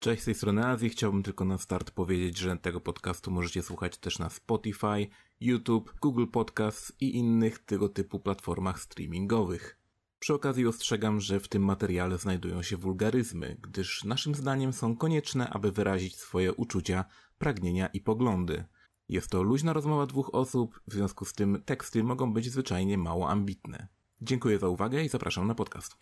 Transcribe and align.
Cześć, 0.00 0.22
z 0.22 0.24
tej 0.24 0.34
strony 0.34 0.66
Azji. 0.66 0.88
Chciałbym 0.88 1.22
tylko 1.22 1.44
na 1.44 1.58
start 1.58 1.90
powiedzieć, 1.90 2.38
że 2.38 2.56
tego 2.56 2.80
podcastu 2.80 3.30
możecie 3.30 3.62
słuchać 3.62 3.98
też 3.98 4.18
na 4.18 4.30
Spotify, 4.30 5.06
YouTube, 5.40 5.94
Google 6.00 6.26
Podcasts 6.26 6.92
i 7.00 7.16
innych 7.16 7.58
tego 7.58 7.88
typu 7.88 8.20
platformach 8.20 8.80
streamingowych. 8.80 9.78
Przy 10.18 10.34
okazji 10.34 10.66
ostrzegam, 10.66 11.20
że 11.20 11.40
w 11.40 11.48
tym 11.48 11.64
materiale 11.64 12.18
znajdują 12.18 12.62
się 12.62 12.76
wulgaryzmy, 12.76 13.56
gdyż 13.62 14.04
naszym 14.04 14.34
zdaniem 14.34 14.72
są 14.72 14.96
konieczne, 14.96 15.50
aby 15.50 15.72
wyrazić 15.72 16.16
swoje 16.16 16.52
uczucia, 16.52 17.04
pragnienia 17.38 17.86
i 17.86 18.00
poglądy. 18.00 18.64
Jest 19.08 19.28
to 19.28 19.42
luźna 19.42 19.72
rozmowa 19.72 20.06
dwóch 20.06 20.34
osób, 20.34 20.80
w 20.86 20.92
związku 20.92 21.24
z 21.24 21.32
tym 21.32 21.62
teksty 21.64 22.04
mogą 22.04 22.32
być 22.32 22.50
zwyczajnie 22.50 22.98
mało 22.98 23.30
ambitne. 23.30 23.88
Dziękuję 24.22 24.58
za 24.58 24.68
uwagę 24.68 25.04
i 25.04 25.08
zapraszam 25.08 25.46
na 25.46 25.54
podcast. 25.54 25.96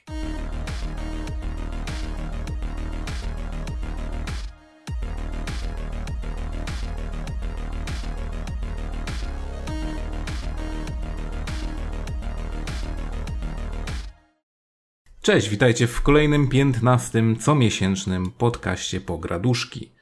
Cześć, 15.26 15.48
witajcie 15.48 15.86
w 15.86 16.02
kolejnym 16.02 16.48
15 16.48 17.22
comiesięcznym 17.40 18.30
podcaście 18.30 19.00
Pograduszki. 19.00 19.92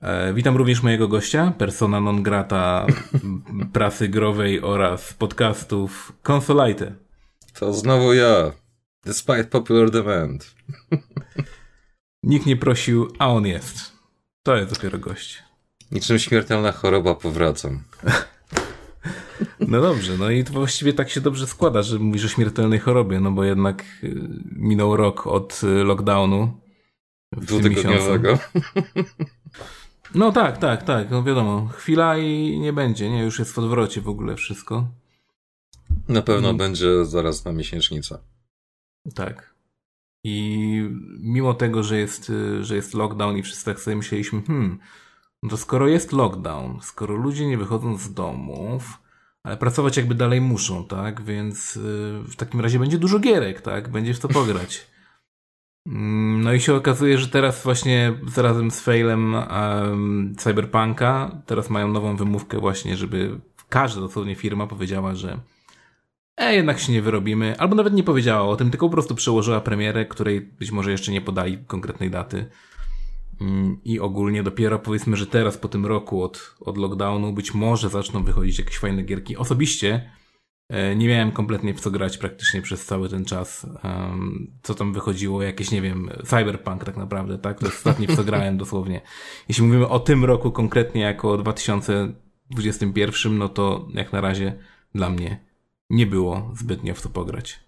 E, 0.00 0.34
witam 0.34 0.56
również 0.56 0.82
mojego 0.82 1.08
gościa, 1.08 1.52
persona 1.58 2.00
non 2.00 2.22
grata 2.22 2.86
prasy 3.72 4.08
growej 4.08 4.60
oraz 4.60 5.12
podcastów 5.12 6.12
Consolite. 6.22 6.94
To 7.54 7.74
znowu 7.74 8.12
ja, 8.12 8.52
despite 9.04 9.44
popular 9.44 9.90
demand. 9.90 10.54
Nikt 12.22 12.46
nie 12.46 12.56
prosił, 12.56 13.12
a 13.18 13.28
on 13.28 13.46
jest. 13.46 13.92
To 14.42 14.56
jest 14.56 14.74
dopiero 14.74 14.98
gość. 14.98 15.42
Niczym 15.92 16.18
śmiertelna 16.18 16.72
choroba 16.72 17.14
powracam. 17.14 17.82
No 19.60 19.80
dobrze, 19.80 20.18
no 20.18 20.30
i 20.30 20.44
to 20.44 20.52
właściwie 20.52 20.92
tak 20.92 21.10
się 21.10 21.20
dobrze 21.20 21.46
składa, 21.46 21.82
że 21.82 21.98
mówisz 21.98 22.24
o 22.24 22.28
śmiertelnej 22.28 22.78
chorobie, 22.78 23.20
no 23.20 23.30
bo 23.30 23.44
jednak 23.44 23.84
y, 24.04 24.20
minął 24.56 24.96
rok 24.96 25.26
od 25.26 25.60
y, 25.64 25.84
lockdownu. 25.84 26.60
Dwutygodniowego. 27.32 28.38
No 30.14 30.32
tak, 30.32 30.58
tak, 30.58 30.82
tak, 30.82 31.10
no 31.10 31.22
wiadomo. 31.22 31.68
Chwila 31.68 32.18
i 32.18 32.58
nie 32.60 32.72
będzie, 32.72 33.10
nie? 33.10 33.22
Już 33.22 33.38
jest 33.38 33.52
w 33.52 33.58
odwrocie 33.58 34.00
w 34.00 34.08
ogóle 34.08 34.36
wszystko. 34.36 34.88
Na 36.08 36.22
pewno 36.22 36.52
I... 36.52 36.56
będzie 36.56 37.04
zaraz 37.04 37.44
na 37.44 37.52
miesięcznica. 37.52 38.18
Tak. 39.14 39.54
I 40.24 40.88
mimo 41.20 41.54
tego, 41.54 41.82
że 41.82 41.98
jest, 41.98 42.30
y, 42.30 42.64
że 42.64 42.76
jest 42.76 42.94
lockdown 42.94 43.36
i 43.36 43.42
wszyscy 43.42 43.64
tak 43.64 43.80
sobie 43.80 43.96
myśleliśmy, 43.96 44.42
hmm, 44.42 44.78
no 45.42 45.50
to 45.50 45.56
skoro 45.56 45.88
jest 45.88 46.12
lockdown, 46.12 46.78
skoro 46.82 47.16
ludzie 47.16 47.46
nie 47.46 47.58
wychodzą 47.58 47.96
z 47.98 48.14
domów, 48.14 49.01
ale 49.44 49.56
pracować 49.56 49.96
jakby 49.96 50.14
dalej 50.14 50.40
muszą, 50.40 50.84
tak? 50.84 51.22
Więc 51.22 51.76
y, 51.76 51.80
w 52.22 52.36
takim 52.36 52.60
razie 52.60 52.78
będzie 52.78 52.98
dużo 52.98 53.18
gierek, 53.18 53.60
tak? 53.60 53.88
Będzie 53.88 54.14
w 54.14 54.20
to 54.20 54.28
pograć. 54.28 54.86
Mm, 55.86 56.42
no 56.42 56.52
i 56.52 56.60
się 56.60 56.74
okazuje, 56.74 57.18
że 57.18 57.28
teraz 57.28 57.62
właśnie 57.62 58.14
razem 58.36 58.70
z 58.70 58.80
failem 58.80 59.34
um, 59.34 60.34
Cyberpunka 60.38 61.42
teraz 61.46 61.70
mają 61.70 61.88
nową 61.88 62.16
wymówkę 62.16 62.58
właśnie, 62.58 62.96
żeby 62.96 63.40
każda 63.68 64.00
dosłownie 64.00 64.34
firma 64.34 64.66
powiedziała, 64.66 65.14
że 65.14 65.40
e, 66.36 66.54
jednak 66.54 66.78
się 66.78 66.92
nie 66.92 67.02
wyrobimy, 67.02 67.58
albo 67.58 67.74
nawet 67.74 67.94
nie 67.94 68.02
powiedziała 68.02 68.48
o 68.48 68.56
tym, 68.56 68.70
tylko 68.70 68.86
po 68.86 68.92
prostu 68.92 69.14
przełożyła 69.14 69.60
premierę, 69.60 70.06
której 70.06 70.40
być 70.40 70.70
może 70.70 70.90
jeszcze 70.90 71.12
nie 71.12 71.20
podali 71.20 71.58
konkretnej 71.66 72.10
daty. 72.10 72.50
Mm, 73.42 73.76
I 73.84 74.00
ogólnie 74.00 74.42
dopiero 74.42 74.78
powiedzmy, 74.78 75.16
że 75.16 75.26
teraz 75.26 75.58
po 75.58 75.68
tym 75.68 75.86
roku 75.86 76.22
od, 76.22 76.54
od 76.60 76.78
lockdownu 76.78 77.32
być 77.32 77.54
może 77.54 77.88
zaczną 77.88 78.24
wychodzić 78.24 78.58
jakieś 78.58 78.78
fajne 78.78 79.02
gierki. 79.02 79.36
Osobiście 79.36 80.10
e, 80.68 80.96
nie 80.96 81.08
miałem 81.08 81.32
kompletnie 81.32 81.74
w 81.74 81.80
co 81.80 81.90
grać 81.90 82.18
praktycznie 82.18 82.62
przez 82.62 82.86
cały 82.86 83.08
ten 83.08 83.24
czas. 83.24 83.66
Co 84.62 84.74
tam 84.74 84.92
wychodziło, 84.92 85.42
jakieś, 85.42 85.70
nie 85.70 85.82
wiem, 85.82 86.10
cyberpunk 86.24 86.84
tak 86.84 86.96
naprawdę, 86.96 87.38
tak? 87.38 87.58
To 87.58 87.66
jest 87.66 87.78
ostatni 87.78 88.06
w 88.06 88.16
co 88.16 88.24
grałem 88.24 88.58
dosłownie. 88.58 89.00
Jeśli 89.48 89.64
mówimy 89.64 89.88
o 89.88 90.00
tym 90.00 90.24
roku 90.24 90.52
konkretnie 90.52 91.00
jako 91.00 91.30
o 91.30 91.38
2021, 91.38 93.38
no 93.38 93.48
to 93.48 93.88
jak 93.94 94.12
na 94.12 94.20
razie 94.20 94.58
dla 94.94 95.10
mnie 95.10 95.44
nie 95.90 96.06
było 96.06 96.50
zbytnio 96.56 96.94
w 96.94 97.00
co 97.00 97.08
pograć. 97.08 97.60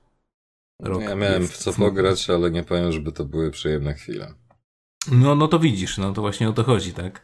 Rok 0.83 1.03
ja 1.03 1.15
miałem 1.15 1.49
w 1.49 1.57
co 1.57 1.73
pograć, 1.73 2.31
ale 2.31 2.51
nie 2.51 2.63
powiem, 2.63 2.93
żeby 2.93 3.13
to 3.13 3.25
były 3.25 3.51
przyjemne 3.51 3.95
chwile. 3.95 4.35
No, 5.13 5.35
no 5.35 5.49
to 5.49 5.59
widzisz, 5.59 5.99
no 5.99 6.13
to 6.13 6.21
właśnie 6.21 6.49
o 6.49 6.53
to 6.53 6.65
chodzi, 6.65 6.93
tak? 6.93 7.23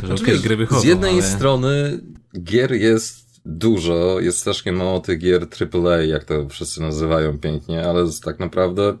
Że 0.00 0.06
znaczy, 0.06 0.22
okay, 0.22 0.38
gry 0.38 0.56
wychodzą, 0.56 0.80
Z 0.80 0.84
jednej 0.84 1.12
ale... 1.12 1.22
strony 1.22 2.00
gier 2.42 2.72
jest 2.72 3.40
dużo, 3.46 4.20
jest 4.20 4.38
strasznie 4.38 4.72
mało 4.72 5.00
tych 5.00 5.18
gier 5.18 5.46
AAA, 5.74 6.02
jak 6.02 6.24
to 6.24 6.48
wszyscy 6.48 6.82
nazywają 6.82 7.38
pięknie, 7.38 7.84
ale 7.84 8.04
tak 8.24 8.38
naprawdę 8.38 8.96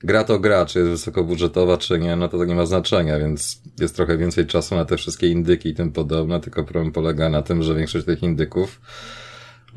gra 0.00 0.24
to 0.24 0.38
gra, 0.38 0.66
czy 0.66 0.78
jest 0.78 0.90
wysokobudżetowa, 0.90 1.76
czy 1.76 1.98
nie, 1.98 2.16
no 2.16 2.28
to 2.28 2.38
to 2.38 2.44
nie 2.44 2.54
ma 2.54 2.66
znaczenia, 2.66 3.18
więc 3.18 3.62
jest 3.80 3.96
trochę 3.96 4.18
więcej 4.18 4.46
czasu 4.46 4.74
na 4.74 4.84
te 4.84 4.96
wszystkie 4.96 5.28
indyki 5.28 5.68
i 5.68 5.74
tym 5.74 5.92
podobne, 5.92 6.40
tylko 6.40 6.64
problem 6.64 6.92
polega 6.92 7.28
na 7.28 7.42
tym, 7.42 7.62
że 7.62 7.74
większość 7.74 8.06
tych 8.06 8.22
indyków 8.22 8.80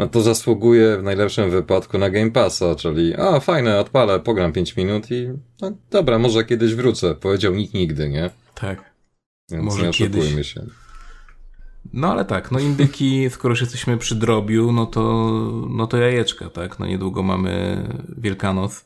no 0.02 0.08
to 0.08 0.22
zasługuje 0.22 0.98
w 0.98 1.04
najlepszym 1.04 1.50
wypadku 1.52 1.98
na 1.98 2.10
Game 2.10 2.32
Passa, 2.32 2.76
czyli 2.76 3.16
a 3.16 3.40
fajne, 3.40 3.80
odpalę, 3.80 4.20
pogram 4.20 4.54
5 4.54 4.76
minut 4.76 5.12
i 5.12 5.30
no 5.62 5.72
dobra, 5.90 6.20
może 6.20 6.46
kiedyś 6.46 6.76
wrócę. 6.76 7.16
Powiedział 7.16 7.54
nikt 7.54 7.74
nigdy, 7.74 8.10
nie? 8.10 8.30
Tak. 8.56 8.92
Więc 9.52 9.64
może 9.64 9.84
nie 9.84 9.90
oszukujmy 9.90 10.30
kiedyś. 10.30 10.54
się. 10.54 10.66
No 11.94 12.12
ale 12.12 12.26
tak, 12.26 12.52
no 12.52 12.60
indyki, 12.60 13.30
skoro 13.30 13.52
już 13.52 13.62
jesteśmy 13.62 13.98
przy 13.98 14.16
drobiu, 14.16 14.72
no 14.72 14.86
to, 14.86 15.02
no 15.70 15.88
to 15.88 15.98
jajeczka, 15.98 16.50
tak? 16.50 16.80
No 16.80 16.86
niedługo 16.86 17.24
mamy 17.24 17.84
Wielkanoc. 18.18 18.86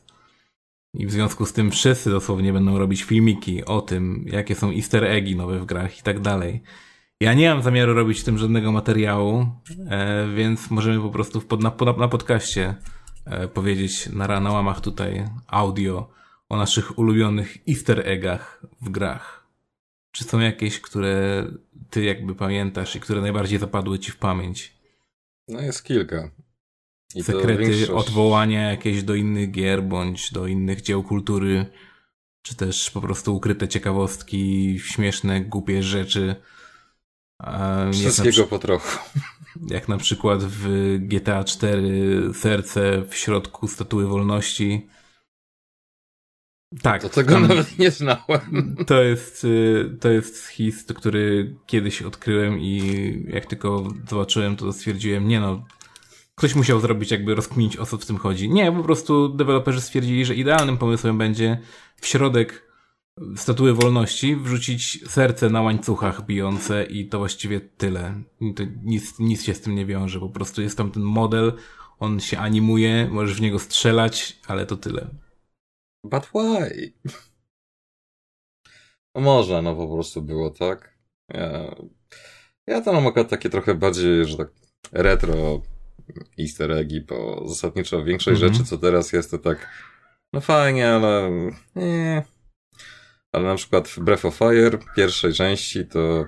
I 0.94 1.06
w 1.06 1.12
związku 1.12 1.46
z 1.46 1.52
tym 1.52 1.70
wszyscy 1.70 2.10
dosłownie 2.10 2.52
będą 2.52 2.78
robić 2.78 3.02
filmiki 3.02 3.64
o 3.64 3.80
tym, 3.80 4.24
jakie 4.28 4.54
są 4.54 4.70
easter 4.70 5.04
eggi 5.04 5.36
nowe 5.36 5.58
w 5.58 5.66
grach 5.66 5.98
i 5.98 6.02
tak 6.02 6.20
dalej. 6.20 6.62
Ja 7.20 7.34
nie 7.34 7.50
mam 7.50 7.62
zamiaru 7.62 7.94
robić 7.94 8.20
w 8.20 8.24
tym 8.24 8.38
żadnego 8.38 8.72
materiału, 8.72 9.46
e, 9.90 10.28
więc 10.34 10.70
możemy 10.70 11.00
po 11.00 11.10
prostu 11.10 11.40
pod, 11.40 11.62
na, 11.62 11.72
na 11.98 12.08
podcaście 12.08 12.74
e, 13.24 13.48
powiedzieć 13.48 14.08
na, 14.12 14.40
na 14.40 14.52
łamach 14.52 14.80
tutaj 14.80 15.24
audio 15.46 16.10
o 16.48 16.56
naszych 16.56 16.98
ulubionych 16.98 17.58
easter 17.68 18.02
eggach 18.08 18.62
w 18.80 18.90
grach. 18.90 19.46
Czy 20.10 20.24
są 20.24 20.40
jakieś, 20.40 20.80
które 20.80 21.44
ty 21.90 22.04
jakby 22.04 22.34
pamiętasz 22.34 22.96
i 22.96 23.00
które 23.00 23.20
najbardziej 23.20 23.58
zapadły 23.58 23.98
ci 23.98 24.10
w 24.10 24.16
pamięć? 24.16 24.76
No 25.48 25.60
jest 25.60 25.84
kilka. 25.84 26.30
I 27.14 27.22
Sekrety 27.22 27.62
większość... 27.62 27.90
odwołania 27.90 28.70
jakieś 28.70 29.02
do 29.02 29.14
innych 29.14 29.50
gier 29.50 29.82
bądź 29.82 30.32
do 30.32 30.46
innych 30.46 30.82
dzieł 30.82 31.02
kultury, 31.02 31.66
czy 32.42 32.56
też 32.56 32.90
po 32.90 33.00
prostu 33.00 33.36
ukryte 33.36 33.68
ciekawostki, 33.68 34.76
śmieszne, 34.80 35.40
głupie 35.40 35.82
rzeczy 35.82 36.36
Wszystkiego 37.92 38.46
po 38.46 38.58
trochu. 38.58 38.98
Jak 39.66 39.88
na 39.88 39.96
przykład 39.96 40.44
w 40.44 40.96
GTA 41.00 41.44
4 41.44 42.30
serce 42.34 43.02
w 43.08 43.16
środku 43.16 43.68
statuły 43.68 44.06
wolności. 44.06 44.86
Tak. 46.82 47.02
To 47.02 47.08
tego 47.08 47.32
tam, 47.32 47.48
nawet 47.48 47.78
nie 47.78 47.90
znałem. 47.90 48.76
To 48.86 49.02
jest, 49.02 49.44
y, 49.44 49.96
to 50.00 50.08
jest 50.08 50.46
hist, 50.48 50.94
który 50.94 51.56
kiedyś 51.66 52.02
odkryłem 52.02 52.60
i 52.60 52.80
jak 53.28 53.46
tylko 53.46 53.88
zobaczyłem, 54.08 54.56
to 54.56 54.72
stwierdziłem, 54.72 55.28
nie 55.28 55.40
no, 55.40 55.64
ktoś 56.34 56.54
musiał 56.54 56.80
zrobić, 56.80 57.10
jakby 57.10 57.34
rozkminić 57.34 57.76
o 57.76 57.86
co 57.86 57.98
w 57.98 58.06
tym 58.06 58.18
chodzi. 58.18 58.50
Nie, 58.50 58.72
po 58.72 58.82
prostu 58.82 59.28
deweloperzy 59.28 59.80
stwierdzili, 59.80 60.24
że 60.24 60.34
idealnym 60.34 60.78
pomysłem 60.78 61.18
będzie 61.18 61.58
w 62.00 62.06
środek 62.06 62.65
statuły 63.36 63.74
wolności, 63.74 64.36
wrzucić 64.36 65.10
serce 65.10 65.50
na 65.50 65.62
łańcuchach 65.62 66.26
bijące 66.26 66.84
i 66.84 67.08
to 67.08 67.18
właściwie 67.18 67.60
tyle. 67.60 68.22
To 68.56 68.62
nic, 68.82 69.18
nic 69.18 69.44
się 69.44 69.54
z 69.54 69.60
tym 69.60 69.74
nie 69.74 69.86
wiąże, 69.86 70.20
po 70.20 70.28
prostu 70.28 70.62
jest 70.62 70.76
tam 70.78 70.90
ten 70.90 71.02
model, 71.02 71.52
on 71.98 72.20
się 72.20 72.38
animuje, 72.38 73.08
możesz 73.10 73.36
w 73.36 73.40
niego 73.40 73.58
strzelać, 73.58 74.38
ale 74.46 74.66
to 74.66 74.76
tyle. 74.76 75.10
But 76.04 76.26
why? 76.26 76.92
No 79.14 79.20
można, 79.20 79.62
no 79.62 79.76
po 79.76 79.94
prostu 79.94 80.22
było 80.22 80.50
tak. 80.50 80.98
Ja, 81.28 81.74
ja 82.66 82.80
to 82.80 82.92
mam 82.92 83.06
akurat 83.06 83.28
takie 83.28 83.50
trochę 83.50 83.74
bardziej, 83.74 84.26
że 84.26 84.36
tak 84.36 84.48
retro 84.92 85.62
easter 86.38 86.72
eggi, 86.72 87.00
bo 87.00 87.48
zasadniczo 87.48 88.04
większość 88.04 88.40
mm 88.40 88.52
-hmm. 88.52 88.56
rzeczy, 88.56 88.68
co 88.68 88.78
teraz 88.78 89.12
jest, 89.12 89.30
to 89.30 89.38
tak 89.38 89.68
no 90.32 90.40
fajnie, 90.40 90.88
ale 90.88 91.30
nie, 91.76 92.24
ale 93.32 93.44
na 93.44 93.54
przykład 93.54 93.88
w 93.88 93.98
Breath 93.98 94.24
of 94.24 94.34
Fire 94.34 94.78
pierwszej 94.96 95.32
części 95.32 95.86
to 95.86 96.24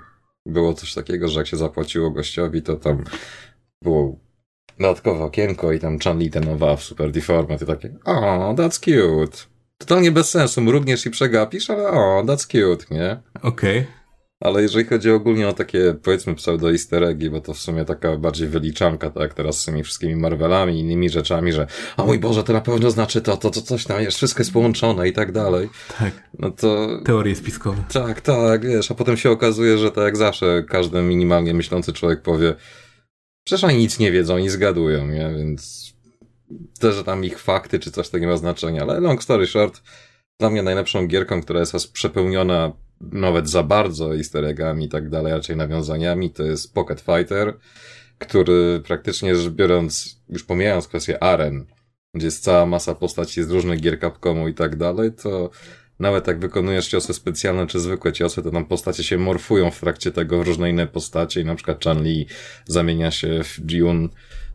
było 0.46 0.74
coś 0.74 0.94
takiego, 0.94 1.28
że 1.28 1.40
jak 1.40 1.46
się 1.46 1.56
zapłaciło 1.56 2.10
gościowi, 2.10 2.62
to 2.62 2.76
tam 2.76 3.04
było 3.82 4.18
dodatkowe 4.78 5.24
okienko 5.24 5.72
i 5.72 5.78
tam 5.78 5.98
Chanli 5.98 6.30
tenowała 6.30 6.76
w 6.76 6.82
Super 6.82 7.10
Deformat 7.10 7.62
i 7.62 7.66
takie, 7.66 7.94
oh, 8.04 8.54
that's 8.56 8.80
cute. 8.80 9.38
totalnie 9.78 10.12
bez 10.12 10.30
sensu, 10.30 10.60
mrugniesz 10.60 11.06
i 11.06 11.10
przegapisz, 11.10 11.70
ale 11.70 11.88
o, 11.88 12.22
that's 12.26 12.46
cute, 12.46 12.94
nie? 12.94 13.22
Okej. 13.42 13.78
Okay. 13.78 13.97
Ale 14.40 14.62
jeżeli 14.62 14.85
chodzi 14.85 15.11
ogólnie 15.11 15.49
o 15.49 15.52
takie, 15.52 15.94
powiedzmy, 16.02 16.35
pseudo 16.35 16.70
easter 16.70 17.05
eggi, 17.05 17.31
bo 17.31 17.40
to 17.40 17.55
w 17.55 17.58
sumie 17.58 17.85
taka 17.85 18.17
bardziej 18.17 18.49
wyliczanka, 18.49 19.11
tak, 19.11 19.35
teraz 19.35 19.61
z 19.61 19.64
tymi 19.64 19.82
wszystkimi 19.82 20.17
Marvelami 20.17 20.75
i 20.75 20.81
innymi 20.81 21.11
rzeczami, 21.11 21.52
że 21.52 21.67
a 21.96 22.05
mój 22.05 22.19
Boże, 22.19 22.44
to 22.44 22.52
na 22.52 22.61
pewno 22.61 22.90
znaczy 22.90 23.20
to, 23.20 23.37
to, 23.37 23.50
to 23.50 23.62
coś 23.62 23.85
tam 23.85 24.02
jest, 24.02 24.17
wszystko 24.17 24.40
jest 24.40 24.52
połączone 24.52 25.08
i 25.08 25.12
tak 25.12 25.32
dalej. 25.32 25.69
Tak. 25.99 26.12
No 26.38 26.50
to... 26.50 26.88
Teorie 27.05 27.35
spiskowe. 27.35 27.85
Tak, 27.93 28.20
tak, 28.20 28.67
wiesz, 28.67 28.90
a 28.90 28.94
potem 28.94 29.17
się 29.17 29.31
okazuje, 29.31 29.79
że 29.79 29.90
tak 29.90 30.05
jak 30.05 30.17
zawsze 30.17 30.64
każdy 30.69 31.02
minimalnie 31.02 31.55
myślący 31.55 31.93
człowiek 31.93 32.23
powie, 32.23 32.55
przecież 33.44 33.64
oni 33.64 33.79
nic 33.79 33.99
nie 33.99 34.12
wiedzą, 34.12 34.38
nie 34.38 34.50
zgadują, 34.50 35.06
nie, 35.06 35.34
więc 35.38 35.93
też, 36.81 36.94
że 36.94 37.05
tam 37.05 37.25
ich 37.25 37.38
fakty 37.38 37.79
czy 37.79 37.91
coś 37.91 38.12
nie 38.12 38.26
ma 38.26 38.37
znaczenia, 38.37 38.82
ale 38.82 39.00
long 39.00 39.23
story 39.23 39.46
short, 39.46 39.82
dla 40.41 40.50
mnie 40.50 40.62
najlepszą 40.62 41.06
gierką, 41.06 41.43
która 41.43 41.61
jest 41.61 41.93
przepełniona 41.93 42.73
nawet 43.00 43.50
za 43.50 43.62
bardzo 43.62 44.16
easter 44.16 44.44
eggami 44.44 44.84
i 44.84 44.88
tak 44.88 45.08
dalej, 45.08 45.32
raczej 45.32 45.56
nawiązaniami, 45.56 46.30
to 46.30 46.42
jest 46.42 46.74
Pocket 46.74 47.00
Fighter, 47.00 47.56
który 48.18 48.80
praktycznie 48.86 49.36
rzecz 49.36 49.52
biorąc, 49.52 50.20
już 50.28 50.44
pomijając 50.44 50.88
kwestię 50.88 51.22
aren, 51.22 51.66
gdzie 52.14 52.26
jest 52.26 52.44
cała 52.44 52.66
masa 52.66 52.94
postaci 52.94 53.42
z 53.42 53.50
różnych 53.50 53.80
gier 53.80 54.00
Capcomu 54.00 54.48
i 54.48 54.54
tak 54.54 54.76
dalej, 54.76 55.12
to 55.12 55.50
nawet 55.98 56.26
jak 56.26 56.38
wykonujesz 56.38 56.88
ciosy 56.88 57.14
specjalne 57.14 57.66
czy 57.66 57.80
zwykłe 57.80 58.12
ciosy, 58.12 58.42
to 58.42 58.50
tam 58.50 58.64
postacie 58.64 59.04
się 59.04 59.18
morfują 59.18 59.70
w 59.70 59.80
trakcie 59.80 60.12
tego 60.12 60.38
w 60.38 60.46
różne 60.46 60.70
inne 60.70 60.86
postacie 60.86 61.40
i 61.40 61.44
na 61.44 61.54
przykład 61.54 61.84
Chan-Li 61.84 62.26
zamienia 62.66 63.10
się 63.10 63.44
w 63.44 63.70
Jun 63.70 64.08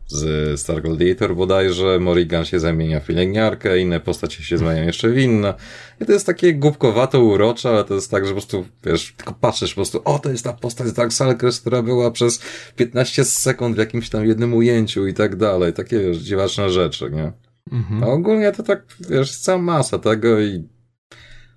z 0.06 0.60
Star 0.60 0.82
Gladiator 0.82 1.36
bodajże, 1.36 1.98
Morrigan 2.00 2.44
się 2.44 2.60
zamienia 2.60 3.00
w 3.00 3.06
pielęgniarkę, 3.06 3.78
inne 3.78 4.00
postacie 4.00 4.42
się 4.42 4.58
zmieniają 4.58 4.86
jeszcze 4.86 5.08
w 5.08 5.18
inne. 5.18 5.54
I 6.00 6.06
to 6.06 6.12
jest 6.12 6.26
takie 6.26 6.54
głupkowato 6.54 7.24
urocze, 7.24 7.68
ale 7.68 7.84
to 7.84 7.94
jest 7.94 8.10
tak, 8.10 8.24
że 8.24 8.30
po 8.30 8.34
prostu, 8.34 8.64
wiesz, 8.84 9.14
tylko 9.16 9.34
patrzysz 9.34 9.70
po 9.70 9.74
prostu, 9.74 10.00
o, 10.04 10.18
to 10.18 10.30
jest 10.30 10.44
ta 10.44 10.52
postać 10.52 10.86
z 10.86 10.92
Darksalkers, 10.92 11.60
która 11.60 11.82
była 11.82 12.10
przez 12.10 12.40
15 12.76 13.24
sekund 13.24 13.76
w 13.76 13.78
jakimś 13.78 14.10
tam 14.10 14.26
jednym 14.26 14.54
ujęciu 14.54 15.06
i 15.06 15.14
tak 15.14 15.36
dalej. 15.36 15.72
Takie, 15.72 16.00
wiesz, 16.00 16.18
dziwaczne 16.18 16.70
rzeczy, 16.70 17.10
nie? 17.10 17.32
Mhm. 17.72 18.04
A 18.04 18.06
ogólnie 18.06 18.52
to 18.52 18.62
tak, 18.62 18.86
wiesz, 19.10 19.36
cała 19.36 19.58
masa 19.58 19.98
tego 19.98 20.40
i 20.40 20.68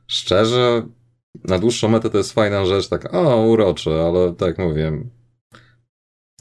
szczerze, 0.07 0.87
na 1.43 1.59
dłuższą 1.59 1.87
metę 1.87 2.09
to 2.09 2.17
jest 2.17 2.33
fajna 2.33 2.65
rzecz, 2.65 2.87
tak, 2.87 3.13
o, 3.13 3.41
urocze, 3.41 4.03
ale 4.05 4.33
tak 4.33 4.47
jak 4.47 4.57
mówiłem, 4.57 5.09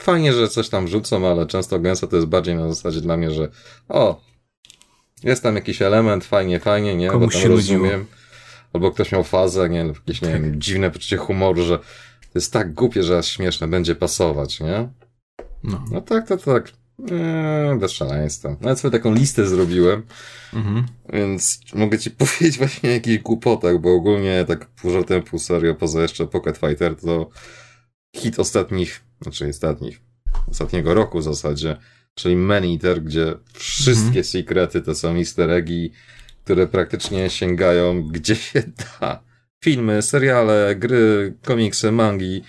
Fajnie, 0.01 0.33
że 0.33 0.49
coś 0.49 0.69
tam 0.69 0.87
wrzucą, 0.87 1.29
ale 1.29 1.47
często 1.47 1.79
gęsto 1.81 2.07
to 2.07 2.17
jest 2.17 2.29
bardziej 2.29 2.55
na 2.55 2.69
zasadzie 2.69 3.01
dla 3.01 3.17
mnie, 3.17 3.31
że 3.31 3.49
o, 3.89 4.21
jest 5.23 5.43
tam 5.43 5.55
jakiś 5.55 5.83
element, 5.83 6.25
fajnie, 6.25 6.61
fajnie, 6.61 6.95
nie? 6.95 7.09
Komuś 7.11 7.35
Bo 7.35 7.41
tam 7.41 7.51
rozumiem. 7.51 8.07
Albo 8.73 8.91
ktoś 8.91 9.13
miał 9.13 9.25
fazę, 9.25 9.69
nie? 9.69 9.79
Jakieś, 9.79 10.23
nie 10.23 10.29
wiem, 10.29 10.61
dziwne 10.61 10.91
poczucie 10.91 11.17
humoru, 11.17 11.63
że 11.63 11.79
to 11.79 12.31
jest 12.35 12.53
tak 12.53 12.75
głupie, 12.75 13.03
że 13.03 13.19
aż 13.19 13.29
śmieszne, 13.29 13.69
będzie 13.69 13.95
pasować, 13.95 14.61
nie? 14.61 14.89
No, 15.65 15.85
no 15.91 16.01
tak, 16.01 16.29
to 16.29 16.37
tak. 16.37 16.73
Eee, 17.11 17.79
bez 17.79 17.93
szaleństwa. 17.93 18.57
Nawet 18.61 18.81
sobie 18.81 18.99
taką 18.99 19.15
listę 19.15 19.47
zrobiłem, 19.47 20.03
mhm. 20.55 20.87
więc 21.13 21.61
mogę 21.75 21.99
ci 21.99 22.11
powiedzieć 22.21 22.59
właśnie 22.59 22.91
jakiś 22.91 23.19
głupotach, 23.19 23.79
bo 23.79 23.95
ogólnie 23.95 24.45
tak 24.49 24.67
pół 24.67 24.91
żartem, 24.91 25.23
pół 25.23 25.39
serio, 25.39 25.75
poza 25.75 26.03
jeszcze 26.03 26.27
Pocket 26.27 26.59
Fighter, 26.59 26.97
to 26.97 27.31
hit 28.17 28.39
ostatnich, 28.39 29.05
znaczy 29.21 29.49
ostatnich, 29.49 30.01
ostatniego 30.51 30.95
roku 30.95 31.19
w 31.19 31.25
zasadzie, 31.25 31.77
czyli 32.15 32.37
Eater, 32.75 33.03
gdzie 33.03 33.35
wszystkie 33.53 34.21
-hmm. 34.21 34.31
sekrety 34.31 34.83
to 34.83 34.95
są 34.95 35.17
easter 35.17 35.51
eggi, 35.51 35.93
które 36.45 36.67
praktycznie 36.67 37.31
sięgają 37.31 38.03
gdzie 38.03 38.37
się 38.37 38.63
da. 39.01 39.23
Filmy, 39.65 40.03
seriale, 40.03 40.77
gry, 40.77 41.35
komiksy, 41.45 41.93
mangi, 41.93 42.43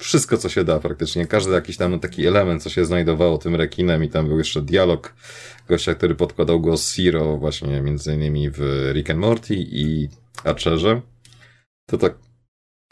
wszystko 0.00 0.36
co 0.36 0.48
się 0.48 0.64
da 0.64 0.80
praktycznie. 0.80 1.26
Każdy 1.26 1.52
jakiś 1.52 1.76
tam 1.76 2.00
taki 2.00 2.26
element, 2.26 2.62
co 2.62 2.70
się 2.70 2.84
znajdowało 2.84 3.38
tym 3.38 3.54
rekinem 3.54 4.04
i 4.04 4.08
tam 4.08 4.28
był 4.28 4.38
jeszcze 4.38 4.62
dialog 4.62 5.14
gościa, 5.68 5.94
który 5.94 6.14
podkładał 6.14 6.60
głos 6.60 6.94
Zero 6.96 7.36
właśnie 7.36 7.80
między 7.80 8.14
innymi 8.14 8.50
w 8.50 8.90
Rick 8.92 9.10
and 9.10 9.20
Morty 9.20 9.54
i 9.58 10.08
Archerze. 10.44 11.00
To 11.86 11.98
tak 11.98 12.14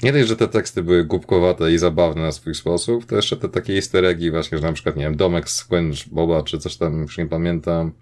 nie 0.03 0.13
dość, 0.13 0.29
że 0.29 0.37
te 0.37 0.49
teksty 0.49 0.83
były 0.83 1.05
głupkowate 1.05 1.73
i 1.73 1.79
zabawne 1.79 2.23
na 2.23 2.33
swój 2.33 2.55
sposób, 2.55 3.07
to 3.07 3.17
jeszcze 3.17 3.37
te 3.37 3.49
takie 3.49 3.75
easter 3.75 4.05
właśnie, 4.31 4.59
że 4.59 4.65
na 4.65 4.73
przykład, 4.73 4.97
nie 4.97 5.05
wiem, 5.05 5.17
domek 5.17 5.51
z 5.51 5.67
Boba, 6.13 6.43
czy 6.43 6.59
coś 6.59 6.77
tam, 6.77 7.03
już 7.03 7.19
nie 7.19 7.27
pamiętam, 7.27 7.93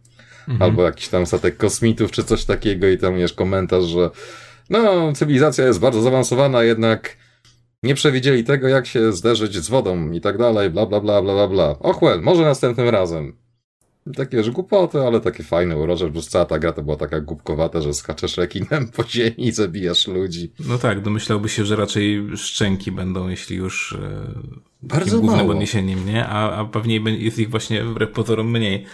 mhm. 0.48 0.62
albo 0.62 0.82
jakiś 0.82 1.08
tam 1.08 1.26
statek 1.26 1.56
kosmitów, 1.56 2.10
czy 2.10 2.25
coś 2.25 2.44
takiego 2.44 2.88
i 2.88 2.98
tam 2.98 3.19
jest 3.19 3.34
komentarz, 3.34 3.84
że 3.84 4.10
no, 4.70 5.12
cywilizacja 5.12 5.66
jest 5.66 5.81
bardzo 5.81 6.02
zaawansowana, 6.02 6.62
jednak 6.62 7.16
nie 7.82 7.94
przewidzieli 7.94 8.44
tego, 8.44 8.69
jak 8.69 8.87
się 8.87 9.12
zderzyć 9.12 9.56
z 9.56 9.69
wodą 9.69 10.12
i 10.12 10.20
tak 10.20 10.38
dalej, 10.38 10.70
bla, 10.70 10.87
bla, 10.87 11.00
bla, 11.00 11.22
bla, 11.22 11.34
bla, 11.34 11.48
bla. 11.48 11.78
Och, 11.78 12.02
well, 12.02 12.22
może 12.22 12.43
następnym 12.43 12.88
razem. 12.88 13.37
Takie, 14.14 14.44
że 14.44 14.53
głupoty, 14.53 15.00
ale 15.00 15.20
takie 15.20 15.43
fajne, 15.44 15.76
urocze, 15.76 16.11
bo 16.11 16.23
cała 16.23 16.44
ta 16.44 16.58
gra 16.58 16.73
to 16.73 16.82
była 16.82 16.97
taka 16.97 17.20
głupkowata, 17.20 17.81
że 17.81 17.94
skaczesz 17.94 18.37
rekinem 18.37 18.88
po 18.88 19.05
ziemi 19.05 19.35
i 19.47 19.53
zabijasz 19.53 20.06
ludzi. 20.08 20.53
No 20.69 20.79
tak, 20.79 21.03
domyślałby 21.03 21.49
się, 21.49 21.64
że 21.64 21.76
raczej 21.76 22.23
szczęki 22.37 22.93
będą, 22.93 23.29
jeśli 23.29 23.56
już 23.56 23.93
e, 23.93 24.26
Bardzo 24.82 25.20
głównym 25.20 25.50
odniesieniem, 25.50 26.06
nie? 26.06 26.26
A, 26.26 26.56
a 26.56 26.64
pewnie 26.64 26.97
jest 26.97 27.38
ich 27.38 27.50
właśnie 27.50 27.85
wbrew 27.85 28.12
pozorom 28.12 28.50
mniej. 28.50 28.87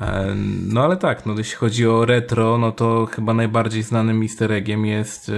E, 0.00 0.34
no 0.66 0.84
ale 0.84 0.96
tak, 0.96 1.26
no 1.26 1.34
jeśli 1.38 1.56
chodzi 1.56 1.86
o 1.86 2.04
retro, 2.04 2.58
no 2.58 2.72
to 2.72 3.06
chyba 3.06 3.34
najbardziej 3.34 3.82
znanym 3.82 4.22
easter 4.22 4.52
eggiem 4.52 4.86
jest 4.86 5.30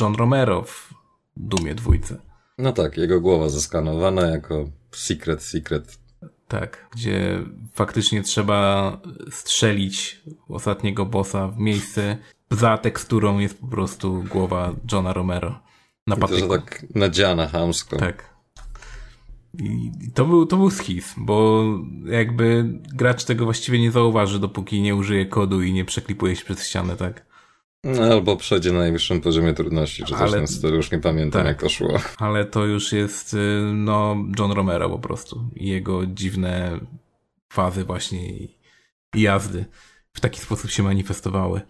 John 0.00 0.14
Romero 0.14 0.62
w 0.62 0.94
Dumie 1.36 1.74
dwójce. 1.74 2.16
No 2.58 2.72
tak, 2.72 2.96
jego 2.96 3.20
głowa 3.20 3.48
zeskanowana 3.48 4.26
jako 4.26 4.68
secret, 4.92 5.42
secret 5.42 6.03
tak, 6.60 6.88
gdzie 6.92 7.42
faktycznie 7.72 8.22
trzeba 8.22 8.92
strzelić 9.30 10.22
ostatniego 10.48 11.06
bossa 11.06 11.48
w 11.48 11.58
miejsce. 11.58 12.18
Za 12.50 12.78
teksturą 12.78 13.38
jest 13.38 13.60
po 13.60 13.66
prostu 13.66 14.24
głowa 14.30 14.72
Johna 14.92 15.12
Romero. 15.12 15.60
Na 16.06 16.16
patyku. 16.16 16.40
To, 16.40 16.48
tak 16.48 16.86
nadziana 16.94 17.48
hamsko. 17.48 17.96
Tak. 17.96 18.34
I 19.58 19.90
to 20.14 20.24
był, 20.24 20.46
to 20.46 20.56
był 20.56 20.70
schizm, 20.70 21.26
bo 21.26 21.64
jakby 22.06 22.64
gracz 22.94 23.24
tego 23.24 23.44
właściwie 23.44 23.80
nie 23.80 23.90
zauważy, 23.90 24.38
dopóki 24.38 24.82
nie 24.82 24.94
użyje 24.94 25.26
kodu 25.26 25.62
i 25.62 25.72
nie 25.72 25.84
przeklipuje 25.84 26.36
się 26.36 26.44
przez 26.44 26.66
ścianę, 26.66 26.96
tak? 26.96 27.26
No, 27.84 28.02
albo 28.02 28.36
przejdzie 28.36 28.72
na 28.72 28.78
najwyższym 28.78 29.20
poziomie 29.20 29.54
trudności, 29.54 30.04
czy 30.04 30.12
coś 30.12 30.32
ale, 30.32 30.46
z 30.46 30.62
już 30.62 30.90
nie 30.90 30.98
pamiętam 30.98 31.40
tak, 31.40 31.46
jak 31.46 31.60
to 31.60 31.68
szło. 31.68 32.00
Ale 32.18 32.44
to 32.44 32.64
już 32.64 32.92
jest, 32.92 33.34
y, 33.34 33.60
no, 33.74 34.16
John 34.38 34.52
Romero 34.52 34.90
po 34.90 34.98
prostu 34.98 35.50
i 35.56 35.68
jego 35.68 36.06
dziwne 36.06 36.80
fazy 37.52 37.84
właśnie 37.84 38.28
i, 38.28 38.58
i 39.14 39.20
jazdy 39.20 39.64
w 40.12 40.20
taki 40.20 40.40
sposób 40.40 40.70
się 40.70 40.82
manifestowały. 40.82 41.60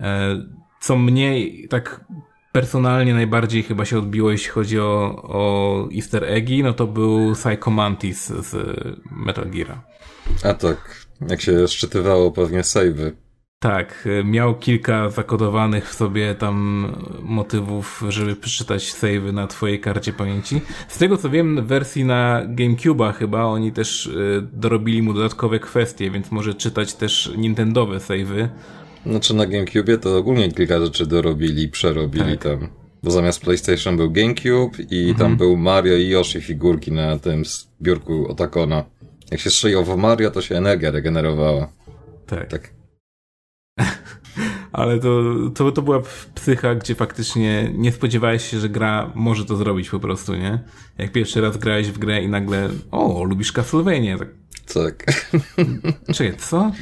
E, 0.00 0.36
co 0.80 0.96
mnie 0.96 1.36
tak 1.68 2.04
personalnie 2.52 3.14
najbardziej 3.14 3.62
chyba 3.62 3.84
się 3.84 3.98
odbiło, 3.98 4.30
jeśli 4.30 4.50
chodzi 4.50 4.80
o, 4.80 5.22
o 5.22 5.88
easter 5.94 6.24
eggi, 6.24 6.62
no 6.62 6.72
to 6.72 6.86
był 6.86 7.34
Psycho 7.34 7.70
Mantis 7.70 8.26
z 8.26 8.56
Metal 9.10 9.50
Gear. 9.50 9.80
A 10.44 10.54
tak, 10.54 11.06
jak 11.28 11.40
się 11.40 11.68
szczytywało 11.68 12.32
pewnie 12.32 12.64
savey 12.64 13.12
tak, 13.60 14.06
y, 14.06 14.24
miał 14.24 14.54
kilka 14.54 15.10
zakodowanych 15.10 15.90
w 15.90 15.94
sobie 15.94 16.34
tam 16.34 16.86
motywów, 17.22 18.04
żeby 18.08 18.36
przeczytać 18.36 18.92
savey 18.92 19.32
na 19.32 19.46
twojej 19.46 19.80
karcie 19.80 20.12
pamięci. 20.12 20.60
Z 20.88 20.98
tego 20.98 21.16
co 21.16 21.30
wiem, 21.30 21.64
w 21.64 21.66
wersji 21.66 22.04
na 22.04 22.42
GameCube'a 22.46 23.12
chyba 23.14 23.44
oni 23.44 23.72
też 23.72 24.06
y, 24.06 24.46
dorobili 24.52 25.02
mu 25.02 25.14
dodatkowe 25.14 25.58
kwestie, 25.58 26.10
więc 26.10 26.30
może 26.30 26.54
czytać 26.54 26.94
też 26.94 27.32
Nintendowe 27.36 28.00
savey. 28.00 28.48
Znaczy 29.06 29.34
na 29.34 29.46
GameCube'ie 29.46 29.98
to 29.98 30.16
ogólnie 30.16 30.52
kilka 30.52 30.80
rzeczy 30.80 31.06
dorobili, 31.06 31.68
przerobili 31.68 32.38
tak. 32.38 32.42
tam. 32.42 32.68
Bo 33.02 33.10
zamiast 33.10 33.40
PlayStation 33.40 33.96
był 33.96 34.10
GameCube 34.10 34.82
i 34.90 35.10
mhm. 35.10 35.16
tam 35.18 35.36
był 35.36 35.56
Mario 35.56 35.96
i 35.96 36.08
Yoshi 36.08 36.40
figurki 36.40 36.92
na 36.92 37.18
tym 37.18 37.42
biurku 37.82 38.30
Otakona. 38.30 38.84
Jak 39.30 39.40
się 39.40 39.50
strzeliło 39.50 39.84
w 39.84 39.96
Mario, 39.96 40.30
to 40.30 40.42
się 40.42 40.56
energia 40.56 40.90
regenerowała. 40.90 41.68
Tak. 42.26 42.48
tak 42.48 42.79
ale 44.72 44.98
to, 44.98 45.22
to, 45.54 45.72
to 45.72 45.82
była 45.82 46.02
psycha, 46.34 46.74
gdzie 46.74 46.94
faktycznie 46.94 47.72
nie 47.74 47.92
spodziewałeś 47.92 48.50
się, 48.50 48.60
że 48.60 48.68
gra 48.68 49.12
może 49.14 49.44
to 49.44 49.56
zrobić 49.56 49.90
po 49.90 50.00
prostu, 50.00 50.34
nie? 50.34 50.64
Jak 50.98 51.12
pierwszy 51.12 51.40
raz 51.40 51.56
grałeś 51.56 51.90
w 51.90 51.98
grę 51.98 52.22
i 52.22 52.28
nagle, 52.28 52.70
o, 52.90 53.24
lubisz 53.24 53.52
Castlevania. 53.52 54.18
Tak. 54.18 54.28
tak. 54.74 55.06
Czekaj, 56.14 56.36
co? 56.38 56.72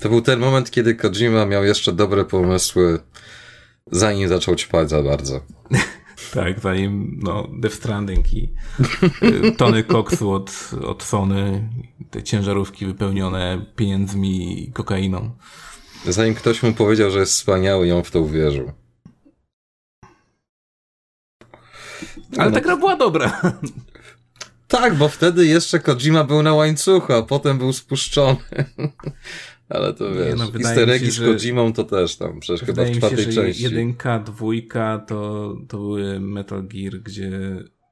To 0.00 0.08
był 0.08 0.22
ten 0.22 0.40
moment, 0.40 0.70
kiedy 0.70 0.94
Kojima 0.94 1.46
miał 1.46 1.64
jeszcze 1.64 1.92
dobre 1.92 2.24
pomysły, 2.24 2.98
zanim 3.90 4.28
zaczął 4.28 4.54
ćpać 4.54 4.90
za 4.90 5.02
bardzo. 5.02 5.40
tak, 6.34 6.60
zanim 6.60 7.20
no, 7.22 7.48
Death 7.60 7.76
Stranding 7.76 8.32
i 8.32 8.52
y, 9.22 9.52
tony 9.52 9.84
koksu 9.84 10.30
od, 10.30 10.70
od 10.84 11.02
Sony, 11.02 11.68
te 12.10 12.22
ciężarówki 12.22 12.86
wypełnione 12.86 13.66
pieniędzmi 13.76 14.62
i 14.62 14.72
kokainą. 14.72 15.30
Zanim 16.08 16.34
ktoś 16.34 16.62
mu 16.62 16.72
powiedział, 16.72 17.10
że 17.10 17.18
jest 17.18 17.32
wspaniały 17.32 17.86
i 17.86 17.92
on 17.92 18.04
w 18.04 18.10
to 18.10 18.20
uwierzył. 18.20 18.72
Ale 22.38 22.50
no, 22.50 22.54
ta 22.56 22.60
gra 22.60 22.76
była 22.76 22.96
dobra. 22.96 23.42
Tak, 24.68 24.94
bo 24.94 25.08
wtedy 25.08 25.46
jeszcze 25.46 25.80
Kojima 25.80 26.24
był 26.24 26.42
na 26.42 26.54
łańcuchu, 26.54 27.12
a 27.12 27.22
potem 27.22 27.58
był 27.58 27.72
spuszczony. 27.72 28.36
Ale 29.68 29.94
to 29.94 30.14
wiesz, 30.14 30.38
no, 30.38 30.52
easter 30.58 30.90
eggi 30.90 31.10
z 31.10 31.18
Kojimą 31.18 31.72
to 31.72 31.84
też 31.84 32.16
tam, 32.16 32.40
przecież 32.40 32.66
chyba 32.66 32.84
w 32.84 32.90
czwartej 32.90 33.24
się, 33.24 33.32
części. 33.32 33.62
jedynka, 33.62 34.18
dwójka 34.18 35.04
to, 35.08 35.54
to 35.68 35.78
były 35.78 36.20
Metal 36.20 36.62
Gear, 36.68 36.92
gdzie 36.94 37.30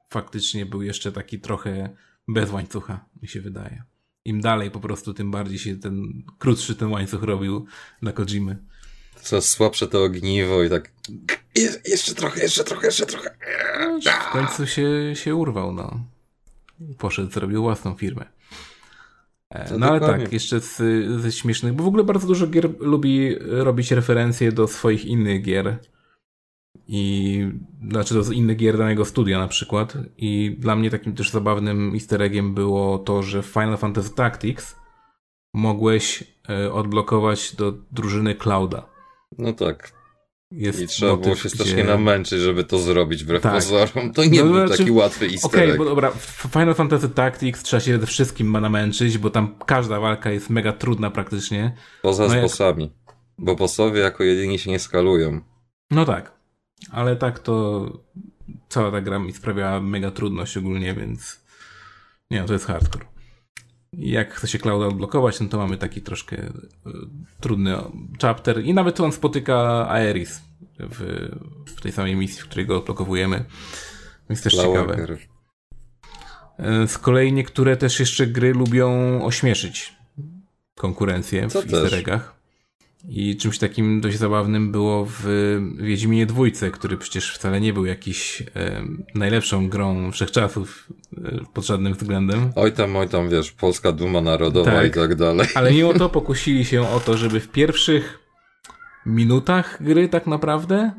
faktycznie 0.09 0.65
był 0.65 0.81
jeszcze 0.81 1.11
taki 1.11 1.39
trochę 1.39 1.95
bez 2.27 2.51
łańcucha, 2.51 3.05
mi 3.21 3.27
się 3.27 3.41
wydaje. 3.41 3.83
Im 4.25 4.41
dalej 4.41 4.71
po 4.71 4.79
prostu, 4.79 5.13
tym 5.13 5.31
bardziej 5.31 5.59
się 5.59 5.75
ten, 5.75 6.23
krótszy 6.39 6.75
ten 6.75 6.91
łańcuch 6.91 7.23
robił 7.23 7.65
dla 8.01 8.11
Kojimy. 8.11 8.57
Co 9.21 9.41
słabsze 9.41 9.87
to 9.87 10.03
ogniwo 10.03 10.63
i 10.63 10.69
tak 10.69 10.91
Je, 11.55 11.69
jeszcze 11.85 12.15
trochę, 12.15 12.41
jeszcze 12.41 12.63
trochę, 12.63 12.87
jeszcze 12.87 13.05
trochę. 13.05 13.35
W 14.29 14.31
końcu 14.31 14.67
się, 14.67 14.89
się 15.13 15.35
urwał, 15.35 15.73
no. 15.73 15.99
Poszedł, 16.97 17.31
zrobił 17.31 17.61
własną 17.61 17.95
firmę. 17.95 18.25
E, 19.49 19.77
no 19.77 19.87
ale 19.87 19.99
tak, 19.99 20.33
jeszcze 20.33 20.59
z, 20.59 20.77
ze 21.21 21.31
śmiesznych, 21.31 21.73
bo 21.73 21.83
w 21.83 21.87
ogóle 21.87 22.03
bardzo 22.03 22.27
dużo 22.27 22.47
gier 22.47 22.69
lubi 22.79 23.35
robić 23.39 23.91
referencje 23.91 24.51
do 24.51 24.67
swoich 24.67 25.05
innych 25.05 25.43
gier. 25.43 25.77
I 26.93 27.47
znaczy 27.91 28.13
do 28.13 28.31
innych 28.31 28.57
gier 28.57 28.77
danego 28.77 29.05
studia 29.05 29.39
na 29.39 29.47
przykład. 29.47 29.97
I 30.17 30.55
dla 30.59 30.75
mnie 30.75 30.89
takim 30.89 31.15
też 31.15 31.29
zabawnym 31.29 31.93
easter 31.93 32.21
eggiem 32.21 32.53
było 32.53 32.97
to, 32.99 33.23
że 33.23 33.41
w 33.41 33.45
Final 33.45 33.77
Fantasy 33.77 34.15
Tactics 34.15 34.75
mogłeś 35.53 36.23
e, 36.49 36.73
odblokować 36.73 37.55
do 37.55 37.73
drużyny 37.91 38.35
Clouda. 38.35 38.89
No 39.37 39.53
tak. 39.53 39.93
Jest 40.51 40.81
I 40.81 40.87
trzeba 40.87 41.15
było 41.15 41.35
się 41.35 41.49
strasznie 41.49 41.73
gdzie... 41.73 41.83
namęczyć, 41.83 42.39
żeby 42.39 42.63
to 42.63 42.79
zrobić 42.79 43.23
wbrew 43.23 43.41
tak. 43.41 43.53
pozorom. 43.53 44.13
To 44.13 44.25
nie 44.25 44.43
no, 44.43 44.45
był 44.45 44.67
znaczy, 44.67 44.77
taki 44.77 44.91
łatwy 44.91 45.25
easter 45.25 45.51
Okej, 45.51 45.65
okay, 45.65 45.77
bo 45.77 45.85
dobra, 45.85 46.11
w 46.11 46.47
Final 46.53 46.75
Fantasy 46.75 47.09
Tactics 47.09 47.63
trzeba 47.63 47.79
się 47.79 47.99
ze 47.99 48.05
wszystkim 48.05 48.47
ma 48.47 48.61
namęczyć, 48.61 49.17
bo 49.17 49.29
tam 49.29 49.55
każda 49.65 49.99
walka 49.99 50.31
jest 50.31 50.49
mega 50.49 50.73
trudna 50.73 51.11
praktycznie. 51.11 51.75
Poza 52.01 52.27
no 52.27 52.41
bossami. 52.41 52.83
Jak... 52.83 53.15
Bo 53.37 53.55
bossowie 53.55 53.99
jako 53.99 54.23
jedyni 54.23 54.59
się 54.59 54.71
nie 54.71 54.79
skalują. 54.79 55.41
No 55.91 56.05
tak. 56.05 56.40
Ale 56.91 57.15
tak 57.15 57.39
to 57.39 57.85
cała 58.69 58.91
ta 58.91 59.01
gra 59.01 59.19
mi 59.19 59.33
sprawiała 59.33 59.81
mega 59.81 60.11
trudność 60.11 60.57
ogólnie, 60.57 60.93
więc 60.93 61.41
nie 62.31 62.43
to 62.43 62.53
jest 62.53 62.65
hardcore. 62.65 63.05
Jak 63.93 64.33
chce 64.33 64.47
się 64.47 64.59
Clouda 64.59 64.87
odblokować, 64.87 65.39
no 65.39 65.47
to 65.47 65.57
mamy 65.57 65.77
taki 65.77 66.01
troszkę 66.01 66.37
y, 66.37 66.51
trudny 67.39 67.75
chapter 68.21 68.63
i 68.63 68.73
nawet 68.73 68.99
on 68.99 69.11
spotyka 69.11 69.87
Aeris 69.89 70.41
w, 70.79 71.29
w 71.65 71.81
tej 71.81 71.91
samej 71.91 72.15
misji, 72.15 72.41
w 72.41 72.45
której 72.45 72.65
go 72.65 72.77
odblokowujemy. 72.77 73.45
Jest 74.29 74.43
też 74.43 74.53
ciekawe. 74.53 75.17
E, 76.57 76.87
z 76.87 76.97
kolei 76.97 77.33
niektóre 77.33 77.77
też 77.77 77.99
jeszcze 77.99 78.27
gry 78.27 78.53
lubią 78.53 79.19
ośmieszyć 79.25 79.95
konkurencję 80.75 81.49
w 81.49 81.55
easter 81.55 81.93
eggach. 81.93 82.40
I 83.09 83.37
czymś 83.37 83.57
takim 83.57 84.01
dość 84.01 84.17
zabawnym 84.17 84.71
było 84.71 85.07
w 85.09 85.25
Wiedźminie 85.77 86.25
Dwójce, 86.25 86.71
który 86.71 86.97
przecież 86.97 87.33
wcale 87.35 87.61
nie 87.61 87.73
był 87.73 87.85
jakiś 87.85 88.43
e, 88.55 88.83
najlepszą 89.15 89.69
grą 89.69 90.11
wszechczasów 90.11 90.87
e, 91.17 91.39
pod 91.53 91.65
żadnym 91.65 91.93
względem. 91.93 92.51
Oj 92.55 92.71
tam, 92.71 92.95
oj 92.95 93.09
tam, 93.09 93.29
wiesz, 93.29 93.51
Polska 93.51 93.91
Duma 93.91 94.21
Narodowa 94.21 94.71
tak, 94.71 94.87
i 94.87 94.91
tak 94.91 95.15
dalej. 95.15 95.47
Ale 95.55 95.71
mimo 95.71 95.93
to 95.93 96.09
pokusili 96.19 96.65
się 96.65 96.89
o 96.89 96.99
to, 96.99 97.17
żeby 97.17 97.39
w 97.39 97.47
pierwszych 97.47 98.19
minutach 99.05 99.83
gry 99.83 100.09
tak 100.09 100.27
naprawdę 100.27 100.91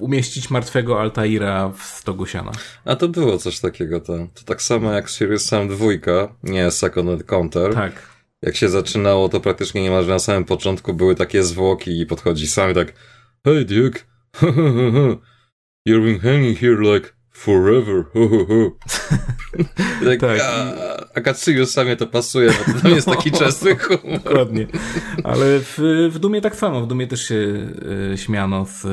umieścić 0.00 0.50
martwego 0.50 1.00
Altaira 1.00 1.68
w 1.68 1.82
stogu 1.82 2.26
siana. 2.26 2.52
A 2.84 2.96
to 2.96 3.08
było 3.08 3.38
coś 3.38 3.60
takiego, 3.60 4.00
to, 4.00 4.18
to 4.34 4.44
tak 4.44 4.62
samo 4.62 4.92
jak 4.92 5.10
Serious 5.10 5.44
Sam 5.44 5.68
2, 5.68 5.86
nie 6.42 6.70
Second 6.70 7.24
Counter. 7.24 7.74
Tak 7.74 8.09
jak 8.42 8.56
się 8.56 8.68
zaczynało, 8.68 9.28
to 9.28 9.40
praktycznie 9.40 9.82
niemalże 9.82 10.10
na 10.10 10.18
samym 10.18 10.44
początku 10.44 10.94
były 10.94 11.14
takie 11.14 11.42
zwłoki 11.42 12.00
i 12.00 12.06
podchodzi 12.06 12.46
sam 12.46 12.70
i 12.70 12.74
tak 12.74 12.92
Hey 13.44 13.64
Duke, 13.64 14.00
you've 15.88 16.04
been 16.04 16.20
hanging 16.20 16.58
here 16.58 16.94
like 16.94 17.08
forever, 17.32 18.04
tak, 20.04 20.20
tak. 20.20 20.40
A, 20.40 20.72
a 21.14 21.20
Katsuyu 21.20 21.66
samie 21.66 21.96
to 21.96 22.06
pasuje, 22.06 22.52
bo 22.66 22.80
to 22.80 22.88
jest 22.88 23.06
taki 23.06 23.30
częsty 23.40 23.76
humor. 23.76 24.22
Dokładnie. 24.22 24.66
Ale 25.24 25.60
w, 25.60 25.78
w 26.12 26.18
Dumie 26.18 26.40
tak 26.40 26.56
samo, 26.56 26.80
w 26.80 26.86
Dumie 26.86 27.06
też 27.06 27.28
się 27.28 27.34
y, 28.14 28.18
śmiano 28.18 28.66
z... 28.66 28.84
Y, 28.84 28.88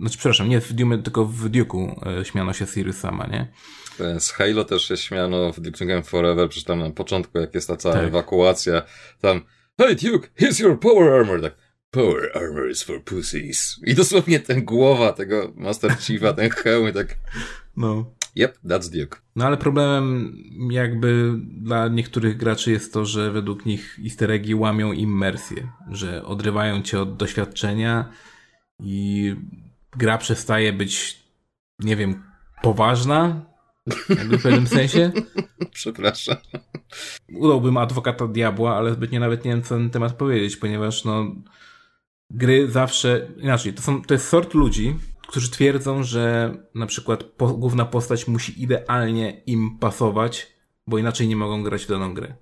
znaczy, 0.00 0.18
przepraszam, 0.18 0.48
nie 0.48 0.60
w 0.60 0.72
Dumie, 0.72 0.98
tylko 0.98 1.24
w 1.24 1.50
Duke'u 1.50 2.08
y, 2.20 2.24
śmiano 2.24 2.52
się 2.52 2.66
Sirius 2.66 2.96
sama, 2.96 3.26
nie? 3.26 3.52
Z 4.18 4.30
Halo 4.30 4.64
też 4.64 4.88
się 4.88 4.96
śmiano 4.96 5.52
w 5.52 5.60
Duke 5.60 5.84
Nukem 5.84 6.02
Forever, 6.02 6.48
przecież 6.48 6.64
tam 6.64 6.78
na 6.78 6.90
początku, 6.90 7.38
jak 7.38 7.54
jest 7.54 7.68
ta 7.68 7.76
cała 7.76 7.94
tak. 7.94 8.04
ewakuacja, 8.04 8.82
tam 9.20 9.40
Hey 9.78 9.96
Duke, 9.96 10.28
here's 10.40 10.60
your 10.62 10.80
power 10.80 11.12
armor, 11.12 11.42
tak 11.42 11.54
Power 11.90 12.30
armor 12.34 12.70
is 12.70 12.82
for 12.82 13.04
pussies. 13.04 13.80
I 13.84 13.94
dosłownie 13.94 14.40
ten 14.40 14.64
głowa 14.64 15.12
tego 15.12 15.52
Master 15.56 15.96
Chiefa, 15.98 16.32
ten 16.32 16.50
hełm, 16.50 16.92
tak 16.92 17.16
no. 17.76 18.12
Yep, 18.36 18.58
that's 18.64 18.90
Duke. 18.90 19.18
No 19.36 19.46
ale 19.46 19.56
problemem 19.56 20.36
jakby 20.70 21.32
dla 21.48 21.88
niektórych 21.88 22.36
graczy 22.36 22.72
jest 22.72 22.92
to, 22.92 23.04
że 23.04 23.30
według 23.30 23.66
nich 23.66 23.98
easter 24.04 24.30
eggi 24.30 24.54
łamią 24.54 24.92
immersję, 24.92 25.68
że 25.90 26.24
odrywają 26.24 26.82
cię 26.82 27.00
od 27.00 27.16
doświadczenia 27.16 28.10
i 28.80 29.34
gra 29.96 30.18
przestaje 30.18 30.72
być, 30.72 31.22
nie 31.78 31.96
wiem, 31.96 32.22
poważna, 32.62 33.46
jakby 34.08 34.38
w 34.38 34.42
pewnym 34.42 34.66
sensie. 34.66 35.12
Przepraszam. 35.72 36.36
Udałbym 37.32 37.76
adwokata 37.76 38.26
diabła, 38.26 38.76
ale 38.76 38.92
zbytnio 38.92 39.20
nawet 39.20 39.44
nie 39.44 39.50
wiem, 39.50 39.62
co 39.62 39.74
na 39.74 39.80
ten 39.80 39.90
temat 39.90 40.12
powiedzieć, 40.12 40.56
ponieważ 40.56 41.04
no 41.04 41.34
gry 42.30 42.70
zawsze, 42.70 43.28
inaczej, 43.36 43.74
to, 43.74 43.82
są, 43.82 44.02
to 44.02 44.14
jest 44.14 44.28
sort 44.28 44.54
ludzi, 44.54 44.94
którzy 45.28 45.50
twierdzą, 45.50 46.02
że 46.02 46.54
na 46.74 46.86
przykład 46.86 47.24
po, 47.24 47.46
główna 47.46 47.84
postać 47.84 48.28
musi 48.28 48.62
idealnie 48.62 49.42
im 49.46 49.78
pasować, 49.78 50.52
bo 50.86 50.98
inaczej 50.98 51.28
nie 51.28 51.36
mogą 51.36 51.62
grać 51.62 51.84
w 51.84 51.88
daną 51.88 52.14
grę. 52.14 52.34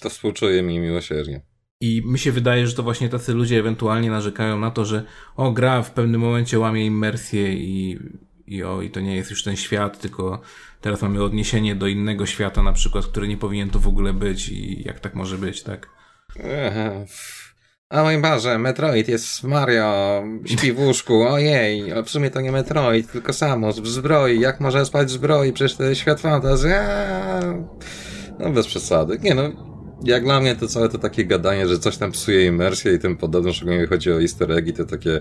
To 0.00 0.10
współczuję 0.10 0.62
mi 0.62 0.78
miłosiernie. 0.78 1.40
I 1.80 2.02
mi 2.04 2.18
się 2.18 2.32
wydaje, 2.32 2.66
że 2.66 2.74
to 2.74 2.82
właśnie 2.82 3.08
tacy 3.08 3.34
ludzie 3.34 3.58
ewentualnie 3.58 4.10
narzekają 4.10 4.58
na 4.58 4.70
to, 4.70 4.84
że 4.84 5.04
o, 5.36 5.52
gra 5.52 5.82
w 5.82 5.90
pewnym 5.90 6.20
momencie 6.20 6.58
łamie 6.58 6.86
immersję 6.86 7.54
i 7.54 7.98
i 8.46 8.64
o, 8.64 8.82
i 8.82 8.90
to 8.90 9.00
nie 9.00 9.16
jest 9.16 9.30
już 9.30 9.42
ten 9.42 9.56
świat, 9.56 10.00
tylko 10.00 10.40
teraz 10.80 11.02
mamy 11.02 11.22
odniesienie 11.22 11.74
do 11.74 11.86
innego 11.86 12.26
świata 12.26 12.62
na 12.62 12.72
przykład, 12.72 13.06
który 13.06 13.28
nie 13.28 13.36
powinien 13.36 13.70
to 13.70 13.78
w 13.78 13.88
ogóle 13.88 14.12
być 14.12 14.48
i 14.48 14.82
jak 14.86 15.00
tak 15.00 15.14
może 15.14 15.38
być, 15.38 15.62
tak? 15.62 15.88
A 17.88 18.02
mój 18.02 18.18
Boże, 18.18 18.58
Metroid 18.58 19.08
jest 19.08 19.44
Mario, 19.44 20.22
śpi 20.44 20.72
w 20.72 20.78
łóżku, 20.78 21.22
ojej, 21.22 21.92
w 22.04 22.10
sumie 22.10 22.30
to 22.30 22.40
nie 22.40 22.52
Metroid, 22.52 23.12
tylko 23.12 23.32
Samus 23.32 23.78
w 23.78 23.86
zbroi, 23.86 24.40
jak 24.40 24.60
może 24.60 24.86
spać 24.86 25.08
w 25.08 25.10
zbroi, 25.10 25.52
przecież 25.52 25.76
to 25.76 25.84
jest 25.84 26.00
świat 26.00 26.20
fantazji, 26.20 26.70
no 28.38 28.50
bez 28.50 28.66
przesady, 28.66 29.18
nie 29.22 29.34
no, 29.34 29.42
jak 30.04 30.24
dla 30.24 30.40
mnie 30.40 30.56
to 30.56 30.68
całe 30.68 30.88
to 30.88 30.98
takie 30.98 31.24
gadanie, 31.24 31.68
że 31.68 31.78
coś 31.78 31.96
tam 31.96 32.12
psuje 32.12 32.46
imersję 32.46 32.92
i 32.92 32.98
tym 32.98 33.16
podobne, 33.16 33.52
szczególnie 33.52 33.86
chodzi 33.86 34.12
o 34.12 34.20
easter 34.20 34.52
eggi, 34.52 34.72
to 34.72 34.84
takie 34.84 35.20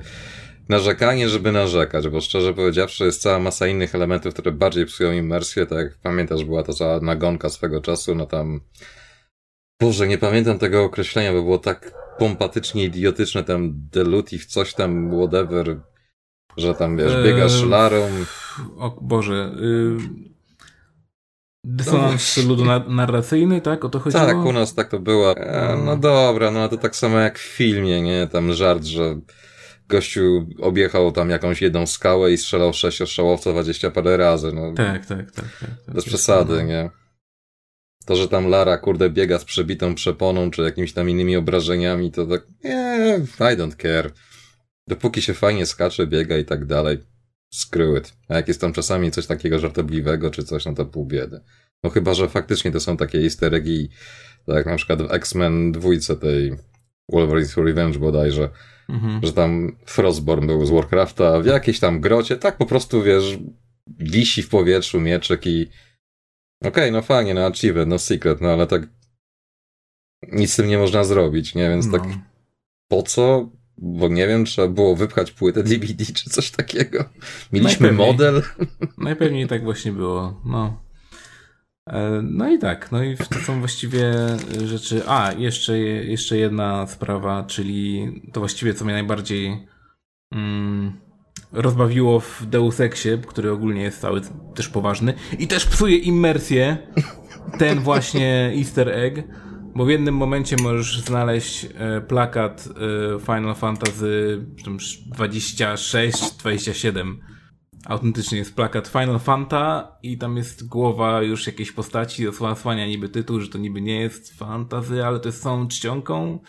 narzekanie, 0.69 1.29
żeby 1.29 1.51
narzekać, 1.51 2.07
bo 2.07 2.22
szczerze 2.22 2.53
powiedziawszy 2.53 3.05
jest 3.05 3.22
cała 3.22 3.39
masa 3.39 3.67
innych 3.67 3.95
elementów, 3.95 4.34
które 4.34 4.51
bardziej 4.51 4.86
psują 4.86 5.12
imersję, 5.12 5.65
tak 5.65 5.77
jak 5.77 5.98
pamiętasz, 5.98 6.43
była 6.43 6.63
to 6.63 6.74
cała 6.74 7.00
nagonka 7.00 7.50
swego 7.50 7.81
czasu, 7.81 8.15
no 8.15 8.25
tam 8.25 8.62
Boże, 9.81 10.07
nie 10.07 10.17
pamiętam 10.17 10.60
tego 10.60 10.84
określenia, 10.84 11.34
bo 11.34 11.41
było 11.43 11.57
tak 11.57 11.91
pompatycznie 12.19 12.84
idiotyczne, 12.84 13.43
tam 13.43 13.72
delutive, 13.91 14.45
coś 14.45 14.74
tam, 14.74 15.12
whatever, 15.17 15.79
że 16.57 16.75
tam, 16.75 16.98
wiesz, 16.98 17.24
biegasz 17.24 17.62
eee, 17.62 17.69
larą. 17.69 18.10
O 18.77 18.98
Boże, 19.01 19.55
y... 19.62 20.36
Dysonans 21.67 22.39
no 22.48 22.79
narracyjny, 22.79 23.62
tak? 23.62 23.86
O 23.86 23.89
to 23.89 24.00
chodziło? 24.00 24.25
Tak, 24.25 24.38
u 24.38 24.53
nas 24.53 24.75
tak 24.75 24.89
to 24.89 25.00
było. 25.00 25.38
E, 25.38 25.77
no 25.86 25.98
dobra, 25.98 26.51
no 26.51 26.69
to 26.69 26.77
tak 26.77 26.95
samo 26.95 27.19
jak 27.19 27.39
w 27.39 27.41
filmie, 27.41 28.01
nie? 28.01 28.27
Tam 28.27 28.53
żart, 28.53 28.84
że 28.84 29.19
gościu 29.87 30.47
objechał 30.59 31.11
tam 31.11 31.29
jakąś 31.29 31.61
jedną 31.61 31.85
skałę 31.85 32.31
i 32.31 32.37
strzelał 32.37 32.73
sześciostrzałowca 32.73 33.51
dwadzieścia 33.51 33.91
parę 33.91 34.17
razy. 34.17 34.51
No. 34.53 34.73
Tak, 34.73 35.05
tak, 35.05 35.31
tak. 35.31 35.45
tak, 35.59 35.69
tak. 35.85 35.95
Bez 35.95 36.05
przesady, 36.05 36.63
nie? 36.63 36.89
To, 38.05 38.15
że 38.15 38.27
tam 38.27 38.47
Lara, 38.47 38.77
kurde, 38.77 39.09
biega 39.09 39.39
z 39.39 39.45
przebitą 39.45 39.95
przeponą, 39.95 40.51
czy 40.51 40.61
jakimiś 40.61 40.93
tam 40.93 41.09
innymi 41.09 41.37
obrażeniami, 41.37 42.11
to 42.11 42.25
tak, 42.25 42.47
nie, 42.63 43.19
I 43.39 43.57
don't 43.57 43.75
care. 43.81 44.11
Dopóki 44.87 45.21
się 45.21 45.33
fajnie 45.33 45.65
skacze, 45.65 46.07
biega 46.07 46.37
i 46.37 46.45
tak 46.45 46.65
dalej, 46.65 46.97
screw 47.53 47.97
it. 47.97 48.13
A 48.27 48.35
jak 48.35 48.47
jest 48.47 48.61
tam 48.61 48.73
czasami 48.73 49.11
coś 49.11 49.27
takiego 49.27 49.59
żartobliwego, 49.59 50.31
czy 50.31 50.43
coś, 50.43 50.65
no 50.65 50.73
to 50.73 50.85
pół 50.85 51.05
biedy. 51.05 51.41
No 51.83 51.89
chyba, 51.89 52.13
że 52.13 52.29
faktycznie 52.29 52.71
to 52.71 52.79
są 52.79 52.97
takie 52.97 53.19
easter 53.19 53.55
eggi, 53.55 53.89
tak 54.45 54.55
jak 54.55 54.65
na 54.65 54.75
przykład 54.75 55.01
w 55.01 55.11
X-Men 55.11 55.71
dwójce 55.71 56.15
tej 56.15 56.53
Wolverine's 57.11 57.63
Revenge 57.63 57.99
bodajże, 57.99 58.49
mhm. 58.89 59.19
że 59.23 59.33
tam 59.33 59.77
Frostborn 59.85 60.47
był 60.47 60.65
z 60.65 60.69
Warcrafta 60.69 61.39
w 61.39 61.45
jakiejś 61.45 61.79
tam 61.79 62.01
grocie, 62.01 62.37
tak 62.37 62.57
po 62.57 62.65
prostu, 62.65 63.03
wiesz, 63.03 63.37
wisi 63.87 64.43
w 64.43 64.49
powietrzu 64.49 65.01
mieczek 65.01 65.47
i 65.47 65.67
okej, 66.61 66.69
okay, 66.71 66.91
no 66.91 67.01
fajnie, 67.01 67.33
no 67.33 67.45
achievement, 67.45 67.89
no 67.89 67.99
secret, 67.99 68.41
no 68.41 68.49
ale 68.49 68.67
tak 68.67 68.87
nic 70.31 70.53
z 70.53 70.55
tym 70.55 70.67
nie 70.67 70.77
można 70.77 71.03
zrobić, 71.03 71.55
nie? 71.55 71.69
Więc 71.69 71.91
tak 71.91 72.03
no. 72.03 72.09
tak 72.09 72.19
po 72.87 73.03
co? 73.03 73.49
Bo 73.77 74.07
nie 74.07 74.27
wiem, 74.27 74.45
trzeba 74.45 74.67
było 74.67 74.95
wypchać 74.95 75.31
płytę 75.31 75.63
DVD 75.63 76.05
czy 76.05 76.29
coś 76.29 76.51
takiego. 76.51 77.05
Mieliśmy 77.53 77.87
najpewniej, 77.87 78.07
model. 78.07 78.41
Najpewniej 78.97 79.47
tak 79.47 79.63
właśnie 79.63 79.91
było, 79.91 80.41
no. 80.45 80.84
E, 81.89 82.21
no 82.23 82.49
i 82.49 82.59
tak, 82.59 82.91
no 82.91 83.03
i 83.03 83.17
to 83.17 83.39
są 83.39 83.59
właściwie 83.59 84.13
rzeczy. 84.65 85.03
A, 85.07 85.31
jeszcze, 85.31 85.79
jeszcze 85.79 86.37
jedna 86.37 86.87
sprawa, 86.87 87.43
czyli 87.43 88.11
to 88.33 88.39
właściwie 88.39 88.73
co 88.73 88.85
mnie 88.85 88.93
najbardziej 88.93 89.67
mm, 90.31 90.93
rozbawiło 91.51 92.19
w 92.19 92.45
Deus 92.45 92.79
Exie, 92.79 93.17
który 93.17 93.51
ogólnie 93.51 93.81
jest 93.81 94.01
cały 94.01 94.21
też 94.55 94.69
poważny 94.69 95.13
i 95.39 95.47
też 95.47 95.65
psuje 95.65 95.97
immersję, 95.97 96.77
ten 97.59 97.79
właśnie 97.79 98.53
easter 98.57 98.89
egg, 98.89 99.23
bo 99.75 99.85
w 99.85 99.89
jednym 99.89 100.15
momencie 100.15 100.55
możesz 100.63 101.01
znaleźć 101.01 101.65
e, 101.65 102.01
plakat 102.01 102.69
e, 103.15 103.19
Final 103.19 103.55
Fantasy 103.55 104.45
26, 105.07 106.37
27 106.37 107.34
autentycznie 107.85 108.37
jest 108.37 108.55
plakat 108.55 108.87
Final 108.87 109.19
Fanta 109.19 109.97
i 110.03 110.17
tam 110.17 110.37
jest 110.37 110.67
głowa 110.67 111.21
już 111.21 111.47
jakiejś 111.47 111.71
postaci, 111.71 112.27
osłania 112.27 112.87
niby 112.87 113.09
tytuł, 113.09 113.41
że 113.41 113.49
to 113.49 113.57
niby 113.57 113.81
nie 113.81 114.01
jest 114.01 114.33
fantazy, 114.33 115.05
ale 115.05 115.19
to 115.19 115.29
jest 115.29 115.43
całą 115.43 115.67
czcionką. 115.67 116.39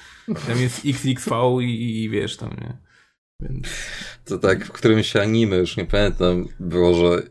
Tam 0.46 0.60
jest 0.60 0.82
XXV 0.84 1.30
i, 1.60 2.04
i, 2.04 2.10
wiesz 2.10 2.36
tam, 2.36 2.50
nie? 2.50 2.78
Więc... 3.40 3.66
To 4.24 4.38
tak 4.38 4.66
w 4.66 4.72
którymś 4.72 5.16
anime, 5.16 5.56
już 5.56 5.76
nie 5.76 5.84
pamiętam, 5.84 6.48
było, 6.60 6.94
że 6.94 7.22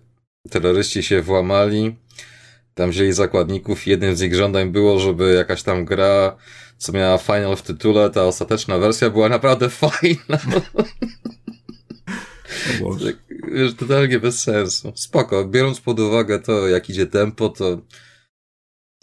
terroryści 0.50 1.04
się 1.04 1.22
włamali, 1.22 1.96
tam 2.74 2.90
wzięli 2.90 3.14
zakładników 3.14 3.88
jednym 3.88 4.16
z 4.16 4.22
ich 4.22 4.36
żądań 4.36 4.72
było, 4.72 5.00
żeby 5.00 5.34
jakaś 5.34 5.64
tam 5.64 5.86
gra, 5.86 6.38
co 6.78 6.92
miała 6.92 7.18
final 7.18 7.56
w 7.56 7.62
tytule, 7.62 8.10
ta 8.10 8.24
ostateczna 8.24 8.78
wersja 8.78 9.10
była 9.10 9.30
naprawdę 9.30 9.70
fajna. 9.84 10.40
Tak, 13.06 13.16
wiesz, 13.52 13.74
totalnie 13.74 14.20
bez 14.20 14.44
sensu. 14.44 14.92
Spoko, 14.96 15.46
biorąc 15.46 15.82
pod 15.82 16.00
uwagę 16.00 16.40
to, 16.40 16.68
jak 16.68 16.90
idzie 16.90 17.08
tempo, 17.08 17.50
to 17.50 17.82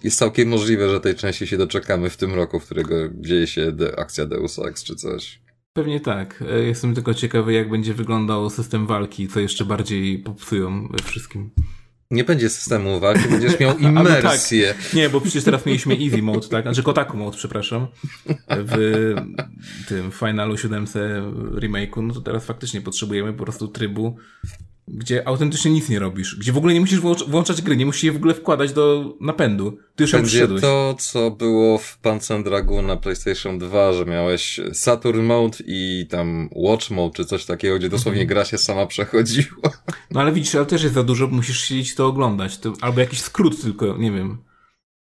jest 0.05 0.19
całkiem 0.19 0.49
możliwe, 0.49 0.89
że 0.89 1.01
tej 1.01 1.15
części 1.15 1.47
się 1.47 1.57
doczekamy 1.57 2.11
w 2.11 2.17
tym 2.17 2.35
roku, 2.35 2.61
w 2.61 2.65
którego 2.65 2.95
dzieje 3.15 3.47
się 3.47 3.73
de 3.73 3.99
akcja 3.99 4.27
Deus 4.27 4.59
Ex 4.59 4.85
czy 4.85 4.97
coś. 4.97 5.43
Pewnie 5.73 6.01
tak. 6.01 6.45
E, 6.51 6.63
jestem 6.63 6.95
tylko 6.95 7.15
ciekawy, 7.15 7.53
jak 7.53 7.71
będzie 7.71 7.95
wyglądał 7.95 8.51
system 8.51 8.87
walki, 8.87 9.29
co 9.29 9.41
jeszcze 9.41 9.65
bardziej 9.65 10.19
popsują 10.19 10.89
we 10.89 10.99
wszystkim. 10.99 11.51
Nie 12.13 12.25
będzie 12.25 12.51
systemu 12.51 13.01
walki, 13.01 13.29
będziesz 13.29 13.61
miał 13.61 13.79
immersję. 13.89 14.69
no 14.69 14.83
tak. 14.85 14.95
Nie, 14.95 15.09
bo 15.09 15.21
przecież 15.21 15.45
teraz 15.45 15.67
mieliśmy 15.67 15.95
easy 15.95 16.23
mode, 16.23 16.49
tak? 16.49 16.65
Znaczy 16.65 16.83
Kotaku 16.83 17.17
mode, 17.17 17.37
przepraszam. 17.37 17.87
W 18.49 19.15
tym 19.89 20.11
finalu 20.11 20.57
7 20.59 20.87
remake'u, 21.55 22.03
no 22.03 22.15
to 22.15 22.21
teraz 22.21 22.45
faktycznie 22.45 22.81
potrzebujemy 22.81 23.33
po 23.33 23.43
prostu 23.45 23.69
trybu 23.69 24.17
gdzie 24.89 25.29
autentycznie 25.29 25.71
nic 25.71 25.89
nie 25.89 25.99
robisz, 25.99 26.37
gdzie 26.37 26.53
w 26.53 26.57
ogóle 26.57 26.75
nie 26.75 26.81
musisz 26.81 27.01
włączać 27.29 27.63
gry, 27.63 27.77
nie 27.77 27.87
musisz 27.87 28.05
je 28.05 28.13
w 28.13 28.17
ogóle 28.17 28.35
wkładać 28.35 28.73
do 28.73 29.15
napędu. 29.21 29.79
Ty 29.97 30.05
już 30.05 30.13
Będzie 30.13 30.49
to, 30.49 30.95
co 30.99 31.31
było 31.31 31.79
w 31.79 31.99
Panzer 31.99 32.43
Dragoon 32.43 32.87
na 32.87 32.97
PlayStation 32.97 33.59
2, 33.59 33.93
że 33.93 34.07
miałeś 34.07 34.61
Saturn 34.73 35.23
Mode 35.23 35.59
i 35.67 36.07
tam 36.11 36.49
Watch 36.53 36.91
Mode, 36.91 37.15
czy 37.15 37.25
coś 37.25 37.45
takiego, 37.45 37.79
gdzie 37.79 37.89
dosłownie 37.89 38.27
gra 38.27 38.45
się 38.45 38.59
sama 38.59 38.87
przechodziła. 38.87 39.71
No 40.11 40.21
ale 40.21 40.33
widzisz, 40.33 40.55
ale 40.55 40.67
też 40.67 40.83
jest 40.83 40.95
za 40.95 41.03
dużo, 41.03 41.27
musisz 41.27 41.61
siedzieć 41.61 41.95
to 41.95 42.07
oglądać. 42.07 42.59
To, 42.59 42.73
albo 42.81 43.01
jakiś 43.01 43.21
skrót 43.21 43.63
tylko, 43.63 43.97
nie 43.97 44.13
wiem. 44.13 44.39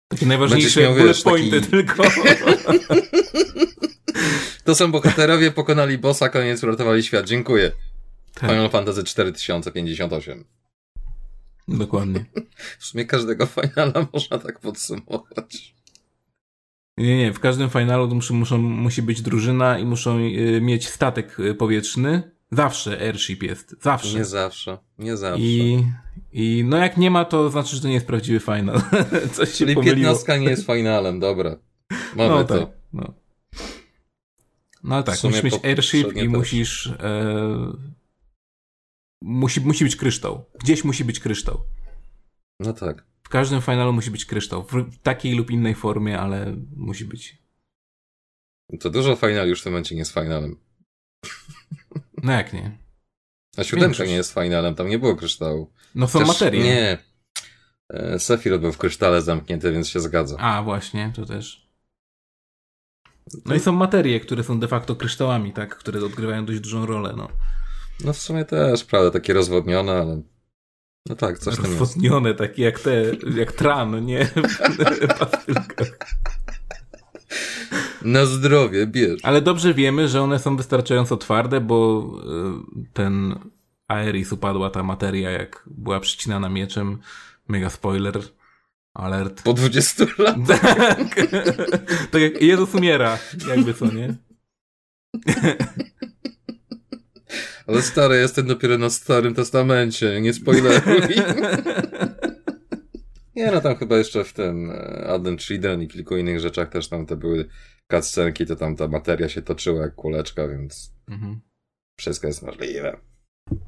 Takie 0.09 0.27
najważniejsze 0.27 0.81
miał, 0.81 0.93
bullet 0.93 1.09
wiesz, 1.09 1.23
pointy 1.23 1.61
taki... 1.61 1.71
tylko. 1.71 2.03
to 4.65 4.75
są 4.75 4.93
bohaterowie, 4.93 5.51
pokonali 5.51 5.99
bossa, 5.99 6.29
koniec, 6.29 6.63
uratowali 6.63 7.03
świat. 7.03 7.27
Dziękuję. 7.27 7.73
Tak. 8.41 8.51
Final 8.51 8.71
Fantasy 8.71 9.05
4058. 9.05 10.45
Dokładnie. 11.69 12.25
W 12.79 12.85
sumie 12.85 13.05
każdego 13.05 13.47
finala 13.47 14.07
można 14.13 14.39
tak 14.39 14.61
podsumować. 14.61 15.75
Nie, 16.97 17.19
nie, 17.19 17.33
w 17.33 17.41
każdym 17.41 17.71
finalu 17.71 18.15
muszą, 18.15 18.35
muszą, 18.35 18.59
musi 18.59 19.03
być 19.03 19.23
drużyna 19.23 19.79
i 19.79 19.85
muszą 19.85 20.19
y, 20.19 20.61
mieć 20.61 20.89
statek 20.89 21.41
y, 21.41 21.55
powietrzny. 21.55 22.31
Zawsze 22.53 23.01
airship 23.01 23.43
jest. 23.43 23.77
Zawsze. 23.83 24.19
Nie 24.19 24.25
zawsze. 24.25 24.79
Nie 24.99 25.17
zawsze. 25.17 25.43
I, 25.43 25.85
I 26.33 26.65
no 26.67 26.77
jak 26.77 26.97
nie 26.97 27.11
ma, 27.11 27.25
to 27.25 27.51
znaczy, 27.51 27.77
że 27.77 27.83
to 27.83 27.89
nie 27.89 27.95
jest 27.95 28.07
prawdziwy 28.07 28.41
final. 28.41 28.81
Coś 29.33 29.53
Czyli 29.53 29.75
się 29.75 29.81
piętnastka 29.81 30.37
nie 30.37 30.51
jest 30.51 30.67
finalem, 30.67 31.21
dobra. 31.21 31.57
Mamy 32.17 32.31
no, 32.31 32.45
to. 32.45 32.59
Tak, 32.59 32.69
no. 32.93 33.15
no 34.85 34.95
ale 34.95 35.05
tak, 35.05 35.25
musisz 35.25 35.43
mieć 35.43 35.65
airship 35.65 36.17
i 36.17 36.29
musisz 36.29 36.87
e, 36.87 37.98
musi, 39.23 39.61
musi 39.61 39.85
być 39.85 39.97
kryształ. 39.97 40.45
Gdzieś 40.61 40.85
musi 40.85 41.05
być 41.05 41.21
kryształ. 41.21 41.63
No 42.61 42.73
tak. 42.73 43.07
W 43.23 43.29
każdym 43.29 43.61
finalu 43.63 43.93
musi 43.93 44.11
być 44.11 44.25
kryształ. 44.27 44.65
W 44.65 44.99
takiej 45.03 45.35
lub 45.35 45.51
innej 45.51 45.75
formie, 45.75 46.21
ale 46.21 46.57
musi 46.77 47.05
być. 47.05 47.43
To 48.81 48.91
dużo 48.91 49.17
final 49.17 49.49
już 49.49 49.61
w 49.61 49.65
tym 49.65 49.73
momencie 49.73 49.95
nie 49.95 49.99
jest 49.99 50.15
finalem. 50.15 50.57
No 52.23 52.33
jak 52.33 52.53
nie? 52.53 52.79
A 53.57 53.65
siódemka 53.65 54.05
nie 54.05 54.13
jest 54.13 54.35
finalem, 54.35 54.75
tam 54.75 54.89
nie 54.89 54.99
było 54.99 55.17
kryształu. 55.17 55.73
No 55.95 56.09
są 56.09 56.27
materie. 56.27 56.65
Nie. 56.65 56.99
E, 57.93 58.19
Sephiroth 58.19 58.61
był 58.61 58.73
w 58.73 58.79
krysztale 58.79 59.23
zamknięty, 59.23 59.73
więc 59.73 59.89
się 59.89 60.01
zgadza. 60.01 60.37
A, 60.39 60.63
właśnie, 60.63 61.13
to 61.17 61.27
też. 61.27 61.69
No 63.45 63.55
i 63.55 63.61
są 63.61 63.73
materie, 63.73 64.21
które 64.21 64.45
są 64.45 64.61
de 64.61 64.69
facto 64.69 64.97
kryształami, 64.97 65.53
tak? 65.53 65.77
Które 65.77 66.05
odgrywają 66.05 66.47
dość 66.47 66.61
dużą 66.61 66.87
rolę, 66.87 67.15
no. 67.17 67.29
No 68.05 68.13
w 68.13 68.19
sumie 68.19 68.45
też, 68.45 68.85
prawda, 68.85 69.11
takie 69.11 69.33
rozwodnione, 69.33 69.93
ale 69.93 70.23
no 71.09 71.15
tak, 71.15 71.39
coś 71.39 71.57
tam 71.57 71.65
jest. 71.65 71.81
Rozwodnione, 71.81 72.35
takie 72.35 72.63
jak 72.63 72.81
te, 72.81 73.05
jak 73.37 73.53
tran, 73.53 74.05
nie? 74.05 74.29
Na 78.03 78.27
zdrowie, 78.27 78.87
bierz. 78.87 79.21
Ale 79.23 79.43
dobrze 79.43 79.75
wiemy, 79.75 80.09
że 80.09 80.23
one 80.23 80.39
są 80.39 80.57
wystarczająco 80.57 81.17
twarde, 81.17 81.61
bo 81.61 82.11
y, 82.81 82.93
ten 82.93 83.39
Aeris 83.89 84.33
upadła 84.33 84.71
ta 84.71 84.83
materia, 84.83 85.31
jak 85.31 85.65
była 85.67 86.01
przycinana 86.01 86.49
mieczem. 86.49 86.99
Mega 87.49 87.71
spoiler. 87.71 88.21
Alert. 88.95 89.43
Po 89.43 89.53
20 89.53 90.05
latach. 90.19 90.61
Tak. 90.77 91.15
tak 92.11 92.23
jak 92.23 92.43
Jezus 92.43 92.75
umiera, 92.75 93.19
jakby 93.49 93.75
co, 93.75 93.87
nie? 93.87 94.15
Ale 97.69 97.83
stary, 97.83 98.17
jestem 98.17 98.47
dopiero 98.47 98.79
na 98.79 98.91
Starym 98.91 99.35
Testamencie, 99.35 100.21
nie 100.21 100.35
spoileruj. 100.35 101.01
nie, 103.37 103.51
no 103.51 103.61
tam 103.61 103.77
chyba 103.77 103.99
jeszcze 103.99 104.25
w 104.25 104.33
tym 104.33 104.71
e, 104.71 105.07
Advent 105.07 105.43
Children 105.43 105.83
i 105.83 105.89
kilku 105.89 106.17
innych 106.17 106.41
rzeczach 106.41 106.69
też 106.69 106.89
tam 106.89 107.07
te 107.07 107.17
były 107.17 107.49
cutscenki, 107.93 108.47
to 108.47 108.57
tam 108.57 108.77
ta 108.77 108.89
materia 108.89 109.29
się 109.29 109.43
toczyła 109.43 109.83
jak 109.83 109.95
kuleczka, 109.95 110.49
więc 110.49 110.95
mhm. 111.09 111.41
wszystko 111.99 112.27
jest 112.27 112.43
możliwe. 112.43 113.01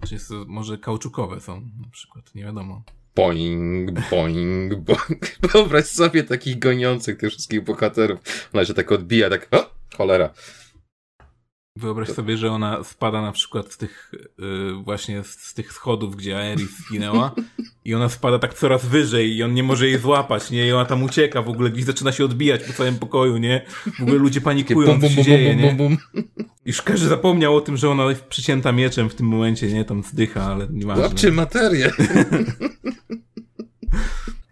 Czy 0.08 0.14
jest, 0.14 0.30
może 0.46 0.78
kauczukowe 0.78 1.40
są 1.40 1.60
na 1.60 1.88
przykład, 1.92 2.34
nie 2.34 2.44
wiadomo. 2.44 2.82
Boing, 3.16 3.90
boing, 4.10 4.74
boing. 4.74 5.38
Wyobraź 5.52 5.86
sobie 5.86 6.24
takich 6.24 6.58
goniących 6.58 7.18
tych 7.18 7.30
wszystkich 7.30 7.64
bohaterów. 7.64 8.48
Ona 8.52 8.64
się 8.64 8.74
tak 8.74 8.92
odbija, 8.92 9.30
tak, 9.30 9.48
o, 9.50 9.74
cholera. 9.96 10.30
Wyobraź 11.76 12.08
sobie, 12.08 12.36
że 12.36 12.52
ona 12.52 12.84
spada 12.84 13.22
na 13.22 13.32
przykład 13.32 13.72
z 13.72 13.76
tych 13.76 14.12
yy, 14.38 14.74
właśnie 14.84 15.24
z, 15.24 15.26
z, 15.26 15.54
tych 15.54 15.72
schodów, 15.72 16.16
gdzie 16.16 16.38
Aerys 16.38 16.70
zginęła 16.86 17.34
i 17.84 17.94
ona 17.94 18.08
spada 18.08 18.38
tak 18.38 18.54
coraz 18.54 18.86
wyżej 18.86 19.36
i 19.36 19.42
on 19.42 19.54
nie 19.54 19.62
może 19.62 19.88
jej 19.88 19.98
złapać, 19.98 20.50
nie? 20.50 20.66
I 20.66 20.72
ona 20.72 20.84
tam 20.84 21.02
ucieka, 21.02 21.42
w 21.42 21.48
ogóle 21.48 21.70
gdzieś 21.70 21.84
zaczyna 21.84 22.12
się 22.12 22.24
odbijać 22.24 22.64
po 22.64 22.72
całym 22.72 22.98
pokoju, 22.98 23.36
nie? 23.36 23.66
W 23.98 24.02
ogóle 24.02 24.18
ludzie 24.18 24.40
panikują, 24.40 24.90
bum, 24.90 25.00
bum, 25.00 25.10
co 25.10 25.14
się 25.16 25.22
dzieje, 25.22 25.56
nie? 25.56 25.96
Już 26.64 26.82
każdy 26.82 27.08
zapomniał 27.08 27.56
o 27.56 27.60
tym, 27.60 27.76
że 27.76 27.90
ona 27.90 28.04
jest 28.04 28.24
przycięta 28.24 28.72
mieczem 28.72 29.10
w 29.10 29.14
tym 29.14 29.26
momencie, 29.26 29.72
nie? 29.72 29.84
Tam 29.84 30.02
zdycha, 30.02 30.42
ale 30.42 30.66
nieważne. 30.70 31.04
Łapcie 31.04 31.32
materię! 31.32 31.90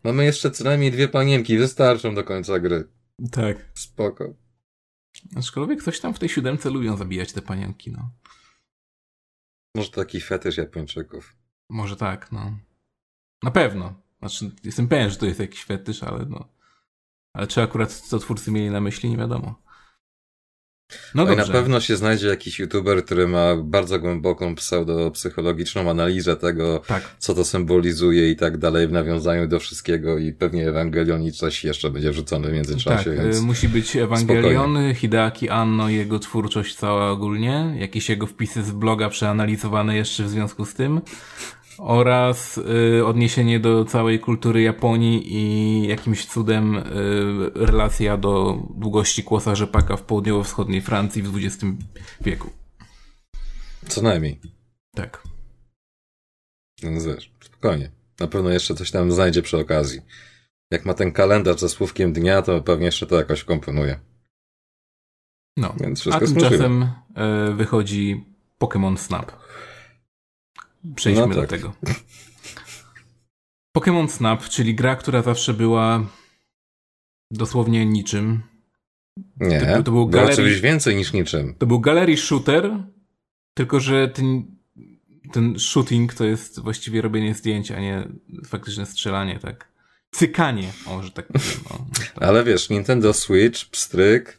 Mamy 0.04 0.24
jeszcze 0.24 0.50
co 0.50 0.64
najmniej 0.64 0.92
dwie 0.92 1.08
panienki, 1.08 1.58
wystarczą 1.58 2.14
do 2.14 2.24
końca 2.24 2.58
gry. 2.58 2.88
Tak. 3.30 3.56
Spoko. 3.74 4.34
Aczkolwiek 5.36 5.82
coś 5.82 6.00
tam 6.00 6.14
w 6.14 6.18
tej 6.18 6.28
siódemce 6.28 6.70
lubią 6.70 6.96
zabijać 6.96 7.32
te 7.32 7.42
panienki, 7.42 7.92
no. 7.92 8.10
Może 9.74 9.90
taki 9.90 10.20
fetysz 10.20 10.56
Japończyków. 10.56 11.36
Może 11.68 11.96
tak, 11.96 12.32
no. 12.32 12.58
Na 13.42 13.50
pewno. 13.50 13.94
Znaczy, 14.18 14.50
jestem 14.64 14.88
pewien, 14.88 15.10
że 15.10 15.16
to 15.16 15.26
jest 15.26 15.40
jakiś 15.40 15.64
fetysz, 15.64 16.02
ale 16.02 16.24
no. 16.24 16.48
Ale 17.32 17.46
czy 17.46 17.62
akurat 17.62 17.92
co 17.92 18.18
twórcy 18.18 18.50
mieli 18.50 18.70
na 18.70 18.80
myśli, 18.80 19.10
nie 19.10 19.16
wiadomo. 19.16 19.62
No, 21.14 21.24
no 21.24 21.32
i 21.32 21.36
na 21.36 21.44
pewno 21.44 21.80
się 21.80 21.96
znajdzie 21.96 22.28
jakiś 22.28 22.58
youtuber, 22.58 23.04
który 23.04 23.28
ma 23.28 23.56
bardzo 23.56 23.98
głęboką 23.98 24.54
pseudo-psychologiczną 24.54 25.90
analizę 25.90 26.36
tego, 26.36 26.82
tak. 26.86 27.02
co 27.18 27.34
to 27.34 27.44
symbolizuje 27.44 28.30
i 28.30 28.36
tak 28.36 28.58
dalej 28.58 28.88
w 28.88 28.92
nawiązaniu 28.92 29.48
do 29.48 29.60
wszystkiego 29.60 30.18
i 30.18 30.32
pewnie 30.32 30.68
Ewangelion 30.68 31.22
i 31.22 31.32
coś 31.32 31.64
jeszcze 31.64 31.90
będzie 31.90 32.10
wrzucone 32.10 32.48
w 32.48 32.52
międzyczasie. 32.52 33.10
Tak, 33.10 33.24
więc 33.24 33.40
musi 33.40 33.68
być 33.68 33.96
Ewangelion, 33.96 34.70
spokojnie. 34.70 34.94
Hideaki 34.94 35.48
Anno, 35.48 35.88
jego 35.88 36.18
twórczość 36.18 36.74
cała 36.74 37.10
ogólnie, 37.10 37.74
jakieś 37.78 38.08
jego 38.08 38.26
wpisy 38.26 38.62
z 38.62 38.70
bloga 38.70 39.08
przeanalizowane 39.08 39.96
jeszcze 39.96 40.24
w 40.24 40.28
związku 40.28 40.64
z 40.64 40.74
tym 40.74 41.00
oraz 41.78 42.58
y, 42.98 43.06
odniesienie 43.06 43.60
do 43.60 43.84
całej 43.84 44.20
kultury 44.20 44.62
Japonii 44.62 45.36
i 45.36 45.88
jakimś 45.88 46.26
cudem 46.26 46.76
y, 46.76 46.82
relacja 47.54 48.16
do 48.16 48.62
długości 48.74 49.24
kłosa 49.24 49.54
rzepaka 49.54 49.96
w 49.96 50.02
południowo-wschodniej 50.02 50.82
Francji 50.82 51.22
w 51.22 51.36
XX 51.36 51.64
wieku. 52.20 52.50
Co 53.88 54.02
najmniej. 54.02 54.40
Tak. 54.94 55.22
No 56.82 56.90
wiesz, 56.90 57.32
spokojnie. 57.44 57.90
Na 58.20 58.26
pewno 58.26 58.50
jeszcze 58.50 58.74
coś 58.74 58.90
tam 58.90 59.12
znajdzie 59.12 59.42
przy 59.42 59.58
okazji. 59.58 60.00
Jak 60.70 60.84
ma 60.84 60.94
ten 60.94 61.12
kalendarz 61.12 61.60
ze 61.60 61.68
słówkiem 61.68 62.12
dnia, 62.12 62.42
to 62.42 62.60
pewnie 62.60 62.86
jeszcze 62.86 63.06
to 63.06 63.16
jakoś 63.16 63.44
komponuje. 63.44 64.00
No, 65.56 65.74
Więc 65.80 66.00
wszystko 66.00 66.24
a 66.24 66.28
tymczasem 66.28 66.82
y, 66.82 67.54
wychodzi 67.54 68.24
Pokémon 68.60 68.96
Snap. 68.96 69.32
Przejdźmy 70.94 71.26
no 71.26 71.34
tak. 71.34 71.44
do 71.44 71.46
tego. 71.46 71.72
Pokémon 73.78 74.08
Snap, 74.08 74.48
czyli 74.48 74.74
gra, 74.74 74.96
która 74.96 75.22
zawsze 75.22 75.54
była 75.54 76.06
dosłownie 77.30 77.86
niczym. 77.86 78.42
Nie, 79.40 79.60
to, 79.60 79.82
to 79.82 79.92
był 79.92 80.08
galerii, 80.08 80.36
czymś 80.36 80.60
więcej 80.60 80.96
niż 80.96 81.12
niczym. 81.12 81.54
To 81.58 81.66
był 81.66 81.80
galerii 81.80 82.16
shooter, 82.16 82.82
tylko 83.54 83.80
że 83.80 84.08
ten, 84.08 84.44
ten 85.32 85.58
shooting 85.58 86.14
to 86.14 86.24
jest 86.24 86.60
właściwie 86.60 87.02
robienie 87.02 87.34
zdjęć, 87.34 87.70
a 87.70 87.80
nie 87.80 88.08
faktyczne 88.46 88.86
strzelanie, 88.86 89.38
tak. 89.38 89.68
Cykanie, 90.10 90.72
może 90.86 91.10
tak 91.10 91.26
powiem. 91.26 91.58
No. 91.70 91.86
Ale 92.26 92.44
wiesz, 92.44 92.70
Nintendo 92.70 93.12
Switch, 93.12 93.70
pstryk, 93.70 94.38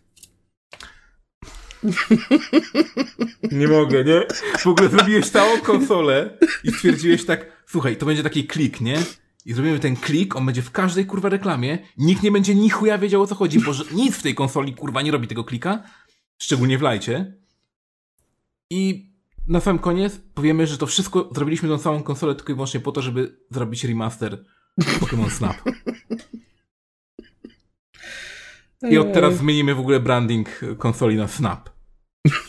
nie 3.52 3.68
mogę, 3.68 4.04
nie? 4.04 4.22
W 4.60 4.68
ogóle 4.68 4.90
zrobiłeś 4.90 5.30
całą 5.30 5.60
konsolę 5.60 6.38
i 6.64 6.72
stwierdziłeś 6.72 7.26
tak, 7.26 7.64
słuchaj, 7.68 7.98
to 7.98 8.06
będzie 8.06 8.24
taki 8.24 8.48
klik, 8.48 8.82
nie? 8.82 8.98
I 9.46 9.54
zrobimy 9.54 9.80
ten 9.80 9.96
klik, 9.96 10.36
on 10.36 10.46
będzie 10.46 10.62
w 10.62 10.72
każdej 10.72 11.06
kurwa 11.06 11.30
reklamie, 11.30 11.80
nikt 11.98 12.24
nie 12.24 12.32
będzie 12.32 12.56
ni 12.56 12.70
chuja 12.70 12.98
wiedział 12.98 13.22
o 13.22 13.28
co 13.28 13.36
chodzi, 13.36 13.60
bo 13.60 13.72
nic 13.92 14.16
w 14.16 14.24
tej 14.24 14.36
konsoli 14.36 14.74
kurwa 14.74 15.02
nie 15.02 15.12
robi 15.12 15.28
tego 15.28 15.44
klika, 15.44 15.84
szczególnie 16.38 16.78
w 16.78 16.82
lajcie. 16.82 17.34
I 18.70 19.10
na 19.48 19.60
sam 19.60 19.80
koniec 19.80 20.22
powiemy, 20.34 20.68
że 20.68 20.78
to 20.78 20.88
wszystko 20.88 21.30
zrobiliśmy 21.36 21.70
tą 21.70 21.78
całą 21.78 22.04
konsolę 22.04 22.36
tylko 22.36 22.52
i 22.52 22.56
wyłącznie 22.56 22.80
po 22.80 22.92
to, 22.92 23.02
żeby 23.02 23.40
zrobić 23.52 23.84
remaster 23.84 24.46
Pokémon 24.82 25.30
Snap. 25.30 25.56
I 28.90 28.98
od 28.98 29.14
teraz 29.14 29.38
zmienimy 29.38 29.76
w 29.76 29.80
ogóle 29.80 30.00
branding 30.00 30.60
konsoli 30.78 31.16
na 31.16 31.28
Snap. 31.28 31.70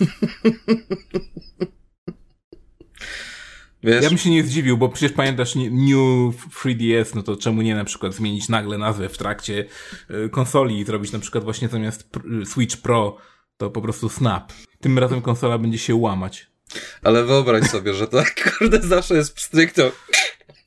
Wiesz? 3.82 4.02
Ja 4.02 4.08
bym 4.08 4.18
się 4.18 4.30
nie 4.30 4.44
zdziwił, 4.44 4.78
bo 4.78 4.88
przecież 4.88 5.12
pamiętasz 5.12 5.54
New 5.54 6.46
3DS, 6.64 7.14
no 7.14 7.22
to 7.22 7.36
czemu 7.36 7.62
nie 7.62 7.74
na 7.74 7.84
przykład 7.84 8.14
zmienić 8.14 8.48
nagle 8.48 8.78
nazwę 8.78 9.08
w 9.08 9.18
trakcie 9.18 9.64
y, 10.10 10.28
konsoli 10.28 10.78
i 10.78 10.84
zrobić 10.84 11.12
na 11.12 11.18
przykład 11.18 11.44
właśnie 11.44 11.68
zamiast 11.68 12.10
Switch 12.44 12.76
Pro 12.76 13.16
to 13.56 13.70
po 13.70 13.82
prostu 13.82 14.08
Snap. 14.08 14.52
Tym 14.80 14.98
razem 14.98 15.22
konsola 15.22 15.58
będzie 15.58 15.78
się 15.78 15.94
łamać. 15.94 16.50
Ale 17.02 17.24
wyobraź 17.24 17.70
sobie, 17.70 17.94
że 17.94 18.08
to 18.08 18.22
kurde 18.58 18.80
zawsze 18.80 19.14
jest 19.14 19.34
pstryk 19.34 19.72
to... 19.72 19.92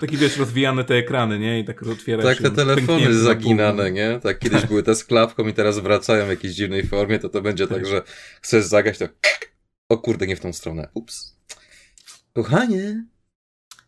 Taki 0.00 0.16
wiesz, 0.16 0.36
rozwijane 0.36 0.84
te 0.84 0.94
ekrany, 0.94 1.38
nie? 1.38 1.60
I 1.60 1.64
tak 1.64 1.82
otwierasz 1.82 2.24
Tak, 2.24 2.38
te 2.38 2.50
telefony 2.50 3.14
zaginane, 3.14 3.90
nie? 3.90 4.20
Tak, 4.22 4.38
kiedyś 4.38 4.66
były 4.66 4.82
te 4.82 4.94
z 4.94 5.04
klapką 5.04 5.46
i 5.46 5.52
teraz 5.52 5.78
wracają 5.78 6.26
w 6.26 6.28
jakiejś 6.28 6.54
dziwnej 6.54 6.86
formie, 6.86 7.18
to 7.18 7.28
to 7.28 7.42
będzie 7.42 7.66
tak, 7.66 7.76
tak 7.76 7.86
że 7.86 8.02
chcesz 8.42 8.64
zagać, 8.64 8.98
to 8.98 9.08
o 9.88 9.98
kurde, 9.98 10.26
nie 10.26 10.36
w 10.36 10.40
tą 10.40 10.52
stronę. 10.52 10.88
Ups. 10.94 11.36
Kochanie. 12.32 13.04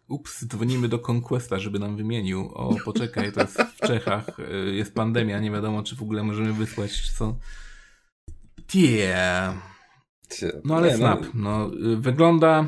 Ups, 0.09 0.45
dzwonimy 0.47 0.89
do 0.89 0.99
Conquesta, 0.99 1.59
żeby 1.59 1.79
nam 1.79 1.97
wymienił. 1.97 2.51
O, 2.55 2.77
poczekaj, 2.85 3.33
to 3.33 3.41
jest 3.41 3.63
w 3.63 3.87
Czechach, 3.87 4.39
y, 4.39 4.75
jest 4.75 4.95
pandemia, 4.95 5.41
nie 5.41 5.51
wiadomo, 5.51 5.83
czy 5.83 5.97
w 5.97 6.03
ogóle 6.03 6.23
możemy 6.23 6.53
wysłać, 6.53 7.03
czy 7.03 7.13
co. 7.13 7.37
Yeah. 8.75 9.55
No 10.65 10.77
ale 10.77 10.89
nie, 10.89 10.97
Snap, 10.97 11.21
no, 11.35 11.71
no 11.79 11.97
wygląda 11.97 12.67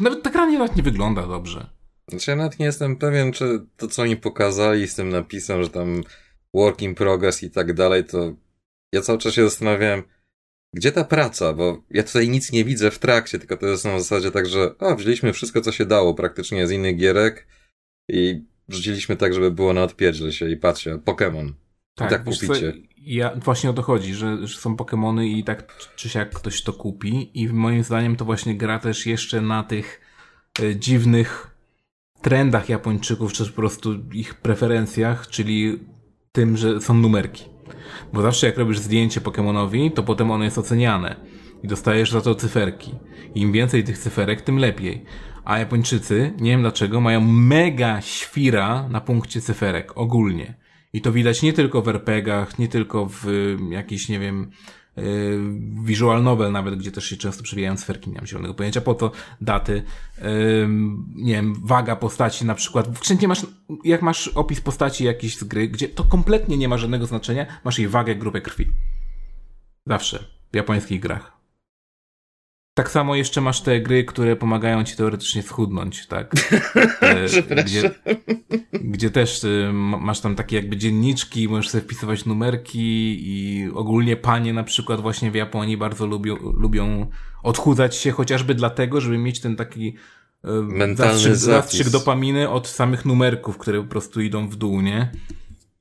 nawet 0.00 0.22
ta 0.22 0.30
gra 0.30 0.46
nie, 0.46 0.58
nie 0.76 0.82
wygląda 0.82 1.26
dobrze. 1.26 1.70
Znaczy 2.12 2.30
ja 2.30 2.36
nawet 2.36 2.58
nie 2.58 2.66
jestem 2.66 2.96
pewien, 2.96 3.32
czy 3.32 3.66
to, 3.76 3.88
co 3.88 4.02
oni 4.02 4.16
pokazali 4.16 4.88
z 4.88 4.94
tym 4.94 5.08
napisem, 5.08 5.62
że 5.62 5.70
tam 5.70 6.02
work 6.54 6.82
in 6.82 6.94
progress 6.94 7.42
i 7.42 7.50
tak 7.50 7.72
dalej, 7.72 8.04
to 8.04 8.34
ja 8.92 9.00
cały 9.00 9.18
czas 9.18 9.34
się 9.34 9.44
zastanawiałem, 9.44 10.02
gdzie 10.74 10.92
ta 10.92 11.04
praca, 11.04 11.52
bo 11.52 11.82
ja 11.90 12.02
tutaj 12.02 12.28
nic 12.28 12.52
nie 12.52 12.64
widzę 12.64 12.90
w 12.90 12.98
trakcie, 12.98 13.38
tylko 13.38 13.56
to 13.56 13.66
jest 13.66 13.84
na 13.84 13.98
zasadzie 13.98 14.30
tak, 14.30 14.46
że 14.46 14.74
a, 14.78 14.94
wzięliśmy 14.94 15.32
wszystko, 15.32 15.60
co 15.60 15.72
się 15.72 15.86
dało 15.86 16.14
praktycznie 16.14 16.66
z 16.66 16.70
innych 16.70 16.96
gierek 16.96 17.46
i 18.08 18.44
wrzuciliśmy 18.68 19.16
tak, 19.16 19.34
żeby 19.34 19.50
było 19.50 19.72
na 19.72 19.82
odpierdziel 19.82 20.32
się 20.32 20.50
i 20.50 20.56
patrzcie, 20.56 20.94
Pokémon. 20.94 21.52
Tak, 21.94 22.08
I 22.08 22.10
tak 22.10 22.24
kupicie. 22.24 22.72
Co, 22.72 22.78
ja, 22.96 23.34
właśnie 23.36 23.70
o 23.70 23.72
to 23.72 23.82
chodzi, 23.82 24.14
że, 24.14 24.46
że 24.46 24.58
są 24.58 24.76
Pokémony 24.76 25.24
i 25.24 25.44
tak 25.44 25.76
czy 25.96 26.08
siak 26.08 26.30
ktoś 26.30 26.62
to 26.62 26.72
kupi 26.72 27.40
i 27.40 27.48
moim 27.48 27.84
zdaniem 27.84 28.16
to 28.16 28.24
właśnie 28.24 28.56
gra 28.56 28.78
też 28.78 29.06
jeszcze 29.06 29.40
na 29.40 29.62
tych 29.62 30.00
e, 30.62 30.76
dziwnych 30.76 31.51
trendach 32.22 32.68
Japończyków, 32.68 33.32
czy 33.32 33.46
po 33.46 33.52
prostu 33.52 33.94
ich 34.12 34.34
preferencjach, 34.34 35.26
czyli 35.26 35.78
tym, 36.32 36.56
że 36.56 36.80
są 36.80 36.94
numerki. 36.94 37.44
Bo 38.12 38.22
zawsze 38.22 38.46
jak 38.46 38.58
robisz 38.58 38.78
zdjęcie 38.78 39.20
Pokémonowi, 39.20 39.92
to 39.92 40.02
potem 40.02 40.30
ono 40.30 40.44
jest 40.44 40.58
oceniane 40.58 41.16
i 41.62 41.68
dostajesz 41.68 42.10
za 42.10 42.20
to 42.20 42.34
cyferki. 42.34 42.94
Im 43.34 43.52
więcej 43.52 43.84
tych 43.84 43.98
cyferek, 43.98 44.40
tym 44.40 44.58
lepiej. 44.58 45.04
A 45.44 45.58
Japończycy, 45.58 46.32
nie 46.40 46.50
wiem 46.50 46.60
dlaczego, 46.60 47.00
mają 47.00 47.20
mega 47.20 48.00
świra 48.00 48.88
na 48.88 49.00
punkcie 49.00 49.40
cyferek, 49.40 49.92
ogólnie. 49.94 50.54
I 50.92 51.00
to 51.00 51.12
widać 51.12 51.42
nie 51.42 51.52
tylko 51.52 51.82
w 51.82 51.88
RPGach, 51.88 52.58
nie 52.58 52.68
tylko 52.68 53.06
w 53.06 53.26
jakiś, 53.70 54.08
nie 54.08 54.18
wiem, 54.18 54.50
visual 55.84 56.22
novel 56.22 56.52
nawet, 56.52 56.78
gdzie 56.78 56.92
też 56.92 57.04
się 57.04 57.16
często 57.16 57.42
przewijają 57.42 57.76
sferki, 57.76 58.10
nie 58.10 58.16
mam 58.16 58.26
zielonego 58.26 58.54
pojęcia, 58.54 58.80
po 58.80 58.94
to 58.94 59.12
daty, 59.40 59.82
nie 61.14 61.34
wiem, 61.34 61.54
waga 61.64 61.96
postaci 61.96 62.44
na 62.44 62.54
przykład. 62.54 62.98
Wszędzie 62.98 63.28
masz, 63.28 63.46
jak 63.84 64.02
masz 64.02 64.28
opis 64.28 64.60
postaci 64.60 65.04
jakiejś 65.04 65.38
z 65.38 65.44
gry, 65.44 65.68
gdzie 65.68 65.88
to 65.88 66.04
kompletnie 66.04 66.56
nie 66.56 66.68
ma 66.68 66.78
żadnego 66.78 67.06
znaczenia, 67.06 67.46
masz 67.64 67.78
jej 67.78 67.88
wagę, 67.88 68.14
grupę 68.14 68.40
krwi. 68.40 68.66
Zawsze. 69.86 70.24
W 70.52 70.56
japońskich 70.56 71.00
grach. 71.00 71.41
Tak 72.74 72.90
samo 72.90 73.14
jeszcze 73.14 73.40
masz 73.40 73.60
te 73.60 73.80
gry, 73.80 74.04
które 74.04 74.36
pomagają 74.36 74.84
ci 74.84 74.96
teoretycznie 74.96 75.42
schudnąć, 75.42 76.06
tak? 76.06 76.32
E, 77.00 77.64
gdzie, 77.64 77.90
gdzie 78.72 79.10
też 79.10 79.44
y, 79.44 79.70
masz 79.72 80.20
tam 80.20 80.34
takie 80.34 80.56
jakby 80.56 80.76
dzienniczki, 80.76 81.48
możesz 81.48 81.70
sobie 81.70 81.84
wpisywać 81.84 82.24
numerki 82.24 83.16
i 83.20 83.68
ogólnie 83.74 84.16
panie 84.16 84.52
na 84.52 84.64
przykład 84.64 85.00
właśnie 85.00 85.30
w 85.30 85.34
Japonii 85.34 85.76
bardzo 85.76 86.06
lubią, 86.06 86.36
lubią 86.56 87.06
odchudzać 87.42 87.96
się 87.96 88.10
chociażby 88.10 88.54
dlatego, 88.54 89.00
żeby 89.00 89.18
mieć 89.18 89.40
ten 89.40 89.56
taki 89.56 89.88
y, 90.44 90.48
Mentalny 90.62 91.18
zastrzyk, 91.18 91.36
zastrzyk 91.36 91.90
dopaminy 91.90 92.48
od 92.48 92.68
samych 92.68 93.04
numerków, 93.04 93.58
które 93.58 93.82
po 93.82 93.88
prostu 93.88 94.20
idą 94.20 94.48
w 94.48 94.56
dół, 94.56 94.80
nie? 94.80 95.12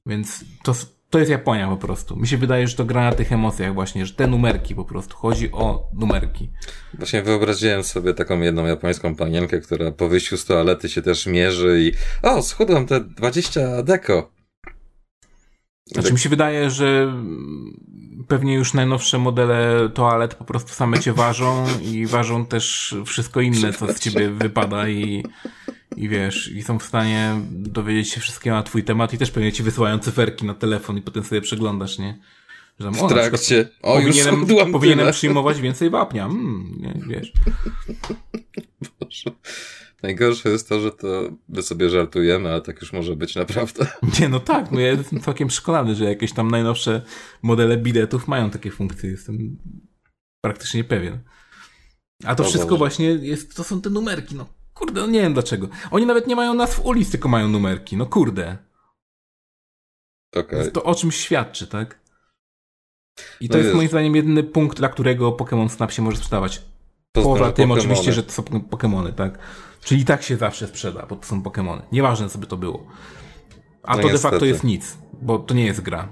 Więc 0.06 0.46
to 0.64 0.74
to 1.12 1.20
jest 1.20 1.32
Japonia 1.32 1.68
po 1.68 1.78
prostu. 1.78 2.16
Mi 2.16 2.28
się 2.28 2.38
wydaje, 2.38 2.68
że 2.68 2.76
to 2.76 2.86
gra 2.86 3.02
na 3.02 3.12
tych 3.12 3.32
emocjach 3.32 3.74
właśnie, 3.74 4.06
że 4.06 4.14
te 4.14 4.28
numerki 4.28 4.76
po 4.76 4.86
prostu. 4.86 5.16
Chodzi 5.16 5.52
o 5.52 5.90
numerki. 5.94 6.50
Właśnie 6.94 7.22
wyobraziłem 7.22 7.84
sobie 7.84 8.14
taką 8.14 8.42
jedną 8.42 8.66
japońską 8.66 9.16
panienkę, 9.16 9.60
która 9.60 9.92
po 9.92 10.10
wyjściu 10.10 10.38
z 10.38 10.46
toalety 10.46 10.90
się 10.90 11.02
też 11.02 11.26
mierzy 11.26 11.82
i 11.82 11.92
o, 12.28 12.42
schudłam 12.42 12.86
te 12.86 13.02
20 13.02 13.84
deko. 13.84 14.32
Znaczy 15.86 16.08
tak... 16.08 16.14
mi 16.14 16.20
się 16.20 16.30
wydaje, 16.30 16.70
że 16.70 17.14
pewnie 18.28 18.54
już 18.54 18.74
najnowsze 18.74 19.18
modele 19.18 19.90
toalet 19.90 20.36
po 20.36 20.46
prostu 20.46 20.74
same 20.74 21.00
cię 21.00 21.14
ważą 21.14 21.66
i 21.82 22.06
ważą 22.06 22.46
też 22.46 22.96
wszystko 23.06 23.42
inne, 23.42 23.74
co 23.74 23.94
z 23.94 24.00
ciebie 24.00 24.30
wypada 24.30 24.90
i 24.90 25.24
i 25.96 26.10
wiesz, 26.10 26.52
i 26.52 26.64
są 26.64 26.80
w 26.80 26.84
stanie 26.84 27.42
dowiedzieć 27.52 28.10
się 28.10 28.22
wszystkiego 28.22 28.56
na 28.56 28.64
twój 28.64 28.84
temat 28.84 29.14
i 29.14 29.18
też 29.18 29.32
pewnie 29.32 29.52
ci 29.52 29.64
wysyłają 29.64 30.00
cyferki 30.00 30.46
na 30.46 30.54
telefon 30.54 30.98
i 30.98 31.02
potem 31.02 31.24
sobie 31.24 31.42
przeglądasz, 31.42 32.00
nie? 32.00 32.20
Że 32.80 32.92
tam, 32.92 33.00
o, 33.00 33.08
w 33.08 33.12
trakcie. 33.12 33.70
O, 33.82 33.96
powinienem, 34.02 34.46
powinienem 34.72 35.12
przyjmować 35.12 35.62
więcej 35.62 35.90
wapnia. 35.90 36.26
Mm, 36.26 36.76
nie, 36.80 36.94
wiesz. 37.08 37.34
Boże. 39.00 39.32
Najgorsze 40.04 40.50
jest 40.50 40.70
to, 40.70 40.80
że 40.80 40.92
to 40.92 41.30
my 41.50 41.62
sobie 41.62 41.90
żartujemy, 41.90 42.50
ale 42.50 42.62
tak 42.62 42.82
już 42.82 42.94
może 42.94 43.16
być 43.16 43.36
naprawdę. 43.36 43.88
Nie, 44.20 44.30
no 44.30 44.40
tak, 44.40 44.72
no 44.72 44.80
ja 44.80 44.92
jestem 44.92 45.20
całkiem 45.20 45.48
przekonany, 45.48 45.96
że 45.96 46.06
jakieś 46.06 46.34
tam 46.34 46.52
najnowsze 46.52 47.02
modele 47.42 47.78
biletów 47.78 48.28
mają 48.28 48.50
takie 48.50 48.72
funkcje. 48.72 49.10
Jestem 49.12 49.58
praktycznie 50.46 50.84
pewien. 50.84 51.20
A 52.24 52.36
to, 52.36 52.44
wszystko 52.44 52.70
Boże. 52.70 52.78
właśnie 52.78 53.06
jest, 53.06 53.56
to 53.56 53.64
są 53.64 53.82
te 53.82 53.90
numerki, 53.90 54.36
no 54.36 54.61
kurde, 54.82 55.02
no 55.02 55.08
nie 55.08 55.22
wiem 55.22 55.34
dlaczego. 55.34 55.70
Oni 55.92 56.06
nawet 56.06 56.28
nie 56.28 56.36
mają 56.36 56.54
nazw 56.54 56.86
ulic, 56.86 57.12
tylko 57.12 57.30
mają 57.30 57.48
numerki, 57.48 57.98
no 57.98 58.06
kurde. 58.06 58.58
Okay. 60.36 60.72
To 60.72 60.84
o 60.84 60.96
czymś 60.96 61.16
świadczy, 61.16 61.68
tak? 61.68 62.00
I 63.42 63.50
to 63.50 63.54
no 63.54 63.58
jest, 63.58 63.66
jest 63.66 63.76
moim 63.76 63.90
zdaniem 63.90 64.16
jedyny 64.16 64.44
punkt, 64.44 64.78
dla 64.78 64.90
którego 64.90 65.32
Pokémon 65.32 65.70
Snap 65.70 65.92
się 65.92 66.02
może 66.02 66.18
sprzedawać. 66.18 66.62
Poza 67.12 67.52
tym 67.52 67.72
oczywiście, 67.72 68.14
że 68.14 68.24
to 68.24 68.32
są 68.32 68.44
Pokémony, 68.44 69.14
tak? 69.14 69.40
Czyli 69.84 70.06
tak 70.06 70.24
się 70.24 70.38
zawsze 70.38 70.68
sprzeda, 70.68 71.06
bo 71.06 71.16
to 71.16 71.26
są 71.26 71.42
Pokémony. 71.42 71.82
Nieważne, 71.92 72.30
co 72.30 72.38
by 72.38 72.48
to 72.48 72.58
było. 72.58 72.88
A 73.84 73.96
no 73.96 74.02
to 74.02 74.08
niestety. 74.08 74.14
de 74.14 74.32
facto 74.32 74.46
jest 74.46 74.64
nic, 74.64 74.98
bo 75.22 75.40
to 75.40 75.54
nie 75.54 75.66
jest 75.66 75.82
gra. 75.82 76.10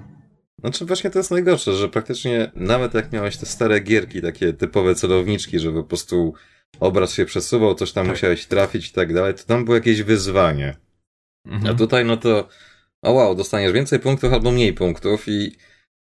Znaczy 0.59 0.85
właśnie 0.85 1.09
to 1.09 1.19
jest 1.19 1.31
najgorsze, 1.31 1.75
że 1.75 1.89
praktycznie 1.89 2.51
nawet 2.55 2.93
jak 2.93 3.11
miałeś 3.11 3.37
te 3.37 3.45
stare 3.45 3.79
gierki, 3.79 4.21
takie 4.21 4.53
typowe 4.53 4.95
celowniczki, 4.95 5.59
że 5.59 5.71
po 5.71 5.83
prostu 5.83 6.33
obraz 6.79 7.13
się 7.13 7.25
przesuwał, 7.25 7.75
coś 7.75 7.91
tam 7.91 8.05
tak. 8.05 8.15
musiałeś 8.15 8.45
trafić 8.45 8.89
i 8.89 8.93
tak 8.93 9.13
dalej, 9.13 9.33
to 9.33 9.43
tam 9.43 9.65
było 9.65 9.75
jakieś 9.75 10.03
wyzwanie. 10.03 10.75
Mhm. 11.45 11.75
A 11.75 11.77
tutaj 11.77 12.05
no 12.05 12.17
to 12.17 12.47
o 13.01 13.11
wow, 13.11 13.35
dostaniesz 13.35 13.71
więcej 13.71 13.99
punktów 13.99 14.33
albo 14.33 14.51
mniej 14.51 14.73
punktów 14.73 15.27
i 15.27 15.55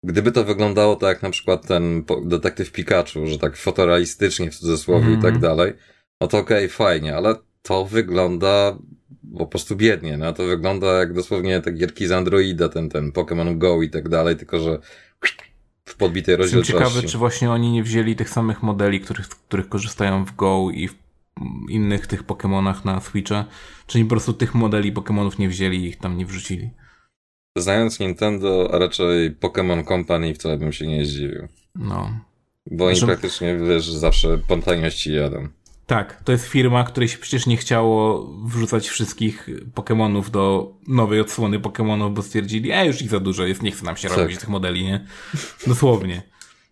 gdyby 0.04 0.32
to 0.32 0.44
wyglądało 0.44 0.96
tak 0.96 1.10
jak 1.10 1.24
na 1.24 1.30
przykład 1.30 1.68
ten 1.68 2.04
detektyw 2.26 2.72
Pikachu, 2.72 3.28
że 3.28 3.40
tak 3.40 3.58
fotorealistycznie 3.58 4.52
w 4.52 4.56
cudzysłowie 4.56 5.08
-hmm. 5.08 5.20
i 5.20 5.22
tak 5.22 5.34
mhm. 5.36 5.42
dalej, 5.42 5.74
no 6.22 6.28
to 6.28 6.38
okej, 6.38 6.58
okay, 6.58 6.70
fajnie, 6.70 7.16
ale 7.16 7.36
to 7.62 7.86
wygląda 7.86 8.78
po 9.38 9.48
prostu 9.48 9.76
biednie, 9.76 10.18
no 10.18 10.34
to 10.34 10.44
wygląda 10.44 10.88
jak 10.88 11.14
dosłownie 11.14 11.62
te 11.62 11.72
gierki 11.72 12.08
z 12.08 12.12
Androida, 12.12 12.70
ten, 12.70 12.90
ten 12.90 13.12
Pokémon 13.12 13.58
Go 13.58 13.82
i 13.82 13.90
tak 13.90 14.10
dalej, 14.10 14.36
tylko 14.36 14.60
że 14.60 14.80
w 15.90 15.96
podbitej 15.96 16.36
rozdzielczości. 16.36 16.74
Jestem 16.74 16.90
ciekawy, 16.90 17.08
czy 17.08 17.18
właśnie 17.18 17.52
oni 17.52 17.72
nie 17.72 17.84
wzięli 17.84 18.16
tych 18.16 18.30
samych 18.30 18.64
modeli, 18.64 19.00
których, 19.00 19.30
których 19.30 19.70
korzystają 19.70 20.26
w 20.26 20.36
Go 20.36 20.68
i 20.74 20.88
w 20.88 20.96
innych 21.70 22.08
tych 22.08 22.24
Pokémonach 22.24 22.86
na 22.86 23.02
Switcha, 23.02 23.46
czy 23.88 24.04
po 24.04 24.10
prostu 24.10 24.34
tych 24.34 24.56
modeli 24.56 24.94
Pokémonów 24.94 25.40
nie 25.40 25.50
wzięli 25.50 25.78
i 25.78 25.88
ich 25.88 25.98
tam 25.98 26.18
nie 26.18 26.26
wrzucili. 26.26 26.70
Znając 27.58 28.00
Nintendo, 28.00 28.70
a 28.74 28.80
raczej 28.80 29.36
Pokémon 29.36 29.88
Company, 29.88 30.34
wcale 30.34 30.58
bym 30.58 30.74
się 30.74 30.88
nie 30.88 31.06
zdziwił. 31.06 31.48
No. 31.76 32.20
Bo 32.72 32.86
oni 32.86 32.96
Zresztą... 32.96 33.08
praktycznie, 33.08 33.58
wiesz, 33.58 33.92
zawsze 33.92 34.38
po 34.48 34.58
taniości 34.58 35.14
jadą. 35.14 35.48
Tak, 35.86 36.24
to 36.24 36.32
jest 36.32 36.46
firma, 36.46 36.84
której 36.84 37.10
się 37.10 37.18
przecież 37.18 37.46
nie 37.46 37.58
chciało 37.58 38.28
wrzucać 38.46 38.88
wszystkich 38.88 39.50
Pokémonów 39.76 40.30
do 40.30 40.74
nowej 40.88 41.20
odsłony 41.20 41.60
Pokémonów, 41.60 42.14
bo 42.14 42.22
stwierdzili, 42.22 42.72
a 42.72 42.84
już 42.84 43.02
ich 43.02 43.10
za 43.10 43.20
dużo 43.20 43.46
jest, 43.46 43.64
nie 43.64 43.72
chce 43.72 43.86
nam 43.86 43.98
się 43.98 44.10
tak. 44.10 44.18
robić 44.18 44.40
tych 44.40 44.50
modeli, 44.50 44.84
nie? 44.84 45.06
Dosłownie. 45.68 46.22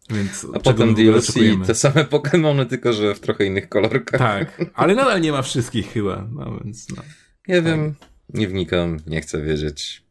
Więc 0.10 0.48
a 0.54 0.60
potem 0.60 0.96
DLC, 0.96 1.34
te 1.68 1.76
same 1.76 2.06
Pokémony, 2.06 2.66
tylko 2.66 2.94
że 2.94 3.16
w 3.16 3.20
trochę 3.20 3.46
innych 3.46 3.70
kolorkach. 3.70 4.20
Tak, 4.20 4.66
ale 4.74 4.96
nadal 4.96 5.22
nie 5.22 5.32
ma 5.32 5.42
wszystkich 5.42 5.94
chyba, 5.94 6.28
no 6.32 6.60
więc 6.64 6.90
no. 6.90 7.04
Nie 7.48 7.62
wiem, 7.62 7.96
nie 8.30 8.48
wnikam, 8.48 8.98
nie 9.08 9.22
chcę 9.22 9.42
wiedzieć. 9.42 10.04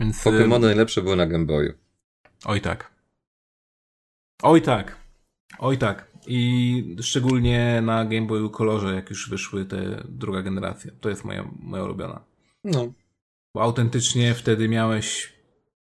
Więc... 0.00 0.24
Pokémony 0.24 0.60
najlepsze 0.60 1.02
były 1.02 1.16
na 1.16 1.26
Game 1.26 1.44
Boyu. 1.44 1.72
Oj 2.44 2.60
tak. 2.60 2.90
Oj 4.42 4.62
tak. 4.62 4.96
Oj 5.58 5.78
tak. 5.78 6.13
I 6.26 6.96
szczególnie 7.00 7.82
na 7.82 8.04
Game 8.04 8.26
Boyu 8.26 8.50
kolorze, 8.50 8.94
jak 8.94 9.10
już 9.10 9.30
wyszły 9.30 9.64
te 9.64 10.04
druga 10.08 10.42
generacja. 10.42 10.92
To 11.00 11.08
jest 11.08 11.24
moja, 11.24 11.48
moja 11.62 11.84
ulubiona. 11.84 12.20
No. 12.64 12.92
Bo 13.54 13.62
autentycznie 13.62 14.34
wtedy 14.34 14.68
miałeś 14.68 15.32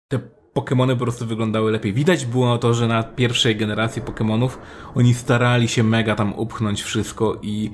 te 0.08 0.20
Pokémony 0.54 0.92
po 0.92 1.04
prostu 1.04 1.26
wyglądały 1.26 1.72
lepiej. 1.72 1.92
Widać 1.92 2.26
było 2.26 2.58
to, 2.58 2.74
że 2.74 2.88
na 2.88 3.02
pierwszej 3.02 3.56
generacji 3.56 4.02
Pokémonów 4.02 4.50
oni 4.94 5.14
starali 5.14 5.68
się 5.68 5.82
mega 5.82 6.14
tam 6.14 6.34
upchnąć 6.38 6.82
wszystko 6.82 7.38
i 7.42 7.70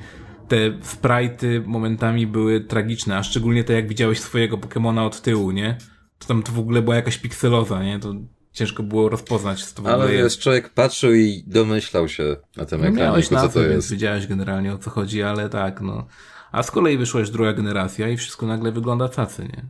te 0.48 0.70
sprite'y 0.70 1.66
momentami 1.66 2.26
były 2.26 2.60
tragiczne, 2.60 3.16
a 3.16 3.22
szczególnie 3.22 3.64
to 3.64 3.72
jak 3.72 3.88
widziałeś 3.88 4.20
swojego 4.20 4.56
Pokémona 4.56 5.06
od 5.06 5.22
tyłu, 5.22 5.50
nie? 5.50 5.78
To 6.18 6.26
tam 6.26 6.42
to 6.42 6.52
w 6.52 6.58
ogóle 6.58 6.82
była 6.82 6.96
jakaś 6.96 7.18
pikseloza, 7.18 7.82
nie? 7.82 7.98
To 7.98 8.14
ciężko 8.52 8.82
było 8.82 9.08
rozpoznać, 9.08 9.64
co 9.64 9.74
to 9.74 9.82
w 9.82 9.86
ogóle 9.86 10.04
Ale 10.04 10.14
jest. 10.14 10.38
człowiek 10.38 10.68
patrzył 10.68 11.14
i 11.14 11.44
domyślał 11.46 12.08
się 12.08 12.36
na 12.56 12.64
tym 12.64 12.80
no 12.80 12.86
ekranie, 12.86 13.04
miałeś 13.06 13.30
na 13.30 13.40
co 13.40 13.48
to 13.48 13.62
jest. 13.62 13.90
wiedziałeś 13.90 14.26
generalnie 14.26 14.74
o 14.74 14.78
co 14.78 14.90
chodzi, 14.90 15.22
ale 15.22 15.48
tak, 15.48 15.80
no. 15.80 16.06
A 16.52 16.62
z 16.62 16.70
kolei 16.70 16.98
wyszła 16.98 17.20
już 17.20 17.30
druga 17.30 17.52
generacja 17.52 18.08
i 18.08 18.16
wszystko 18.16 18.46
nagle 18.46 18.72
wygląda 18.72 19.08
cacy, 19.08 19.42
nie? 19.42 19.64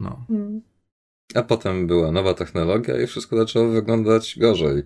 No. 0.00 0.24
Hmm. 0.28 0.62
A 1.34 1.42
potem 1.42 1.86
była 1.86 2.12
nowa 2.12 2.34
technologia 2.34 3.00
i 3.02 3.06
wszystko 3.06 3.36
zaczęło 3.36 3.68
wyglądać 3.68 4.38
gorzej. 4.38 4.82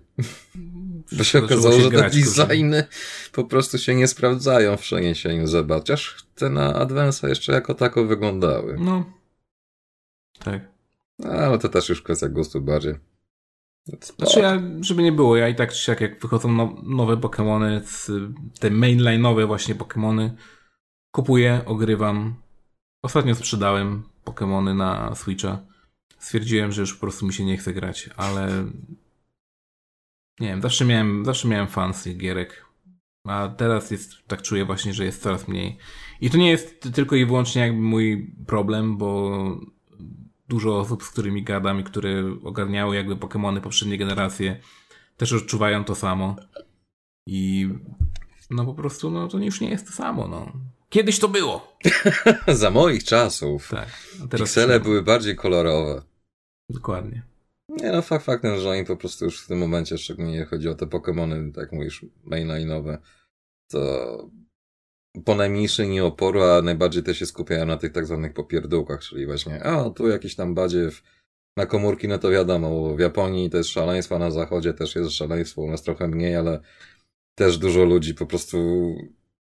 Bo 1.13 1.25
się 1.25 1.39
okazało, 1.45 1.81
że 1.81 1.91
te 1.91 2.11
designy 2.11 2.85
po 3.33 3.45
prostu 3.45 3.79
się 3.79 3.95
nie 3.95 4.09
sprawdzają 4.09 4.77
w 4.77 4.81
przeniesieniu 4.81 5.47
Z, 5.47 5.69
chociaż 5.69 6.17
te 6.35 6.51
na 6.51 6.73
Advance'a 6.73 7.29
jeszcze 7.29 7.53
jako 7.53 7.75
tako 7.75 8.05
wyglądały. 8.05 8.77
No. 8.81 9.05
Tak. 10.39 10.78
No, 11.19 11.31
ale 11.31 11.59
to 11.59 11.69
też 11.69 11.89
już 11.89 12.03
kwestia 12.03 12.29
gustu 12.29 12.61
bardziej. 12.61 12.95
Znaczy 14.19 14.41
ja, 14.41 14.63
żeby 14.81 15.03
nie 15.03 15.13
było, 15.13 15.37
ja 15.37 15.49
i 15.49 15.55
tak 15.55 15.73
czy 15.73 15.83
siak 15.83 16.01
jak 16.01 16.21
wychodzą 16.21 16.53
no, 16.53 16.77
nowe 16.83 17.17
Pokémony, 17.17 17.81
te 18.61 18.71
mainline'owe 18.71 19.47
właśnie 19.47 19.75
Pokémony, 19.75 20.31
kupuję, 21.11 21.63
ogrywam. 21.67 22.35
Ostatnio 23.03 23.35
sprzedałem 23.35 24.03
Pokémony 24.25 24.75
na 24.75 25.15
Switcha 25.15 25.59
stwierdziłem, 26.19 26.73
że 26.73 26.81
już 26.81 26.95
po 26.95 27.01
prostu 27.01 27.27
mi 27.27 27.33
się 27.33 27.45
nie 27.45 27.57
chce 27.57 27.73
grać, 27.73 28.11
ale 28.17 28.49
nie 30.41 30.49
wiem, 30.49 30.63
zawsze 30.63 30.85
miałem, 30.85 31.25
zawsze 31.25 31.49
miałem 31.49 31.69
fan 31.69 31.95
z 31.95 32.03
tych 32.03 32.17
gierek, 32.17 32.65
a 33.25 33.49
teraz 33.49 33.91
jest, 33.91 34.13
tak 34.27 34.43
czuję 34.43 34.65
właśnie, 34.65 34.95
że 34.95 35.05
jest 35.05 35.23
coraz 35.23 35.49
mniej. 35.49 35.79
I 36.21 36.31
to 36.31 36.39
nie 36.39 36.51
jest 36.51 36.89
tylko 36.95 37.17
i 37.17 37.27
wyłącznie 37.27 37.63
jakby 37.63 37.81
mój 37.81 38.35
problem, 38.47 38.99
bo 38.99 39.41
dużo 40.49 40.79
osób, 40.79 41.03
z 41.03 41.11
którymi 41.11 41.43
gadam 41.43 41.81
i 41.81 41.85
które 41.85 42.37
ogarniały 42.45 42.97
jakby 42.97 43.17
Pokémony 43.17 43.61
poprzedniej 43.61 43.99
generacje, 43.99 44.61
też 45.17 45.33
odczuwają 45.33 45.85
to 45.85 45.95
samo. 45.95 46.37
I 47.27 47.69
no 48.51 48.65
po 48.65 48.75
prostu, 48.75 49.11
no 49.11 49.29
to 49.29 49.39
już 49.39 49.61
nie 49.61 49.71
jest 49.71 49.87
to 49.87 49.93
samo, 49.93 50.29
no. 50.29 50.53
Kiedyś 50.89 51.19
to 51.19 51.29
było. 51.29 51.79
Za 52.49 52.71
moich 52.71 53.05
czasów. 53.05 53.69
Tak. 53.71 53.89
Piksele 54.31 54.81
były 54.81 55.03
bardziej 55.03 55.37
kolorowe. 55.37 56.03
Dokładnie. 56.71 57.23
Nie 57.69 57.93
no, 57.93 58.03
fakt 58.03 58.25
faktem, 58.25 58.61
że 58.61 58.71
oni 58.71 58.85
po 58.85 58.97
prostu 58.97 59.25
już 59.25 59.41
w 59.41 59.47
tym 59.47 59.59
momencie, 59.59 59.99
szczególnie 59.99 60.45
chodzi 60.45 60.69
o 60.69 60.75
te 60.75 60.87
Pokémony, 60.87 61.53
tak 61.53 61.73
mówisz, 61.73 62.07
mainline'owe, 62.27 62.99
to 63.71 64.31
po 65.25 65.35
najmniejszej 65.35 65.87
linii 65.87 66.01
oporu, 66.01 66.43
a 66.43 66.63
najbardziej 66.63 67.03
też 67.03 67.19
się 67.19 67.27
skupiają 67.27 67.67
na 67.67 67.77
tych 67.77 67.93
tak 67.93 68.07
zwanych 68.07 68.35
popierdółkach, 68.35 69.01
czyli 69.01 69.27
właśnie, 69.27 69.63
a 69.63 69.91
tu 69.91 70.09
jakiś 70.09 70.35
tam 70.35 70.55
badziew 70.55 71.03
na 71.57 71.67
komórki, 71.67 72.09
no 72.09 72.19
to 72.19 72.31
wiadomo, 72.31 72.97
w 72.97 73.01
Japonii 73.01 73.51
to 73.51 73.57
jest 73.57 73.71
szaleństwo, 73.71 74.17
a 74.17 74.19
na 74.19 74.31
zachodzie 74.31 74.75
też 74.75 74.97
jest 74.97 75.11
szaleństwo, 75.11 75.63
u 75.63 75.71
nas 75.71 75.83
trochę 75.83 76.09
mniej, 76.09 76.37
ale 76.37 76.61
też 77.35 77.59
dużo 77.59 77.85
ludzi 77.85 78.15
po 78.15 78.27
prostu 78.27 78.59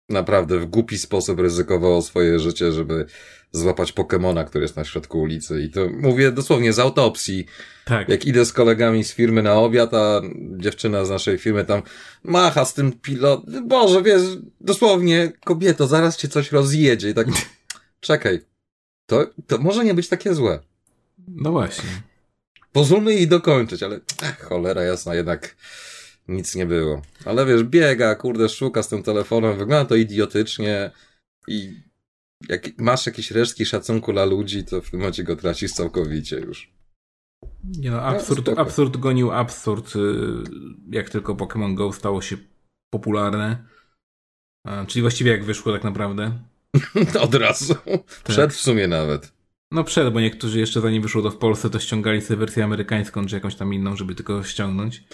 naprawdę 0.09 0.59
w 0.59 0.67
głupi 0.67 0.99
sposób 0.99 1.41
ryzykowało 1.41 2.03
swoje 2.03 2.39
życie, 2.39 2.73
żeby 2.73 3.07
złapać 3.53 3.93
Pokemona, 3.93 4.45
który 4.45 4.65
jest 4.65 4.77
na 4.77 4.85
środku 4.85 5.21
ulicy. 5.21 5.63
I 5.63 5.71
to 5.71 5.89
mówię 5.89 6.33
dosłownie 6.33 6.73
z 6.73 6.79
autopsji. 6.79 7.47
Tak. 7.85 8.09
Jak 8.09 8.27
idę 8.27 8.45
z 8.45 8.53
kolegami 8.53 9.05
z 9.05 9.13
firmy 9.13 9.43
na 9.43 9.55
obiad, 9.55 9.95
a 9.95 10.21
dziewczyna 10.57 11.05
z 11.05 11.11
naszej 11.11 11.39
firmy 11.39 11.65
tam 11.65 11.83
macha 12.23 12.65
z 12.65 12.75
tym 12.75 12.93
pilot. 12.93 13.43
Boże, 13.67 14.03
wiesz, 14.03 14.23
dosłownie, 14.61 15.33
kobieto, 15.45 15.87
zaraz 15.87 16.17
cię 16.17 16.29
coś 16.29 16.53
rozjedzie. 16.53 17.11
I 17.11 17.15
tak, 17.15 17.27
czekaj, 18.01 18.41
to, 19.07 19.27
to 19.47 19.59
może 19.59 19.85
nie 19.85 19.95
być 19.95 20.09
takie 20.09 20.35
złe. 20.35 20.61
No 21.29 21.53
właśnie. 21.53 21.91
Pozwólmy 22.73 23.15
jej 23.15 23.29
dokończyć, 23.29 23.83
ale 23.83 24.01
ach, 24.23 24.41
cholera 24.41 24.83
jasna, 24.83 25.15
jednak 25.15 25.57
nic 26.29 26.55
nie 26.55 26.67
było. 26.67 27.03
Ale 27.25 27.47
wiesz, 27.47 27.65
biega, 27.65 28.15
kurde, 28.15 28.49
szuka 28.49 28.83
z 28.83 28.89
tym 28.89 29.03
telefonem, 29.03 29.59
wygląda 29.59 29.85
to 29.85 29.95
idiotycznie 29.95 30.91
i 31.49 31.88
jak 32.49 32.79
masz 32.79 33.07
jakieś 33.07 33.31
resztki 33.31 33.67
szacunku 33.67 34.13
dla 34.13 34.25
ludzi, 34.25 34.65
to 34.65 34.81
w 34.81 34.91
tym 34.91 35.01
momencie 35.01 35.25
go 35.25 35.37
tracisz 35.37 35.73
całkowicie 35.73 36.37
już. 36.37 36.73
Nie 37.65 37.91
no, 37.91 38.03
absurd, 38.03 38.47
no, 38.47 38.57
absurd 38.57 38.97
gonił 38.97 39.33
absurd, 39.33 39.97
y, 39.97 40.01
jak 40.91 41.11
tylko 41.11 41.35
Pokémon 41.35 41.75
Go 41.75 41.93
stało 41.93 42.23
się 42.23 42.37
popularne. 42.91 43.65
Czyli 44.87 45.03
właściwie 45.03 45.31
jak 45.31 45.45
wyszło 45.45 45.73
tak 45.73 45.85
naprawdę. 45.85 46.39
Od 47.21 47.35
razu. 47.35 47.75
Tak. 47.75 48.23
Przed 48.25 48.53
w 48.53 48.61
sumie 48.61 48.89
nawet. 48.89 49.33
No 49.73 49.85
przed, 49.85 50.13
bo 50.13 50.21
niektórzy 50.21 50.59
jeszcze 50.59 50.81
zanim 50.81 51.03
wyszło 51.03 51.23
to 51.23 51.31
w 51.31 51.37
Polsce, 51.37 51.71
to 51.71 51.79
ściągali 51.79 52.21
sobie 52.21 52.37
wersję 52.37 52.65
amerykańską, 52.65 53.27
czy 53.27 53.35
jakąś 53.35 53.55
tam 53.55 53.75
inną, 53.75 53.97
żeby 53.97 54.15
tylko 54.15 54.43
ściągnąć. 54.43 55.05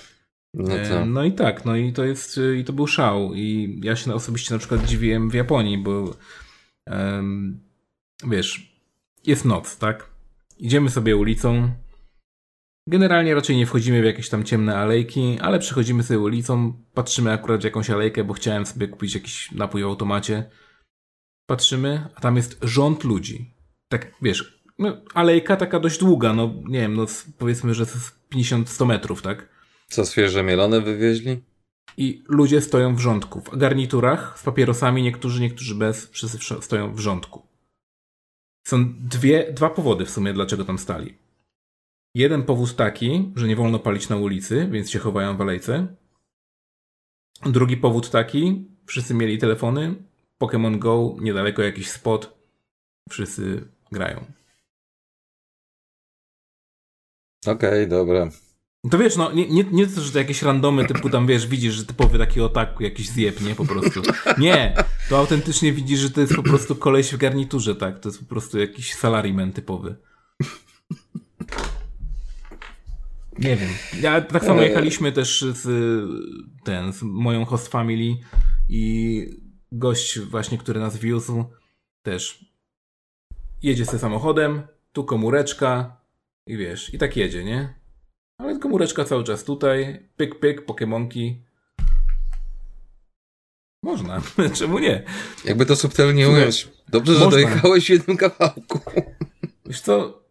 No, 0.55 0.75
to. 0.89 1.07
no 1.07 1.25
i 1.25 1.33
tak, 1.33 1.65
no 1.65 1.77
i 1.77 1.93
to 1.93 2.05
jest, 2.05 2.41
i 2.59 2.65
to 2.65 2.73
był 2.73 2.87
szał. 2.87 3.35
I 3.35 3.79
ja 3.83 3.97
się 3.97 4.15
osobiście 4.15 4.55
na 4.55 4.59
przykład 4.59 4.85
dziwiłem 4.85 5.31
w 5.31 5.35
Japonii, 5.35 5.79
bo 5.79 6.17
wiesz, 8.27 8.81
jest 9.27 9.45
noc, 9.45 9.79
tak? 9.79 10.11
Idziemy 10.59 10.91
sobie 10.91 11.17
ulicą. 11.17 11.71
Generalnie 12.89 13.35
raczej 13.35 13.57
nie 13.57 13.67
wchodzimy 13.67 14.03
w 14.03 14.05
jakieś 14.05 14.29
tam 14.29 14.45
ciemne 14.45 14.77
alejki, 14.77 15.39
ale 15.41 15.59
przechodzimy 15.59 16.03
sobie 16.03 16.21
ulicą, 16.21 16.73
patrzymy 16.95 17.33
akurat 17.33 17.61
w 17.61 17.65
jakąś 17.65 17.91
alejkę, 17.91 18.25
bo 18.25 18.35
chciałem 18.35 18.67
sobie 18.67 18.89
kupić 18.89 19.15
jakiś 19.15 19.53
napój 19.53 19.83
w 19.83 19.87
automacie. 19.87 20.51
Patrzymy, 21.47 22.09
a 22.15 22.21
tam 22.21 22.37
jest 22.37 22.59
rząd 22.63 23.05
ludzi. 23.05 23.55
Tak, 23.89 24.15
wiesz, 24.23 24.65
no, 24.79 24.97
alejka 25.15 25.57
taka 25.57 25.81
dość 25.81 25.99
długa, 25.99 26.33
no 26.33 26.55
nie 26.69 26.81
wiem, 26.81 26.95
no 26.95 27.07
powiedzmy, 27.39 27.75
że 27.75 27.87
to 27.87 27.93
jest 27.93 28.19
50-100 28.33 28.87
metrów, 28.87 29.23
tak? 29.23 29.49
Co, 29.89 30.05
świeże 30.05 30.43
mielone 30.43 30.81
wywieźli? 30.81 31.43
I 31.97 32.25
ludzie 32.29 32.61
stoją 32.61 32.97
w 32.97 33.01
rządku, 33.01 33.41
w 33.41 33.57
garniturach, 33.57 34.39
z 34.39 34.43
papierosami, 34.43 35.03
niektórzy, 35.03 35.41
niektórzy 35.41 35.75
bez, 35.75 36.11
wszyscy 36.11 36.39
stoją 36.61 36.95
w 36.95 36.99
rządku. 36.99 37.47
Są 38.67 38.95
dwie, 38.99 39.53
dwa 39.53 39.71
powody 39.71 40.05
w 40.05 40.11
sumie, 40.11 40.33
dlaczego 40.33 40.65
tam 40.65 40.79
stali. 40.79 41.19
Jeden 42.15 42.43
powód 42.43 42.77
taki, 42.77 43.33
że 43.37 43.49
nie 43.49 43.57
wolno 43.57 43.79
palić 43.79 44.09
na 44.09 44.17
ulicy, 44.17 44.69
więc 44.71 44.91
się 44.91 44.99
chowają 44.99 45.37
w 45.37 45.41
alejce. 45.41 45.97
Drugi 47.47 47.77
powód 47.77 48.11
taki, 48.11 48.69
wszyscy 48.87 49.15
mieli 49.15 49.39
telefony, 49.39 49.95
Pokémon 50.43 50.79
Go, 50.79 51.17
niedaleko 51.21 51.63
jakiś 51.63 51.91
spot, 51.91 52.39
wszyscy 53.11 53.69
grają. 53.93 54.25
Okej, 57.47 57.55
okay, 57.55 57.87
dobra. 57.87 58.31
To 58.91 58.99
wiesz, 58.99 59.17
no 59.17 59.33
nie, 59.33 59.49
nie, 59.49 59.65
nie 59.73 59.87
to, 59.87 60.01
że 60.01 60.13
to 60.13 60.19
jakieś 60.19 60.43
randomy 60.43 60.87
typu 60.87 61.11
tam, 61.11 61.27
wiesz, 61.27 61.47
widzisz, 61.47 61.75
że 61.75 61.87
typowy 61.87 62.19
taki 62.19 62.41
otak 62.41 62.81
jakiś 62.81 63.09
zjeb, 63.09 63.41
nie? 63.41 63.55
Po 63.55 63.65
prostu. 63.65 64.03
Nie, 64.39 64.75
to 65.09 65.19
autentycznie 65.19 65.73
widzisz, 65.73 66.01
że 66.01 66.11
to 66.11 66.21
jest 66.21 66.35
po 66.35 66.43
prostu 66.43 66.77
koleś 66.77 67.13
w 67.13 67.17
garniturze, 67.17 67.75
tak? 67.75 68.01
To 68.01 68.09
jest 68.09 68.21
po 68.21 68.27
prostu 68.27 68.59
jakiś 68.59 68.95
salaryman 68.95 69.53
typowy. 69.53 69.97
Nie 73.39 73.57
wiem. 73.57 73.71
Ja 74.01 74.21
tak 74.21 74.45
samo 74.45 74.63
jechaliśmy 74.63 75.13
też 75.13 75.45
z, 75.53 75.65
ten, 76.65 76.93
z 76.93 77.03
moją 77.03 77.45
host 77.45 77.69
family 77.69 78.17
i 78.69 79.27
gość 79.73 80.19
właśnie, 80.19 80.59
który 80.59 80.81
nas 80.81 80.99
wiózł, 80.99 81.45
też 82.03 82.45
jedzie 83.63 83.87
sobie 83.87 83.99
samochodem, 83.99 84.63
tu 84.93 85.05
komóreczka 85.05 86.01
i 86.47 86.57
wiesz, 86.57 86.95
i 86.95 86.99
tak 86.99 87.17
jedzie, 87.17 87.45
nie? 87.45 87.84
Ale 88.39 88.59
komóreczka 88.59 89.05
cały 89.05 89.25
czas 89.25 89.45
tutaj, 89.45 90.09
pyk, 90.17 90.39
pyk, 90.39 90.65
pokemonki. 90.65 91.43
Można, 93.83 94.23
czemu 94.59 94.79
nie? 94.79 95.03
Jakby 95.45 95.67
to 95.67 95.77
subtelnie 95.77 96.29
ująć. 96.29 96.69
Dobrze, 96.89 97.15
że 97.15 97.29
dojechałeś 97.31 97.87
w 97.87 97.91
jednym 97.91 98.17
kawałku. 98.17 98.81
Wiesz 99.67 99.81
co, 99.81 100.23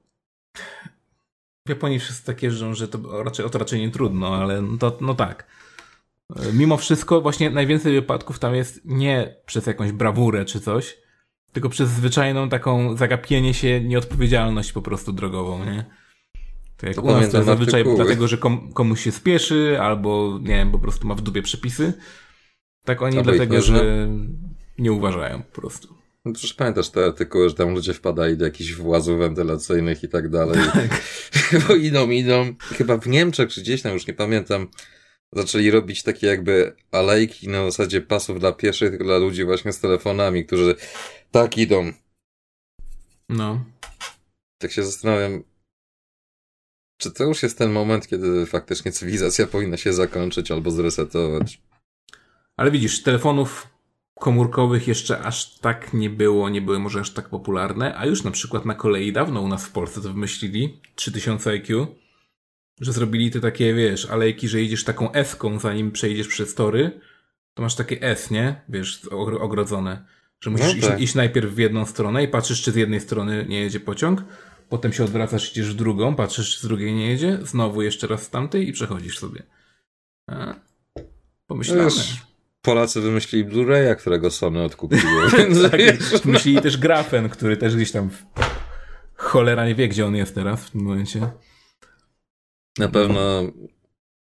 w 1.67 1.69
Japonii 1.69 1.99
wszyscy 1.99 2.25
tak 2.25 2.43
jeżdżą, 2.43 2.73
że 2.73 2.87
to 2.87 3.23
raczej, 3.23 3.45
o 3.45 3.49
to 3.49 3.59
raczej 3.59 3.81
nie 3.81 3.91
trudno, 3.91 4.35
ale 4.35 4.61
no 4.61 4.77
to, 4.77 4.97
no 5.01 5.13
tak. 5.13 5.47
Mimo 6.53 6.77
wszystko, 6.77 7.21
właśnie 7.21 7.49
najwięcej 7.49 7.93
wypadków 7.93 8.39
tam 8.39 8.55
jest 8.55 8.81
nie 8.85 9.35
przez 9.45 9.65
jakąś 9.65 9.91
brawurę 9.91 10.45
czy 10.45 10.59
coś, 10.59 10.97
tylko 11.51 11.69
przez 11.69 11.89
zwyczajną 11.89 12.49
taką 12.49 12.97
zagapienie 12.97 13.53
się, 13.53 13.81
nieodpowiedzialność 13.81 14.71
po 14.71 14.81
prostu 14.81 15.13
drogową, 15.13 15.65
nie? 15.65 15.85
To 16.83 16.87
jak 16.87 16.95
to 16.95 17.01
u 17.01 17.07
nas 17.07 17.29
to 17.29 17.37
jest 17.37 17.47
zazwyczaj 17.47 17.81
artykuły. 17.81 17.95
dlatego, 17.95 18.27
że 18.27 18.37
kom, 18.37 18.73
komuś 18.73 19.03
się 19.03 19.11
spieszy, 19.11 19.77
albo 19.81 20.39
nie 20.41 20.55
wiem, 20.55 20.71
po 20.71 20.79
prostu 20.79 21.07
ma 21.07 21.15
w 21.15 21.21
dupie 21.21 21.41
przepisy. 21.41 21.93
Tak 22.85 23.01
oni 23.01 23.17
albo 23.17 23.31
dlatego, 23.31 23.61
że 23.61 24.09
nie 24.77 24.91
uważają 24.91 25.43
po 25.43 25.61
prostu. 25.61 25.95
No 26.25 26.33
przecież 26.33 26.53
pamiętasz 26.53 26.89
te 26.89 27.05
artykuły, 27.05 27.49
że 27.49 27.55
tam 27.55 27.73
ludzie 27.73 27.93
wpadali 27.93 28.37
do 28.37 28.45
jakichś 28.45 28.73
włazów 28.73 29.19
wentylacyjnych 29.19 30.03
i 30.03 30.09
tak 30.09 30.29
dalej. 30.29 30.59
Tak. 30.73 31.01
Bo 31.67 31.75
idą, 31.75 32.09
idą. 32.09 32.55
Chyba 32.59 32.97
w 32.97 33.07
Niemczech 33.07 33.49
czy 33.49 33.61
gdzieś 33.61 33.81
tam, 33.81 33.93
już 33.93 34.07
nie 34.07 34.13
pamiętam, 34.13 34.67
zaczęli 35.31 35.71
robić 35.71 36.03
takie 36.03 36.27
jakby 36.27 36.75
alejki 36.91 37.49
na 37.49 37.65
zasadzie 37.65 38.01
pasów 38.01 38.39
dla 38.39 38.51
pieszych, 38.51 38.89
tylko 38.89 39.05
dla 39.05 39.17
ludzi 39.17 39.45
właśnie 39.45 39.73
z 39.73 39.79
telefonami, 39.79 40.45
którzy 40.45 40.75
tak 41.31 41.57
idą. 41.57 41.91
No. 43.29 43.65
Tak 44.57 44.71
się 44.71 44.83
zastanawiam, 44.83 45.43
czy 47.03 47.11
to 47.11 47.23
już 47.23 47.43
jest 47.43 47.57
ten 47.57 47.71
moment, 47.71 48.07
kiedy 48.07 48.45
faktycznie 48.45 48.91
cywilizacja 48.91 49.47
powinna 49.47 49.77
się 49.77 49.93
zakończyć 49.93 50.51
albo 50.51 50.71
zresetować? 50.71 51.61
Ale 52.57 52.71
widzisz, 52.71 53.03
telefonów 53.03 53.67
komórkowych 54.19 54.87
jeszcze 54.87 55.19
aż 55.19 55.59
tak 55.59 55.93
nie 55.93 56.09
było, 56.09 56.49
nie 56.49 56.61
były 56.61 56.79
może 56.79 56.99
aż 56.99 57.13
tak 57.13 57.29
popularne, 57.29 57.97
a 57.97 58.05
już 58.05 58.23
na 58.23 58.31
przykład 58.31 58.65
na 58.65 58.75
kolei 58.75 59.13
dawno 59.13 59.41
u 59.41 59.47
nas 59.47 59.65
w 59.65 59.71
Polsce 59.71 60.01
to 60.01 60.13
wymyślili, 60.13 60.81
3000 60.95 61.49
IQ, 61.49 61.87
że 62.81 62.93
zrobili 62.93 63.31
te 63.31 63.39
takie, 63.39 63.73
wiesz, 63.73 64.05
alejki, 64.05 64.47
że 64.47 64.61
jedziesz 64.61 64.83
taką 64.83 65.11
S-ką, 65.11 65.59
zanim 65.59 65.91
przejdziesz 65.91 66.27
przez 66.27 66.55
tory, 66.55 67.01
to 67.53 67.61
masz 67.61 67.75
takie 67.75 68.01
S, 68.01 68.31
nie? 68.31 68.61
Wiesz, 68.69 69.05
ogrodzone. 69.39 70.05
Że 70.39 70.49
musisz 70.49 70.75
no 70.75 70.87
tak. 70.87 70.97
iść, 70.97 71.03
iść, 71.03 71.15
najpierw 71.15 71.53
w 71.53 71.57
jedną 71.57 71.85
stronę 71.85 72.23
i 72.23 72.27
patrzysz, 72.27 72.61
czy 72.61 72.71
z 72.71 72.75
jednej 72.75 72.99
strony 72.99 73.45
nie 73.49 73.59
jedzie 73.59 73.79
pociąg, 73.79 74.23
potem 74.69 74.93
się 74.93 75.03
odwracasz, 75.03 75.51
idziesz 75.51 75.73
w 75.73 75.75
drugą, 75.75 76.15
patrzysz, 76.15 76.55
czy 76.55 76.59
z 76.59 76.67
drugiej 76.67 76.93
nie 76.93 77.09
jedzie, 77.09 77.39
znowu 77.41 77.81
jeszcze 77.81 78.07
raz 78.07 78.23
z 78.23 78.29
tamtej 78.29 78.69
i 78.69 78.73
przechodzisz 78.73 79.19
sobie. 79.19 79.43
A? 80.27 80.55
Pomyślane. 81.47 81.83
Wiesz, 81.83 82.21
Polacy 82.61 83.01
wymyślili 83.01 83.45
Blu-raya, 83.45 83.95
którego 83.95 84.31
Sony 84.31 84.63
odkupiło. 84.63 85.21
tak, 85.71 85.81
myśleli 86.25 86.61
też 86.61 86.77
grafen, 86.77 87.29
który 87.29 87.57
też 87.57 87.75
gdzieś 87.75 87.91
tam 87.91 88.09
cholera 89.15 89.67
nie 89.67 89.75
wie, 89.75 89.87
gdzie 89.87 90.05
on 90.05 90.15
jest 90.15 90.35
teraz 90.35 90.65
w 90.65 90.71
tym 90.71 90.81
momencie. 90.81 91.29
Na 92.77 92.87
pewno 92.87 93.41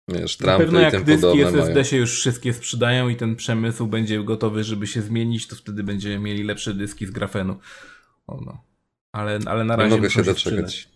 wiesz, 0.08 0.36
Trumpy 0.36 0.52
Na 0.52 0.58
pewno 0.58 0.80
jak 0.80 0.94
i 0.94 0.96
tym 0.96 1.04
dyski 1.04 1.40
SSD 1.42 1.72
mają. 1.72 1.84
się 1.84 1.96
już 1.96 2.12
wszystkie 2.12 2.52
sprzedają 2.52 3.08
i 3.08 3.16
ten 3.16 3.36
przemysł 3.36 3.86
będzie 3.86 4.24
gotowy, 4.24 4.64
żeby 4.64 4.86
się 4.86 5.02
zmienić, 5.02 5.46
to 5.46 5.56
wtedy 5.56 5.82
będziemy 5.82 6.18
mieli 6.18 6.44
lepsze 6.44 6.74
dyski 6.74 7.06
z 7.06 7.10
grafenu. 7.10 7.56
O 8.26 8.40
no. 8.46 8.69
Ale, 9.12 9.38
ale 9.46 9.64
na 9.64 9.76
razie 9.76 9.90
nie 9.90 9.96
mogę 9.96 10.10
się 10.10 10.22
doczekać. 10.22 10.88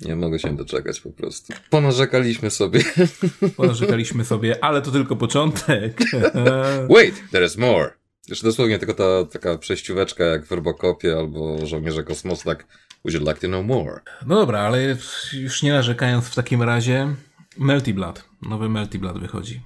Nie 0.00 0.16
mogę 0.16 0.38
się 0.38 0.56
doczekać 0.56 1.00
po 1.00 1.10
prostu. 1.10 1.52
Ponarzekaliśmy 1.70 2.50
sobie. 2.50 2.80
Ponarzekaliśmy 3.56 4.24
sobie, 4.24 4.64
ale 4.64 4.82
to 4.82 4.90
tylko 4.90 5.16
początek. 5.16 6.00
Wait, 6.94 7.30
there 7.30 7.46
is 7.46 7.56
more. 7.56 7.90
Jeszcze 8.28 8.46
dosłownie 8.46 8.78
tylko 8.78 8.94
ta 8.94 9.24
taka 9.32 9.58
przejścióweczka 9.58 10.24
jak 10.24 10.46
w 10.46 10.52
Robocopie 10.52 11.16
albo 11.16 11.66
Żołnierze 11.66 12.04
Kosmosu, 12.04 12.44
tak 12.44 12.66
would 13.04 13.14
you 13.14 13.20
like 13.20 13.40
to 13.40 13.48
know 13.48 13.66
more? 13.66 14.00
No 14.26 14.34
dobra, 14.34 14.60
ale 14.60 14.96
już 15.32 15.62
nie 15.62 15.72
narzekając 15.72 16.24
w 16.24 16.34
takim 16.34 16.62
razie, 16.62 17.14
Melty 17.58 17.94
Blood. 17.94 18.24
Nowy 18.42 18.68
Melty 18.68 18.98
Blood 18.98 19.18
wychodzi. 19.18 19.60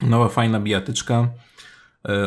Nowa 0.00 0.28
fajna 0.28 0.60
bijatyczka 0.60 1.28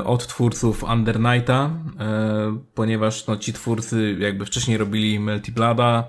od 0.04 0.28
twórców 0.28 0.84
Under 0.84 1.20
Nighta, 1.20 1.70
e, 2.00 2.58
ponieważ 2.74 3.28
no, 3.28 3.38
ci 3.38 3.54
twórcy 3.54 4.18
jakby 4.20 4.46
wcześniej 4.46 4.78
robili 4.78 5.20
Melty 5.20 5.52
Blooda, 5.52 6.04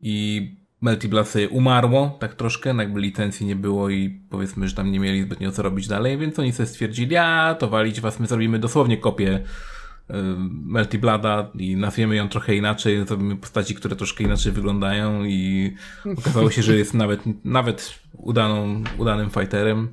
i 0.00 0.56
Melty 0.80 1.08
Blood 1.08 1.28
sobie 1.28 1.48
umarło, 1.48 2.16
tak 2.20 2.34
troszkę, 2.34 2.74
no 2.74 2.82
jakby 2.82 3.00
licencji 3.00 3.46
nie 3.46 3.56
było 3.56 3.90
i 3.90 4.20
powiedzmy, 4.30 4.68
że 4.68 4.74
tam 4.74 4.92
nie 4.92 5.00
mieli 5.00 5.22
zbytnio 5.22 5.52
co 5.52 5.62
robić 5.62 5.88
dalej, 5.88 6.18
więc 6.18 6.38
oni 6.38 6.52
sobie 6.52 6.66
stwierdzili, 6.66 7.16
a 7.16 7.56
to 7.58 7.68
walić 7.68 8.00
was, 8.00 8.20
my 8.20 8.26
zrobimy 8.26 8.58
dosłownie 8.58 8.96
kopię 8.96 9.34
y, 9.34 9.42
Melty 10.48 10.98
Blada 10.98 11.50
i 11.54 11.76
nazwiemy 11.76 12.16
ją 12.16 12.28
trochę 12.28 12.54
inaczej, 12.54 13.06
zrobimy 13.06 13.36
postaci, 13.36 13.74
które 13.74 13.96
troszkę 13.96 14.24
inaczej 14.24 14.52
wyglądają 14.52 15.24
i 15.24 15.74
okazało 16.18 16.50
się, 16.50 16.62
że 16.62 16.76
jest 16.76 16.94
nawet, 16.94 17.20
nawet 17.44 17.98
udaną, 18.12 18.82
udanym 18.98 19.30
fighterem. 19.30 19.88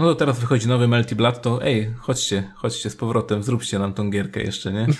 No 0.00 0.06
to 0.06 0.14
teraz 0.14 0.40
wychodzi 0.40 0.68
nowy 0.68 0.88
Melty 0.88 1.16
Blood, 1.16 1.42
to 1.42 1.64
ej, 1.64 1.94
chodźcie, 1.98 2.52
chodźcie 2.54 2.90
z 2.90 2.96
powrotem, 2.96 3.42
zróbcie 3.42 3.78
nam 3.78 3.94
tą 3.94 4.10
gierkę 4.10 4.42
jeszcze, 4.42 4.72
nie? 4.72 4.86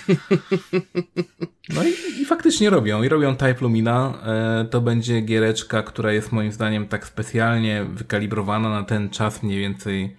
No 1.74 1.84
i, 1.84 2.20
i 2.22 2.24
faktycznie 2.24 2.70
robią, 2.70 3.02
i 3.02 3.08
robią 3.08 3.36
Type 3.36 3.56
Lumina. 3.60 4.22
E, 4.26 4.64
to 4.64 4.80
będzie 4.80 5.20
giereczka, 5.20 5.82
która 5.82 6.12
jest 6.12 6.32
moim 6.32 6.52
zdaniem 6.52 6.88
tak 6.88 7.06
specjalnie 7.06 7.84
wykalibrowana 7.84 8.70
na 8.70 8.82
ten 8.82 9.10
czas 9.10 9.42
mniej 9.42 9.58
więcej, 9.58 10.16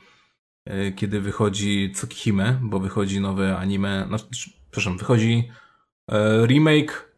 e, 0.66 0.92
kiedy 0.92 1.22
wychodzi 1.22 1.92
Tsukihime, 1.96 2.60
bo 2.62 2.80
wychodzi 2.80 3.20
nowe 3.20 3.58
anime, 3.58 4.08
no, 4.10 4.18
przepraszam, 4.32 4.98
wychodzi 4.98 5.52
e, 6.12 6.46
remake 6.48 7.12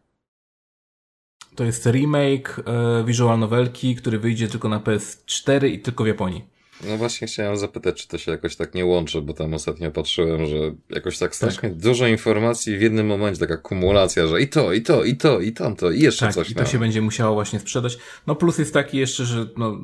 to 1.55 1.63
jest 1.63 1.85
remake 1.85 2.63
e, 2.65 3.03
visual 3.03 3.39
novelki, 3.39 3.95
który 3.95 4.19
wyjdzie 4.19 4.47
tylko 4.47 4.69
na 4.69 4.79
PS4 4.79 5.67
i 5.67 5.79
tylko 5.79 6.03
w 6.03 6.07
Japonii. 6.07 6.52
No 6.81 6.97
właśnie 6.97 7.27
chciałem 7.27 7.57
zapytać, 7.57 8.01
czy 8.01 8.07
to 8.07 8.17
się 8.17 8.31
jakoś 8.31 8.55
tak 8.55 8.75
nie 8.75 8.85
łączy, 8.85 9.21
bo 9.21 9.33
tam 9.33 9.53
ostatnio 9.53 9.91
patrzyłem, 9.91 10.45
że 10.47 10.55
jakoś 10.89 11.17
tak 11.17 11.35
strasznie 11.35 11.69
tak. 11.69 11.77
dużo 11.77 12.07
informacji 12.07 12.77
w 12.77 12.81
jednym 12.81 13.07
momencie, 13.07 13.39
taka 13.39 13.57
kumulacja, 13.57 14.27
że 14.27 14.41
i 14.41 14.47
to, 14.47 14.73
i 14.73 14.81
to, 14.81 15.03
i 15.03 15.15
to, 15.15 15.39
i 15.39 15.51
tamto, 15.51 15.91
i 15.91 15.99
jeszcze 15.99 16.25
tak, 16.25 16.35
coś. 16.35 16.49
i 16.49 16.55
to 16.55 16.65
się 16.65 16.79
będzie 16.79 17.01
musiało 17.01 17.33
właśnie 17.33 17.59
sprzedać. 17.59 17.97
No 18.27 18.35
plus 18.35 18.57
jest 18.57 18.73
taki 18.73 18.97
jeszcze, 18.97 19.25
że 19.25 19.47
no, 19.57 19.77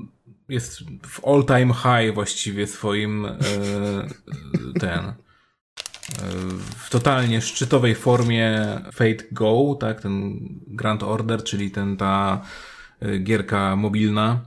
jest 0.50 0.80
w 1.08 1.26
all 1.26 1.46
time 1.46 1.74
high 1.74 2.14
właściwie 2.14 2.68
swoim 2.68 3.26
e, 3.26 3.38
ten 4.82 5.00
e, 5.00 5.14
w 6.78 6.90
totalnie 6.90 7.42
szczytowej 7.42 7.96
formie 7.96 8.66
Fate 8.94 9.24
Go, 9.32 9.78
tak, 9.80 10.02
ten 10.02 10.40
Grand 10.68 11.04
Order, 11.04 11.44
czyli 11.44 11.72
ten 11.72 11.98
ta 11.98 12.42
e, 13.00 13.20
gierka 13.20 13.76
mobilna, 13.76 14.42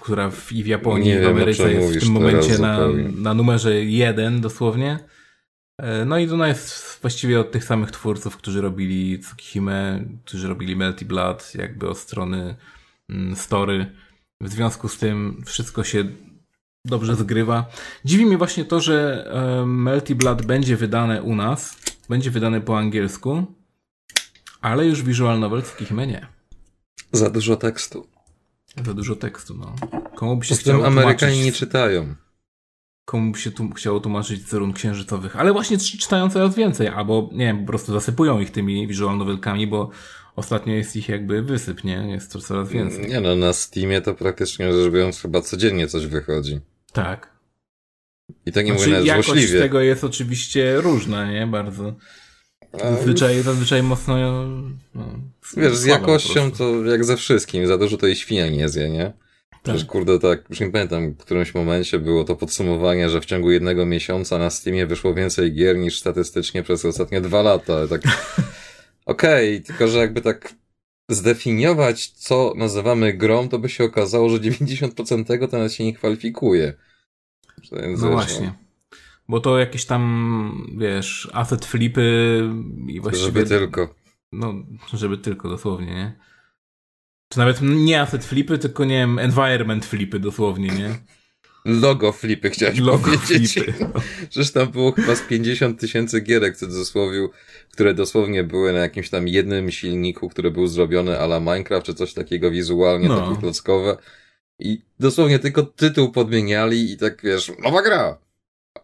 która 0.00 0.30
w, 0.30 0.52
i 0.52 0.62
w 0.62 0.66
Japonii, 0.66 1.12
i 1.12 1.18
w 1.18 1.26
Ameryce 1.26 1.72
jest 1.72 1.96
w 1.96 2.00
tym 2.00 2.12
momencie 2.12 2.58
na, 2.58 2.78
na 3.16 3.34
numerze 3.34 3.84
jeden 3.84 4.40
dosłownie. 4.40 4.98
No 6.06 6.18
i 6.18 6.30
ona 6.30 6.48
jest 6.48 6.98
właściwie 7.02 7.40
od 7.40 7.52
tych 7.52 7.64
samych 7.64 7.90
twórców, 7.90 8.36
którzy 8.36 8.60
robili 8.60 9.18
Tsukihime, 9.18 10.04
którzy 10.24 10.48
robili 10.48 10.76
Melty 10.76 11.04
Blood, 11.04 11.52
jakby 11.54 11.88
od 11.88 11.98
strony 11.98 12.56
mm, 13.08 13.36
story. 13.36 13.92
W 14.40 14.48
związku 14.48 14.88
z 14.88 14.98
tym 14.98 15.42
wszystko 15.46 15.84
się 15.84 16.04
dobrze 16.84 17.16
zgrywa. 17.16 17.66
Dziwi 18.04 18.26
mnie 18.26 18.38
właśnie 18.38 18.64
to, 18.64 18.80
że 18.80 19.26
Melty 19.66 20.14
Blood 20.14 20.46
będzie 20.46 20.76
wydane 20.76 21.22
u 21.22 21.36
nas, 21.36 21.76
będzie 22.08 22.30
wydane 22.30 22.60
po 22.60 22.78
angielsku, 22.78 23.44
ale 24.60 24.86
już 24.86 25.02
visual 25.02 25.40
novel 25.40 25.62
Tsukihime 25.62 26.06
nie. 26.06 26.26
Za 27.12 27.30
dużo 27.30 27.56
tekstu. 27.56 28.13
Za 28.86 28.94
dużo 28.94 29.16
tekstu, 29.16 29.54
no. 29.54 29.74
Komu 30.14 30.36
by 30.36 30.44
się 30.44 30.54
chciało 30.54 30.86
Amerykanie 30.86 31.44
nie 31.44 31.52
czytają 31.52 32.14
komu 33.04 33.32
by 33.32 33.38
się 33.38 33.50
tu 33.50 33.70
chciało 33.70 34.00
tłumaczyć 34.00 34.48
z 34.48 34.52
run 34.52 34.72
księżycowych, 34.72 35.36
ale 35.36 35.52
właśnie 35.52 35.78
czytają 35.78 36.30
coraz 36.30 36.54
więcej, 36.54 36.88
albo 36.88 37.30
nie 37.32 37.46
wiem, 37.46 37.60
po 37.60 37.66
prostu 37.66 37.92
zasypują 37.92 38.40
ich 38.40 38.50
tymi 38.50 38.86
visual 38.86 39.18
novelkami, 39.18 39.66
bo 39.66 39.90
ostatnio 40.36 40.74
jest 40.74 40.96
ich 40.96 41.08
jakby 41.08 41.42
wysyp, 41.42 41.84
nie? 41.84 42.06
Jest 42.10 42.32
to 42.32 42.38
coraz 42.38 42.68
więcej. 42.68 43.08
Nie 43.08 43.20
no, 43.20 43.36
na 43.36 43.52
Steamie 43.52 44.00
to 44.00 44.14
praktycznie 44.14 44.72
rzecz 44.72 44.92
biorąc 44.92 45.20
chyba 45.20 45.40
codziennie 45.40 45.88
coś 45.88 46.06
wychodzi. 46.06 46.60
Tak. 46.92 47.34
I 48.46 48.52
to 48.52 48.62
nie 48.62 48.72
znaczy, 48.72 48.90
mówię 48.90 48.92
nawet 48.92 49.24
złośliwie. 49.24 49.40
Jakość 49.40 49.62
tego 49.62 49.80
jest 49.80 50.04
oczywiście 50.04 50.80
różna, 50.80 51.32
nie? 51.32 51.46
Bardzo. 51.46 51.94
Zazwyczaj, 52.82 53.42
zazwyczaj 53.42 53.82
mocno. 53.82 54.16
No, 54.94 55.04
Wiesz, 55.56 55.76
z 55.76 55.84
jakością 55.84 56.50
to 56.50 56.84
jak 56.84 57.04
ze 57.04 57.16
wszystkim, 57.16 57.66
za 57.66 57.78
dużo 57.78 57.96
to 57.96 58.06
i 58.06 58.16
świnia 58.16 58.48
nie 58.48 58.68
zje, 58.68 58.90
nie? 58.90 59.04
Tak. 59.04 59.62
Przecież 59.62 59.84
kurde, 59.84 60.18
tak, 60.18 60.44
już 60.50 60.60
nie 60.60 60.70
pamiętam, 60.70 61.10
w 61.12 61.16
którymś 61.16 61.54
momencie 61.54 61.98
było 61.98 62.24
to 62.24 62.36
podsumowanie, 62.36 63.10
że 63.10 63.20
w 63.20 63.24
ciągu 63.24 63.50
jednego 63.50 63.86
miesiąca 63.86 64.38
na 64.38 64.50
Steamie 64.50 64.86
wyszło 64.86 65.14
więcej 65.14 65.52
gier 65.52 65.78
niż 65.78 66.00
statystycznie 66.00 66.62
przez 66.62 66.84
ostatnie 66.84 67.20
dwa 67.20 67.42
lata. 67.42 67.88
Tak, 67.88 68.02
okej, 69.06 69.56
okay, 69.56 69.66
tylko 69.66 69.88
że 69.88 69.98
jakby 69.98 70.20
tak 70.20 70.54
zdefiniować, 71.08 72.08
co 72.08 72.52
nazywamy 72.56 73.12
grą, 73.12 73.48
to 73.48 73.58
by 73.58 73.68
się 73.68 73.84
okazało, 73.84 74.28
że 74.28 74.36
90% 74.36 75.24
tego 75.24 75.48
to 75.48 75.56
nawet 75.56 75.72
się 75.72 75.84
nie 75.84 75.94
kwalifikuje. 75.94 76.74
Więc 77.72 78.00
no 78.00 78.10
właśnie. 78.10 78.63
Bo 79.28 79.40
to 79.40 79.58
jakieś 79.58 79.84
tam, 79.84 80.74
wiesz, 80.78 81.30
asset 81.32 81.64
flipy 81.64 82.40
i 82.88 83.00
właściwie... 83.00 83.26
Żeby 83.26 83.46
tylko. 83.46 83.94
No, 84.32 84.54
żeby 84.92 85.18
tylko, 85.18 85.48
dosłownie, 85.48 85.94
nie? 85.94 86.18
Czy 87.28 87.38
nawet 87.38 87.58
nie 87.62 88.00
asset 88.00 88.24
flipy, 88.24 88.58
tylko 88.58 88.84
nie 88.84 88.98
wiem, 88.98 89.18
environment 89.18 89.86
flipy 89.86 90.18
dosłownie, 90.20 90.68
nie? 90.68 90.98
Logo 91.64 92.12
flipy 92.12 92.50
chciałeś 92.50 92.78
Logo 92.78 92.98
powiedzieć. 92.98 93.52
Flipy. 93.52 93.74
No. 93.80 94.00
Przecież 94.30 94.52
tam 94.52 94.68
było 94.68 94.92
chyba 94.92 95.14
z 95.14 95.20
50 95.20 95.80
tysięcy 95.80 96.20
gierek, 96.20 96.56
co 96.56 96.66
dosłowił, 96.66 97.30
które 97.72 97.94
dosłownie 97.94 98.44
były 98.44 98.72
na 98.72 98.78
jakimś 98.78 99.10
tam 99.10 99.28
jednym 99.28 99.70
silniku, 99.70 100.28
który 100.28 100.50
był 100.50 100.66
zrobiony 100.66 101.20
ala 101.20 101.40
Minecraft, 101.40 101.86
czy 101.86 101.94
coś 101.94 102.14
takiego 102.14 102.50
wizualnie, 102.50 103.08
no. 103.08 103.20
takie 103.20 103.40
klockowe. 103.40 103.96
I 104.58 104.82
dosłownie 105.00 105.38
tylko 105.38 105.62
tytuł 105.62 106.12
podmieniali 106.12 106.92
i 106.92 106.96
tak, 106.96 107.22
wiesz, 107.22 107.52
nowa 107.62 107.82
gra. 107.82 108.23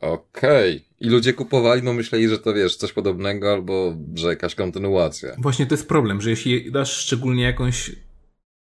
Okej. 0.00 0.76
Okay. 0.76 0.90
I 1.00 1.08
ludzie 1.08 1.32
kupowali, 1.32 1.82
no 1.82 1.92
myśleli, 1.92 2.28
że 2.28 2.38
to 2.38 2.54
wiesz, 2.54 2.76
coś 2.76 2.92
podobnego, 2.92 3.52
albo 3.52 3.96
że 4.14 4.28
jakaś 4.28 4.54
kontynuacja. 4.54 5.36
Właśnie 5.38 5.66
to 5.66 5.74
jest 5.74 5.88
problem, 5.88 6.20
że 6.20 6.30
jeśli 6.30 6.72
dasz 6.72 6.96
szczególnie 6.96 7.42
jakąś 7.42 7.90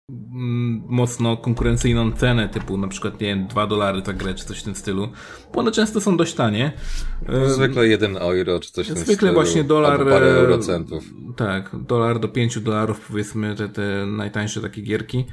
Mm, 0.10 0.82
mocno 0.88 1.38
konkurencyjną 1.38 2.12
cenę, 2.12 2.50
typu 2.50 2.78
na 2.78 2.88
przykład, 2.88 3.22
nie 3.22 3.28
wiem, 3.28 3.48
2 3.48 3.68
dolary 3.68 4.02
za 4.06 4.14
grę, 4.14 4.34
czy 4.34 4.46
coś 4.46 4.60
w 4.60 4.64
tym 4.64 4.76
stylu, 4.76 5.10
bo 5.54 5.60
one 5.60 5.72
często 5.72 6.02
są 6.02 6.18
dość 6.18 6.34
tanie. 6.34 6.72
Zwykle 7.48 7.88
1 7.88 8.18
euro, 8.18 8.60
czy 8.60 8.72
coś 8.72 8.86
w 8.86 8.88
tym 8.88 8.98
Zwykle 8.98 9.16
stylu, 9.16 9.34
właśnie 9.34 9.64
dolar... 9.64 9.98
Parę 9.98 10.26
e, 10.26 10.38
eurocentów. 10.38 11.04
Tak, 11.38 11.72
dolar 11.88 12.20
do 12.20 12.28
5 12.28 12.60
dolarów, 12.60 13.08
powiedzmy, 13.08 13.56
te, 13.56 13.70
te 13.70 14.06
najtańsze 14.06 14.62
takie 14.62 14.82
gierki. 14.82 15.26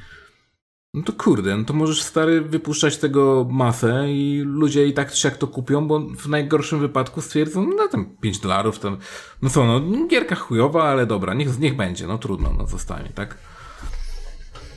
No 0.96 1.02
to 1.02 1.12
kurde, 1.12 1.56
no 1.56 1.64
to 1.64 1.74
możesz 1.74 2.02
stary 2.02 2.40
wypuszczać 2.40 2.96
tego 2.96 3.46
masę 3.50 4.04
i 4.08 4.42
ludzie 4.46 4.86
i 4.86 4.92
tak 4.92 5.12
czy 5.12 5.28
jak 5.28 5.36
to 5.36 5.46
kupią, 5.46 5.88
bo 5.88 6.00
w 6.00 6.28
najgorszym 6.28 6.80
wypadku 6.80 7.20
stwierdzą, 7.20 7.66
no 7.76 7.88
tam 7.88 8.16
5 8.20 8.38
dolarów, 8.38 8.78
tam, 8.78 8.96
no 9.42 9.50
co, 9.50 9.80
no 9.80 10.06
gierka 10.06 10.34
chujowa, 10.34 10.84
ale 10.84 11.06
dobra, 11.06 11.34
niech, 11.34 11.58
niech 11.58 11.76
będzie, 11.76 12.06
no 12.06 12.18
trudno, 12.18 12.54
no 12.58 12.66
zostanie, 12.66 13.10
tak? 13.14 13.38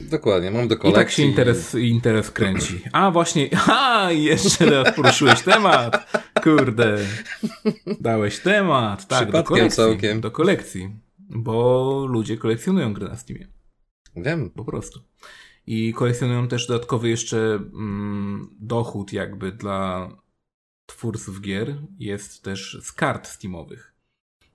Dokładnie, 0.02 0.52
mam 0.52 0.68
do 0.68 0.78
kolekcji. 0.78 1.02
I 1.02 1.06
tak 1.06 1.12
się 1.12 1.24
interes, 1.24 1.76
interes 1.76 2.32
kręci. 2.32 2.82
A 2.92 3.12
właśnie, 3.12 3.50
a 3.68 4.12
jeszcze 4.12 4.66
raz 4.66 4.96
poruszyłeś 4.96 5.42
temat. 5.42 6.12
Kurde. 6.44 6.98
Dałeś 8.02 8.40
temat. 8.40 9.08
Tak, 9.08 9.24
Przypadkiem 9.24 9.44
do 9.44 9.44
kolekcji. 9.44 9.84
Całkiem. 9.84 10.22
Do 10.22 10.32
kolekcji. 10.32 10.90
Bo 11.20 12.06
ludzie 12.10 12.38
kolekcjonują 12.38 12.94
gry 12.94 13.08
na 13.08 13.18
Steamie. 13.18 13.48
Wiem. 14.16 14.50
Po 14.50 14.66
prostu. 14.66 15.00
I 15.72 15.94
kolekcjonują 15.94 16.48
też 16.48 16.68
dodatkowy 16.68 17.10
jeszcze 17.10 17.38
mm, 17.38 18.50
dochód 18.60 19.14
jakby 19.14 19.52
dla 19.52 20.10
twórców 20.86 21.42
gier. 21.42 21.76
Jest 22.00 22.44
też 22.44 22.78
z 22.82 22.92
kart 22.92 23.28
Steamowych. 23.28 23.94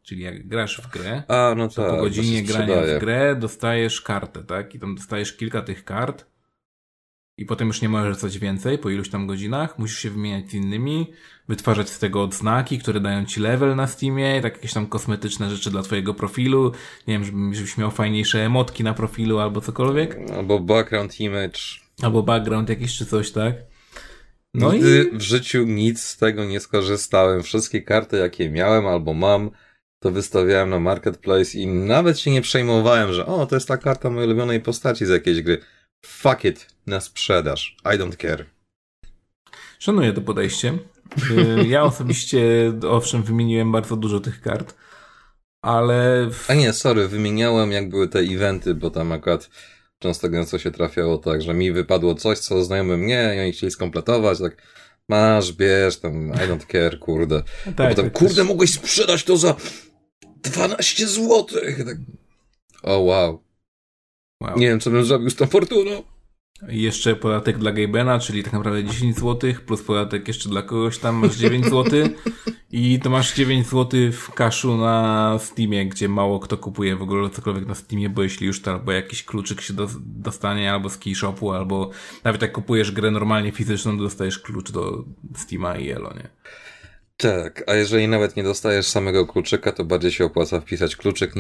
Czyli 0.03 0.23
jak 0.23 0.49
grasz 0.49 0.81
w 0.81 0.91
grę, 0.91 1.23
A, 1.29 1.55
no 1.57 1.69
to 1.69 1.83
tak, 1.83 1.91
po 1.91 1.97
godzinie 1.97 2.43
grania 2.43 2.77
w 2.77 3.01
grę 3.01 3.37
dostajesz 3.37 4.01
kartę, 4.01 4.45
tak? 4.45 4.75
I 4.75 4.79
tam 4.79 4.95
dostajesz 4.95 5.37
kilka 5.37 5.63
tych 5.63 5.85
kart 5.85 6.27
i 7.39 7.47
potem 7.47 7.69
już 7.69 7.83
nie 7.83 7.89
możesz 7.89 8.17
coś 8.17 8.39
więcej 8.39 8.79
po 8.79 8.91
iluś 8.91 9.09
tam 9.09 9.27
godzinach. 9.27 9.79
Musisz 9.79 9.99
się 9.99 10.11
wymieniać 10.11 10.51
z 10.51 10.55
innymi, 10.55 11.13
wytwarzać 11.49 11.89
z 11.91 11.99
tego 11.99 12.23
odznaki, 12.23 12.79
które 12.79 13.01
dają 13.01 13.25
ci 13.25 13.41
level 13.41 13.77
na 13.77 13.87
Steamie, 13.87 14.41
tak 14.43 14.55
jakieś 14.55 14.73
tam 14.73 14.87
kosmetyczne 14.87 15.51
rzeczy 15.51 15.71
dla 15.71 15.83
twojego 15.83 16.15
profilu. 16.15 16.73
Nie 17.09 17.19
wiem, 17.19 17.55
żebyś 17.55 17.79
miał 17.79 17.91
fajniejsze 17.91 18.47
emotki 18.47 18.85
na 18.85 18.95
profilu 18.95 19.39
albo 19.39 19.61
cokolwiek. 19.61 20.19
Albo 20.37 20.61
background 20.61 21.21
image. 21.21 21.59
Albo 22.03 22.23
background 22.23 22.69
jakiś 22.69 22.99
czy 22.99 23.07
coś, 23.07 23.31
tak? 23.31 23.55
No 24.55 24.73
Nigdy 24.73 25.11
i... 25.13 25.17
w 25.17 25.23
życiu 25.23 25.65
nic 25.65 26.03
z 26.03 26.17
tego 26.17 26.45
nie 26.45 26.61
skorzystałem. 26.61 27.43
Wszystkie 27.43 27.83
karty, 27.83 28.17
jakie 28.17 28.51
miałem 28.51 28.87
albo 28.87 29.15
mam, 29.15 29.51
to 29.99 30.11
wystawiałem 30.11 30.71
na 30.71 30.81
Marketplace 30.81 31.59
i 31.59 31.67
nawet 31.67 32.19
się 32.19 32.31
nie 32.31 32.43
przejmowałem, 32.43 33.13
że 33.13 33.27
o, 33.27 33.47
to 33.47 33.57
jest 33.57 33.69
ta 33.69 33.77
karta 33.77 34.11
mojej 34.11 34.27
ulubionej 34.29 34.61
postaci 34.61 35.07
z 35.07 35.09
jakiejś 35.09 35.43
gry. 35.43 35.59
Fuck 36.05 36.45
it, 36.45 36.67
na 36.87 37.01
sprzedaż. 37.01 37.77
I 37.85 37.99
don't 37.99 38.17
care. 38.17 38.45
Szanuję 39.79 40.13
to 40.13 40.21
podejście. 40.21 40.79
Y, 41.31 41.67
ja 41.69 41.83
osobiście, 41.83 42.73
owszem, 42.89 43.23
wymieniłem 43.23 43.73
bardzo 43.73 43.97
dużo 43.97 44.21
tych 44.21 44.41
kart, 44.41 44.75
ale... 45.63 46.29
A 46.49 46.55
nie, 46.55 46.73
sorry, 46.73 47.09
wymieniałem 47.09 47.73
jak 47.73 47.89
były 47.89 48.09
te 48.09 48.19
eventy, 48.19 48.75
bo 48.75 48.91
tam 48.91 49.13
akurat 49.13 49.51
często 49.99 50.29
gęsto 50.29 50.59
się 50.59 50.71
trafiało 50.71 51.19
tak, 51.19 51.43
że 51.43 51.55
mi 51.55 51.73
wypadło 51.73 52.15
coś, 52.15 52.39
co 52.39 52.65
znajomym 52.65 53.07
nie, 53.07 53.35
i 53.37 53.41
oni 53.41 53.53
chcieli 53.53 53.71
skompletować, 53.71 54.39
tak 54.39 54.63
masz, 55.09 55.53
bierz, 55.53 56.01
tam 56.01 56.33
I 56.33 56.37
don't 56.37 56.73
care, 56.73 56.99
kurde. 56.99 57.43
Tak, 57.77 57.87
A 57.87 57.89
potem, 57.89 58.05
tak, 58.05 58.13
kurde, 58.13 58.35
też... 58.35 58.47
mogłeś 58.47 58.73
sprzedać 58.73 59.25
to 59.25 59.37
za 59.37 59.57
12 60.43 61.07
złotych. 61.07 61.85
Tak. 61.85 61.97
O, 62.83 62.99
wow. 62.99 63.44
Wow. 64.41 64.59
Nie 64.59 64.69
wiem, 64.69 64.81
co 64.81 64.91
bym 64.91 65.05
zrobił 65.05 65.31
z 65.31 65.37
tą 65.37 65.47
fortuną. 65.47 66.03
I 66.69 66.83
jeszcze 66.83 67.17
podatek 67.17 67.59
dla 67.59 67.73
Gabena, 67.73 68.19
czyli 68.19 68.43
tak 68.43 68.53
naprawdę 68.53 68.85
10 68.85 69.17
zł, 69.17 69.53
plus 69.67 69.83
podatek 69.83 70.29
jeszcze 70.29 70.49
dla 70.49 70.63
kogoś 70.63 70.99
tam 70.99 71.17
masz 71.17 71.37
9 71.37 71.65
zł. 71.65 72.09
I 72.73 73.01
to 73.01 73.11
masz 73.11 73.35
9 73.35 73.67
zł 73.67 74.01
w 74.13 74.31
kaszu 74.33 74.77
na 74.77 75.37
Steamie, 75.39 75.87
gdzie 75.87 76.09
mało 76.09 76.41
kto 76.41 76.59
kupuje 76.59 76.97
w 76.97 77.03
ogóle 77.03 77.31
cokolwiek 77.31 77.67
na 77.67 77.75
Steamie, 77.75 78.09
bo 78.09 78.23
jeśli 78.23 78.47
już 78.47 78.63
to 78.63 78.73
albo 78.73 78.93
jakiś 78.93 79.25
kluczyk 79.25 79.61
się 79.61 79.75
do, 79.75 79.89
dostanie, 80.01 80.73
albo 80.73 80.91
z 80.91 80.99
keyshopu, 80.99 81.53
albo 81.53 81.91
nawet 82.25 82.43
jak 82.43 82.53
kupujesz 82.53 82.93
grę 82.93 83.11
normalnie 83.11 83.53
fizyczną, 83.53 83.99
dostajesz 83.99 84.39
klucz 84.39 84.71
do 84.71 85.05
Steama 85.37 85.77
i 85.77 85.91
Elo, 85.91 86.15
nie? 86.15 86.29
Tak, 87.17 87.65
a 87.67 87.75
jeżeli 87.75 88.09
nawet 88.09 88.37
nie 88.37 88.43
dostajesz 88.43 88.87
samego 88.87 89.27
kluczyka, 89.27 89.73
to 89.73 89.85
bardziej 89.85 90.13
się 90.13 90.25
opłaca 90.25 90.61
wpisać 90.61 90.97
kluczyk 90.97 91.33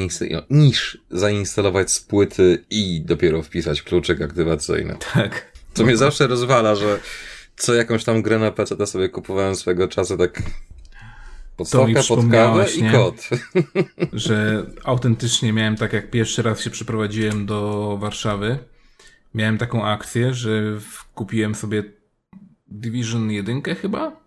niż, 0.50 0.98
zainstalować 1.10 1.90
z 1.90 2.00
płyty 2.00 2.64
i 2.70 3.02
dopiero 3.04 3.42
wpisać 3.42 3.82
kluczyk 3.82 4.22
aktywacyjny. 4.22 4.96
Tak. 5.14 5.52
Co 5.74 5.84
mnie 5.84 5.96
zawsze 5.96 6.26
rozwala, 6.26 6.74
że 6.74 7.00
co 7.56 7.74
jakąś 7.74 8.04
tam 8.04 8.22
grę 8.22 8.38
na 8.38 8.50
PC 8.50 8.76
to 8.76 8.86
sobie 8.86 9.08
kupowałem 9.08 9.56
swego 9.56 9.88
czasu 9.88 10.16
tak 10.16 10.42
podstawka 11.56 12.02
pod 12.08 12.30
kawę 12.30 12.66
i 12.76 12.90
kod. 12.92 13.28
Że 14.12 14.66
autentycznie 14.84 15.52
miałem 15.52 15.76
tak 15.76 15.92
jak 15.92 16.10
pierwszy 16.10 16.42
raz 16.42 16.60
się 16.60 16.70
przeprowadziłem 16.70 17.46
do 17.46 17.96
Warszawy 18.00 18.58
miałem 19.34 19.58
taką 19.58 19.84
akcję, 19.84 20.34
że 20.34 20.62
kupiłem 21.14 21.54
sobie 21.54 21.82
Division 22.66 23.30
1 23.30 23.62
chyba? 23.62 24.23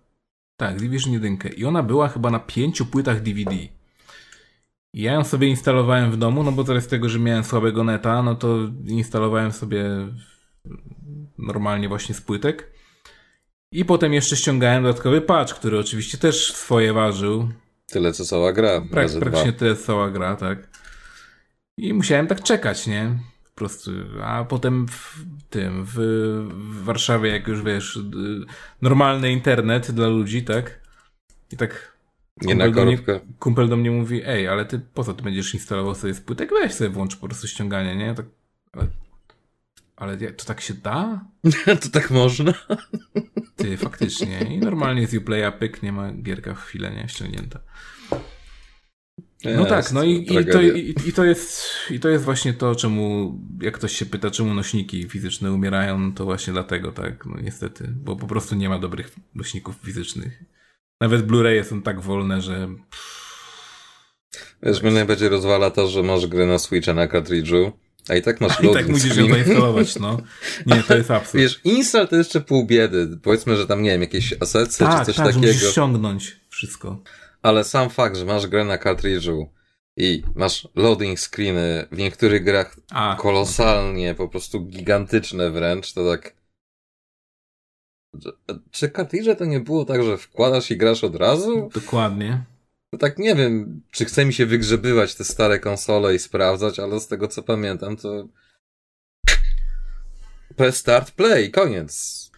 Tak, 0.57 0.77
Division 0.77 1.13
1. 1.13 1.37
I 1.57 1.65
ona 1.65 1.83
była 1.83 2.07
chyba 2.07 2.31
na 2.31 2.39
pięciu 2.39 2.85
płytach 2.85 3.21
DVD. 3.21 3.55
Ja 4.93 5.13
ją 5.13 5.23
sobie 5.23 5.47
instalowałem 5.47 6.11
w 6.11 6.17
domu, 6.17 6.43
no 6.43 6.51
bo 6.51 6.81
z 6.81 6.87
tego, 6.87 7.09
że 7.09 7.19
miałem 7.19 7.43
słabego 7.43 7.83
neta, 7.83 8.23
no 8.23 8.35
to 8.35 8.57
instalowałem 8.87 9.51
sobie 9.51 9.85
normalnie 11.37 11.89
właśnie 11.89 12.15
z 12.15 12.21
płytek. 12.21 12.71
I 13.71 13.85
potem 13.85 14.13
jeszcze 14.13 14.35
ściągałem 14.35 14.83
dodatkowy 14.83 15.21
patch, 15.21 15.53
który 15.53 15.79
oczywiście 15.79 16.17
też 16.17 16.53
swoje 16.53 16.93
ważył. 16.93 17.49
Tyle 17.87 18.13
co 18.13 18.25
cała 18.25 18.53
gra. 18.53 18.81
Prak, 18.81 19.07
praktycznie 19.19 19.53
tyle 19.53 19.75
co 19.75 19.85
cała 19.85 20.11
gra, 20.11 20.35
tak. 20.35 20.69
I 21.77 21.93
musiałem 21.93 22.27
tak 22.27 22.43
czekać, 22.43 22.87
nie? 22.87 23.19
Po 23.57 23.59
prostu. 23.59 23.91
A 24.23 24.43
potem 24.43 24.87
w 24.87 25.25
tym, 25.49 25.85
w, 25.85 25.93
w 26.49 26.83
Warszawie, 26.83 27.29
jak 27.29 27.47
już 27.47 27.63
wiesz, 27.63 27.99
normalny 28.81 29.31
internet 29.31 29.91
dla 29.91 30.07
ludzi, 30.07 30.43
tak? 30.43 30.79
I 31.51 31.57
tak 31.57 31.97
nie 32.41 32.55
na 32.55 32.71
korbkę. 32.71 33.19
Kumpel 33.39 33.69
do 33.69 33.77
mnie 33.77 33.91
mówi, 33.91 34.21
ej, 34.25 34.47
ale 34.47 34.65
ty 34.65 34.79
po 34.79 35.03
co 35.03 35.13
ty 35.13 35.23
będziesz 35.23 35.53
instalował 35.53 35.95
sobie 35.95 36.13
z 36.13 36.21
płytek? 36.21 36.49
Weź 36.49 36.73
sobie 36.73 36.89
włącz 36.89 37.15
po 37.15 37.27
prostu 37.27 37.47
ściąganie, 37.47 37.95
nie? 37.95 38.13
Tak, 38.13 38.25
ale, 38.73 38.87
ale 39.95 40.17
to 40.17 40.45
tak 40.45 40.61
się 40.61 40.73
da? 40.73 41.25
to 41.83 41.89
tak 41.91 42.11
można? 42.11 42.53
Ty, 43.55 43.77
faktycznie. 43.77 44.39
I 44.39 44.57
normalnie 44.57 45.07
z 45.07 45.13
Uplaya 45.13 45.51
pyk, 45.59 45.83
nie 45.83 45.91
ma 45.91 46.13
gierka 46.13 46.53
w 46.53 46.61
chwilę, 46.61 46.91
nie? 46.91 47.09
Ściągnięta. 47.09 47.59
No 49.45 49.65
tak, 49.65 49.91
no 49.91 50.03
i, 50.03 50.11
i, 50.11 50.45
to, 50.45 50.61
i, 50.61 50.95
i, 51.05 51.13
to 51.13 51.23
jest, 51.23 51.63
i 51.89 51.99
to 51.99 52.09
jest 52.09 52.23
właśnie 52.23 52.53
to, 52.53 52.75
czemu, 52.75 53.33
jak 53.61 53.73
ktoś 53.73 53.91
się 53.91 54.05
pyta, 54.05 54.31
czemu 54.31 54.53
nośniki 54.53 55.09
fizyczne 55.09 55.53
umierają, 55.53 55.99
no 55.99 56.11
to 56.11 56.25
właśnie 56.25 56.53
dlatego, 56.53 56.91
tak, 56.91 57.25
no 57.25 57.41
niestety, 57.41 57.89
bo 58.03 58.15
po 58.15 58.27
prostu 58.27 58.55
nie 58.55 58.69
ma 58.69 58.79
dobrych 58.79 59.15
nośników 59.35 59.75
fizycznych. 59.85 60.43
Nawet 61.01 61.27
Blu-raye 61.27 61.63
są 61.63 61.81
tak 61.81 62.01
wolne, 62.01 62.41
że... 62.41 62.67
Wiesz, 64.63 64.81
mnie 64.81 64.91
najbardziej 64.91 65.29
rozwala 65.29 65.71
to, 65.71 65.87
że 65.87 66.03
masz 66.03 66.27
grę 66.27 66.45
na 66.45 66.59
Switcha 66.59 66.93
na 66.93 67.07
cartridge'u, 67.07 67.71
a 68.09 68.15
i 68.15 68.21
tak 68.21 68.41
masz 68.41 68.59
loading 68.59 68.75
I 68.75 68.77
tak 68.77 68.87
musisz 68.87 69.17
ją 69.17 69.29
zainstalować, 69.29 69.95
no. 69.99 70.21
Nie, 70.65 70.83
to 70.83 70.97
jest 70.97 71.11
absurd. 71.11 71.41
Wiesz, 71.41 71.61
install 71.63 72.07
to 72.07 72.15
jeszcze 72.15 72.41
pół 72.41 72.65
biedy. 72.65 73.19
Powiedzmy, 73.23 73.57
że 73.57 73.67
tam, 73.67 73.81
nie 73.81 73.89
wiem, 73.89 74.01
jakieś 74.01 74.33
asety 74.39 74.77
tak, 74.77 74.99
czy 74.99 75.05
coś 75.05 75.15
tak, 75.15 75.25
takiego. 75.25 75.47
musisz 75.47 75.71
ściągnąć 75.71 76.39
wszystko. 76.49 77.03
Ale 77.41 77.63
sam 77.63 77.89
fakt, 77.89 78.17
że 78.17 78.25
masz 78.25 78.47
grę 78.47 78.65
na 78.65 78.77
cartridge'u 78.77 79.45
i 79.97 80.23
masz 80.35 80.67
loading 80.75 81.19
screeny 81.19 81.87
w 81.91 81.97
niektórych 81.97 82.43
grach 82.43 82.75
a, 82.91 83.17
kolosalnie, 83.19 84.15
po 84.15 84.27
prostu 84.27 84.65
gigantyczne 84.65 85.51
wręcz, 85.51 85.93
to 85.93 86.11
tak 86.11 86.37
czy 88.71 88.89
kartridże 88.89 89.35
to 89.35 89.45
nie 89.45 89.59
było 89.59 89.85
tak, 89.85 90.03
że 90.03 90.17
wkładasz 90.17 90.71
i 90.71 90.77
grasz 90.77 91.03
od 91.03 91.15
razu? 91.15 91.69
Dokładnie. 91.73 92.43
No 92.93 92.99
tak 92.99 93.17
nie 93.17 93.35
wiem, 93.35 93.81
czy 93.91 94.05
chce 94.05 94.25
mi 94.25 94.33
się 94.33 94.45
wygrzebywać 94.45 95.15
te 95.15 95.23
stare 95.23 95.59
konsole 95.59 96.15
i 96.15 96.19
sprawdzać, 96.19 96.79
ale 96.79 96.99
z 96.99 97.07
tego 97.07 97.27
co 97.27 97.43
pamiętam, 97.43 97.97
to 97.97 98.27
press 100.55 100.77
start 100.77 101.11
play, 101.11 101.51
koniec. 101.51 102.31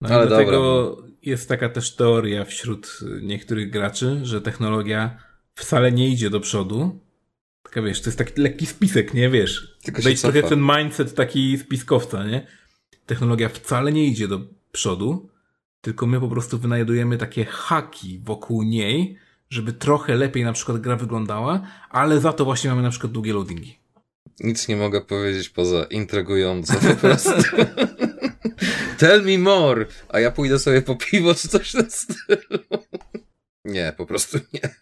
No 0.00 0.08
ale 0.08 0.26
dlatego 0.26 0.50
dobra. 0.50 1.07
Jest 1.28 1.48
taka 1.48 1.68
też 1.68 1.96
teoria 1.96 2.44
wśród 2.44 3.00
niektórych 3.22 3.70
graczy, 3.70 4.20
że 4.22 4.42
technologia 4.42 5.18
wcale 5.54 5.92
nie 5.92 6.08
idzie 6.08 6.30
do 6.30 6.40
przodu. 6.40 7.00
Taka 7.62 7.82
wiesz, 7.82 8.00
to 8.00 8.08
jest 8.08 8.18
taki 8.18 8.40
lekki 8.40 8.66
spisek, 8.66 9.14
nie 9.14 9.30
wiesz. 9.30 9.76
Tylko 9.82 10.02
się 10.02 10.14
trochę 10.16 10.42
ten 10.42 10.60
mindset 10.60 11.14
taki 11.14 11.58
spiskowca, 11.58 12.26
nie? 12.26 12.46
Technologia 13.06 13.48
wcale 13.48 13.92
nie 13.92 14.06
idzie 14.06 14.28
do 14.28 14.40
przodu, 14.72 15.30
tylko 15.80 16.06
my 16.06 16.20
po 16.20 16.28
prostu 16.28 16.58
wynajdujemy 16.58 17.18
takie 17.18 17.44
haki 17.44 18.20
wokół 18.24 18.62
niej, 18.62 19.18
żeby 19.50 19.72
trochę 19.72 20.14
lepiej 20.14 20.44
na 20.44 20.52
przykład 20.52 20.78
gra 20.78 20.96
wyglądała, 20.96 21.66
ale 21.90 22.20
za 22.20 22.32
to 22.32 22.44
właśnie 22.44 22.70
mamy 22.70 22.82
na 22.82 22.90
przykład 22.90 23.12
długie 23.12 23.32
loadingi. 23.32 23.78
Nic 24.40 24.68
nie 24.68 24.76
mogę 24.76 25.00
powiedzieć 25.00 25.48
poza 25.48 25.84
intrygująco 25.84 26.74
po 26.74 26.94
prostu. 26.94 27.30
Tell 28.98 29.22
me 29.22 29.38
more, 29.38 29.86
a 30.08 30.20
ja 30.20 30.30
pójdę 30.30 30.58
sobie 30.58 30.82
po 30.82 30.96
piwo 30.96 31.34
czy 31.34 31.48
coś 31.48 31.72
w 31.72 31.92
stylu. 31.92 32.64
Nie, 33.64 33.94
po 33.96 34.06
prostu 34.06 34.38
nie. 34.52 34.74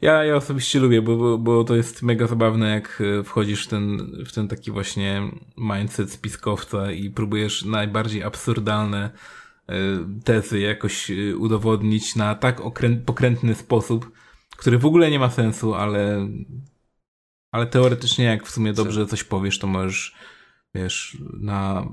Ja, 0.00 0.24
ja 0.24 0.36
osobiście 0.36 0.80
lubię, 0.80 1.02
bo, 1.02 1.16
bo, 1.16 1.38
bo 1.38 1.64
to 1.64 1.76
jest 1.76 2.02
mega 2.02 2.26
zabawne, 2.26 2.70
jak 2.70 3.02
e, 3.20 3.24
wchodzisz 3.24 3.66
w 3.66 3.68
ten, 3.68 4.12
w 4.26 4.32
ten 4.32 4.48
taki 4.48 4.70
właśnie 4.70 5.22
mindset 5.56 6.12
spiskowca 6.12 6.92
i 6.92 7.10
próbujesz 7.10 7.64
najbardziej 7.64 8.22
absurdalne 8.22 9.10
e, 9.68 9.74
tezy 10.24 10.60
jakoś 10.60 11.10
e, 11.10 11.36
udowodnić 11.36 12.16
na 12.16 12.34
tak 12.34 12.62
pokrętny 13.06 13.54
sposób, 13.54 14.12
który 14.56 14.78
w 14.78 14.86
ogóle 14.86 15.10
nie 15.10 15.18
ma 15.18 15.30
sensu, 15.30 15.74
ale, 15.74 16.28
ale 17.52 17.66
teoretycznie 17.66 18.24
jak 18.24 18.46
w 18.46 18.50
sumie 18.50 18.72
dobrze 18.72 19.06
coś 19.06 19.24
powiesz, 19.24 19.58
to 19.58 19.66
możesz, 19.66 20.14
wiesz, 20.74 21.18
na 21.40 21.86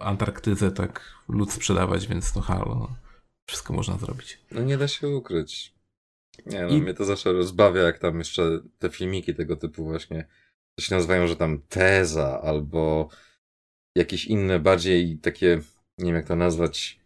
Antarktydę 0.00 0.70
tak 0.70 1.14
lud 1.28 1.52
sprzedawać, 1.52 2.06
więc 2.06 2.34
no 2.34 2.42
halo, 2.42 2.74
no, 2.74 2.96
wszystko 3.48 3.72
można 3.72 3.98
zrobić. 3.98 4.38
No 4.50 4.62
nie 4.62 4.78
da 4.78 4.88
się 4.88 5.08
ukryć. 5.08 5.74
Nie 6.46 6.62
no, 6.62 6.68
I... 6.68 6.82
mnie 6.82 6.94
to 6.94 7.04
zawsze 7.04 7.32
rozbawia, 7.32 7.82
jak 7.82 7.98
tam 7.98 8.18
jeszcze 8.18 8.60
te 8.78 8.90
filmiki 8.90 9.34
tego 9.34 9.56
typu 9.56 9.84
właśnie, 9.84 10.26
to 10.78 10.84
się 10.84 10.94
nazywają, 10.94 11.26
że 11.26 11.36
tam 11.36 11.62
teza, 11.68 12.40
albo 12.42 13.08
jakieś 13.96 14.26
inne, 14.26 14.60
bardziej 14.60 15.18
takie, 15.18 15.60
nie 15.98 16.06
wiem 16.06 16.14
jak 16.14 16.26
to 16.26 16.36
nazwać, 16.36 17.00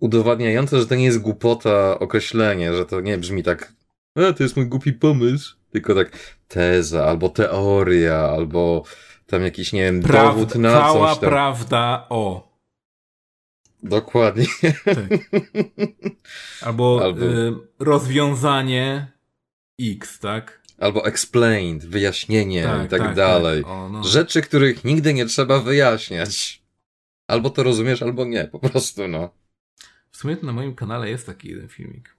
udowadniające, 0.00 0.80
że 0.80 0.86
to 0.86 0.94
nie 0.94 1.04
jest 1.04 1.20
głupota 1.20 1.98
określenie, 1.98 2.74
że 2.74 2.86
to 2.86 3.00
nie 3.00 3.18
brzmi 3.18 3.42
tak, 3.42 3.72
a 4.16 4.32
to 4.32 4.42
jest 4.42 4.56
mój 4.56 4.66
głupi 4.66 4.92
pomysł, 4.92 5.56
tylko 5.70 5.94
tak 5.94 6.36
teza, 6.48 7.04
albo 7.04 7.28
teoria, 7.28 8.18
albo 8.18 8.84
tam 9.26 9.42
jakiś, 9.42 9.72
nie 9.72 9.82
wiem, 9.82 10.00
dowód 10.00 10.54
na 10.54 10.72
cała 10.72 11.10
coś 11.10 11.20
tam. 11.20 11.30
prawda 11.30 12.06
o. 12.08 12.56
Dokładnie. 13.82 14.46
Tak. 14.84 14.96
Albo, 16.62 17.00
Albo... 17.04 17.20
Y, 17.24 17.54
rozwiązanie 17.78 19.12
X, 19.80 20.18
tak? 20.18 20.62
Albo 20.78 21.06
explained, 21.06 21.86
wyjaśnienie 21.86 22.62
tak, 22.62 22.86
i 22.86 22.88
tak, 22.88 23.00
tak 23.00 23.14
dalej. 23.14 23.62
Tak. 23.62 23.72
O, 23.72 23.88
no. 23.88 24.04
Rzeczy, 24.04 24.42
których 24.42 24.84
nigdy 24.84 25.14
nie 25.14 25.26
trzeba 25.26 25.60
wyjaśniać. 25.60 26.62
Albo 27.28 27.50
to 27.50 27.62
rozumiesz, 27.62 28.02
albo 28.02 28.24
nie, 28.24 28.44
po 28.44 28.58
prostu, 28.58 29.08
no. 29.08 29.30
W 30.10 30.16
sumie 30.16 30.36
to 30.36 30.46
na 30.46 30.52
moim 30.52 30.74
kanale 30.74 31.10
jest 31.10 31.26
taki 31.26 31.48
jeden 31.48 31.68
filmik. 31.68 32.15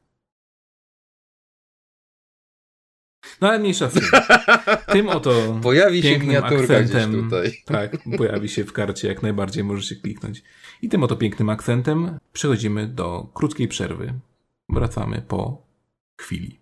No 3.41 3.47
ale 3.47 3.59
mniejsza 3.59 3.89
z 3.89 3.93
tym. 4.93 5.09
Oto 5.09 5.59
Pojawi 5.63 6.03
się 6.03 6.19
miniaturka 6.19 6.77
akcentem, 6.77 7.11
gdzieś 7.11 7.23
tutaj. 7.23 7.51
Tak, 7.65 7.97
pojawi 8.17 8.49
się 8.49 8.65
w 8.65 8.73
karcie, 8.73 9.07
jak 9.07 9.23
najbardziej 9.23 9.63
możecie 9.63 9.95
kliknąć. 9.95 10.43
I 10.81 10.89
tym 10.89 11.03
oto 11.03 11.15
pięknym 11.15 11.49
akcentem 11.49 12.19
przechodzimy 12.33 12.87
do 12.87 13.29
krótkiej 13.33 13.67
przerwy. 13.67 14.13
Wracamy 14.69 15.21
po 15.27 15.61
chwili. 16.17 16.59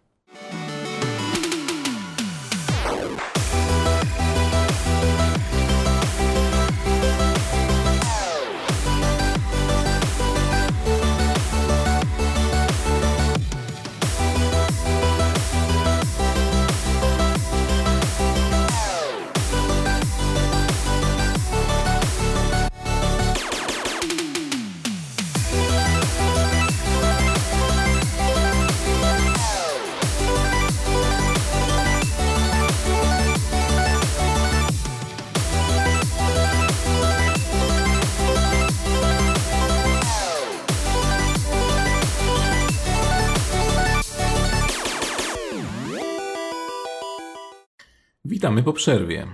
Witamy 48.55 48.65
po 48.65 48.73
przerwie. 48.73 49.27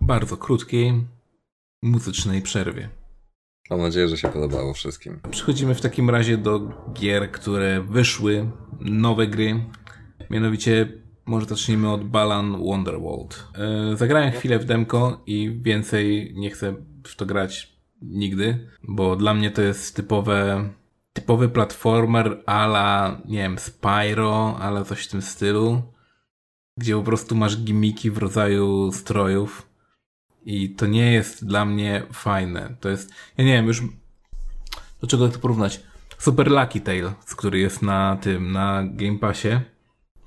Bardzo 0.00 0.36
krótkiej, 0.36 1.06
muzycznej 1.82 2.42
przerwie. 2.42 2.88
Mam 3.70 3.80
nadzieję, 3.80 4.08
że 4.08 4.16
się 4.16 4.28
podobało 4.28 4.74
wszystkim. 4.74 5.20
Przechodzimy 5.30 5.74
w 5.74 5.80
takim 5.80 6.10
razie 6.10 6.36
do 6.36 6.60
gier, 6.92 7.32
które 7.32 7.80
wyszły, 7.80 8.50
nowe 8.80 9.26
gry. 9.26 9.64
Mianowicie 10.30 10.92
może 11.26 11.46
zacznijmy 11.46 11.92
od 11.92 12.04
Balan 12.04 12.64
Wonderworld. 12.64 13.48
Yy, 13.90 13.96
zagrałem 13.96 14.32
chwilę 14.32 14.58
w 14.58 14.64
demko 14.64 15.22
i 15.26 15.58
więcej 15.62 16.34
nie 16.36 16.50
chcę 16.50 16.74
w 17.06 17.16
to 17.16 17.26
grać 17.26 17.76
nigdy, 18.02 18.68
bo 18.82 19.16
dla 19.16 19.34
mnie 19.34 19.50
to 19.50 19.62
jest 19.62 19.96
typowe 19.96 20.68
typowy 21.12 21.48
platformer 21.48 22.42
ala, 22.46 23.20
nie 23.24 23.38
wiem, 23.38 23.58
Spyro, 23.58 24.56
ale 24.60 24.84
coś 24.84 25.06
w 25.06 25.10
tym 25.10 25.22
stylu, 25.22 25.82
gdzie 26.78 26.94
po 26.94 27.02
prostu 27.02 27.34
masz 27.34 27.56
gimmiki 27.56 28.10
w 28.10 28.18
rodzaju 28.18 28.92
strojów 28.92 29.72
i 30.44 30.70
to 30.70 30.86
nie 30.86 31.12
jest 31.12 31.46
dla 31.46 31.64
mnie 31.64 32.02
fajne. 32.12 32.76
To 32.80 32.88
jest, 32.88 33.10
ja 33.38 33.44
nie 33.44 33.52
wiem, 33.52 33.66
już 33.66 33.82
do 35.00 35.06
czego 35.06 35.28
to 35.28 35.38
porównać? 35.38 35.80
Super 36.18 36.50
Lucky 36.50 36.80
Tail, 36.80 37.10
który 37.36 37.58
jest 37.58 37.82
na 37.82 38.16
tym, 38.16 38.52
na 38.52 38.82
Game 38.86 39.18
Passie. 39.18 39.60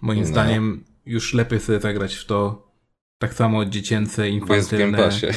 Moim 0.01 0.19
no. 0.19 0.25
zdaniem 0.25 0.83
już 1.05 1.33
lepiej 1.33 1.59
sobie 1.59 1.79
zagrać 1.79 2.15
w 2.15 2.25
to 2.25 2.67
tak 3.17 3.33
samo 3.33 3.65
dziecięce, 3.65 4.29
infantylne. 4.29 4.55
Jest 4.57 4.73
w 4.73 4.77
Game 4.77 4.97
Passie. 4.97 5.27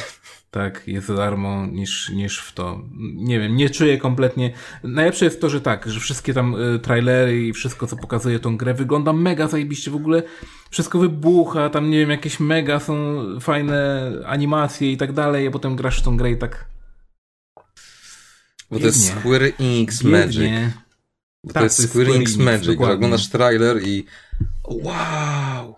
Tak, 0.51 0.87
jest 0.87 1.07
za 1.07 1.13
darmo 1.13 1.65
niż, 1.65 2.09
niż 2.09 2.39
w 2.39 2.53
to. 2.53 2.81
Nie 3.15 3.39
wiem, 3.39 3.55
nie 3.55 3.69
czuję 3.69 3.97
kompletnie. 3.97 4.53
Najlepsze 4.83 5.25
jest 5.25 5.41
to, 5.41 5.49
że 5.49 5.61
tak, 5.61 5.89
że 5.89 5.99
wszystkie 5.99 6.33
tam 6.33 6.55
y, 6.75 6.79
trailery 6.79 7.47
i 7.47 7.53
wszystko, 7.53 7.87
co 7.87 7.97
pokazuje 7.97 8.39
tą 8.39 8.57
grę, 8.57 8.73
wygląda 8.73 9.13
mega 9.13 9.47
zajebiście. 9.47 9.91
W 9.91 9.95
ogóle 9.95 10.23
wszystko 10.69 10.99
wybucha, 10.99 11.69
tam 11.69 11.89
nie 11.89 11.99
wiem, 11.99 12.09
jakieś 12.09 12.39
mega 12.39 12.79
są 12.79 13.23
fajne 13.39 14.11
animacje 14.25 14.91
i 14.91 14.97
tak 14.97 15.13
dalej, 15.13 15.47
a 15.47 15.51
potem 15.51 15.75
grasz 15.75 15.99
w 15.99 16.03
tą 16.03 16.17
grę 16.17 16.31
i 16.31 16.37
tak. 16.37 16.65
Bo 18.71 18.79
to 18.79 18.85
jest 18.85 19.07
Square 19.07 19.53
Enix 19.59 20.03
Magic. 20.03 20.51
Bo 21.43 21.53
tak, 21.53 21.61
to 21.61 21.63
jest 21.63 21.89
Square 21.89 22.09
Enix 22.09 22.37
Magic, 22.37 22.65
że 22.65 22.91
oglądasz 22.91 23.29
trailer 23.29 23.83
i 23.83 24.05
wow! 24.63 25.75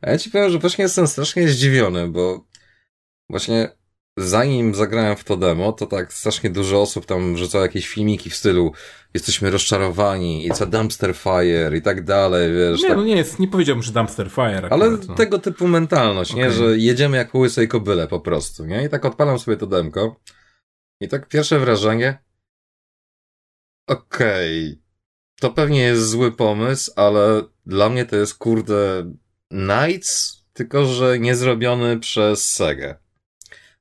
A 0.00 0.10
ja 0.10 0.18
ci 0.18 0.30
powiem, 0.30 0.50
że 0.50 0.58
właśnie 0.58 0.82
jestem 0.82 1.06
strasznie 1.06 1.48
zdziwiony, 1.48 2.08
bo 2.08 2.44
właśnie 3.30 3.81
zanim 4.16 4.74
zagrałem 4.74 5.16
w 5.16 5.24
to 5.24 5.36
demo, 5.36 5.72
to 5.72 5.86
tak 5.86 6.12
strasznie 6.12 6.50
dużo 6.50 6.82
osób 6.82 7.06
tam 7.06 7.34
wrzucało 7.34 7.64
jakieś 7.64 7.88
filmiki 7.88 8.30
w 8.30 8.36
stylu 8.36 8.72
jesteśmy 9.14 9.50
rozczarowani, 9.50 10.50
it's 10.50 10.62
a 10.62 10.66
dumpster 10.66 11.16
fire 11.16 11.76
i 11.76 11.82
tak 11.82 12.04
dalej, 12.04 12.52
wiesz. 12.52 12.82
Nie, 12.82 12.88
tak... 12.88 12.96
no 12.96 13.04
nie 13.04 13.16
jest, 13.16 13.38
nie 13.38 13.48
powiedziałbym, 13.48 13.82
że 13.82 13.92
dumpster 13.92 14.30
fire. 14.30 14.56
Akurat, 14.56 14.72
Ale 14.72 14.90
no. 14.90 15.14
tego 15.14 15.38
typu 15.38 15.68
mentalność, 15.68 16.30
okay. 16.30 16.44
nie, 16.44 16.52
że 16.52 16.78
jedziemy 16.78 17.16
jak 17.16 17.34
łysej 17.34 17.68
kobyle 17.68 18.08
po 18.08 18.20
prostu, 18.20 18.64
nie? 18.64 18.84
I 18.84 18.88
tak 18.88 19.04
odpalam 19.04 19.38
sobie 19.38 19.56
to 19.56 19.66
demko 19.66 20.20
i 21.00 21.08
tak 21.08 21.28
pierwsze 21.28 21.58
wrażenie 21.58 22.18
okej, 23.86 24.68
okay. 24.68 24.82
to 25.40 25.50
pewnie 25.50 25.80
jest 25.80 26.08
zły 26.08 26.32
pomysł, 26.32 26.92
ale 26.96 27.42
dla 27.66 27.88
mnie 27.88 28.06
to 28.06 28.16
jest 28.16 28.34
kurde 28.34 29.12
Knights, 29.48 30.42
tylko 30.52 30.86
że 30.86 31.18
nie 31.18 31.36
zrobiony 31.36 31.98
przez 31.98 32.48
Sega 32.48 33.02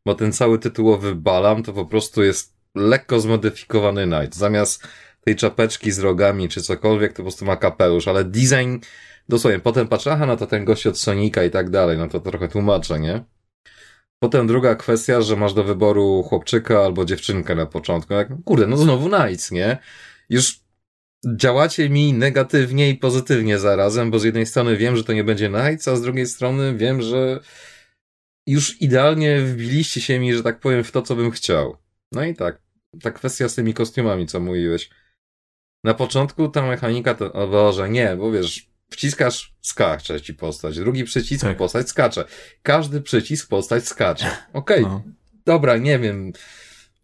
bo 0.06 0.16
ten 0.16 0.34
cały 0.34 0.60
tytułowy 0.60 1.16
Balam 1.16 1.64
to 1.64 1.74
po 1.74 1.86
prostu 1.86 2.24
jest 2.24 2.56
lekko 2.76 3.20
zmodyfikowany 3.20 4.08
Knight. 4.08 4.36
Zamiast 4.36 4.88
tej 5.26 5.36
czapeczki 5.36 5.92
z 5.92 6.00
rogami 6.00 6.50
czy 6.50 6.62
cokolwiek, 6.62 7.12
to 7.12 7.18
po 7.18 7.24
prostu 7.24 7.46
ma 7.46 7.58
kapelusz, 7.58 8.08
ale 8.08 8.24
design 8.24 8.78
dosłownie, 9.30 9.60
potem 9.60 9.88
patrzę, 9.88 10.12
aha, 10.12 10.26
no 10.26 10.38
to 10.38 10.48
ten 10.48 10.66
gość 10.66 10.88
od 10.88 11.00
Sonika 11.00 11.44
i 11.44 11.50
tak 11.50 11.70
dalej, 11.70 11.98
no 11.98 12.08
to 12.08 12.20
trochę 12.20 12.48
tłumaczę, 12.48 13.00
nie? 13.00 13.24
Potem 14.20 14.48
druga 14.48 14.76
kwestia, 14.76 15.22
że 15.22 15.36
masz 15.36 15.54
do 15.54 15.64
wyboru 15.64 16.24
chłopczyka 16.24 16.80
albo 16.86 17.06
dziewczynkę 17.06 17.56
na 17.56 17.66
początku. 17.66 18.14
Jak, 18.14 18.28
kurde, 18.46 18.68
no 18.68 18.78
znowu 18.78 19.10
Knights, 19.10 19.52
nie? 19.52 19.78
Już 20.30 20.60
działacie 21.36 21.90
mi 21.90 22.14
negatywnie 22.14 22.90
i 22.90 22.96
pozytywnie 22.96 23.60
zarazem, 23.60 24.12
bo 24.12 24.20
z 24.20 24.24
jednej 24.24 24.46
strony 24.46 24.78
wiem, 24.78 24.98
że 24.98 25.04
to 25.04 25.14
nie 25.14 25.24
będzie 25.24 25.50
Knights, 25.50 25.88
a 25.88 25.96
z 25.96 26.02
drugiej 26.02 26.28
strony 26.28 26.78
wiem, 26.78 27.02
że 27.02 27.40
już 28.48 28.82
idealnie 28.82 29.42
wbiliście 29.42 30.02
się 30.02 30.20
mi, 30.20 30.34
że 30.34 30.44
tak 30.44 30.60
powiem, 30.60 30.84
w 30.84 30.92
to, 30.92 31.02
co 31.02 31.16
bym 31.16 31.32
chciał. 31.32 31.78
No 32.12 32.24
i 32.24 32.36
tak, 32.36 32.62
ta 33.02 33.12
kwestia 33.12 33.50
z 33.50 33.56
tymi 33.56 33.74
kostiumami, 33.74 34.28
co 34.28 34.40
mówiłeś. 34.40 34.90
Na 35.84 35.94
początku 35.94 36.50
ta 36.50 36.62
mechanika 36.62 37.16
to, 37.16 37.34
o 37.34 37.48
Boże, 37.48 37.90
nie, 37.90 38.16
bo 38.16 38.32
wiesz, 38.32 38.70
wciskasz, 38.90 39.54
skacze 39.62 40.22
ci 40.22 40.34
postać, 40.34 40.80
drugi 40.80 41.04
przycisk, 41.04 41.42
tak. 41.42 41.58
postać 41.58 41.90
skacze. 41.90 42.26
Każdy 42.64 43.02
przycisk, 43.02 43.50
postać 43.50 43.88
skacze. 43.88 44.38
Okej, 44.54 44.84
okay. 44.84 44.94
no. 44.94 45.04
dobra, 45.46 45.78
nie 45.78 46.00
wiem, 46.00 46.34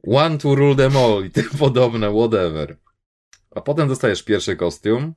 one 0.07 0.37
to 0.37 0.55
rule 0.55 0.75
them 0.75 0.97
all 0.97 1.25
i 1.25 1.31
tym 1.31 1.49
podobne, 1.59 2.11
whatever. 2.11 2.77
A 3.51 3.61
potem 3.61 3.87
dostajesz 3.87 4.23
pierwszy 4.23 4.55
kostium, 4.55 5.13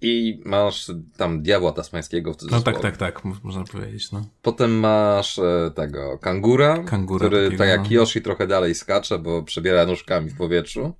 i 0.00 0.42
masz 0.44 0.90
tam 1.16 1.42
diabła 1.42 1.72
tasmańskiego 1.72 2.32
w 2.32 2.36
cudzysłowie. 2.36 2.64
No 2.66 2.72
tak, 2.72 2.82
tak, 2.82 2.96
tak, 2.96 3.24
można 3.24 3.64
powiedzieć, 3.64 4.12
no. 4.12 4.26
Potem 4.42 4.78
masz 4.78 5.38
e, 5.38 5.70
tego 5.74 6.18
kangura, 6.18 6.78
kangura 6.78 7.26
który 7.26 7.44
takiego, 7.44 7.58
tak 7.58 7.68
jak 7.68 7.80
no. 7.80 7.90
Yoshi 7.90 8.22
trochę 8.22 8.46
dalej 8.46 8.74
skacze, 8.74 9.18
bo 9.18 9.42
przebiera 9.42 9.86
nóżkami 9.86 10.30
w 10.30 10.36
powietrzu. 10.36 10.94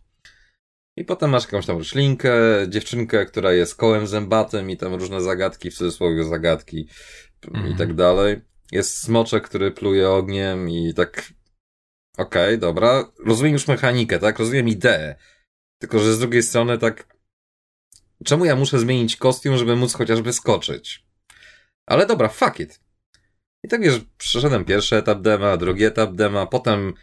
I 0.96 1.04
potem 1.04 1.30
masz 1.30 1.44
jakąś 1.44 1.66
tam 1.66 1.78
roślinkę, 1.78 2.34
dziewczynkę, 2.68 3.26
która 3.26 3.52
jest 3.52 3.74
kołem 3.74 4.06
zębatym 4.06 4.70
i 4.70 4.76
tam 4.76 4.94
różne 4.94 5.20
zagadki, 5.20 5.70
w 5.70 5.74
cudzysłowie 5.74 6.24
zagadki 6.24 6.88
mm. 7.54 7.66
i 7.66 7.70
tak 7.70 7.80
mhm. 7.90 7.96
dalej. 7.96 8.40
Jest 8.72 8.98
smoczek, 9.02 9.44
który 9.44 9.70
pluje 9.70 10.10
ogniem 10.10 10.70
i 10.70 10.94
tak... 10.94 11.32
Okej, 12.18 12.44
okay, 12.44 12.58
dobra. 12.58 13.12
Rozumiem 13.26 13.52
już 13.52 13.68
mechanikę, 13.68 14.18
tak? 14.18 14.38
Rozumiem 14.38 14.68
ideę. 14.68 15.16
Tylko, 15.78 15.98
że 15.98 16.14
z 16.14 16.18
drugiej 16.18 16.42
strony 16.42 16.78
tak 16.78 17.15
Czemu 18.24 18.44
ja 18.44 18.56
muszę 18.56 18.78
zmienić 18.78 19.16
kostium, 19.16 19.58
żeby 19.58 19.76
móc 19.76 19.94
chociażby 19.94 20.32
skoczyć? 20.32 21.04
Ale 21.86 22.06
dobra, 22.06 22.28
fuck 22.28 22.60
it. 22.60 22.80
I 23.64 23.68
tak 23.68 23.82
wiesz, 23.82 24.00
przeszedłem 24.18 24.64
pierwszy 24.64 24.96
etap 24.96 25.20
dema, 25.20 25.56
drugi 25.56 25.84
etap 25.84 26.14
dema, 26.14 26.46
potem 26.46 26.94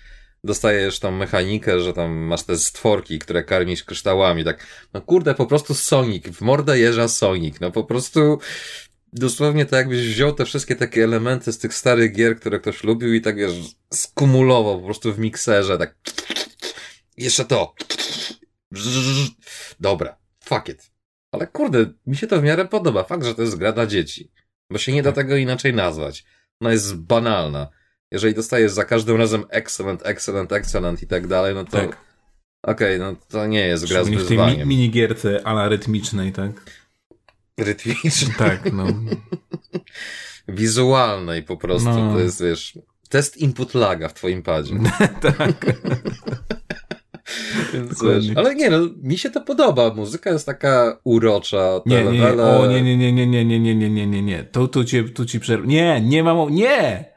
dostajesz 0.44 1.00
tą 1.00 1.12
mechanikę, 1.12 1.80
że 1.80 1.94
tam 1.94 2.12
masz 2.12 2.44
te 2.44 2.58
stworki, 2.58 3.20
które 3.20 3.44
karmisz 3.44 3.84
kryształami, 3.84 4.44
tak, 4.44 4.68
no 4.94 5.02
kurde, 5.02 5.36
po 5.36 5.46
prostu 5.46 5.74
Sonic, 5.74 6.28
w 6.28 6.42
mordę 6.42 6.80
jeża 6.80 7.08
Sonic, 7.08 7.60
no 7.60 7.72
po 7.72 7.84
prostu 7.84 8.40
dosłownie 9.14 9.66
tak 9.66 9.78
jakbyś 9.78 10.08
wziął 10.08 10.34
te 10.34 10.46
wszystkie 10.46 10.76
takie 10.76 11.04
elementy 11.04 11.54
z 11.54 11.58
tych 11.58 11.74
starych 11.74 12.14
gier, 12.14 12.40
które 12.40 12.60
ktoś 12.60 12.84
lubił 12.84 13.14
i 13.14 13.22
tak 13.22 13.36
wiesz, 13.36 13.54
skumulował 13.94 14.80
po 14.80 14.86
prostu 14.86 15.14
w 15.14 15.20
mikserze, 15.20 15.78
tak 15.78 15.96
jeszcze 17.18 17.46
to 17.46 17.76
dobra, 19.80 20.18
fuck 20.46 20.70
it. 20.70 20.93
Ale 21.34 21.48
kurde, 21.48 21.86
mi 22.08 22.16
się 22.16 22.28
to 22.28 22.42
w 22.42 22.44
miarę 22.44 22.66
podoba. 22.66 23.04
Fakt, 23.04 23.26
że 23.26 23.36
to 23.36 23.42
jest 23.42 23.58
gra 23.58 23.72
dla 23.72 23.86
dzieci. 23.86 24.32
Bo 24.70 24.78
się 24.78 24.92
nie 24.92 25.04
da 25.04 25.12
tak. 25.12 25.26
tego 25.26 25.36
inaczej 25.36 25.74
nazwać. 25.74 26.26
Ona 26.62 26.72
jest 26.72 26.98
banalna. 26.98 27.68
Jeżeli 28.12 28.34
dostajesz 28.34 28.72
za 28.72 28.86
każdym 28.86 29.18
razem 29.18 29.46
excellent, 29.50 30.06
excellent, 30.06 30.52
excellent 30.52 31.04
i 31.04 31.08
tak 31.08 31.28
dalej, 31.28 31.56
no 31.56 31.66
to... 31.66 31.72
Tak. 31.72 31.98
Okej, 32.64 32.96
okay, 32.96 33.00
no 33.00 33.16
to 33.30 33.48
nie 33.48 33.68
jest 33.68 33.88
gra 33.88 34.04
z 34.04 34.10
wyzwaniem. 34.10 34.56
w 34.56 34.58
tej 34.58 34.66
minigierce 34.66 35.48
ala 35.48 35.70
rytmicznej, 35.70 36.32
tak? 36.32 36.52
Rytmicznej? 37.58 38.36
Tak, 38.38 38.74
no. 38.74 38.86
Wizualnej 40.48 41.44
po 41.44 41.58
prostu. 41.58 41.90
No. 41.90 42.14
To 42.14 42.20
jest, 42.20 42.44
wiesz, 42.44 42.80
test 43.10 43.38
input 43.38 43.74
laga 43.74 44.10
w 44.10 44.14
twoim 44.14 44.44
padzie. 44.44 44.76
tak. 45.38 45.66
Więc 47.74 48.04
wiesz, 48.04 48.26
ale 48.36 48.56
nie 48.56 48.70
no, 48.70 48.78
mi 49.04 49.18
się 49.18 49.30
to 49.30 49.42
podoba. 49.42 49.94
Muzyka 49.94 50.30
jest 50.30 50.46
taka 50.46 51.00
urocza. 51.04 51.82
Nie, 51.86 52.04
nie, 52.04 52.12
nie, 52.12 52.44
o 52.44 52.68
nie, 52.68 52.82
nie, 52.82 52.98
nie, 52.98 53.14
nie, 53.14 53.28
nie, 53.28 53.46
nie, 53.46 53.60
nie, 53.60 53.76
nie, 53.76 53.90
nie, 53.90 54.08
nie, 54.08 54.22
nie. 54.22 54.44
Tu, 54.44 54.68
tu 54.68 54.84
ci, 54.84 55.04
tu 55.04 55.26
ci 55.26 55.40
przerwę. 55.40 55.68
Nie, 55.68 56.02
nie 56.02 56.24
mam, 56.24 56.50
nie! 56.50 57.14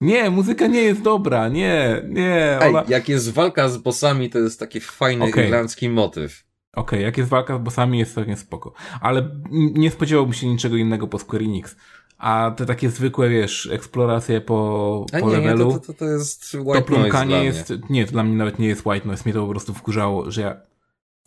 Nie, 0.00 0.30
muzyka 0.30 0.66
nie 0.66 0.82
jest 0.82 1.02
dobra, 1.02 1.48
nie, 1.48 2.02
nie. 2.08 2.58
Ona... 2.68 2.82
Ej, 2.82 2.90
jak 2.90 3.08
jest 3.08 3.32
walka 3.32 3.68
z 3.68 3.78
bossami, 3.78 4.30
to 4.30 4.38
jest 4.38 4.60
taki 4.60 4.80
fajny 4.80 5.24
okay. 5.24 5.44
irlandzki 5.44 5.88
motyw. 5.88 6.44
Okej, 6.72 6.82
okay, 6.82 7.00
jak 7.00 7.18
jest 7.18 7.30
walka 7.30 7.56
z 7.56 7.60
bossami, 7.60 7.98
jest 7.98 8.14
całkiem 8.14 8.36
spoko. 8.36 8.72
Ale 9.00 9.30
nie 9.50 9.90
spodziewałbym 9.90 10.34
się 10.34 10.46
niczego 10.46 10.76
innego 10.76 11.08
po 11.08 11.18
Square 11.18 11.42
Enix. 11.42 11.76
A 12.20 12.50
te 12.56 12.66
takie 12.66 12.90
zwykłe, 12.90 13.28
wiesz, 13.28 13.68
eksploracje 13.72 14.40
po, 14.40 15.06
po 15.20 15.30
nie, 15.30 15.36
levelu. 15.36 15.68
Nie, 15.68 15.74
to, 15.74 15.80
to, 15.80 15.94
to 15.94 16.04
jest 16.04 16.54
white 16.54 16.82
to 16.82 16.86
plumkanie 16.86 17.44
jest. 17.44 17.72
Nie, 17.90 18.06
to 18.06 18.12
dla 18.12 18.22
mnie 18.22 18.36
nawet 18.36 18.58
nie 18.58 18.68
jest 18.68 18.86
white 18.86 19.08
noise. 19.08 19.22
Mnie 19.24 19.34
to 19.34 19.46
po 19.46 19.50
prostu 19.50 19.74
wkurzało, 19.74 20.30
że 20.30 20.40
ja. 20.40 20.56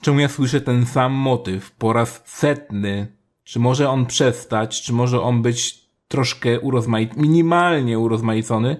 Czemu 0.01 0.19
ja 0.19 0.29
słyszę 0.29 0.61
ten 0.61 0.85
sam 0.85 1.13
motyw 1.13 1.71
po 1.71 1.93
raz 1.93 2.21
setny? 2.25 3.17
Czy 3.43 3.59
może 3.59 3.89
on 3.89 4.05
przestać? 4.05 4.81
Czy 4.81 4.93
może 4.93 5.21
on 5.21 5.41
być 5.41 5.83
troszkę 6.07 6.59
urozmaicony, 6.59 7.21
minimalnie 7.21 7.99
urozmaicony? 7.99 8.77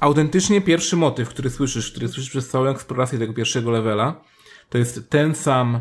Autentycznie 0.00 0.60
pierwszy 0.60 0.96
motyw, 0.96 1.28
który 1.28 1.50
słyszysz, 1.50 1.90
który 1.90 2.08
słyszysz 2.08 2.30
przez 2.30 2.48
całą 2.48 2.66
eksplorację 2.66 3.18
tego 3.18 3.32
pierwszego 3.32 3.70
levela, 3.70 4.24
to 4.68 4.78
jest 4.78 5.10
ten 5.10 5.34
sam, 5.34 5.80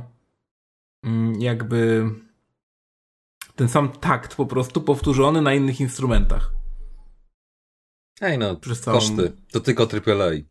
mm, 1.03 1.41
jakby 1.41 2.09
ten 3.55 3.69
sam 3.69 3.89
takt 3.91 4.35
po 4.35 4.45
prostu 4.45 4.81
powtórzony 4.81 5.41
na 5.41 5.53
innych 5.53 5.79
instrumentach. 5.81 6.51
Ej 8.21 8.37
no, 8.37 8.55
Przez 8.55 8.81
całą... 8.81 8.97
koszty. 8.97 9.31
To 9.51 9.59
tylko 9.59 9.83
AAA. 9.83 10.31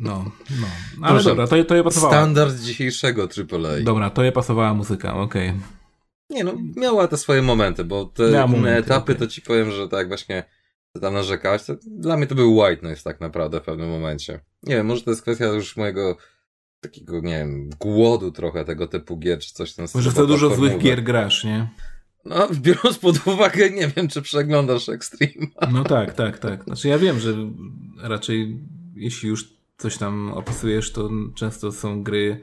No, 0.00 0.24
no. 0.60 0.66
Ale 1.02 1.14
Proszę, 1.14 1.28
dobra, 1.28 1.46
to, 1.46 1.64
to 1.64 1.76
je 1.76 1.84
pasowała. 1.84 2.12
Standard 2.12 2.56
dzisiejszego 2.56 3.22
AAA. 3.22 3.82
Dobra, 3.82 4.10
to 4.10 4.22
je 4.22 4.32
pasowała 4.32 4.74
muzyka, 4.74 5.14
okej. 5.14 5.48
Okay. 5.48 5.60
Nie 6.30 6.44
no, 6.44 6.52
miała 6.76 7.08
te 7.08 7.16
swoje 7.16 7.42
momenty, 7.42 7.84
bo 7.84 8.04
te 8.04 8.46
momenty, 8.46 8.78
etapy 8.78 9.12
okay. 9.12 9.14
to 9.14 9.26
ci 9.26 9.42
powiem, 9.42 9.70
że 9.70 9.88
tak 9.88 10.08
właśnie 10.08 10.44
tam 11.00 11.14
narzekałeś, 11.14 11.62
to 11.62 11.74
dla 11.86 12.16
mnie 12.16 12.26
to 12.26 12.34
był 12.34 12.56
white 12.56 12.82
noise 12.82 13.02
tak 13.02 13.20
naprawdę 13.20 13.60
w 13.60 13.64
pewnym 13.64 13.90
momencie. 13.90 14.40
Nie 14.62 14.74
wiem, 14.74 14.86
może 14.86 15.02
to 15.02 15.10
jest 15.10 15.22
kwestia 15.22 15.44
już 15.44 15.76
mojego 15.76 16.16
takiego, 16.80 17.20
nie 17.20 17.38
wiem, 17.38 17.70
głodu 17.80 18.32
trochę 18.32 18.64
tego 18.64 18.86
typu 18.86 19.18
gier, 19.18 19.38
czy 19.38 19.54
coś 19.54 19.74
tam. 19.74 19.86
Może 19.94 20.10
za 20.10 20.26
dużo 20.26 20.54
złych 20.54 20.78
gier 20.78 21.02
grasz, 21.02 21.44
nie? 21.44 21.68
No, 22.24 22.48
biorąc 22.52 22.98
pod 22.98 23.26
uwagę, 23.26 23.70
nie 23.70 23.88
wiem, 23.88 24.08
czy 24.08 24.22
przeglądasz 24.22 24.88
Extreme. 24.88 25.46
No 25.72 25.84
tak, 25.84 26.14
tak, 26.14 26.38
tak. 26.38 26.64
Znaczy 26.64 26.88
ja 26.88 26.98
wiem, 26.98 27.20
że 27.20 27.34
raczej 28.02 28.58
jeśli 28.94 29.28
już 29.28 29.54
coś 29.78 29.96
tam 29.96 30.32
opisujesz, 30.32 30.92
to 30.92 31.10
często 31.34 31.72
są 31.72 32.02
gry 32.02 32.42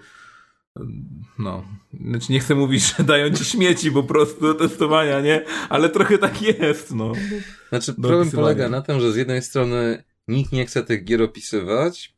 no, 1.39 1.63
znaczy 2.01 2.31
nie 2.31 2.39
chcę 2.39 2.55
mówić, 2.55 2.95
że 2.97 3.03
dają 3.03 3.33
ci 3.33 3.45
śmieci 3.45 3.91
po 3.91 4.03
prostu 4.03 4.41
do 4.41 4.53
testowania, 4.53 5.21
nie? 5.21 5.45
Ale 5.69 5.89
trochę 5.89 6.17
tak 6.17 6.41
jest, 6.41 6.95
no. 6.95 7.13
Znaczy 7.69 7.93
problem 7.93 8.31
polega 8.31 8.69
na 8.69 8.81
tym, 8.81 8.99
że 8.99 9.11
z 9.11 9.15
jednej 9.15 9.41
strony 9.41 10.03
nikt 10.27 10.51
nie 10.51 10.65
chce 10.65 10.83
tych 10.83 11.03
gier 11.03 11.21
opisywać, 11.21 12.16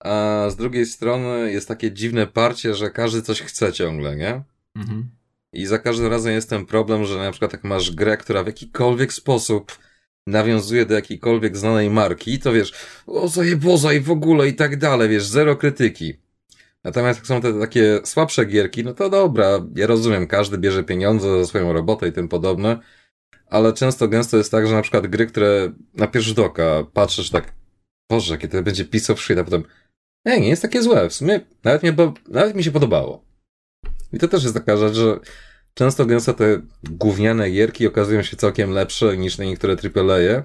a 0.00 0.46
z 0.50 0.56
drugiej 0.56 0.86
strony 0.86 1.52
jest 1.52 1.68
takie 1.68 1.92
dziwne 1.92 2.26
parcie, 2.26 2.74
że 2.74 2.90
każdy 2.90 3.22
coś 3.22 3.42
chce 3.42 3.72
ciągle, 3.72 4.16
nie? 4.16 4.42
Mhm. 4.76 5.10
I 5.52 5.66
za 5.66 5.78
każdym 5.78 6.06
razem 6.06 6.32
jest 6.32 6.50
ten 6.50 6.66
problem, 6.66 7.04
że 7.04 7.18
na 7.18 7.30
przykład 7.30 7.52
jak 7.52 7.64
masz 7.64 7.90
grę, 7.90 8.16
która 8.16 8.42
w 8.42 8.46
jakikolwiek 8.46 9.12
sposób 9.12 9.78
nawiązuje 10.26 10.86
do 10.86 10.94
jakiejkolwiek 10.94 11.56
znanej 11.56 11.90
marki, 11.90 12.38
to 12.38 12.52
wiesz, 12.52 12.72
o 13.06 13.28
zajeboza 13.28 13.92
i 13.92 14.00
w 14.00 14.10
ogóle 14.10 14.48
i 14.48 14.54
tak 14.54 14.76
dalej, 14.76 15.08
wiesz, 15.08 15.24
zero 15.24 15.56
krytyki. 15.56 16.14
Natomiast 16.84 17.18
jak 17.18 17.26
są 17.26 17.40
te 17.40 17.60
takie 17.60 18.00
słabsze 18.04 18.44
gierki, 18.44 18.84
no 18.84 18.94
to 18.94 19.10
dobra, 19.10 19.66
ja 19.76 19.86
rozumiem, 19.86 20.26
każdy 20.26 20.58
bierze 20.58 20.84
pieniądze 20.84 21.40
za 21.40 21.46
swoją 21.46 21.72
robotę 21.72 22.08
i 22.08 22.12
tym 22.12 22.28
podobne, 22.28 22.78
ale 23.46 23.72
często 23.72 24.08
gęsto 24.08 24.36
jest 24.36 24.50
tak, 24.50 24.66
że 24.66 24.74
na 24.74 24.82
przykład 24.82 25.06
gry, 25.06 25.26
które 25.26 25.72
na 25.94 26.06
pierwszy 26.06 26.28
rzut 26.28 26.38
oka 26.38 26.84
patrzysz 26.92 27.30
tak, 27.30 27.52
Boże, 28.10 28.38
to 28.38 28.62
będzie 28.62 28.84
shit, 29.16 29.38
a 29.38 29.44
potem, 29.44 29.64
nie, 30.26 30.40
nie 30.40 30.48
jest 30.48 30.62
takie 30.62 30.82
złe, 30.82 31.08
w 31.08 31.14
sumie 31.14 31.40
nawet, 31.64 31.82
mnie, 31.82 31.94
nawet 32.28 32.54
mi 32.54 32.64
się 32.64 32.70
podobało. 32.70 33.24
I 34.12 34.18
to 34.18 34.28
też 34.28 34.42
jest 34.42 34.54
taka 34.54 34.76
rzecz, 34.76 34.94
że 34.94 35.20
często 35.74 36.06
gęsto 36.06 36.34
te 36.34 36.62
gówniane 36.90 37.50
gierki 37.50 37.86
okazują 37.86 38.22
się 38.22 38.36
całkiem 38.36 38.70
lepsze 38.70 39.16
niż 39.16 39.38
na 39.38 39.44
niektóre 39.44 39.76
AAA, 39.96 40.42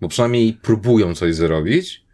bo 0.00 0.08
przynajmniej 0.08 0.52
próbują 0.52 1.14
coś 1.14 1.34
zrobić, 1.34 2.08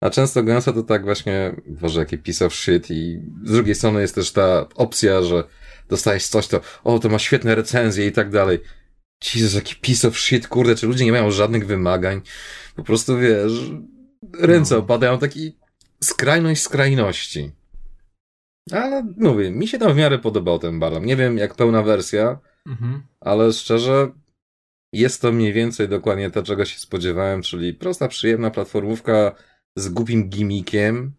a 0.00 0.10
często 0.10 0.42
gęsto 0.42 0.72
to 0.72 0.82
tak 0.82 1.04
właśnie, 1.04 1.56
boże, 1.66 2.00
jakie 2.00 2.18
piece 2.18 2.46
of 2.46 2.54
shit 2.54 2.90
i 2.90 3.20
z 3.44 3.52
drugiej 3.52 3.74
strony 3.74 4.00
jest 4.00 4.14
też 4.14 4.32
ta 4.32 4.68
opcja, 4.74 5.22
że 5.22 5.44
dostajesz 5.88 6.26
coś, 6.26 6.46
to 6.46 6.60
o, 6.84 6.98
to 6.98 7.08
ma 7.08 7.18
świetne 7.18 7.54
recenzje 7.54 8.06
i 8.06 8.12
tak 8.12 8.30
dalej. 8.30 8.58
Jezus, 9.34 9.54
jaki 9.54 9.74
piece 9.74 10.08
of 10.08 10.18
shit, 10.18 10.48
kurde, 10.48 10.74
czy 10.74 10.86
ludzie 10.86 11.04
nie 11.04 11.12
mają 11.12 11.30
żadnych 11.30 11.66
wymagań? 11.66 12.20
Po 12.76 12.84
prostu, 12.84 13.18
wiesz, 13.18 13.52
ręce 14.38 14.74
no. 14.74 14.80
opadają, 14.80 15.18
taki 15.18 15.59
skrajność 16.04 16.62
skrajności. 16.62 17.52
Ale 18.72 19.06
mówię, 19.16 19.50
mi 19.50 19.68
się 19.68 19.78
tam 19.78 19.92
w 19.92 19.96
miarę 19.96 20.18
podobał 20.18 20.58
ten 20.58 20.78
balam. 20.78 21.04
Nie 21.04 21.16
wiem, 21.16 21.38
jak 21.38 21.54
pełna 21.54 21.82
wersja, 21.82 22.38
mhm. 22.66 23.02
ale 23.20 23.52
szczerze, 23.52 24.12
jest 24.92 25.22
to 25.22 25.32
mniej 25.32 25.52
więcej 25.52 25.88
dokładnie 25.88 26.30
to, 26.30 26.42
czego 26.42 26.64
się 26.64 26.78
spodziewałem, 26.78 27.42
czyli 27.42 27.74
prosta, 27.74 28.08
przyjemna 28.08 28.50
platformówka, 28.50 29.34
z 29.76 29.88
głupim 29.88 30.28
gimmickiem, 30.28 31.12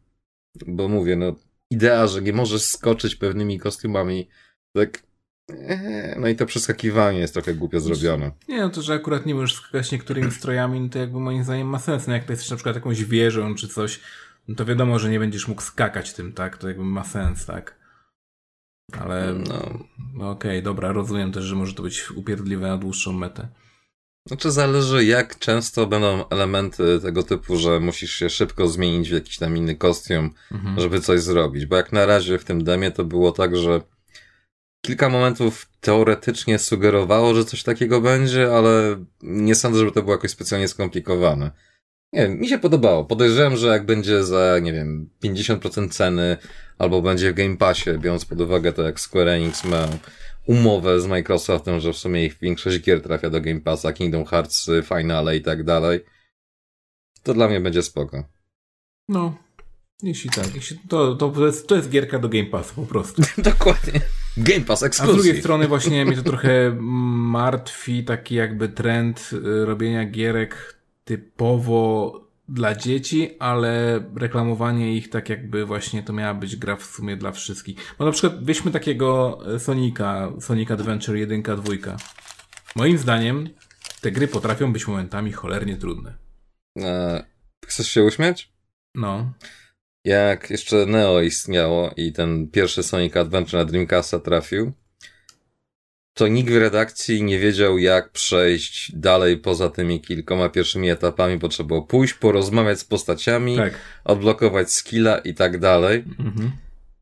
bo 0.67 0.87
mówię, 0.87 1.15
no, 1.15 1.35
idea, 1.71 2.07
że 2.07 2.21
nie 2.21 2.33
możesz 2.33 2.61
skoczyć 2.61 3.15
pewnymi 3.15 3.59
kostiumami, 3.59 4.27
tak, 4.75 5.03
ee, 5.49 6.15
no 6.19 6.27
i 6.27 6.35
to 6.35 6.45
przeskakiwanie 6.45 7.19
jest 7.19 7.33
trochę 7.33 7.53
głupio 7.53 7.79
zrobione. 7.79 8.31
Nie, 8.47 8.59
no 8.59 8.69
to, 8.69 8.81
że 8.81 8.93
akurat 8.93 9.25
nie 9.25 9.35
możesz 9.35 9.55
skakać 9.55 9.91
niektórymi 9.91 10.31
strojami, 10.31 10.79
no 10.79 10.89
to 10.89 10.99
jakby 10.99 11.19
moim 11.19 11.43
zdaniem 11.43 11.67
ma 11.67 11.79
sens. 11.79 12.07
No 12.07 12.13
jak 12.13 12.23
to 12.23 12.33
jesteś 12.33 12.49
na 12.49 12.55
przykład 12.55 12.75
jakąś 12.75 13.03
wieżą 13.03 13.55
czy 13.55 13.67
coś, 13.67 13.99
no 14.51 14.55
to 14.55 14.65
wiadomo, 14.65 14.99
że 14.99 15.09
nie 15.09 15.19
będziesz 15.19 15.47
mógł 15.47 15.61
skakać 15.61 16.13
tym, 16.13 16.33
tak? 16.33 16.57
To 16.57 16.67
jakby 16.67 16.83
ma 16.83 17.03
sens, 17.03 17.45
tak? 17.45 17.79
Ale, 18.99 19.33
no, 19.33 19.79
no 20.13 20.29
okej, 20.29 20.51
okay, 20.51 20.61
dobra, 20.61 20.91
rozumiem 20.91 21.31
też, 21.31 21.43
że 21.43 21.55
może 21.55 21.73
to 21.73 21.83
być 21.83 22.11
upierdliwe 22.11 22.67
na 22.67 22.77
dłuższą 22.77 23.13
metę. 23.13 23.47
Znaczy 24.27 24.51
zależy 24.51 25.05
jak 25.05 25.39
często 25.39 25.87
będą 25.87 26.27
elementy 26.29 26.99
tego 27.01 27.23
typu, 27.23 27.57
że 27.57 27.79
musisz 27.79 28.11
się 28.11 28.29
szybko 28.29 28.67
zmienić 28.67 29.09
w 29.09 29.13
jakiś 29.13 29.37
tam 29.37 29.57
inny 29.57 29.75
kostium, 29.75 30.33
mhm. 30.51 30.79
żeby 30.79 30.99
coś 30.99 31.21
zrobić. 31.21 31.65
Bo 31.65 31.75
jak 31.75 31.91
na 31.91 32.05
razie 32.05 32.39
w 32.39 32.45
tym 32.45 32.63
demie 32.63 32.91
to 32.91 33.05
było 33.05 33.31
tak, 33.31 33.57
że 33.57 33.81
kilka 34.81 35.09
momentów 35.09 35.69
teoretycznie 35.81 36.59
sugerowało, 36.59 37.33
że 37.33 37.45
coś 37.45 37.63
takiego 37.63 38.01
będzie, 38.01 38.55
ale 38.55 39.05
nie 39.21 39.55
sądzę, 39.55 39.79
żeby 39.79 39.91
to 39.91 40.01
było 40.01 40.15
jakoś 40.15 40.31
specjalnie 40.31 40.67
skomplikowane. 40.67 41.51
Nie 42.13 42.21
wiem, 42.21 42.39
mi 42.39 42.47
się 42.47 42.59
podobało. 42.59 43.05
Podejrzewam, 43.05 43.57
że 43.57 43.67
jak 43.67 43.85
będzie 43.85 44.23
za, 44.23 44.59
nie 44.59 44.73
wiem, 44.73 45.09
50% 45.23 45.89
ceny, 45.89 46.37
albo 46.77 47.01
będzie 47.01 47.31
w 47.31 47.35
Game 47.35 47.57
Passie, 47.57 47.89
biorąc 47.99 48.25
pod 48.25 48.41
uwagę 48.41 48.73
to, 48.73 48.81
jak 48.81 48.99
Square 48.99 49.27
Enix 49.27 49.63
ma 49.63 49.87
umowę 50.45 51.01
z 51.01 51.07
Microsoftem, 51.07 51.79
że 51.79 51.93
w 51.93 51.97
sumie 51.97 52.25
ich 52.25 52.37
większość 52.41 52.79
gier 52.81 53.01
trafia 53.01 53.29
do 53.29 53.41
Game 53.41 53.61
Passa, 53.61 53.93
Kingdom 53.93 54.25
Hearts, 54.25 54.69
Finale 54.83 55.37
i 55.37 55.41
tak 55.41 55.63
dalej, 55.63 55.99
to 57.23 57.33
dla 57.33 57.47
mnie 57.47 57.59
będzie 57.59 57.81
spoko. 57.81 58.23
No, 59.09 59.37
jeśli 60.03 60.29
tak, 60.29 60.55
jeśli 60.55 60.79
to, 60.89 61.15
to, 61.15 61.45
jest, 61.45 61.67
to 61.67 61.75
jest 61.75 61.89
gierka 61.89 62.19
do 62.19 62.29
Game 62.29 62.45
Passa 62.45 62.73
po 62.75 62.85
prostu. 62.85 63.21
Dokładnie. 63.51 64.01
Game 64.37 64.61
Pass 64.61 64.83
ekskluzyw. 64.83 65.15
A 65.15 65.19
z 65.19 65.23
drugiej 65.23 65.41
strony 65.41 65.67
właśnie 65.67 66.05
mnie 66.05 66.15
to 66.15 66.23
trochę 66.23 66.75
martwi 66.79 68.03
taki 68.03 68.35
jakby 68.35 68.69
trend 68.69 69.29
y, 69.33 69.65
robienia 69.65 70.05
gierek 70.05 70.80
typowo 71.11 72.13
dla 72.49 72.75
dzieci, 72.75 73.29
ale 73.39 74.03
reklamowanie 74.15 74.95
ich 74.95 75.09
tak 75.09 75.29
jakby 75.29 75.65
właśnie 75.65 76.03
to 76.03 76.13
miała 76.13 76.33
być 76.33 76.55
gra 76.55 76.75
w 76.75 76.83
sumie 76.83 77.17
dla 77.17 77.31
wszystkich. 77.31 77.95
Bo 77.99 78.05
na 78.05 78.11
przykład 78.11 78.45
weźmy 78.45 78.71
takiego 78.71 79.39
e, 79.55 79.59
Sonika, 79.59 80.31
Sonic 80.39 80.71
Adventure 80.71 81.17
1, 81.17 81.41
2. 81.41 81.55
Moim 82.75 82.97
zdaniem 82.97 83.49
te 84.01 84.11
gry 84.11 84.27
potrafią 84.27 84.73
być 84.73 84.87
momentami 84.87 85.31
cholernie 85.31 85.77
trudne. 85.77 86.13
E, 86.79 87.23
chcesz 87.65 87.87
się 87.87 88.03
uśmiać? 88.03 88.51
No. 88.95 89.33
Jak 90.05 90.49
jeszcze 90.49 90.85
Neo 90.85 91.21
istniało 91.21 91.91
i 91.97 92.11
ten 92.11 92.47
pierwszy 92.47 92.83
Sonic 92.83 93.17
Adventure 93.17 93.59
na 93.59 93.65
Dreamcasta 93.65 94.19
trafił, 94.19 94.71
to 96.21 96.27
nikt 96.27 96.51
w 96.51 96.57
redakcji 96.57 97.23
nie 97.23 97.39
wiedział, 97.39 97.77
jak 97.77 98.11
przejść 98.11 98.95
dalej 98.95 99.37
poza 99.37 99.69
tymi 99.69 100.01
kilkoma 100.01 100.49
pierwszymi 100.49 100.89
etapami, 100.89 101.37
bo 101.37 101.49
trzeba 101.49 101.67
było 101.67 101.81
pójść, 101.81 102.13
porozmawiać 102.13 102.79
z 102.79 102.85
postaciami, 102.85 103.57
tak. 103.57 103.73
odblokować 104.03 104.73
skilla 104.73 105.17
i 105.17 105.33
tak 105.33 105.59
dalej. 105.59 106.03
Mhm. 106.19 106.51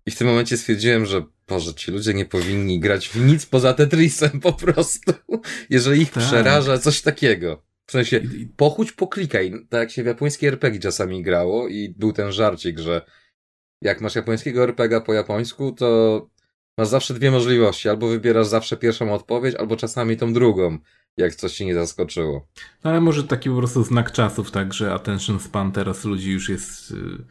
I 0.05 0.11
w 0.11 0.17
tym 0.17 0.27
momencie 0.27 0.57
stwierdziłem, 0.57 1.05
że 1.05 1.23
Boże, 1.47 1.73
ci 1.73 1.91
ludzie 1.91 2.13
nie 2.13 2.25
powinni 2.25 2.79
grać 2.79 3.09
w 3.09 3.15
nic 3.15 3.45
poza 3.45 3.73
Tetrisem 3.73 4.39
po 4.39 4.53
prostu, 4.53 5.13
jeżeli 5.69 6.01
ich 6.01 6.11
tak. 6.11 6.23
przeraża 6.23 6.77
coś 6.77 7.01
takiego. 7.01 7.63
W 7.85 7.91
sensie, 7.91 8.21
pochódź, 8.57 8.91
poklikaj, 8.91 9.51
tak 9.69 9.79
jak 9.79 9.91
się 9.91 10.03
w 10.03 10.05
japońskie 10.05 10.47
RPG 10.47 10.79
czasami 10.79 11.23
grało 11.23 11.67
i 11.67 11.89
był 11.97 12.13
ten 12.13 12.31
żarcik, 12.31 12.79
że 12.79 13.01
jak 13.81 14.01
masz 14.01 14.15
japońskiego 14.15 14.63
RPG 14.63 15.01
po 15.01 15.13
japońsku, 15.13 15.71
to 15.71 16.29
masz 16.79 16.87
zawsze 16.87 17.13
dwie 17.13 17.31
możliwości. 17.31 17.89
Albo 17.89 18.07
wybierasz 18.07 18.47
zawsze 18.47 18.77
pierwszą 18.77 19.13
odpowiedź, 19.13 19.55
albo 19.55 19.75
czasami 19.75 20.17
tą 20.17 20.33
drugą, 20.33 20.77
jak 21.17 21.35
coś 21.35 21.53
ci 21.53 21.65
nie 21.65 21.75
zaskoczyło. 21.75 22.47
No, 22.83 22.89
ale 22.89 23.01
może 23.01 23.23
taki 23.23 23.49
po 23.49 23.55
prostu 23.55 23.83
znak 23.83 24.11
czasów, 24.11 24.51
tak, 24.51 24.73
że 24.73 24.93
attention 24.93 25.39
span 25.39 25.71
teraz 25.71 26.05
ludzi 26.05 26.31
już 26.31 26.49
jest 26.49 26.91
yy, 26.91 27.25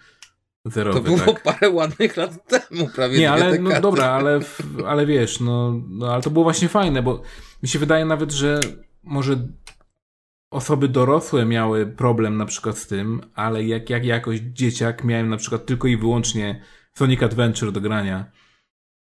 zerowy. 0.64 1.01
To 1.01 1.05
było 1.05 1.18
tak? 1.18 1.42
parę 1.42 1.70
ładnych 1.70 2.16
lat 2.16 2.49
temu, 2.49 2.88
prawie 2.94 3.18
Nie, 3.18 3.30
ale 3.30 3.59
no 3.59 3.80
dobra, 3.80 4.05
ale, 4.05 4.40
ale 4.86 5.07
wiesz, 5.07 5.40
no, 5.40 5.80
no 5.88 6.12
ale 6.12 6.22
to 6.22 6.30
było 6.30 6.44
właśnie 6.44 6.68
fajne, 6.68 7.03
bo 7.03 7.22
mi 7.62 7.68
się 7.68 7.78
wydaje 7.78 8.05
nawet, 8.05 8.32
że 8.32 8.61
może 9.03 9.49
osoby 10.51 10.88
dorosłe 10.88 11.44
miały 11.44 11.86
problem 11.86 12.36
na 12.36 12.46
przykład 12.46 12.78
z 12.78 12.86
tym, 12.86 13.20
ale 13.34 13.64
jak, 13.64 13.90
jak 13.90 14.05
jakoś 14.05 14.38
dzieciak 14.40 15.05
miałem 15.05 15.28
na 15.28 15.36
przykład 15.36 15.66
tylko 15.66 15.88
i 15.88 15.96
wyłącznie 15.96 16.62
Sonic 16.94 17.22
Adventure 17.22 17.72
do 17.72 17.80
grania 17.80 18.30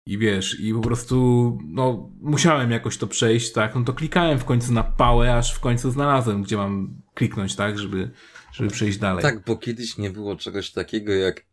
i 0.06 0.18
wiesz, 0.18 0.60
i 0.60 0.74
po 0.74 0.80
prostu, 0.80 1.58
no, 1.64 2.10
musiałem 2.20 2.70
jakoś 2.70 2.98
to 2.98 3.06
przejść, 3.06 3.52
tak, 3.52 3.74
no 3.74 3.84
to 3.84 3.92
klikałem 3.92 4.38
w 4.38 4.44
końcu 4.44 4.72
na 4.72 4.82
pałę, 4.82 5.34
aż 5.34 5.54
w 5.54 5.60
końcu 5.60 5.90
znalazłem, 5.90 6.42
gdzie 6.42 6.56
mam 6.56 7.02
kliknąć, 7.14 7.56
tak, 7.56 7.78
żeby, 7.78 8.10
żeby 8.52 8.70
przejść 8.70 8.98
dalej. 8.98 9.22
Tak, 9.22 9.44
bo 9.44 9.56
kiedyś 9.56 9.98
nie 9.98 10.10
było 10.10 10.36
czegoś 10.36 10.70
takiego 10.70 11.12
jak 11.12 11.44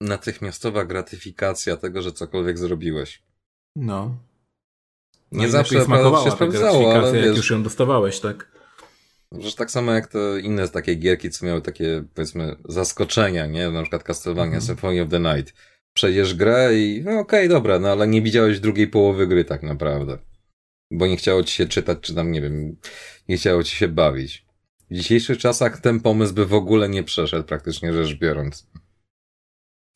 natychmiastowa 0.00 0.84
gratyfikacja 0.84 1.76
tego, 1.76 2.02
że 2.02 2.12
cokolwiek 2.12 2.58
zrobiłeś. 2.58 3.22
No. 3.76 4.18
Nie 5.32 5.46
no 5.46 5.52
zawsze 5.52 5.84
smakowała 5.84 6.24
się 6.24 6.30
sprawdzało, 6.30 6.94
ale 6.94 7.12
wiesz... 7.12 7.26
jak 7.26 7.36
już 7.36 7.50
ją 7.50 7.62
dostawałeś, 7.62 8.20
tak? 8.20 8.50
Że 9.38 9.52
tak 9.52 9.70
samo 9.70 9.92
jak 9.92 10.06
te 10.06 10.40
inne 10.40 10.68
takie 10.68 10.94
gierki, 10.94 11.30
co 11.30 11.46
miały 11.46 11.62
takie, 11.62 12.04
powiedzmy, 12.14 12.56
zaskoczenia, 12.68 13.46
nie? 13.46 13.70
Na 13.70 13.82
przykład 13.82 14.02
Castlevania 14.02 14.50
mm. 14.50 14.62
Symphony 14.62 15.02
of 15.02 15.08
the 15.08 15.20
Night. 15.20 15.54
Przejdziesz 15.94 16.34
grę 16.34 16.78
i 16.78 17.02
no 17.04 17.10
okej, 17.10 17.20
okay, 17.20 17.48
dobra, 17.48 17.78
no 17.78 17.88
ale 17.88 18.08
nie 18.08 18.22
widziałeś 18.22 18.60
drugiej 18.60 18.88
połowy 18.88 19.26
gry 19.26 19.44
tak 19.44 19.62
naprawdę. 19.62 20.18
Bo 20.90 21.06
nie 21.06 21.16
chciało 21.16 21.42
ci 21.42 21.54
się 21.54 21.66
czytać, 21.66 21.98
czy 22.00 22.14
tam, 22.14 22.32
nie 22.32 22.40
wiem, 22.40 22.76
nie 23.28 23.36
chciało 23.36 23.62
ci 23.62 23.76
się 23.76 23.88
bawić. 23.88 24.46
W 24.90 24.94
dzisiejszych 24.94 25.38
czasach 25.38 25.80
ten 25.80 26.00
pomysł 26.00 26.34
by 26.34 26.46
w 26.46 26.54
ogóle 26.54 26.88
nie 26.88 27.02
przeszedł, 27.02 27.44
praktycznie 27.44 27.92
rzecz 27.92 28.14
biorąc. 28.14 28.70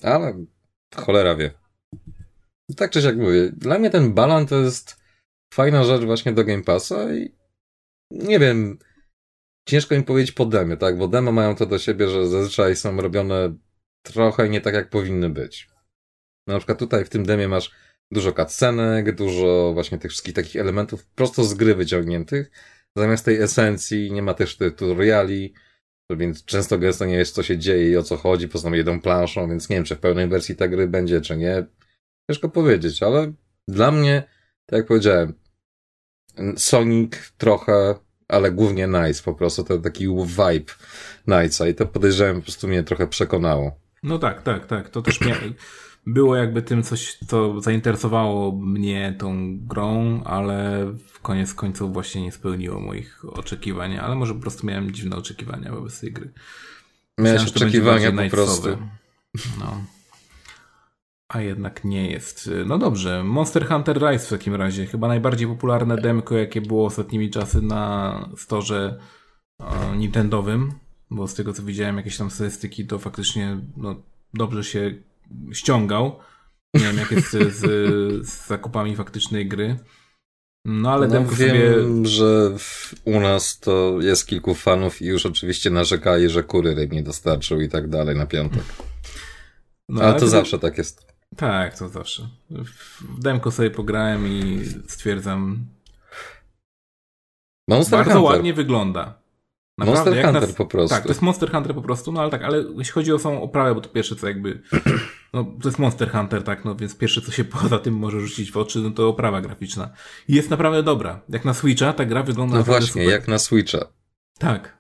Ale 0.03 0.45
cholera 0.97 1.37
wie. 1.37 1.51
Tak 2.77 2.91
czy 2.91 3.03
siak 3.03 3.17
mówię, 3.17 3.53
dla 3.57 3.79
mnie 3.79 3.91
ten 3.91 4.15
balon 4.15 4.47
to 4.47 4.61
jest 4.61 4.97
fajna 5.55 5.85
rzecz 5.85 6.05
właśnie 6.05 6.33
do 6.33 6.45
Game 6.45 6.63
Passa 6.63 7.15
i 7.15 7.35
nie 8.11 8.39
wiem, 8.39 8.79
ciężko 9.69 9.95
mi 9.95 10.03
powiedzieć 10.03 10.33
po 10.33 10.47
demie, 10.47 10.77
tak? 10.77 10.99
Bo 10.99 11.09
demo 11.09 11.33
mają 11.33 11.57
to 11.57 11.67
do 11.67 11.79
siebie, 11.79 12.09
że 12.09 12.29
zazwyczaj 12.29 12.77
są 12.77 12.97
robione 12.97 13.55
trochę 14.03 14.49
nie 14.49 14.61
tak, 14.61 14.75
jak 14.75 14.91
powinny 14.91 15.31
być. 15.31 15.69
Na 16.47 16.59
przykład 16.59 16.79
tutaj 16.79 17.05
w 17.05 17.09
tym 17.09 17.27
demie 17.27 17.49
masz 17.49 17.71
dużo 18.11 18.33
cutscenek, 18.33 19.15
dużo 19.15 19.71
właśnie 19.75 19.99
tych 19.99 20.11
wszystkich 20.11 20.35
takich 20.35 20.57
elementów 20.57 21.07
prosto 21.07 21.45
z 21.45 21.55
gry 21.55 21.75
wyciągniętych. 21.75 22.51
Zamiast 22.97 23.25
tej 23.25 23.43
esencji 23.43 24.13
nie 24.13 24.23
ma 24.23 24.35
też 24.35 24.57
tutoriali, 24.57 25.55
więc 26.11 26.45
często 26.45 26.79
gęsto 26.79 27.05
nie 27.05 27.19
wiesz, 27.19 27.31
co 27.31 27.43
się 27.43 27.59
dzieje 27.59 27.91
i 27.91 27.97
o 27.97 28.03
co 28.03 28.17
chodzi, 28.17 28.49
poza 28.49 28.77
jedną 28.77 29.01
planszą, 29.01 29.49
więc 29.49 29.69
nie 29.69 29.77
wiem, 29.77 29.85
czy 29.85 29.97
w 29.97 30.01
pełnej 30.01 30.29
wersji 30.29 30.57
ta 30.57 30.69
gry 30.69 30.89
będzie, 30.89 31.21
czy 31.21 31.37
nie. 31.37 31.67
Ciężko 32.31 32.49
powiedzieć, 32.49 33.03
ale 33.03 33.33
dla 33.69 33.91
mnie, 33.91 34.23
tak 34.67 34.77
jak 34.79 34.87
powiedziałem, 34.87 35.35
Sonic 36.57 37.33
trochę, 37.39 37.95
ale 38.29 38.53
głównie 38.53 38.87
Nice, 38.87 39.23
po 39.23 39.35
prostu 39.35 39.65
to 39.65 39.79
taki 39.79 40.07
vibe 40.09 40.73
Nice'a 41.29 41.69
i 41.69 41.75
to 41.75 41.87
podejrzewam 41.87 42.37
po 42.37 42.43
prostu 42.43 42.69
mnie 42.69 42.83
trochę 42.83 43.07
przekonało. 43.07 43.81
No 44.03 44.19
tak, 44.19 44.43
tak, 44.43 44.67
tak. 44.67 44.89
To 44.89 45.03
też 45.03 45.21
mnie 45.21 45.37
było 46.07 46.37
jakby 46.37 46.63
tym 46.63 46.83
coś, 46.83 47.19
co 47.27 47.61
zainteresowało 47.61 48.53
mnie 48.53 49.15
tą 49.19 49.59
grą, 49.59 50.23
ale 50.25 50.87
w 51.07 51.21
koniec 51.21 51.55
końców 51.55 51.93
właśnie 51.93 52.23
nie 52.23 52.33
spełniło 52.33 52.81
moich 52.81 53.25
oczekiwań, 53.33 53.97
ale 53.97 54.15
może 54.15 54.35
po 54.35 54.41
prostu 54.41 54.67
miałem 54.67 54.91
dziwne 54.91 55.17
oczekiwania 55.17 55.73
wobec 55.73 56.01
tej 56.01 56.13
gry. 56.13 56.31
Miałeś 57.19 57.49
oczekiwania 57.49 58.13
po 58.13 58.31
prostu. 58.31 58.69
No. 59.61 59.85
A 61.29 61.41
jednak 61.41 61.85
nie 61.85 62.11
jest. 62.11 62.51
No 62.67 62.79
dobrze, 62.79 63.25
Monster 63.25 63.69
Hunter 63.69 63.99
Rise 63.99 64.27
w 64.27 64.39
takim 64.39 64.55
razie. 64.55 64.87
Chyba 64.87 65.09
najbardziej 65.09 65.49
popularne 65.49 65.97
demko, 65.97 66.35
jakie 66.35 66.61
było 66.61 66.87
ostatnimi 66.87 67.31
czasy 67.31 67.63
na 67.63 68.29
storze 68.37 69.01
e, 69.61 69.97
Nintendowym, 69.97 70.73
bo 71.11 71.29
z 71.29 71.35
tego 71.35 71.53
co 71.53 71.63
widziałem 71.63 71.97
jakieś 71.97 72.17
tam 72.17 72.31
statystyki, 72.31 72.87
to 72.87 72.99
faktycznie 72.99 73.59
no, 73.77 73.97
dobrze 74.35 74.65
się 74.65 74.95
ściągał. 75.53 76.19
Nie 76.75 76.81
wiem, 76.81 76.97
jak 76.97 77.11
jest 77.11 77.31
z, 77.31 77.61
z 78.27 78.47
zakupami 78.47 78.97
faktycznej 78.97 79.49
gry. 79.49 79.79
No 80.67 80.93
ale 80.93 81.09
no, 81.09 81.15
wiem, 81.15 81.29
sobie... 81.29 82.07
że 82.09 82.59
w, 82.59 82.95
u 83.05 83.21
nas 83.21 83.59
to 83.59 83.97
jest 84.01 84.27
kilku 84.27 84.55
fanów 84.55 85.03
i 85.03 85.07
już 85.07 85.27
oczywiście 85.27 85.71
narzekali, 85.71 86.29
że 86.29 86.43
kury 86.43 86.89
nie 86.93 87.03
dostarczył 87.03 87.61
i 87.61 87.69
tak 87.69 87.89
dalej 87.89 88.17
na 88.17 88.27
piątek. 88.27 88.63
No, 89.89 90.01
ale, 90.01 90.11
ale 90.11 90.21
to 90.21 90.27
zawsze 90.27 90.59
tak 90.59 90.79
jest. 90.79 91.15
Tak, 91.37 91.79
to 91.79 91.89
zawsze. 91.89 92.29
W 93.01 93.21
demko 93.21 93.51
sobie 93.51 93.71
pograłem 93.71 94.29
i 94.29 94.65
stwierdzam. 94.89 95.67
Monster 97.69 97.99
bardzo 97.99 98.13
Hunter. 98.13 98.37
ładnie 98.37 98.55
wygląda. 98.55 99.24
Naprawdę, 99.79 100.11
Monster 100.11 100.25
Hunter 100.25 100.49
nas... 100.49 100.57
po 100.57 100.67
prostu. 100.67 100.95
Tak, 100.95 101.03
to 101.03 101.09
jest 101.09 101.23
Monster 101.23 101.51
Hunter 101.51 101.75
po 101.75 101.83
prostu, 101.83 102.13
no 102.13 102.21
ale 102.21 102.31
tak, 102.31 102.43
ale 102.43 102.65
jeśli 102.77 102.93
chodzi 102.93 103.13
o 103.13 103.19
samą 103.19 103.43
oprawę, 103.43 103.75
bo 103.75 103.81
to 103.81 103.89
pierwsze 103.89 104.17
co 104.17 104.29
jakby, 104.29 104.63
no 105.35 105.45
to 105.45 105.69
jest 105.69 105.79
Monster 105.79 106.11
Hunter, 106.11 106.43
tak, 106.43 106.65
no 106.65 106.77
więc 106.77 106.97
pierwsze 106.97 107.21
co 107.21 107.33
się 107.33 107.45
poza 107.61 107.79
tym 107.79 107.95
może 107.95 108.21
rzucić 108.21 108.53
w 108.53 108.57
oczy, 108.57 108.79
no 108.79 108.91
to 108.91 109.09
oprawa 109.09 109.41
graficzna. 109.41 109.91
I 110.29 110.35
jest 110.35 110.51
naprawdę 110.51 110.83
dobra. 110.83 111.21
Jak 111.29 111.45
na 111.45 111.55
Switcha 111.55 111.93
ta 111.93 112.05
gra 112.05 112.23
wygląda 112.23 112.57
No 112.57 112.65
właśnie, 112.65 112.87
super. 112.87 113.09
jak 113.09 113.29
na 113.29 113.39
Switcha. 113.39 113.79
Tak. 114.39 114.79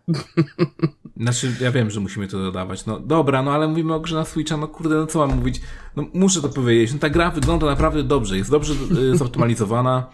Znaczy, 1.16 1.52
ja 1.60 1.72
wiem, 1.72 1.90
że 1.90 2.00
musimy 2.00 2.28
to 2.28 2.38
dodawać. 2.38 2.86
No 2.86 3.00
dobra, 3.00 3.42
no 3.42 3.52
ale 3.52 3.68
mówimy 3.68 3.94
o 3.94 4.00
grze 4.00 4.16
na 4.16 4.24
Switcha, 4.24 4.56
no 4.56 4.68
kurde, 4.68 4.94
no 4.94 5.06
co 5.06 5.26
mam 5.26 5.36
mówić? 5.36 5.60
No 5.96 6.04
muszę 6.14 6.42
to 6.42 6.48
powiedzieć. 6.48 6.92
No 6.92 6.98
ta 6.98 7.10
gra 7.10 7.30
wygląda 7.30 7.66
naprawdę 7.66 8.02
dobrze, 8.02 8.36
jest 8.36 8.50
dobrze 8.50 8.74
y, 9.12 9.16
zoptymalizowana, 9.16 10.06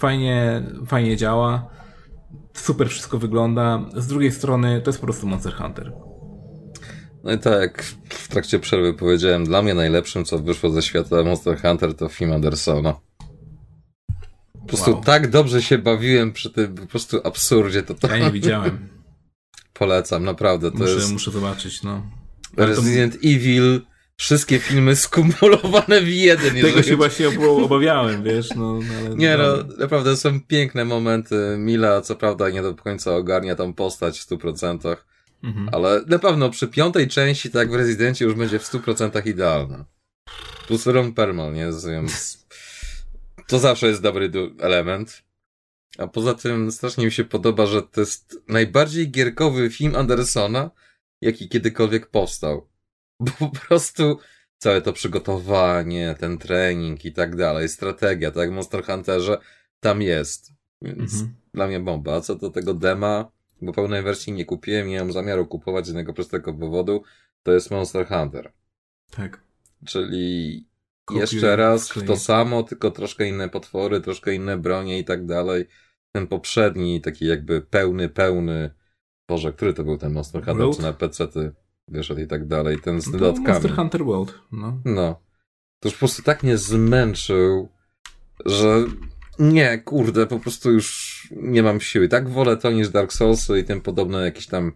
fajnie, 0.00 0.62
fajnie 0.86 1.16
działa 1.16 1.77
super 2.60 2.88
wszystko 2.88 3.18
wygląda. 3.18 3.84
Z 3.96 4.06
drugiej 4.06 4.32
strony 4.32 4.80
to 4.80 4.90
jest 4.90 5.00
po 5.00 5.06
prostu 5.06 5.26
Monster 5.26 5.54
Hunter. 5.54 5.92
No 7.24 7.32
i 7.32 7.38
tak, 7.38 7.82
w 8.08 8.28
trakcie 8.28 8.58
przerwy 8.58 8.94
powiedziałem, 8.94 9.44
dla 9.44 9.62
mnie 9.62 9.74
najlepszym, 9.74 10.24
co 10.24 10.38
wyszło 10.38 10.70
ze 10.70 10.82
świata 10.82 11.22
Monster 11.22 11.62
Hunter 11.62 11.94
to 11.94 12.08
film 12.08 12.32
Andersona. 12.32 12.94
Po 14.52 14.66
prostu 14.66 14.90
wow. 14.90 15.02
tak 15.04 15.30
dobrze 15.30 15.62
się 15.62 15.78
bawiłem 15.78 16.32
przy 16.32 16.50
tym 16.50 16.74
po 16.74 16.86
prostu 16.86 17.20
absurdzie. 17.24 17.82
To, 17.82 17.94
to... 17.94 18.08
Ja 18.08 18.18
nie 18.18 18.30
widziałem. 18.30 18.88
Polecam, 19.78 20.24
naprawdę. 20.24 20.70
To 20.70 20.78
muszę, 20.78 20.92
jest... 20.92 21.12
muszę 21.12 21.30
zobaczyć, 21.30 21.82
no. 21.82 22.02
Resident 22.56 23.12
to... 23.12 23.28
Evil 23.28 23.80
wszystkie 24.18 24.58
filmy 24.58 24.96
skumulowane 24.96 26.00
w 26.00 26.08
jeden. 26.08 26.54
Tego 26.54 26.66
jeżeli... 26.66 26.84
się 26.84 26.96
właśnie 26.96 27.28
obawiałem, 27.64 28.22
wiesz, 28.22 28.50
no, 28.50 28.78
no 28.78 28.94
ale... 29.00 29.16
Nie 29.16 29.36
no, 29.36 29.44
naprawdę 29.78 30.16
są 30.16 30.40
piękne 30.40 30.84
momenty. 30.84 31.56
Mila, 31.58 32.00
co 32.00 32.16
prawda, 32.16 32.50
nie 32.50 32.62
do 32.62 32.74
końca 32.74 33.16
ogarnia 33.16 33.54
tam 33.54 33.74
postać 33.74 34.18
w 34.18 34.22
stu 34.22 34.38
procentach, 34.38 35.06
mhm. 35.42 35.68
ale 35.72 36.02
na 36.06 36.18
pewno 36.18 36.50
przy 36.50 36.68
piątej 36.68 37.08
części, 37.08 37.50
tak 37.50 37.70
w 37.70 37.74
Rezydencie, 37.74 38.24
już 38.24 38.34
będzie 38.34 38.58
w 38.58 38.66
stu 38.66 38.80
procentach 38.80 39.26
idealna. 39.26 39.84
Plus 40.66 40.86
Ron 40.86 41.12
Perlman, 41.12 41.54
nie? 41.54 41.70
Więc 41.86 42.46
to 43.46 43.58
zawsze 43.58 43.88
jest 43.88 44.02
dobry 44.02 44.30
element. 44.60 45.22
A 45.98 46.06
poza 46.06 46.34
tym 46.34 46.72
strasznie 46.72 47.04
mi 47.04 47.12
się 47.12 47.24
podoba, 47.24 47.66
że 47.66 47.82
to 47.82 48.00
jest 48.00 48.42
najbardziej 48.48 49.10
gierkowy 49.10 49.70
film 49.70 49.96
Andersona, 49.96 50.70
jaki 51.20 51.48
kiedykolwiek 51.48 52.06
powstał. 52.06 52.68
Bo 53.20 53.32
po 53.38 53.50
prostu 53.50 54.18
całe 54.58 54.82
to 54.82 54.92
przygotowanie, 54.92 56.14
ten 56.18 56.38
trening 56.38 57.04
i 57.04 57.12
tak 57.12 57.36
dalej, 57.36 57.68
strategia, 57.68 58.30
tak 58.30 58.40
jak 58.40 58.50
Monster 58.50 58.84
Hunterze, 58.84 59.38
tam 59.80 60.02
jest. 60.02 60.52
Więc 60.82 61.12
mhm. 61.12 61.34
dla 61.54 61.66
mnie 61.66 61.80
bomba. 61.80 62.16
A 62.16 62.20
co 62.20 62.34
do 62.34 62.50
tego 62.50 62.74
dema, 62.74 63.30
bo 63.62 63.72
pełnej 63.72 64.02
wersji 64.02 64.32
nie 64.32 64.44
kupiłem, 64.44 64.88
nie 64.88 64.98
mam 64.98 65.12
zamiaru 65.12 65.46
kupować 65.46 65.84
z 65.84 65.88
jednego 65.88 66.12
prostego 66.14 66.54
powodu, 66.54 67.02
to 67.42 67.52
jest 67.52 67.70
Monster 67.70 68.06
Hunter. 68.08 68.52
Tak. 69.10 69.42
Czyli 69.86 70.66
jeszcze 71.10 71.56
raz 71.56 71.92
w 71.92 72.06
to 72.06 72.16
samo, 72.16 72.62
tylko 72.62 72.90
troszkę 72.90 73.28
inne 73.28 73.48
potwory, 73.48 74.00
troszkę 74.00 74.34
inne 74.34 74.58
bronie 74.58 74.98
i 74.98 75.04
tak 75.04 75.26
dalej. 75.26 75.66
Ten 76.12 76.26
poprzedni, 76.26 77.00
taki 77.00 77.26
jakby 77.26 77.60
pełny, 77.60 78.08
pełny. 78.08 78.70
Boże, 79.28 79.52
który 79.52 79.74
to 79.74 79.84
był 79.84 79.98
ten 79.98 80.12
Monster 80.12 80.44
Hunter? 80.44 80.70
Czy 80.76 80.82
na 80.82 80.92
PC 80.92 81.28
ty? 81.28 81.52
Wyszedł 81.88 82.20
i 82.20 82.26
tak 82.26 82.46
dalej, 82.46 82.78
ten 82.80 83.00
z 83.00 83.06
no 83.06 83.18
dodatkami. 83.18 83.48
Monster 83.48 83.74
Hunter 83.74 84.04
World, 84.04 84.34
no. 84.52 84.80
No. 84.84 85.20
To 85.80 85.88
już 85.88 85.94
po 85.94 85.98
prostu 85.98 86.22
tak 86.22 86.42
mnie 86.42 86.58
zmęczył, 86.58 87.68
że 88.46 88.84
nie, 89.38 89.78
kurde, 89.78 90.26
po 90.26 90.40
prostu 90.40 90.72
już 90.72 91.28
nie 91.36 91.62
mam 91.62 91.80
siły. 91.80 92.08
Tak 92.08 92.28
wolę 92.28 92.56
to 92.56 92.70
niż 92.70 92.88
Dark 92.88 93.12
Souls 93.12 93.50
i 93.50 93.64
tym 93.64 93.80
podobne 93.80 94.24
jakieś 94.24 94.46
tam 94.46 94.72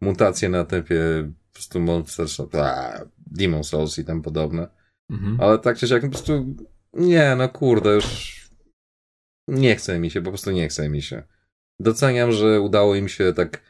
mutacje 0.00 0.48
na 0.48 0.64
typie 0.64 1.32
po 1.48 1.54
prostu 1.54 1.80
Monster, 1.80 2.26
a, 2.52 3.00
Demon 3.26 3.64
Souls 3.64 3.98
i 3.98 4.04
tym 4.04 4.22
podobne. 4.22 4.68
Mhm. 5.10 5.40
Ale 5.40 5.58
tak 5.58 5.78
czy 5.78 5.88
siak 5.88 6.02
po 6.02 6.08
prostu 6.08 6.56
nie, 6.92 7.34
no 7.36 7.48
kurde, 7.48 7.94
już 7.94 8.40
nie 9.48 9.76
chce 9.76 9.98
mi 9.98 10.10
się, 10.10 10.22
po 10.22 10.30
prostu 10.30 10.50
nie 10.50 10.68
chce 10.68 10.88
mi 10.88 11.02
się. 11.02 11.22
Doceniam, 11.80 12.32
że 12.32 12.60
udało 12.60 12.94
im 12.94 13.08
się 13.08 13.32
tak 13.32 13.62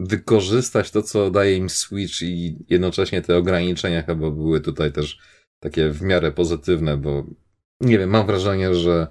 wykorzystać 0.00 0.90
to, 0.90 1.02
co 1.02 1.30
daje 1.30 1.56
im 1.56 1.70
Switch 1.70 2.22
i 2.22 2.56
jednocześnie 2.68 3.22
te 3.22 3.36
ograniczenia 3.36 4.02
chyba 4.02 4.30
były 4.30 4.60
tutaj 4.60 4.92
też 4.92 5.18
takie 5.60 5.90
w 5.90 6.02
miarę 6.02 6.32
pozytywne, 6.32 6.96
bo 6.96 7.24
nie 7.80 7.98
wiem, 7.98 8.10
mam 8.10 8.26
wrażenie, 8.26 8.74
że 8.74 9.06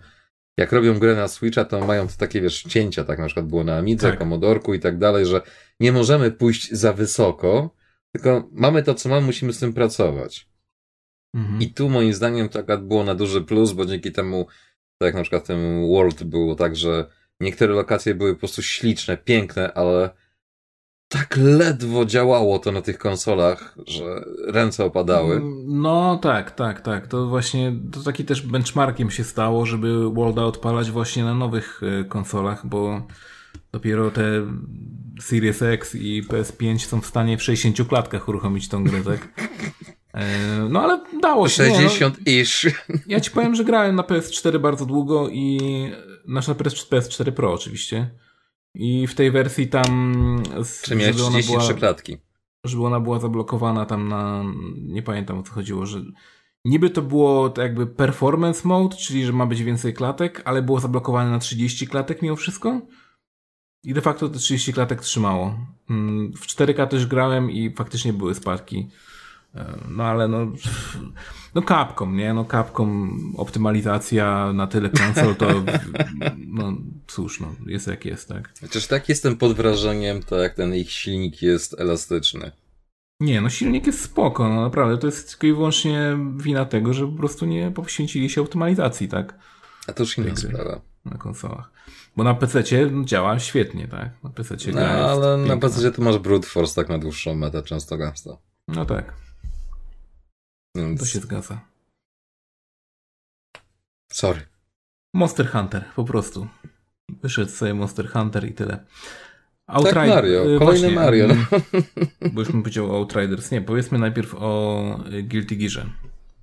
jak 0.57 0.71
robią 0.71 0.99
grę 0.99 1.15
na 1.15 1.27
Switcha, 1.27 1.65
to 1.65 1.85
mają 1.85 2.07
takie, 2.07 2.41
wiesz, 2.41 2.63
cięcia, 2.63 3.03
tak 3.03 3.19
na 3.19 3.25
przykład 3.25 3.47
było 3.47 3.63
na 3.63 3.77
Amidze, 3.77 4.09
tak. 4.09 4.19
Commodorku 4.19 4.73
i 4.73 4.79
tak 4.79 4.97
dalej, 4.97 5.25
że 5.25 5.41
nie 5.79 5.91
możemy 5.91 6.31
pójść 6.31 6.71
za 6.71 6.93
wysoko, 6.93 7.75
tylko 8.15 8.49
mamy 8.51 8.83
to, 8.83 8.93
co 8.93 9.09
mamy, 9.09 9.25
musimy 9.25 9.53
z 9.53 9.59
tym 9.59 9.73
pracować. 9.73 10.49
Mhm. 11.35 11.61
I 11.61 11.73
tu 11.73 11.89
moim 11.89 12.13
zdaniem 12.13 12.49
to 12.49 12.59
akurat 12.59 12.87
było 12.87 13.03
na 13.03 13.15
duży 13.15 13.41
plus, 13.41 13.71
bo 13.71 13.85
dzięki 13.85 14.11
temu, 14.11 14.47
tak 14.97 15.05
jak 15.05 15.15
na 15.15 15.21
przykład 15.21 15.43
w 15.43 15.47
tym 15.47 15.87
World 15.87 16.23
było 16.23 16.55
tak, 16.55 16.75
że 16.75 17.09
niektóre 17.39 17.73
lokacje 17.73 18.15
były 18.15 18.33
po 18.33 18.39
prostu 18.39 18.61
śliczne, 18.61 19.17
piękne, 19.17 19.73
ale 19.73 20.09
tak 21.09 21.37
ledwo 21.37 22.05
działało 22.05 22.59
to 22.59 22.71
na 22.71 22.81
tych 22.81 22.97
konsolach, 22.97 23.75
że 23.87 24.25
ręce 24.47 24.85
opadały. 24.85 25.41
No 25.67 26.19
tak, 26.21 26.51
tak, 26.51 26.81
tak. 26.81 27.07
To 27.07 27.27
właśnie 27.27 27.73
to 27.91 28.03
taki 28.03 28.25
też 28.25 28.41
benchmarkiem 28.41 29.11
się 29.11 29.23
stało, 29.23 29.65
żeby 29.65 30.09
Worlda 30.09 30.43
odpalać 30.43 30.91
właśnie 30.91 31.23
na 31.23 31.35
nowych 31.35 31.81
e, 31.83 32.03
konsolach, 32.03 32.67
bo 32.67 33.01
Dopiero 33.71 34.11
te 34.11 34.23
Series 35.21 35.61
X 35.61 35.95
i 35.95 36.23
PS5 36.23 36.79
są 36.79 37.01
w 37.01 37.05
stanie 37.05 37.37
w 37.37 37.43
60 37.43 37.89
klatkach 37.89 38.27
uruchomić 38.27 38.69
tą 38.69 38.83
grę, 38.83 39.01
tak? 39.03 39.27
E, 40.13 40.27
no 40.69 40.81
ale 40.83 41.01
dało 41.21 41.49
się. 41.49 41.55
60 41.55 42.17
no. 42.17 42.31
ish. 42.31 42.65
Ja 43.07 43.19
ci 43.19 43.31
powiem, 43.31 43.55
że 43.55 43.63
grałem 43.63 43.95
na 43.95 44.03
PS4 44.03 44.59
bardzo 44.59 44.85
długo 44.85 45.29
i 45.29 45.59
nasz 46.27 46.47
na 46.47 46.53
PS4 46.53 47.31
Pro 47.31 47.53
oczywiście. 47.53 48.09
I 48.79 49.07
w 49.07 49.15
tej 49.15 49.31
wersji 49.31 49.67
tam. 49.67 50.43
Czy 50.81 50.95
miałeś 50.95 51.15
33 51.15 51.51
była, 51.51 51.73
klatki? 51.73 52.17
Żeby 52.63 52.85
ona 52.85 52.99
była 52.99 53.19
zablokowana 53.19 53.85
tam 53.85 54.07
na. 54.07 54.43
Nie 54.75 55.03
pamiętam 55.03 55.39
o 55.39 55.43
co 55.43 55.53
chodziło, 55.53 55.85
że. 55.85 56.01
Niby 56.65 56.89
to 56.89 57.01
było 57.01 57.49
tak 57.49 57.63
jakby 57.63 57.87
performance 57.87 58.67
mode, 58.67 58.97
czyli 58.97 59.25
że 59.25 59.33
ma 59.33 59.45
być 59.45 59.63
więcej 59.63 59.93
klatek, 59.93 60.41
ale 60.45 60.61
było 60.61 60.79
zablokowane 60.79 61.31
na 61.31 61.39
30 61.39 61.87
klatek 61.87 62.21
mimo 62.21 62.35
wszystko. 62.35 62.81
I 63.83 63.93
de 63.93 64.01
facto 64.01 64.29
te 64.29 64.39
30 64.39 64.73
klatek 64.73 65.01
trzymało. 65.01 65.59
Mm, 65.89 66.33
w 66.33 66.47
4K 66.47 66.87
też 66.87 67.05
grałem 67.05 67.51
i 67.51 67.75
faktycznie 67.75 68.13
były 68.13 68.35
spadki. 68.35 68.87
No 69.89 70.03
ale 70.03 70.27
no, 70.27 70.51
no 71.55 71.61
Capcom, 71.61 72.17
nie? 72.17 72.33
No 72.33 72.45
Capcom 72.45 73.17
optymalizacja 73.37 74.53
na 74.53 74.67
tyle 74.67 74.89
konsol 74.89 75.35
to 75.35 75.47
no 76.47 76.73
cóż, 77.07 77.39
no 77.39 77.55
jest 77.65 77.87
jak 77.87 78.05
jest, 78.05 78.27
tak? 78.29 78.53
Chociaż 78.61 78.87
tak 78.87 79.09
jestem 79.09 79.37
pod 79.37 79.53
wrażeniem, 79.53 80.23
to 80.23 80.35
jak 80.35 80.53
ten 80.53 80.75
ich 80.75 80.91
silnik 80.91 81.41
jest 81.41 81.79
elastyczny. 81.79 82.51
Nie, 83.19 83.41
no 83.41 83.49
silnik 83.49 83.87
jest 83.87 84.01
spoko, 84.01 84.49
no 84.49 84.61
naprawdę, 84.61 84.97
to 84.97 85.07
jest 85.07 85.29
tylko 85.29 85.47
i 85.47 85.53
wyłącznie 85.53 86.17
wina 86.37 86.65
tego, 86.65 86.93
że 86.93 87.07
po 87.07 87.17
prostu 87.17 87.45
nie 87.45 87.71
poświęcili 87.71 88.29
się 88.29 88.41
optymalizacji, 88.41 89.07
tak? 89.07 89.39
A 89.87 89.93
to 89.93 90.03
już 90.03 90.17
inna 90.17 90.35
sprawa. 90.35 90.81
Na 91.05 91.17
konsolach. 91.17 91.71
Bo 92.15 92.23
na 92.23 92.33
PC 92.33 92.63
działa 93.05 93.39
świetnie, 93.39 93.87
tak? 93.87 94.23
Na 94.23 94.29
PC 94.29 94.55
no, 94.71 94.81
ale 94.81 95.37
na 95.37 95.57
PC 95.57 95.91
to 95.91 96.01
masz 96.01 96.17
brute 96.17 96.47
force 96.47 96.75
tak 96.75 96.89
na 96.89 96.97
dłuższą 96.97 97.35
metę 97.35 97.63
często 97.63 97.97
gęsto. 97.97 98.41
No 98.67 98.85
tak. 98.85 99.26
Więc... 100.85 100.99
To 100.99 101.05
się 101.05 101.19
zgadza. 101.19 101.61
Sorry. 104.11 104.41
Monster 105.13 105.47
Hunter, 105.51 105.85
po 105.95 106.03
prostu. 106.03 106.47
Wyszedł 107.09 107.51
sobie 107.51 107.73
Monster 107.73 108.09
Hunter 108.09 108.49
i 108.49 108.53
tyle. 108.53 108.85
Outride... 109.67 109.93
Tak, 109.93 110.09
Mario. 110.09 110.55
Y, 110.55 110.59
Kolejny 110.59 110.59
Właśnie, 110.59 110.91
Mario. 110.91 111.25
Mm, 111.25 111.45
bo 112.33 112.41
już 112.41 112.51
bym 112.51 112.61
powiedział 112.61 112.91
o 112.91 112.97
Outriders. 112.97 113.51
Nie, 113.51 113.61
powiedzmy 113.61 113.99
najpierw 113.99 114.35
o 114.35 114.99
y, 115.13 115.23
Guilty 115.23 115.55
Gearze. 115.55 115.85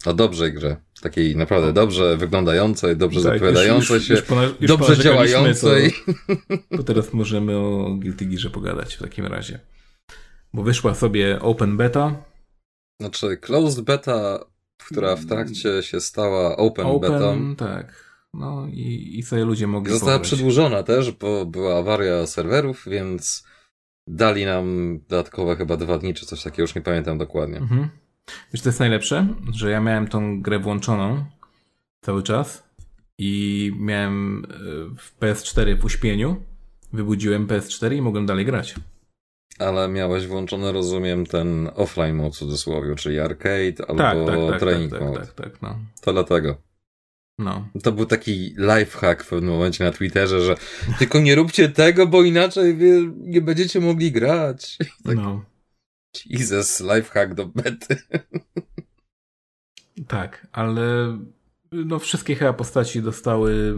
O 0.07 0.15
dobrej 0.15 0.53
grze. 0.53 0.77
Takiej 1.03 1.37
naprawdę 1.37 1.73
dobrze 1.73 2.17
wyglądającej, 2.17 2.97
dobrze 2.97 3.23
tak, 3.23 3.33
zapowiadającej 3.33 4.01
się, 4.01 4.15
już, 4.15 4.29
już, 4.31 4.61
już 4.61 4.69
dobrze 4.69 4.99
działającej. 4.99 5.93
To, 6.71 6.77
to 6.77 6.83
teraz 6.83 7.13
możemy 7.13 7.57
o 7.57 7.97
Guilty 7.99 8.27
Gearze 8.27 8.51
pogadać 8.51 8.95
w 8.95 9.03
takim 9.03 9.27
razie. 9.27 9.61
Bo 10.55 10.63
wyszła 10.63 10.95
sobie 10.95 11.41
Open 11.41 11.77
Beta. 11.77 12.23
Znaczy, 13.01 13.37
Closed 13.37 13.85
Beta, 13.85 14.45
która 14.87 15.17
w 15.17 15.27
trakcie 15.27 15.83
się 15.83 16.01
stała 16.01 16.57
Open, 16.57 16.87
open 16.87 17.13
Betą. 17.13 17.57
tak. 17.57 18.05
No 18.35 18.67
i, 18.67 19.19
i 19.19 19.23
sobie 19.23 19.45
ludzie 19.45 19.67
mogli 19.67 19.93
Została 19.93 20.13
pobrać. 20.13 20.29
przedłużona 20.33 20.83
też, 20.83 21.13
bo 21.13 21.47
była 21.47 21.79
awaria 21.79 22.27
serwerów, 22.27 22.85
więc 22.87 23.45
dali 24.07 24.45
nam 24.45 24.99
dodatkowe 25.09 25.57
chyba 25.57 25.77
dwa 25.77 25.99
dni, 25.99 26.15
czy 26.15 26.27
coś 26.27 26.43
takiego, 26.43 26.63
już 26.63 26.75
nie 26.75 26.83
pamiętam 26.83 27.19
dokładnie. 27.19 27.59
Mhm. 27.59 27.89
Wiesz, 28.53 28.63
to 28.63 28.69
jest 28.69 28.81
najlepsze, 28.81 29.29
że 29.53 29.71
ja 29.71 29.81
miałem 29.81 30.09
tą 30.09 30.43
grę 30.43 30.59
włączoną 30.59 31.25
cały 32.05 32.23
czas 32.23 32.69
i 33.19 33.73
miałem 33.79 34.45
e, 34.45 34.49
w 34.99 35.21
PS4 35.21 35.81
w 35.81 35.85
uśpieniu, 35.85 36.37
wybudziłem 36.93 37.47
PS4 37.47 37.95
i 37.97 38.03
mogłem 38.03 38.27
dalej 38.27 38.45
grać. 38.45 38.75
Ale 39.59 39.89
miałeś 39.89 40.27
włączony, 40.27 40.73
rozumiem, 40.73 41.27
ten 41.27 41.71
offline 41.75 42.17
mode 42.17 42.31
w 42.31 42.39
cudzysłowie, 42.39 42.95
czyli 42.95 43.21
arcade 43.21 43.89
albo 43.89 44.03
tak, 44.03 44.27
tak, 44.27 44.51
tak, 44.51 44.61
training 44.61 44.93
tak, 44.93 45.01
mode. 45.01 45.21
Tak, 45.21 45.33
tak, 45.33 45.63
no. 45.63 45.79
To 46.01 46.13
dlatego. 46.13 46.57
No. 47.39 47.69
To 47.83 47.93
był 47.93 48.07
taki 48.07 48.55
lifehack 48.59 49.25
w 49.25 49.29
pewnym 49.29 49.51
momencie 49.51 49.85
na 49.85 49.93
Twitterze, 49.93 50.41
że 50.41 50.57
tylko 50.99 51.21
nie 51.21 51.35
róbcie 51.35 51.69
tego, 51.69 52.07
bo 52.07 52.23
inaczej 52.23 52.75
wy 52.75 53.13
nie 53.17 53.41
będziecie 53.41 53.81
mogli 53.81 54.13
grać. 54.13 54.79
Tak, 55.05 55.17
no. 55.17 55.45
Jesus, 56.27 56.81
lifehack 56.81 57.35
do 57.35 57.47
bety. 57.47 57.97
Tak, 60.09 60.47
ale 60.53 61.19
no 61.73 61.99
wszystkie 61.99 62.35
chyba 62.35 62.53
postaci 62.53 63.03
dostały 63.03 63.77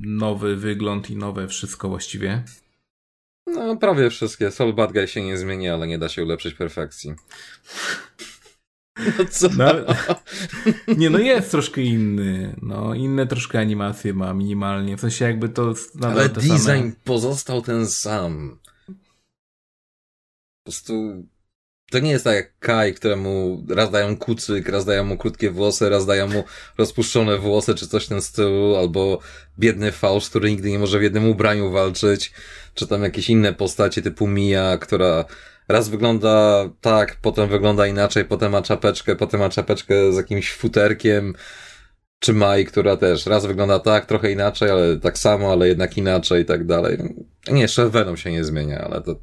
nowy 0.00 0.56
wygląd 0.56 1.10
i 1.10 1.16
nowe 1.16 1.48
wszystko 1.48 1.88
właściwie. 1.88 2.44
No, 3.46 3.76
prawie 3.76 4.10
wszystkie. 4.10 4.50
Soul 4.50 4.74
Bad 4.74 4.92
Guy 4.92 5.08
się 5.08 5.22
nie 5.22 5.36
zmieni, 5.36 5.68
ale 5.68 5.86
nie 5.86 5.98
da 5.98 6.08
się 6.08 6.24
ulepszyć 6.24 6.54
perfekcji. 6.54 7.14
No 9.18 9.24
co? 9.30 9.48
No, 9.56 9.72
nie, 10.98 11.10
no 11.10 11.18
jest 11.18 11.50
troszkę 11.50 11.82
inny. 11.82 12.56
No, 12.62 12.94
inne 12.94 13.26
troszkę 13.26 13.58
animacje 13.58 14.14
ma 14.14 14.34
minimalnie. 14.34 14.96
W 14.96 15.00
sensie 15.00 15.24
jakby 15.24 15.48
to... 15.48 15.74
Ale 16.02 16.28
design 16.28 16.58
same... 16.58 16.92
pozostał 17.04 17.62
ten 17.62 17.86
sam. 17.86 18.58
Po 18.86 18.92
prostu 20.64 21.26
to 21.90 21.98
nie 21.98 22.10
jest 22.10 22.24
tak 22.24 22.34
jak 22.34 22.58
Kai, 22.58 22.94
któremu 22.94 23.64
raz 23.68 23.90
dają 23.90 24.16
kucyk, 24.16 24.68
raz 24.68 24.84
dają 24.84 25.04
mu 25.04 25.16
krótkie 25.16 25.50
włosy, 25.50 25.88
raz 25.88 26.06
dają 26.06 26.28
mu 26.28 26.44
rozpuszczone 26.78 27.38
włosy, 27.38 27.74
czy 27.74 27.88
coś 27.88 28.06
w 28.06 28.08
tym 28.08 28.20
stylu, 28.20 28.76
albo 28.76 29.18
biedny 29.58 29.92
Faust, 29.92 30.30
który 30.30 30.50
nigdy 30.50 30.70
nie 30.70 30.78
może 30.78 30.98
w 30.98 31.02
jednym 31.02 31.28
ubraniu 31.28 31.70
walczyć, 31.70 32.32
czy 32.76 32.86
tam 32.86 33.02
jakieś 33.02 33.30
inne 33.30 33.52
postacie 33.52 34.02
typu 34.02 34.26
Mia, 34.26 34.78
która 34.78 35.24
raz 35.68 35.88
wygląda 35.88 36.64
tak, 36.80 37.16
potem 37.22 37.48
wygląda 37.48 37.86
inaczej, 37.86 38.24
potem 38.24 38.52
ma 38.52 38.62
czapeczkę, 38.62 39.16
potem 39.16 39.40
ma 39.40 39.48
czapeczkę 39.48 40.12
z 40.12 40.16
jakimś 40.16 40.52
futerkiem, 40.52 41.34
czy 42.18 42.32
Mai, 42.32 42.64
która 42.64 42.96
też 42.96 43.26
raz 43.26 43.46
wygląda 43.46 43.78
tak, 43.78 44.06
trochę 44.06 44.32
inaczej, 44.32 44.70
ale 44.70 44.96
tak 44.96 45.18
samo, 45.18 45.52
ale 45.52 45.68
jednak 45.68 45.96
inaczej 45.96 46.42
i 46.42 46.44
tak 46.44 46.66
dalej. 46.66 46.98
Nie, 47.50 47.62
jeszcze 47.62 47.88
Venom 47.88 48.16
się 48.16 48.32
nie 48.32 48.44
zmienia, 48.44 48.78
ale 48.78 49.02
to 49.02 49.16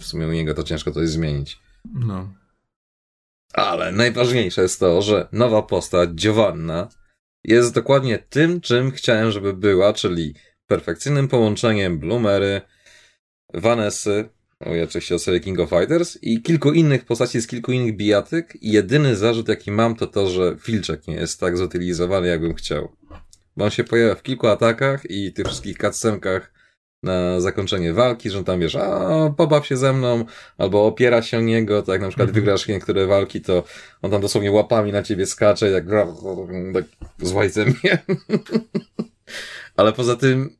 w 0.00 0.04
sumie 0.04 0.26
u 0.26 0.32
niego 0.32 0.54
to 0.54 0.62
ciężko 0.62 0.92
coś 0.92 1.08
zmienić. 1.08 1.58
No. 1.94 2.32
Ale 3.52 3.92
najważniejsze 3.92 4.62
jest 4.62 4.80
to, 4.80 5.02
że 5.02 5.28
nowa 5.32 5.62
postać, 5.62 6.10
Giovanna, 6.10 6.88
jest 7.44 7.74
dokładnie 7.74 8.18
tym, 8.18 8.60
czym 8.60 8.90
chciałem, 8.90 9.30
żeby 9.30 9.52
była, 9.52 9.92
czyli 9.92 10.34
perfekcyjnym 10.66 11.28
połączeniem 11.28 11.98
Bloomery, 11.98 12.60
Vanessy, 13.54 14.28
mówię 14.66 14.84
oczywiście 14.84 15.14
o 15.14 15.18
serii 15.18 15.40
King 15.40 15.60
of 15.60 15.70
Fighters, 15.70 16.18
i 16.22 16.42
kilku 16.42 16.72
innych 16.72 17.04
postaci 17.04 17.40
z 17.40 17.46
kilku 17.46 17.72
innych 17.72 17.96
bijatyk. 17.96 18.58
I 18.62 18.72
jedyny 18.72 19.16
zarzut, 19.16 19.48
jaki 19.48 19.70
mam, 19.70 19.96
to 19.96 20.06
to, 20.06 20.30
że 20.30 20.56
Filczek 20.60 21.08
nie 21.08 21.14
jest 21.14 21.40
tak 21.40 21.56
zutylizowany, 21.56 22.28
jakbym 22.28 22.54
chciał. 22.54 22.96
Bo 23.56 23.64
on 23.64 23.70
się 23.70 23.84
pojawia 23.84 24.14
w 24.14 24.22
kilku 24.22 24.46
atakach 24.46 25.10
i 25.10 25.32
tych 25.32 25.46
wszystkich 25.46 25.78
cutscenkach 25.78 26.52
na 27.02 27.40
zakończenie 27.40 27.92
walki, 27.92 28.30
że 28.30 28.38
on 28.38 28.44
tam 28.44 28.60
wiesz, 28.60 28.76
a 28.76 29.34
pobaw 29.36 29.66
się 29.66 29.76
ze 29.76 29.92
mną, 29.92 30.24
albo 30.58 30.86
opiera 30.86 31.22
się 31.22 31.38
o 31.38 31.40
niego, 31.40 31.82
tak 31.82 32.00
na 32.00 32.08
przykład 32.08 32.28
mhm. 32.28 32.44
wygrasz 32.44 32.68
niektóre 32.68 33.06
walki, 33.06 33.40
to 33.40 33.64
on 34.02 34.10
tam 34.10 34.20
dosłownie 34.20 34.52
łapami 34.52 34.92
na 34.92 35.02
ciebie 35.02 35.26
skacze, 35.26 35.70
jak 35.70 35.84
tak 36.74 36.86
złajce 37.18 37.64
mnie. 37.64 37.98
Ale 39.76 39.92
poza 39.92 40.16
tym 40.16 40.59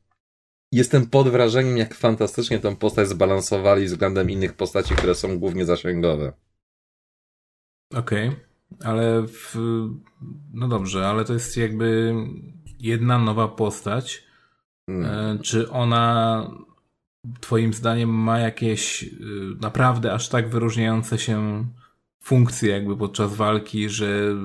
jestem 0.73 1.07
pod 1.07 1.29
wrażeniem, 1.29 1.77
jak 1.77 1.95
fantastycznie 1.95 2.59
tę 2.59 2.77
postać 2.77 3.09
zbalansowali 3.09 3.87
względem 3.87 4.31
innych 4.31 4.53
postaci, 4.55 4.95
które 4.95 5.15
są 5.15 5.39
głównie 5.39 5.65
zasięgowe. 5.65 6.33
Okej, 7.95 8.29
okay. 8.29 8.89
ale 8.89 9.23
w... 9.27 9.57
no 10.55 10.69
dobrze, 10.69 11.09
ale 11.09 11.25
to 11.25 11.33
jest 11.33 11.57
jakby 11.57 12.15
jedna 12.79 13.19
nowa 13.19 13.49
postać, 13.49 14.31
Hmm. 14.91 15.37
E, 15.37 15.39
czy 15.43 15.71
ona 15.71 16.51
Twoim 17.41 17.75
zdaniem 17.75 18.11
ma 18.11 18.39
jakieś 18.39 19.03
y, 19.03 19.09
naprawdę 19.61 20.13
aż 20.13 20.29
tak 20.29 20.49
wyróżniające 20.49 21.19
się 21.19 21.65
funkcje 22.23 22.71
jakby 22.71 22.97
podczas 22.97 23.35
walki, 23.35 23.89
że 23.89 24.37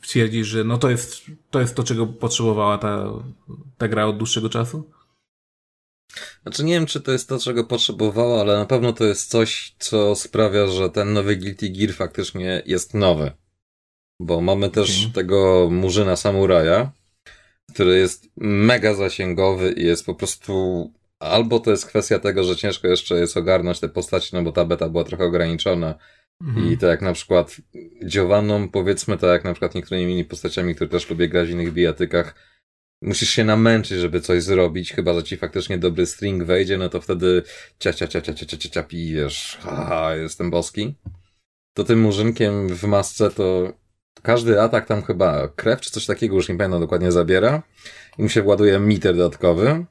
twierdzisz, 0.00 0.46
że 0.46 0.64
no 0.64 0.78
to 0.78 0.90
jest 0.90 1.22
to, 1.50 1.60
jest 1.60 1.76
to 1.76 1.84
czego 1.84 2.06
potrzebowała 2.06 2.78
ta, 2.78 3.08
ta 3.78 3.88
gra 3.88 4.06
od 4.06 4.16
dłuższego 4.16 4.48
czasu? 4.48 4.90
Znaczy 6.42 6.64
nie 6.64 6.72
wiem, 6.72 6.86
czy 6.86 7.00
to 7.00 7.12
jest 7.12 7.28
to, 7.28 7.38
czego 7.38 7.64
potrzebowała, 7.64 8.40
ale 8.40 8.56
na 8.56 8.66
pewno 8.66 8.92
to 8.92 9.04
jest 9.04 9.30
coś, 9.30 9.74
co 9.78 10.14
sprawia, 10.14 10.66
że 10.66 10.90
ten 10.90 11.12
nowy 11.12 11.36
Guilty 11.36 11.70
Gear 11.70 11.94
faktycznie 11.94 12.62
jest 12.66 12.94
nowy. 12.94 13.32
Bo 14.20 14.40
mamy 14.40 14.70
też 14.70 15.00
okay. 15.00 15.12
tego 15.12 15.68
Murzyna 15.70 16.16
Samuraja, 16.16 16.92
który 17.74 17.98
jest 17.98 18.28
mega 18.36 18.94
zasięgowy 18.94 19.72
i 19.72 19.84
jest 19.84 20.06
po 20.06 20.14
prostu 20.14 20.92
albo 21.18 21.60
to 21.60 21.70
jest 21.70 21.86
kwestia 21.86 22.18
tego, 22.18 22.44
że 22.44 22.56
ciężko 22.56 22.88
jeszcze 22.88 23.14
jest 23.14 23.36
ogarnąć 23.36 23.80
te 23.80 23.88
postaci, 23.88 24.30
no 24.32 24.42
bo 24.42 24.52
ta 24.52 24.64
beta 24.64 24.88
była 24.88 25.04
trochę 25.04 25.24
ograniczona 25.24 25.94
mhm. 26.40 26.72
i 26.72 26.78
tak 26.78 26.90
jak 26.90 27.02
na 27.02 27.12
przykład 27.12 27.56
Giovanną, 28.06 28.68
powiedzmy 28.68 29.18
tak 29.18 29.30
jak 29.30 29.44
na 29.44 29.52
przykład 29.52 29.74
niektórymi 29.74 30.04
innymi 30.04 30.24
postaciami, 30.24 30.74
które 30.74 30.90
też 30.90 31.10
lubię 31.10 31.28
grać 31.28 31.48
w 31.48 31.50
innych 31.50 31.72
bijatykach, 31.72 32.34
musisz 33.02 33.30
się 33.30 33.44
namęczyć, 33.44 33.98
żeby 33.98 34.20
coś 34.20 34.42
zrobić, 34.42 34.92
chyba, 34.92 35.14
że 35.14 35.22
ci 35.22 35.36
faktycznie 35.36 35.78
dobry 35.78 36.06
string 36.06 36.44
wejdzie, 36.44 36.78
no 36.78 36.88
to 36.88 37.00
wtedy 37.00 37.42
cia, 37.78 37.92
cia, 37.92 38.08
cia, 38.08 38.20
cia, 38.20 38.34
cia, 38.34 38.46
cia, 38.46 38.56
cia, 38.56 38.70
cia 38.70 38.82
pijesz, 38.82 39.58
haha, 39.60 40.14
jestem 40.14 40.50
boski. 40.50 40.94
To 41.74 41.84
tym 41.84 42.00
murzynkiem 42.00 42.68
w 42.68 42.84
masce 42.84 43.30
to 43.30 43.72
każdy 44.22 44.60
atak 44.60 44.86
tam 44.86 45.02
chyba 45.02 45.48
krew 45.48 45.80
czy 45.80 45.90
coś 45.90 46.06
takiego, 46.06 46.36
już 46.36 46.48
nie 46.48 46.56
pamiętam 46.56 46.80
dokładnie, 46.80 47.12
zabiera 47.12 47.62
i 48.18 48.22
mu 48.22 48.28
się 48.28 48.42
właduje 48.42 48.78
meter 48.78 49.16
dodatkowy. 49.16 49.84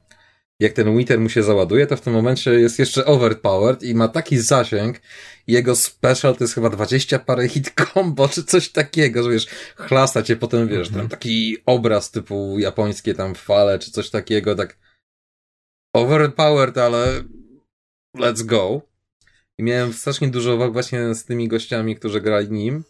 Jak 0.60 0.72
ten 0.72 0.94
meter 0.94 1.20
mu 1.20 1.28
się 1.28 1.42
załaduje, 1.42 1.86
to 1.86 1.96
w 1.96 2.00
tym 2.00 2.12
momencie 2.12 2.50
jest 2.50 2.78
jeszcze 2.78 3.04
overpowered 3.04 3.82
i 3.82 3.94
ma 3.94 4.08
taki 4.08 4.38
zasięg 4.38 5.00
jego 5.46 5.76
special 5.76 6.36
to 6.36 6.44
jest 6.44 6.54
chyba 6.54 6.70
20 6.70 7.18
parę 7.18 7.48
hit 7.48 7.72
combo, 7.94 8.28
czy 8.28 8.44
coś 8.44 8.68
takiego, 8.68 9.22
że 9.22 9.30
wiesz, 9.30 9.46
chlasta 9.76 10.22
cię 10.22 10.36
potem, 10.36 10.68
wiesz, 10.68 10.90
tam 10.90 11.08
taki 11.08 11.56
obraz 11.66 12.10
typu 12.10 12.58
japońskie 12.58 13.14
tam 13.14 13.34
fale, 13.34 13.78
czy 13.78 13.90
coś 13.90 14.10
takiego, 14.10 14.54
tak 14.54 14.78
overpowered, 15.94 16.78
ale 16.78 17.24
let's 18.16 18.44
go. 18.44 18.82
I 19.58 19.62
miałem 19.62 19.92
strasznie 19.92 20.28
dużo 20.28 20.54
uwag 20.54 20.72
właśnie 20.72 21.14
z 21.14 21.24
tymi 21.24 21.48
gościami, 21.48 21.96
którzy 21.96 22.20
grali 22.20 22.50
nim. 22.50 22.84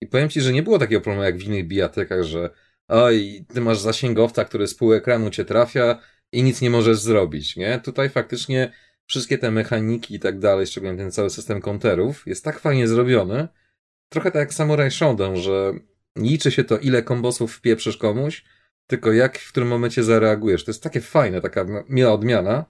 I 0.00 0.06
powiem 0.06 0.28
ci, 0.28 0.40
że 0.40 0.52
nie 0.52 0.62
było 0.62 0.78
takiego 0.78 1.00
problemu 1.00 1.24
jak 1.24 1.38
w 1.38 1.42
innych 1.42 1.66
bijatykach, 1.66 2.22
że 2.22 2.50
oj, 2.88 3.44
ty 3.54 3.60
masz 3.60 3.78
zasięgowca, 3.78 4.44
który 4.44 4.66
z 4.66 4.74
pół 4.74 4.92
ekranu 4.92 5.30
cię 5.30 5.44
trafia 5.44 5.98
i 6.32 6.42
nic 6.42 6.60
nie 6.60 6.70
możesz 6.70 6.98
zrobić, 6.98 7.56
nie? 7.56 7.78
Tutaj 7.78 8.08
faktycznie 8.10 8.72
wszystkie 9.06 9.38
te 9.38 9.50
mechaniki 9.50 10.14
i 10.14 10.20
tak 10.20 10.38
dalej, 10.38 10.66
szczególnie 10.66 10.98
ten 10.98 11.12
cały 11.12 11.30
system 11.30 11.60
konterów, 11.60 12.26
jest 12.26 12.44
tak 12.44 12.60
fajnie 12.60 12.88
zrobiony, 12.88 13.48
trochę 14.08 14.30
tak 14.30 14.40
jak 14.40 14.54
Samurai 14.54 14.90
Shodown, 14.90 15.36
że 15.36 15.72
liczy 16.16 16.50
się 16.50 16.64
to, 16.64 16.78
ile 16.78 17.02
kombosów 17.02 17.54
wpieprzysz 17.54 17.96
komuś, 17.96 18.44
tylko 18.86 19.12
jak 19.12 19.38
w 19.38 19.48
którym 19.48 19.68
momencie 19.68 20.04
zareagujesz. 20.04 20.64
To 20.64 20.70
jest 20.70 20.82
takie 20.82 21.00
fajne, 21.00 21.40
taka 21.40 21.66
miła 21.88 22.12
odmiana. 22.12 22.64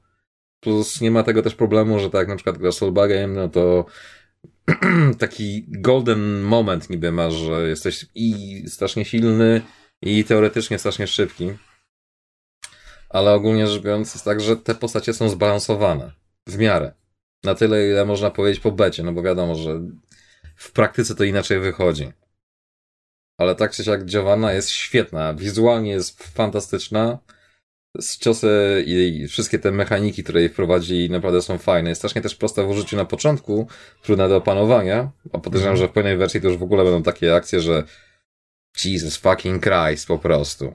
Plus 0.60 1.00
nie 1.00 1.10
ma 1.10 1.22
tego 1.22 1.42
też 1.42 1.54
problemu, 1.54 1.98
że 1.98 2.10
tak 2.10 2.28
na 2.28 2.36
przykład 2.36 2.58
gra 2.58 2.72
Soulbagiem, 2.72 3.34
no 3.34 3.48
to 3.48 3.86
taki 5.18 5.64
golden 5.68 6.40
moment 6.40 6.90
niby 6.90 7.12
masz, 7.12 7.34
że 7.34 7.68
jesteś 7.68 8.06
i 8.14 8.62
strasznie 8.68 9.04
silny, 9.04 9.60
i 10.02 10.24
teoretycznie 10.24 10.78
strasznie 10.78 11.06
szybki. 11.06 11.52
Ale 13.12 13.32
ogólnie 13.32 13.66
rzecz 13.66 13.82
biorąc 13.82 14.14
jest 14.14 14.24
tak, 14.24 14.40
że 14.40 14.56
te 14.56 14.74
postacie 14.74 15.14
są 15.14 15.28
zbalansowane. 15.28 16.12
W 16.46 16.58
miarę. 16.58 16.92
Na 17.44 17.54
tyle, 17.54 17.88
ile 17.88 18.04
można 18.04 18.30
powiedzieć 18.30 18.60
po 18.60 18.72
becie, 18.72 19.02
no 19.02 19.12
bo 19.12 19.22
wiadomo, 19.22 19.54
że 19.54 19.80
w 20.56 20.72
praktyce 20.72 21.14
to 21.14 21.24
inaczej 21.24 21.60
wychodzi. 21.60 22.12
Ale 23.38 23.54
tak 23.54 23.72
czy 23.72 23.84
siak 23.84 24.04
Giovanna 24.04 24.52
jest 24.52 24.70
świetna. 24.70 25.34
Wizualnie 25.34 25.90
jest 25.90 26.22
fantastyczna. 26.22 27.18
Z 28.00 28.18
ciosy 28.18 28.84
i 28.86 29.28
wszystkie 29.28 29.58
te 29.58 29.70
mechaniki, 29.70 30.22
które 30.22 30.40
jej 30.40 30.48
wprowadzi, 30.48 31.10
naprawdę 31.10 31.42
są 31.42 31.58
fajne. 31.58 31.88
Jest 31.88 32.00
strasznie 32.00 32.22
też 32.22 32.34
prosta 32.34 32.62
w 32.62 32.70
użyciu 32.70 32.96
na 32.96 33.04
początku, 33.04 33.66
trudna 34.02 34.28
do 34.28 34.36
opanowania, 34.36 35.10
a 35.32 35.38
podejrzewam, 35.38 35.76
że 35.76 35.88
w 35.88 35.92
pełnej 35.92 36.16
wersji 36.16 36.40
to 36.40 36.48
już 36.48 36.56
w 36.56 36.62
ogóle 36.62 36.84
będą 36.84 37.02
takie 37.02 37.34
akcje, 37.34 37.60
że 37.60 37.84
Jesus 38.84 39.16
fucking 39.16 39.62
Christ 39.62 40.06
po 40.06 40.18
prostu. 40.18 40.74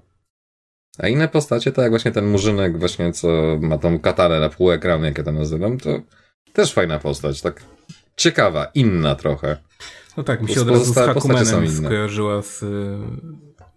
A 0.97 1.07
inne 1.07 1.27
postacie, 1.27 1.71
tak 1.71 1.83
jak 1.83 1.91
właśnie 1.91 2.11
ten 2.11 2.27
murzynek 2.27 2.79
właśnie, 2.79 3.13
co 3.13 3.27
ma 3.61 3.77
tą 3.77 3.99
katarę 3.99 4.39
na 4.39 4.49
pół 4.49 4.71
ekranu, 4.71 5.05
jak 5.05 5.17
ja 5.17 5.23
to 5.23 5.31
nazywam, 5.31 5.77
to 5.77 5.89
też 6.53 6.73
fajna 6.73 6.99
postać, 6.99 7.41
tak 7.41 7.63
ciekawa, 8.15 8.65
inna 8.65 9.15
trochę. 9.15 9.57
No 10.17 10.23
tak, 10.23 10.41
mi 10.41 10.53
się 10.53 10.61
od 10.61 10.69
razu 10.69 10.93
z 10.93 10.95
Hakumenem 10.95 11.69
skojarzyła 11.69 12.41
z 12.41 12.63
y, 12.63 12.97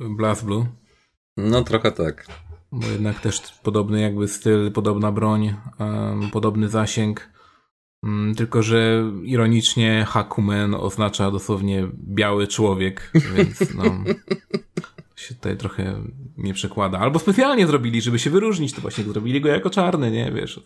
Blast 0.00 0.44
Blue. 0.44 0.66
No 1.36 1.62
trochę 1.64 1.92
tak. 1.92 2.26
Bo 2.72 2.86
jednak 2.86 3.20
też 3.20 3.40
podobny 3.62 4.00
jakby 4.00 4.28
styl, 4.28 4.72
podobna 4.72 5.12
broń, 5.12 5.54
um, 5.78 6.30
podobny 6.30 6.68
zasięg. 6.68 7.28
Um, 8.02 8.34
tylko, 8.36 8.62
że 8.62 9.10
ironicznie 9.22 10.06
Hakumen 10.08 10.74
oznacza 10.74 11.30
dosłownie 11.30 11.88
biały 11.94 12.46
człowiek, 12.46 13.12
więc 13.34 13.74
no 13.74 13.84
się 15.20 15.34
tutaj 15.34 15.56
trochę 15.56 16.02
nie 16.36 16.54
przekłada. 16.54 16.98
Albo 16.98 17.18
specjalnie 17.18 17.66
zrobili, 17.66 18.00
żeby 18.00 18.18
się 18.18 18.30
wyróżnić, 18.30 18.72
to 18.72 18.80
właśnie 18.80 19.04
zrobili 19.04 19.40
go 19.40 19.48
jako 19.48 19.70
czarny, 19.70 20.10
nie? 20.10 20.32
Wiesz. 20.32 20.60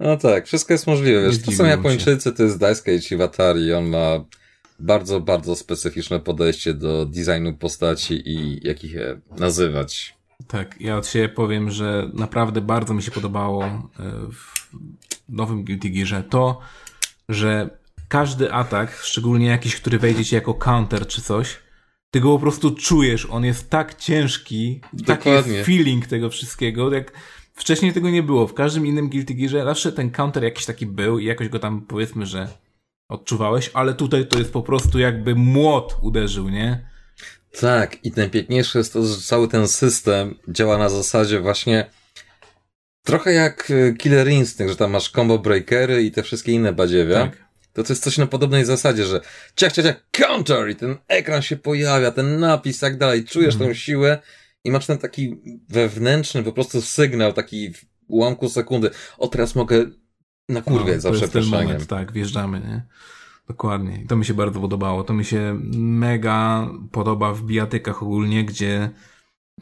no 0.00 0.16
tak, 0.16 0.46
wszystko 0.46 0.74
jest 0.74 0.86
możliwe. 0.86 1.22
Wiesz, 1.22 1.42
to 1.42 1.52
są 1.52 1.64
Japończycy, 1.64 2.32
to 2.32 2.42
jest 2.42 2.58
Daisuke 2.58 2.94
Ichiwatari, 2.94 3.72
on 3.72 3.84
ma 3.84 4.24
bardzo, 4.78 5.20
bardzo 5.20 5.56
specyficzne 5.56 6.20
podejście 6.20 6.74
do 6.74 7.06
designu 7.06 7.54
postaci 7.54 8.28
i 8.28 8.66
jak 8.66 8.84
ich 8.84 8.92
je 8.92 9.20
nazywać. 9.38 10.20
Tak, 10.46 10.80
ja 10.80 10.96
od 10.96 11.06
siebie 11.06 11.28
powiem, 11.28 11.70
że 11.70 12.10
naprawdę 12.14 12.60
bardzo 12.60 12.94
mi 12.94 13.02
się 13.02 13.10
podobało 13.10 13.64
e, 13.64 13.80
w 14.32 14.70
nowym 15.28 15.64
Guilty 15.64 15.90
Gearze 15.90 16.22
to, 16.22 16.60
że 17.28 17.79
każdy 18.10 18.52
atak, 18.52 18.98
szczególnie 19.02 19.46
jakiś, 19.46 19.76
który 19.76 19.98
wejdzie 19.98 20.24
ci 20.24 20.34
jako 20.34 20.54
counter 20.54 21.06
czy 21.06 21.22
coś, 21.22 21.58
ty 22.10 22.20
go 22.20 22.28
po 22.28 22.38
prostu 22.38 22.70
czujesz, 22.70 23.26
on 23.30 23.44
jest 23.44 23.70
tak 23.70 23.94
ciężki, 23.94 24.80
Dokładnie. 24.92 25.16
taki 25.16 25.50
jest 25.50 25.66
feeling 25.66 26.06
tego 26.06 26.30
wszystkiego, 26.30 26.92
jak 26.92 27.12
wcześniej 27.54 27.92
tego 27.92 28.10
nie 28.10 28.22
było. 28.22 28.46
W 28.46 28.54
każdym 28.54 28.86
innym 28.86 29.10
Guilty 29.10 29.34
Gearze 29.34 29.64
zawsze 29.64 29.92
ten 29.92 30.10
counter 30.10 30.42
jakiś 30.42 30.66
taki 30.66 30.86
był 30.86 31.18
i 31.18 31.24
jakoś 31.24 31.48
go 31.48 31.58
tam 31.58 31.80
powiedzmy, 31.80 32.26
że 32.26 32.48
odczuwałeś, 33.08 33.70
ale 33.74 33.94
tutaj 33.94 34.26
to 34.26 34.38
jest 34.38 34.52
po 34.52 34.62
prostu 34.62 34.98
jakby 34.98 35.34
młot 35.34 35.96
uderzył, 36.02 36.48
nie? 36.48 36.88
Tak, 37.60 38.04
i 38.04 38.12
najpiękniejsze 38.16 38.78
jest 38.78 38.92
to, 38.92 39.06
że 39.06 39.16
cały 39.16 39.48
ten 39.48 39.68
system 39.68 40.34
działa 40.48 40.78
na 40.78 40.88
zasadzie 40.88 41.40
właśnie 41.40 41.90
trochę 43.02 43.32
jak 43.32 43.70
e, 43.70 43.92
Killer 43.92 44.28
Instinct, 44.28 44.70
że 44.70 44.76
tam 44.76 44.90
masz 44.90 45.10
combo 45.10 45.38
breakery 45.38 46.02
i 46.02 46.10
te 46.10 46.22
wszystkie 46.22 46.52
inne 46.52 46.72
badziewia. 46.72 47.20
Tak. 47.20 47.49
To 47.82 47.86
to 47.86 47.92
jest 47.92 48.04
coś 48.04 48.18
na 48.18 48.26
podobnej 48.26 48.64
zasadzie, 48.64 49.04
że 49.04 49.20
ciach, 49.56 49.72
ciach, 49.72 49.84
ciach, 49.84 50.04
counter 50.10 50.70
i 50.70 50.76
ten 50.76 50.96
ekran 51.08 51.42
się 51.42 51.56
pojawia, 51.56 52.10
ten 52.10 52.40
napis 52.40 52.76
i 52.76 52.80
tak 52.80 52.98
dalej, 52.98 53.24
czujesz 53.24 53.54
mm. 53.54 53.68
tą 53.68 53.74
siłę 53.74 54.18
i 54.64 54.70
masz 54.70 54.86
ten 54.86 54.98
taki 54.98 55.36
wewnętrzny 55.68 56.42
po 56.42 56.52
prostu 56.52 56.82
sygnał, 56.82 57.32
taki 57.32 57.72
w 57.72 57.84
ułamku 58.06 58.48
sekundy. 58.48 58.90
O, 59.18 59.28
teraz 59.28 59.54
mogę 59.54 59.86
na 60.48 60.62
kurwie 60.62 60.94
no, 60.94 61.00
za 61.00 61.12
przeproszeniem. 61.12 61.86
tak, 61.86 62.12
wjeżdżamy, 62.12 62.60
nie? 62.60 62.86
Dokładnie. 63.48 64.02
I 64.02 64.06
to 64.06 64.16
mi 64.16 64.24
się 64.24 64.34
bardzo 64.34 64.60
podobało. 64.60 65.04
To 65.04 65.14
mi 65.14 65.24
się 65.24 65.58
mega 65.74 66.68
podoba 66.92 67.32
w 67.32 67.42
bijatykach 67.42 68.02
ogólnie, 68.02 68.44
gdzie 68.44 68.90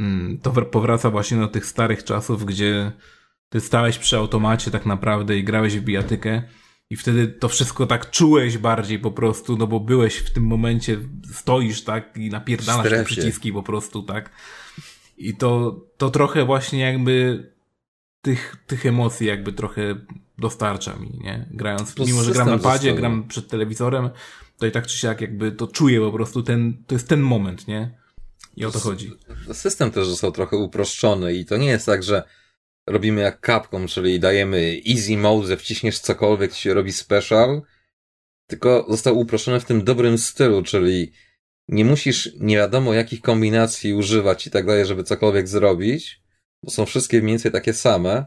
mm, 0.00 0.38
to 0.38 0.50
powraca 0.50 1.10
właśnie 1.10 1.36
do 1.36 1.48
tych 1.48 1.66
starych 1.66 2.04
czasów, 2.04 2.44
gdzie 2.44 2.92
ty 3.48 3.60
stałeś 3.60 3.98
przy 3.98 4.16
automacie 4.16 4.70
tak 4.70 4.86
naprawdę 4.86 5.38
i 5.38 5.44
grałeś 5.44 5.78
w 5.78 5.84
bijatykę 5.84 6.42
i 6.90 6.96
wtedy 6.96 7.28
to 7.28 7.48
wszystko 7.48 7.86
tak 7.86 8.10
czułeś 8.10 8.58
bardziej 8.58 8.98
po 8.98 9.10
prostu, 9.10 9.56
no 9.56 9.66
bo 9.66 9.80
byłeś 9.80 10.16
w 10.16 10.32
tym 10.32 10.46
momencie, 10.46 10.98
stoisz 11.32 11.84
tak 11.84 12.16
i 12.16 12.30
napierdalasz 12.30 12.90
te 12.90 13.04
przyciski 13.04 13.52
po 13.52 13.62
prostu, 13.62 14.02
tak. 14.02 14.30
I 15.18 15.36
to, 15.36 15.80
to 15.96 16.10
trochę 16.10 16.44
właśnie 16.44 16.80
jakby 16.80 17.46
tych, 18.22 18.56
tych 18.66 18.86
emocji 18.86 19.26
jakby 19.26 19.52
trochę 19.52 19.94
dostarcza 20.38 20.96
mi, 20.96 21.18
nie? 21.20 21.48
Grając, 21.50 21.94
to 21.94 22.04
mimo 22.04 22.22
że 22.22 22.32
gram 22.32 22.48
na 22.48 22.58
padzie, 22.58 22.94
gram 22.94 23.28
przed 23.28 23.48
telewizorem, 23.48 24.10
to 24.58 24.66
i 24.66 24.70
tak 24.70 24.86
czy 24.86 24.98
siak 24.98 25.20
jakby 25.20 25.52
to 25.52 25.66
czuję 25.66 26.00
po 26.00 26.12
prostu 26.12 26.42
ten, 26.42 26.84
to 26.86 26.94
jest 26.94 27.08
ten 27.08 27.20
moment, 27.20 27.68
nie? 27.68 27.98
I 28.56 28.64
o 28.64 28.70
to 28.70 28.78
chodzi. 28.78 29.12
System 29.52 29.90
też 29.90 30.06
został 30.06 30.32
trochę 30.32 30.56
uproszczony 30.56 31.34
i 31.34 31.44
to 31.44 31.56
nie 31.56 31.66
jest 31.66 31.86
tak, 31.86 32.02
że 32.02 32.22
robimy 32.88 33.20
jak 33.20 33.46
Capcom, 33.46 33.86
czyli 33.86 34.20
dajemy 34.20 34.80
easy 34.90 35.16
mode, 35.16 35.46
że 35.46 35.56
wciśniesz 35.56 35.98
cokolwiek, 35.98 36.54
się 36.54 36.74
robi 36.74 36.92
special, 36.92 37.62
tylko 38.46 38.86
został 38.88 39.18
uproszczony 39.18 39.60
w 39.60 39.64
tym 39.64 39.84
dobrym 39.84 40.18
stylu, 40.18 40.62
czyli 40.62 41.12
nie 41.68 41.84
musisz 41.84 42.30
nie 42.40 42.56
wiadomo 42.56 42.94
jakich 42.94 43.20
kombinacji 43.20 43.94
używać 43.94 44.46
i 44.46 44.50
tak 44.50 44.66
dalej, 44.66 44.86
żeby 44.86 45.04
cokolwiek 45.04 45.48
zrobić, 45.48 46.22
bo 46.62 46.70
są 46.70 46.86
wszystkie 46.86 47.22
mniej 47.22 47.32
więcej 47.32 47.52
takie 47.52 47.74
same, 47.74 48.26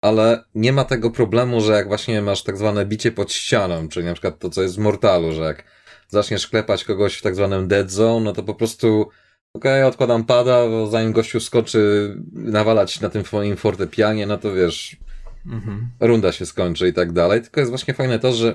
ale 0.00 0.44
nie 0.54 0.72
ma 0.72 0.84
tego 0.84 1.10
problemu, 1.10 1.60
że 1.60 1.72
jak 1.72 1.88
właśnie 1.88 2.22
masz 2.22 2.42
tak 2.42 2.56
zwane 2.56 2.86
bicie 2.86 3.12
pod 3.12 3.32
ścianą, 3.32 3.88
czyli 3.88 4.06
na 4.06 4.12
przykład 4.12 4.38
to, 4.38 4.50
co 4.50 4.62
jest 4.62 4.76
w 4.76 4.78
Mortalu, 4.78 5.32
że 5.32 5.42
jak 5.42 5.64
zaczniesz 6.08 6.48
klepać 6.48 6.84
kogoś 6.84 7.14
w 7.14 7.22
tak 7.22 7.34
zwanym 7.34 7.68
dead 7.68 7.90
zone, 7.90 8.24
no 8.24 8.32
to 8.32 8.42
po 8.42 8.54
prostu 8.54 9.08
okej, 9.54 9.72
okay, 9.72 9.86
odkładam 9.86 10.24
pada, 10.24 10.66
bo 10.66 10.86
zanim 10.86 11.12
gościu 11.12 11.40
skoczy 11.40 12.14
nawalać 12.32 13.00
na 13.00 13.08
tym 13.08 13.22
twoim 13.22 13.56
fortepianie, 13.56 14.26
no 14.26 14.38
to 14.38 14.54
wiesz, 14.54 14.96
mhm. 15.46 15.90
runda 16.00 16.32
się 16.32 16.46
skończy 16.46 16.88
i 16.88 16.92
tak 16.92 17.12
dalej. 17.12 17.42
Tylko 17.42 17.60
jest 17.60 17.70
właśnie 17.70 17.94
fajne 17.94 18.18
to, 18.18 18.32
że 18.32 18.54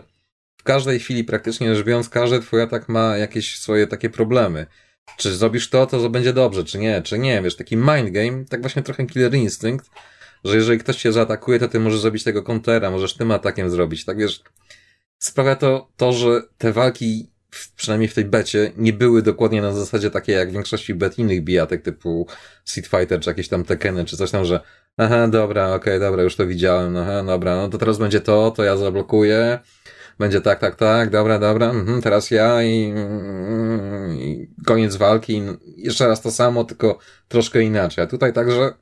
w 0.57 0.63
każdej 0.63 0.99
chwili 0.99 1.23
praktycznie 1.23 1.75
rzecz 1.75 1.85
biorąc, 1.85 2.09
każdy 2.09 2.39
twój 2.39 2.61
atak 2.61 2.89
ma 2.89 3.17
jakieś 3.17 3.59
swoje 3.59 3.87
takie 3.87 4.09
problemy. 4.09 4.65
Czy 5.17 5.35
zrobisz 5.35 5.69
to, 5.69 5.85
to 5.85 6.09
będzie 6.09 6.33
dobrze, 6.33 6.63
czy 6.63 6.77
nie, 6.77 7.01
czy 7.01 7.19
nie, 7.19 7.41
wiesz, 7.41 7.55
taki 7.55 7.77
mind 7.77 8.09
game, 8.09 8.45
tak 8.49 8.61
właśnie 8.61 8.83
trochę 8.83 9.05
killer 9.05 9.35
instinct, 9.35 9.89
że 10.43 10.55
jeżeli 10.55 10.79
ktoś 10.79 10.95
cię 10.95 11.11
zaatakuje, 11.11 11.59
to 11.59 11.67
ty 11.67 11.79
możesz 11.79 11.99
zrobić 11.99 12.23
tego 12.23 12.43
kontera, 12.43 12.91
możesz 12.91 13.13
tym 13.13 13.31
atakiem 13.31 13.69
zrobić, 13.69 14.05
tak 14.05 14.17
wiesz, 14.17 14.43
sprawia 15.19 15.55
to 15.55 15.89
to, 15.97 16.13
że 16.13 16.41
te 16.57 16.73
walki 16.73 17.31
przynajmniej 17.75 18.09
w 18.09 18.13
tej 18.13 18.25
becie, 18.25 18.71
nie 18.77 18.93
były 18.93 19.21
dokładnie 19.21 19.61
na 19.61 19.73
zasadzie 19.73 20.11
takiej 20.11 20.35
jak 20.35 20.49
w 20.49 20.53
większości 20.53 20.95
bet 20.95 21.19
innych 21.19 21.43
bijatek 21.43 21.81
typu 21.81 22.27
Street 22.65 22.87
Fighter, 22.87 23.19
czy 23.19 23.29
jakieś 23.29 23.47
tam 23.47 23.63
Tekeny, 23.63 24.05
czy 24.05 24.17
coś 24.17 24.31
tam, 24.31 24.45
że 24.45 24.59
aha, 24.97 25.27
dobra, 25.27 25.65
okej, 25.65 25.75
okay, 25.75 25.99
dobra, 25.99 26.23
już 26.23 26.35
to 26.35 26.47
widziałem, 26.47 26.97
aha, 26.97 27.23
dobra, 27.23 27.55
no 27.55 27.69
to 27.69 27.77
teraz 27.77 27.97
będzie 27.97 28.21
to, 28.21 28.51
to 28.51 28.63
ja 28.63 28.77
zablokuję, 28.77 29.59
będzie 30.19 30.41
tak, 30.41 30.59
tak, 30.59 30.75
tak, 30.75 31.09
dobra, 31.09 31.39
dobra, 31.39 31.69
mhm, 31.69 32.01
teraz 32.01 32.31
ja 32.31 32.63
i, 32.63 32.93
i 34.19 34.49
koniec 34.65 34.95
walki, 34.95 35.41
jeszcze 35.77 36.07
raz 36.07 36.21
to 36.21 36.31
samo, 36.31 36.63
tylko 36.63 36.99
troszkę 37.27 37.61
inaczej. 37.61 38.03
A 38.03 38.07
tutaj 38.07 38.33
także 38.33 38.73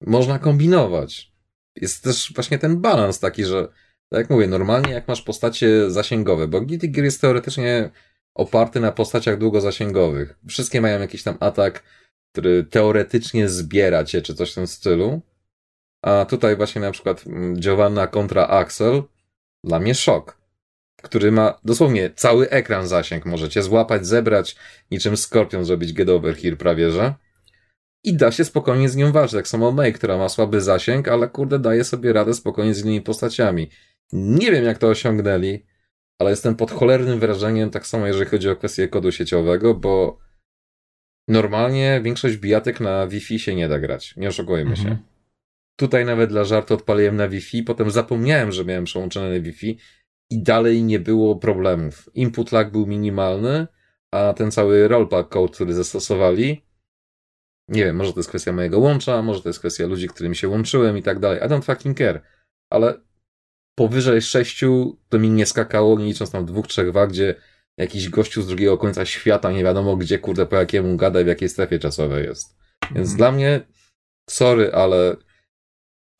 można 0.00 0.38
kombinować. 0.38 1.32
Jest 1.76 2.04
też 2.04 2.32
właśnie 2.34 2.58
ten 2.58 2.80
balans 2.80 3.20
taki, 3.20 3.44
że 3.44 3.68
tak 4.14 4.20
jak 4.20 4.30
mówię, 4.30 4.46
normalnie 4.46 4.92
jak 4.92 5.08
masz 5.08 5.22
postacie 5.22 5.90
zasięgowe, 5.90 6.48
bo 6.48 6.60
Guilty 6.60 6.88
Gear 6.88 7.04
jest 7.04 7.20
teoretycznie 7.20 7.90
oparty 8.34 8.80
na 8.80 8.92
postaciach 8.92 9.38
długozasięgowych. 9.38 10.38
Wszystkie 10.48 10.80
mają 10.80 11.00
jakiś 11.00 11.22
tam 11.22 11.36
atak, 11.40 11.82
który 12.32 12.64
teoretycznie 12.64 13.48
zbiera 13.48 14.04
cię, 14.04 14.22
czy 14.22 14.34
coś 14.34 14.52
w 14.52 14.54
tym 14.54 14.66
stylu. 14.66 15.20
A 16.02 16.24
tutaj 16.24 16.56
właśnie 16.56 16.80
na 16.80 16.90
przykład 16.90 17.26
mm, 17.26 17.56
Giovanna 17.56 18.06
kontra 18.06 18.46
Axel, 18.46 19.02
dla 19.64 19.80
mnie 19.80 19.94
szok. 19.94 20.38
Który 21.02 21.32
ma 21.32 21.58
dosłownie 21.64 22.10
cały 22.10 22.50
ekran 22.50 22.88
zasięg. 22.88 23.26
Możecie 23.26 23.62
złapać, 23.62 24.06
zebrać, 24.06 24.56
niczym 24.90 25.16
Skorpion 25.16 25.64
zrobić 25.64 25.92
get 25.92 26.08
over 26.08 26.36
here 26.36 26.56
prawie, 26.56 26.90
że. 26.90 27.14
I 28.04 28.16
da 28.16 28.32
się 28.32 28.44
spokojnie 28.44 28.88
z 28.88 28.96
nią 28.96 29.12
walczyć. 29.12 29.34
Tak 29.34 29.48
samo 29.48 29.72
May, 29.72 29.92
która 29.92 30.18
ma 30.18 30.28
słaby 30.28 30.60
zasięg, 30.60 31.08
ale 31.08 31.28
kurde 31.28 31.58
daje 31.58 31.84
sobie 31.84 32.12
radę 32.12 32.34
spokojnie 32.34 32.74
z 32.74 32.80
innymi 32.80 33.00
postaciami. 33.00 33.70
Nie 34.12 34.52
wiem, 34.52 34.64
jak 34.64 34.78
to 34.78 34.88
osiągnęli, 34.88 35.66
ale 36.18 36.30
jestem 36.30 36.56
pod 36.56 36.70
cholernym 36.70 37.20
wrażeniem, 37.20 37.70
tak 37.70 37.86
samo 37.86 38.06
jeżeli 38.06 38.30
chodzi 38.30 38.48
o 38.48 38.56
kwestię 38.56 38.88
kodu 38.88 39.12
sieciowego, 39.12 39.74
bo 39.74 40.18
normalnie 41.28 42.00
większość 42.04 42.36
bijatek 42.36 42.80
na 42.80 43.06
Wi-Fi 43.06 43.38
się 43.38 43.54
nie 43.54 43.68
da 43.68 43.78
grać. 43.78 44.16
Nie 44.16 44.28
oszukujmy 44.28 44.70
mhm. 44.70 44.88
się. 44.88 44.98
Tutaj 45.76 46.04
nawet 46.04 46.30
dla 46.30 46.44
żartu 46.44 46.74
odpaliłem 46.74 47.16
na 47.16 47.28
Wi-Fi, 47.28 47.62
potem 47.62 47.90
zapomniałem, 47.90 48.52
że 48.52 48.64
miałem 48.64 48.84
przełączone 48.84 49.30
na 49.30 49.40
Wi-Fi 49.40 49.78
i 50.30 50.42
dalej 50.42 50.82
nie 50.82 51.00
było 51.00 51.36
problemów. 51.36 52.10
Input 52.14 52.52
lag 52.52 52.70
był 52.70 52.86
minimalny, 52.86 53.66
a 54.12 54.32
ten 54.32 54.50
cały 54.50 54.88
rollback 54.88 55.28
code, 55.28 55.52
który 55.52 55.74
zastosowali, 55.74 56.64
nie 57.68 57.84
wiem, 57.84 57.96
może 57.96 58.12
to 58.12 58.18
jest 58.18 58.28
kwestia 58.28 58.52
mojego 58.52 58.78
łącza, 58.78 59.22
może 59.22 59.42
to 59.42 59.48
jest 59.48 59.58
kwestia 59.58 59.86
ludzi, 59.86 60.08
którymi 60.08 60.36
się 60.36 60.48
łączyłem 60.48 60.98
i 60.98 61.02
tak 61.02 61.18
dalej. 61.18 61.38
I 61.38 61.42
don't 61.42 61.64
fucking 61.64 61.98
care. 61.98 62.22
Ale 62.70 63.00
powyżej 63.74 64.22
sześciu 64.22 64.98
to 65.08 65.18
mi 65.18 65.30
nie 65.30 65.46
skakało, 65.46 65.98
nie 65.98 66.04
licząc 66.04 66.30
tam 66.30 66.46
dwóch, 66.46 66.66
trzech 66.66 66.92
wag, 66.92 67.10
gdzie 67.10 67.34
jakiś 67.78 68.08
gościu 68.08 68.42
z 68.42 68.46
drugiego 68.46 68.78
końca 68.78 69.06
świata, 69.06 69.52
nie 69.52 69.64
wiadomo 69.64 69.96
gdzie, 69.96 70.18
kurde, 70.18 70.46
po 70.46 70.56
jakiemu 70.56 70.96
gada 70.96 71.20
i 71.20 71.24
w 71.24 71.26
jakiej 71.26 71.48
strefie 71.48 71.78
czasowej 71.78 72.24
jest. 72.24 72.56
Więc 72.94 73.08
mm. 73.08 73.16
dla 73.16 73.32
mnie, 73.32 73.60
sorry, 74.30 74.72
ale 74.72 75.16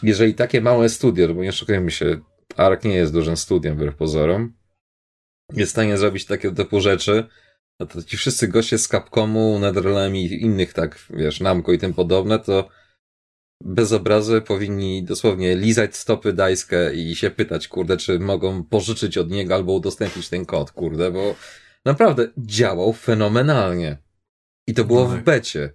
jeżeli 0.02 0.34
takie 0.34 0.60
małe 0.60 0.88
studio, 0.88 1.34
bo 1.34 1.42
nie 1.42 1.52
szukajmy 1.52 1.90
się, 1.90 2.20
Ark 2.56 2.84
nie 2.84 2.94
jest 2.94 3.12
dużym 3.12 3.36
studiem 3.36 3.74
wbrew 3.74 3.96
pozorom, 3.96 4.52
jest 5.52 5.70
w 5.70 5.72
stanie 5.72 5.98
zrobić 5.98 6.26
takie 6.26 6.54
typu 6.54 6.80
rzeczy, 6.80 7.24
no 7.80 7.86
to 7.86 8.02
ci 8.02 8.16
wszyscy 8.16 8.48
goście 8.48 8.78
z 8.78 8.88
Capcomu, 8.88 9.58
Netherrealm 9.58 10.16
i 10.16 10.24
innych 10.24 10.72
tak, 10.72 10.98
wiesz, 11.10 11.40
Namco 11.40 11.72
i 11.72 11.78
tym 11.78 11.94
podobne, 11.94 12.38
to 12.38 12.68
bez 13.64 13.92
obrazy 13.92 14.40
powinni 14.40 15.02
dosłownie 15.02 15.56
lizać 15.56 15.96
stopy 15.96 16.32
Dajskę 16.32 16.94
i 16.94 17.16
się 17.16 17.30
pytać, 17.30 17.68
kurde, 17.68 17.96
czy 17.96 18.18
mogą 18.18 18.64
pożyczyć 18.64 19.18
od 19.18 19.30
niego 19.30 19.54
albo 19.54 19.72
udostępnić 19.72 20.28
ten 20.28 20.46
kod, 20.46 20.72
kurde, 20.72 21.10
bo 21.10 21.34
naprawdę 21.84 22.28
działał 22.38 22.92
fenomenalnie. 22.92 23.98
I 24.66 24.74
to 24.74 24.84
było 24.84 25.04
no 25.04 25.10
tak. 25.10 25.20
w 25.20 25.24
becie. 25.24 25.72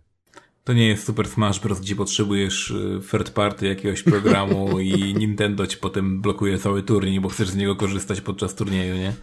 To 0.64 0.74
nie 0.74 0.88
jest 0.88 1.06
Super 1.06 1.28
Smash 1.28 1.60
Bros., 1.60 1.80
gdzie 1.80 1.96
potrzebujesz 1.96 2.72
y, 2.72 3.00
third 3.12 3.30
party 3.30 3.68
jakiegoś 3.68 4.04
programu 4.04 4.80
i 4.80 5.14
Nintendo 5.14 5.68
ci 5.68 5.78
potem 5.78 6.22
blokuje 6.22 6.58
cały 6.58 6.84
turniej, 6.84 7.20
bo 7.20 7.30
chcesz 7.30 7.50
z 7.50 7.56
niego 7.56 7.76
korzystać 7.76 8.22
podczas 8.22 8.56
turnieju, 8.56 8.96
nie? 8.96 9.14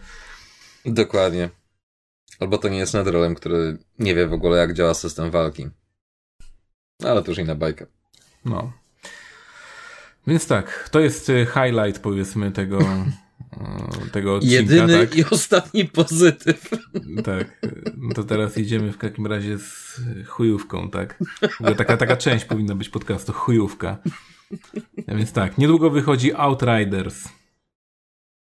Dokładnie. 0.85 1.49
Albo 2.39 2.57
to 2.57 2.69
nie 2.69 2.77
jest 2.77 2.93
Netherrealm, 2.93 3.35
który 3.35 3.77
nie 3.99 4.15
wie 4.15 4.27
w 4.27 4.33
ogóle 4.33 4.57
jak 4.57 4.73
działa 4.73 4.93
system 4.93 5.31
walki. 5.31 5.67
Ale 7.03 7.23
to 7.23 7.31
już 7.31 7.37
inna 7.37 7.55
bajka. 7.55 7.96
No. 8.45 8.71
Więc 10.27 10.47
tak, 10.47 10.89
to 10.91 10.99
jest 10.99 11.29
y, 11.29 11.45
highlight 11.45 11.99
powiedzmy 11.99 12.51
tego, 12.51 12.79
y, 14.07 14.11
tego 14.11 14.35
odcinka. 14.35 14.55
Jedyny 14.55 15.07
tak? 15.07 15.17
i 15.17 15.25
ostatni 15.25 15.85
pozytyw. 15.85 16.69
Tak. 17.23 17.61
No 17.97 18.13
to 18.13 18.23
teraz 18.23 18.57
idziemy 18.57 18.91
w 18.91 18.97
takim 18.97 19.27
razie 19.27 19.57
z 19.57 20.01
chujówką, 20.27 20.89
tak? 20.89 21.19
Taka, 21.77 21.97
taka 21.97 22.17
część 22.17 22.45
powinna 22.45 22.75
być 22.75 22.89
podcastu, 22.89 23.33
chujówka. 23.33 23.97
A 25.07 25.15
więc 25.15 25.31
tak, 25.31 25.57
niedługo 25.57 25.89
wychodzi 25.89 26.33
Outriders. 26.33 27.29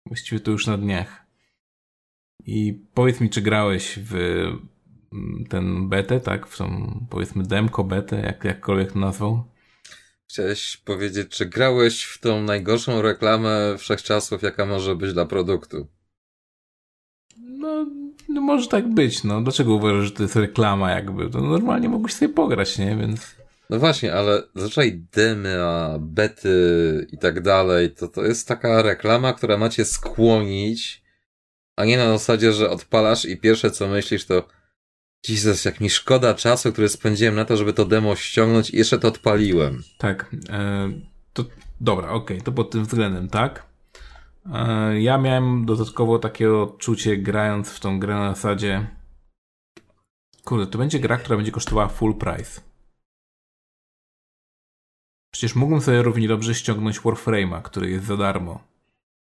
Właściwie 0.05 0.39
to 0.39 0.51
już 0.51 0.67
na 0.67 0.77
dniach. 0.77 1.25
I 2.45 2.83
powiedz 2.93 3.21
mi, 3.21 3.29
czy 3.29 3.41
grałeś 3.41 3.99
w 4.03 4.15
mm, 4.15 5.45
ten 5.49 5.89
betę, 5.89 6.19
tak? 6.19 6.47
W 6.47 6.57
tą, 6.57 6.99
powiedzmy, 7.09 7.43
demko 7.43 7.83
betę, 7.83 8.21
jak, 8.21 8.43
jakkolwiek 8.43 8.91
to 8.91 8.99
nazwał? 8.99 9.52
Chciałeś 10.33 10.77
powiedzieć, 10.77 11.29
czy 11.29 11.45
grałeś 11.45 12.03
w 12.03 12.19
tą 12.19 12.43
najgorszą 12.43 13.01
reklamę 13.01 13.77
wszechczasów, 13.77 14.41
jaka 14.41 14.65
może 14.65 14.95
być 14.95 15.13
dla 15.13 15.25
produktu? 15.25 15.87
No, 17.37 17.85
no 18.29 18.41
może 18.41 18.67
tak 18.67 18.93
być, 18.93 19.23
no. 19.23 19.41
Dlaczego 19.41 19.73
uważasz, 19.73 20.05
że 20.05 20.11
to 20.11 20.23
jest 20.23 20.35
reklama 20.35 20.91
jakby? 20.91 21.29
To 21.29 21.41
normalnie 21.41 21.89
mogłeś 21.89 22.13
sobie 22.13 22.33
pograć, 22.33 22.77
nie? 22.77 22.95
Więc... 22.95 23.35
No 23.69 23.79
właśnie, 23.79 24.13
ale 24.13 24.43
zazwyczaj 24.55 25.01
demy, 25.11 25.63
a 25.63 25.97
bety 25.99 27.07
i 27.11 27.17
tak 27.17 27.41
dalej, 27.41 27.91
to 27.91 28.07
to 28.07 28.25
jest 28.25 28.47
taka 28.47 28.81
reklama, 28.81 29.33
która 29.33 29.57
macie 29.57 29.85
skłonić, 29.85 31.03
a 31.75 31.85
nie 31.85 31.97
na 31.97 32.11
zasadzie, 32.11 32.53
że 32.53 32.69
odpalasz 32.69 33.25
i 33.25 33.37
pierwsze 33.37 33.71
co 33.71 33.87
myślisz 33.87 34.25
to 34.25 34.47
Jesus, 35.29 35.65
jak 35.65 35.79
mi 35.79 35.89
szkoda 35.89 36.33
czasu, 36.33 36.71
który 36.71 36.89
spędziłem 36.89 37.35
na 37.35 37.45
to, 37.45 37.57
żeby 37.57 37.73
to 37.73 37.85
demo 37.85 38.15
ściągnąć 38.15 38.69
i 38.69 38.77
jeszcze 38.77 38.99
to 38.99 39.07
odpaliłem. 39.07 39.83
Tak. 39.97 40.35
E, 40.49 40.91
to 41.33 41.45
dobra, 41.81 42.09
okej, 42.09 42.37
okay, 42.37 42.45
to 42.45 42.51
pod 42.51 42.71
tym 42.71 42.85
względem, 42.85 43.29
tak. 43.29 43.65
E, 44.53 45.01
ja 45.01 45.17
miałem 45.17 45.65
dodatkowo 45.65 46.19
takie 46.19 46.53
odczucie 46.53 47.17
grając 47.17 47.69
w 47.69 47.79
tą 47.79 47.99
grę 47.99 48.15
na 48.15 48.35
zasadzie 48.35 48.87
kurde, 50.43 50.67
to 50.67 50.77
będzie 50.77 50.99
gra, 50.99 51.17
która 51.17 51.35
będzie 51.35 51.51
kosztowała 51.51 51.87
full 51.87 52.15
price. 52.15 52.61
Przecież 55.33 55.55
mógłbym 55.55 55.81
sobie 55.81 56.01
równie 56.01 56.27
dobrze 56.27 56.55
ściągnąć 56.55 56.99
Warframe'a, 56.99 57.61
który 57.61 57.89
jest 57.89 58.05
za 58.05 58.17
darmo 58.17 58.63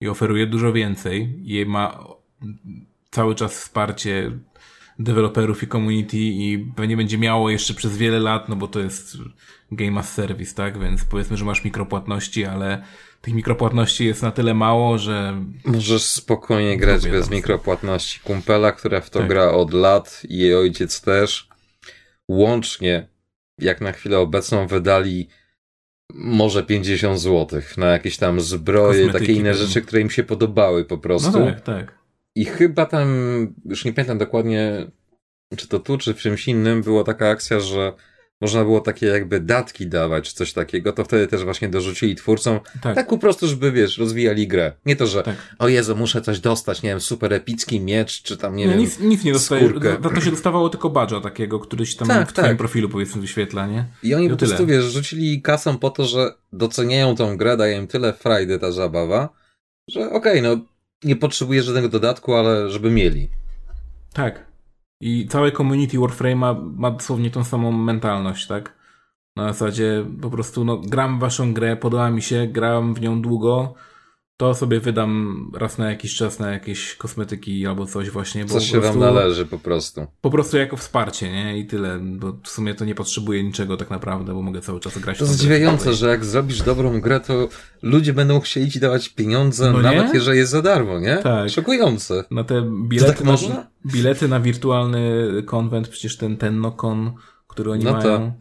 i 0.02 0.08
oferuje 0.08 0.48
dużo 0.48 0.74
więcej 0.74 1.42
i 1.44 1.66
ma 1.66 2.04
cały 3.12 3.36
czas 3.36 3.52
wsparcie 3.60 4.40
deweloperów 5.00 5.64
i 5.64 5.68
community 5.68 6.18
i 6.18 6.66
pewnie 6.76 6.98
będzie 6.98 7.18
miało 7.18 7.50
jeszcze 7.50 7.74
przez 7.74 7.98
wiele 7.98 8.20
lat, 8.20 8.50
no 8.50 8.56
bo 8.56 8.68
to 8.68 8.80
jest 8.80 9.18
game 9.72 10.00
as 10.00 10.14
service, 10.14 10.56
tak? 10.56 10.80
Więc 10.80 11.04
powiedzmy, 11.04 11.38
że 11.38 11.46
masz 11.46 11.64
mikropłatności, 11.64 12.46
ale 12.46 12.84
tych 13.22 13.34
mikropłatności 13.34 14.06
jest 14.06 14.22
na 14.22 14.32
tyle 14.32 14.54
mało, 14.54 14.98
że... 14.98 15.44
Możesz 15.66 16.06
spokojnie 16.06 16.78
grać 16.78 17.08
bez 17.08 17.30
mikropłatności. 17.30 18.20
Kumpela, 18.20 18.72
która 18.72 19.02
w 19.02 19.10
to 19.10 19.20
tak. 19.20 19.28
gra 19.28 19.52
od 19.52 19.74
lat 19.74 20.22
i 20.30 20.38
jej 20.38 20.56
ojciec 20.56 21.02
też, 21.02 21.50
łącznie, 22.28 23.08
jak 23.60 23.82
na 23.82 23.92
chwilę 23.92 24.20
obecną, 24.20 24.68
wydali 24.68 25.28
może 26.14 26.64
50 26.64 27.20
zł 27.20 27.62
na 27.78 27.86
jakieś 27.86 28.18
tam 28.18 28.42
zbroje, 28.42 29.10
takie 29.10 29.34
inne 29.34 29.54
rzeczy, 29.54 29.82
które 29.82 30.02
im 30.02 30.10
się 30.10 30.24
podobały 30.24 30.86
po 30.86 30.98
prostu. 30.98 31.40
No 31.40 31.46
tak, 31.46 31.62
tak. 31.62 31.97
I 32.38 32.46
chyba 32.46 32.86
tam, 32.86 33.08
już 33.66 33.86
nie 33.86 33.94
pamiętam 33.94 34.18
dokładnie, 34.18 34.92
czy 35.58 35.68
to 35.68 35.80
tu, 35.80 35.98
czy 35.98 36.14
w 36.14 36.18
czymś 36.18 36.48
innym, 36.48 36.82
była 36.82 37.04
taka 37.04 37.30
akcja, 37.30 37.60
że 37.60 37.94
można 38.42 38.64
było 38.64 38.82
takie 38.82 39.06
jakby 39.06 39.40
datki 39.40 39.88
dawać, 39.88 40.30
czy 40.30 40.36
coś 40.36 40.54
takiego, 40.54 40.94
to 40.94 41.04
wtedy 41.04 41.28
też 41.28 41.44
właśnie 41.44 41.70
dorzucili 41.70 42.16
twórcom, 42.16 42.60
tak, 42.82 42.96
tak 42.96 43.08
po 43.08 43.18
prostu, 43.18 43.48
żeby, 43.48 43.72
wiesz, 43.72 43.98
rozwijali 43.98 44.48
grę. 44.48 44.74
Nie 44.86 44.96
to, 44.96 45.08
że 45.08 45.24
tak. 45.24 45.36
o 45.60 45.68
Jezu, 45.68 45.96
muszę 45.96 46.22
coś 46.22 46.40
dostać, 46.40 46.82
nie 46.82 46.90
wiem, 46.90 47.02
super 47.02 47.34
epicki 47.34 47.80
miecz, 47.80 48.22
czy 48.22 48.38
tam, 48.38 48.56
nie, 48.56 48.66
nie 48.66 48.70
wiem, 48.70 48.80
nic, 48.80 49.00
nic 49.00 49.24
nie 49.24 49.34
dostajesz, 49.34 49.72
to 50.16 50.22
się 50.22 50.32
dostawało 50.32 50.70
tylko 50.70 50.90
badża 50.90 51.22
takiego, 51.22 51.60
który 51.60 51.86
się 51.86 51.98
tam 51.98 52.08
tak, 52.08 52.30
w 52.30 52.34
twoim 52.34 52.48
tak. 52.48 52.58
profilu, 52.58 52.90
powiedzmy, 52.90 53.22
wyświetla, 53.22 53.68
nie? 53.68 53.86
I 54.04 54.16
oni 54.16 54.26
I 54.26 54.30
po 54.30 54.38
prostu, 54.38 54.66
wiesz, 54.66 54.86
rzucili 54.86 55.42
kasą 55.42 55.78
po 55.78 55.90
to, 55.90 56.06
że 56.06 56.34
doceniają 56.54 57.16
tą 57.16 57.38
grę, 57.38 57.58
daje 57.58 57.78
im 57.78 57.88
tyle 57.88 58.14
frajdy 58.14 58.60
ta 58.60 58.72
zabawa, 58.72 59.30
że 59.90 60.10
okej, 60.10 60.18
okay, 60.18 60.42
no 60.42 60.77
nie 61.04 61.16
potrzebuje 61.16 61.64
żadnego 61.64 61.90
dodatku, 61.90 62.34
ale 62.34 62.70
żeby 62.70 62.92
mieli. 62.92 63.30
Tak. 64.14 64.46
I 65.02 65.28
całe 65.28 65.52
community 65.52 66.00
Warframe 66.00 66.36
ma, 66.36 66.54
ma 66.54 66.92
dosłownie 66.92 67.32
tą 67.32 67.44
samą 67.44 67.72
mentalność, 67.72 68.48
tak? 68.48 68.78
Na 69.36 69.54
zasadzie 69.54 70.06
po 70.22 70.30
prostu, 70.30 70.66
no, 70.66 70.78
gram 70.78 71.20
waszą 71.20 71.54
grę, 71.54 71.76
podoba 71.76 72.10
mi 72.10 72.22
się, 72.22 72.48
grałem 72.48 72.94
w 72.94 73.02
nią 73.02 73.22
długo, 73.22 73.74
to 74.38 74.56
sobie 74.56 74.80
wydam 74.80 75.52
raz 75.56 75.78
na 75.78 75.90
jakiś 75.90 76.16
czas 76.16 76.40
na 76.40 76.52
jakieś 76.52 76.96
kosmetyki 76.96 77.68
albo 77.68 77.86
coś 77.86 78.10
właśnie. 78.10 78.46
Bo 78.46 78.54
Coś 78.54 78.72
się 78.72 78.80
prostu, 78.82 79.00
wam 79.00 79.14
należy 79.16 79.46
po 79.46 79.60
prostu. 79.60 80.08
Po 80.22 80.30
prostu 80.30 80.58
jako 80.58 80.78
wsparcie, 80.78 81.32
nie? 81.32 81.60
I 81.60 81.66
tyle, 81.66 82.00
bo 82.00 82.34
w 82.44 82.50
sumie 82.50 82.76
to 82.76 82.86
nie 82.86 82.96
potrzebuję 82.96 83.44
niczego 83.44 83.78
tak 83.78 83.90
naprawdę, 83.90 84.34
bo 84.34 84.42
mogę 84.42 84.62
cały 84.62 84.80
czas 84.80 84.98
grać. 84.98 85.18
To 85.20 85.26
zdziwiające, 85.26 85.94
że 85.94 86.10
jak 86.10 86.26
zrobisz 86.26 86.62
dobrą 86.62 87.02
grę, 87.02 87.20
to 87.20 87.48
ludzie 87.82 88.14
będą 88.14 88.40
chcieli 88.40 88.72
ci 88.72 88.80
dawać 88.80 89.10
pieniądze, 89.10 89.72
No 89.72 89.80
nawet 89.80 90.08
nie? 90.08 90.14
jeżeli 90.14 90.38
jest 90.38 90.52
za 90.52 90.62
darmo, 90.62 91.00
nie? 91.00 91.18
Tak. 91.18 91.50
Szokujące. 91.50 92.24
Na 92.32 92.44
te 92.44 92.62
bilety, 92.88 93.14
tak 93.14 93.24
można? 93.24 93.56
Na, 93.56 93.68
bilety 93.86 94.28
na 94.28 94.40
wirtualny 94.40 95.28
konwent, 95.46 95.88
przecież 95.88 96.18
ten 96.18 96.38
TennoCon, 96.38 97.12
który 97.48 97.72
oni 97.72 97.84
No 97.84 97.92
mają, 97.92 98.04
to 98.04 98.32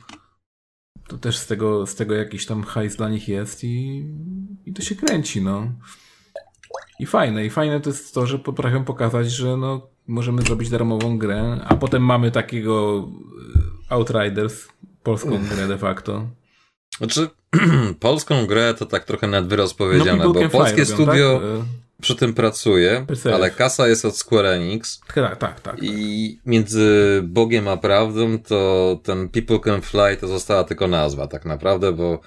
też 1.21 1.39
z 1.39 1.47
tego, 1.47 1.87
z 1.87 1.95
tego 1.95 2.15
jakiś 2.15 2.47
tam 2.47 2.63
hajs 2.63 2.97
dla 2.97 3.09
nich 3.09 3.29
jest 3.29 3.65
i, 3.65 4.05
i 4.67 4.73
to 4.73 4.83
się 4.83 4.95
kręci, 4.95 5.43
no. 5.43 5.73
I 7.01 7.07
fajne, 7.07 7.47
i 7.47 7.51
fajne 7.51 7.81
to 7.81 7.91
jest 7.91 8.15
to, 8.15 8.27
że 8.27 8.39
potrafią 8.39 8.85
pokazać, 8.85 9.31
że 9.31 9.57
no, 9.57 9.89
możemy 10.07 10.43
zrobić 10.43 10.71
darmową 10.71 11.19
grę, 11.19 11.61
a 11.65 11.75
potem 11.75 12.03
mamy 12.03 12.31
takiego 12.31 13.09
e, 13.89 13.95
Outriders, 13.95 14.69
polską 15.03 15.39
grę 15.49 15.69
de 15.69 15.79
facto. 15.79 16.29
Znaczy, 16.99 17.29
polską 18.01 18.47
grę 18.47 18.75
to 18.75 18.87
tak 18.87 19.05
trochę 19.05 19.27
nad 19.27 19.51
No, 19.51 19.69
powiedziane, 19.79 20.25
People 20.25 20.43
bo 20.43 20.51
polskie 20.51 20.85
robią, 20.85 20.95
studio 20.95 21.41
Tak? 21.41 21.86
Przy 22.01 22.15
tym 22.15 22.35
pracuje, 22.35 23.07
ale 23.35 23.51
kasa 23.51 23.89
jest 23.89 24.05
od 24.05 24.17
Square 24.17 24.47
Enix 24.47 25.01
Tak, 25.15 25.37
tak, 25.37 25.61
tak. 25.61 25.77
i 25.83 26.41
między 26.47 27.21
Bogiem 27.25 27.69
a 27.69 27.77
prawdą 27.77 28.39
to 28.39 29.01
ten 29.03 29.29
People 29.29 29.59
Can 29.61 29.83
Fly 29.83 30.17
to 30.21 30.29
została 30.29 30.65
tylko 30.65 30.89
nazwa 30.89 31.27
tak 31.27 31.45
naprawdę, 31.45 31.93
bo 31.93 32.21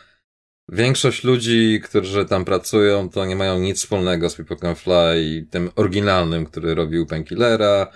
większość 0.69 1.23
ludzi, 1.23 1.81
którzy 1.83 2.25
tam 2.25 2.45
pracują, 2.45 3.09
to 3.09 3.25
nie 3.25 3.35
mają 3.35 3.59
nic 3.59 3.77
wspólnego 3.77 4.29
z 4.29 4.35
People 4.35 4.57
Can 4.57 4.75
Fly, 4.75 5.47
tym 5.51 5.69
oryginalnym, 5.75 6.45
który 6.45 6.75
robił 6.75 7.05
Painkillera, 7.05 7.87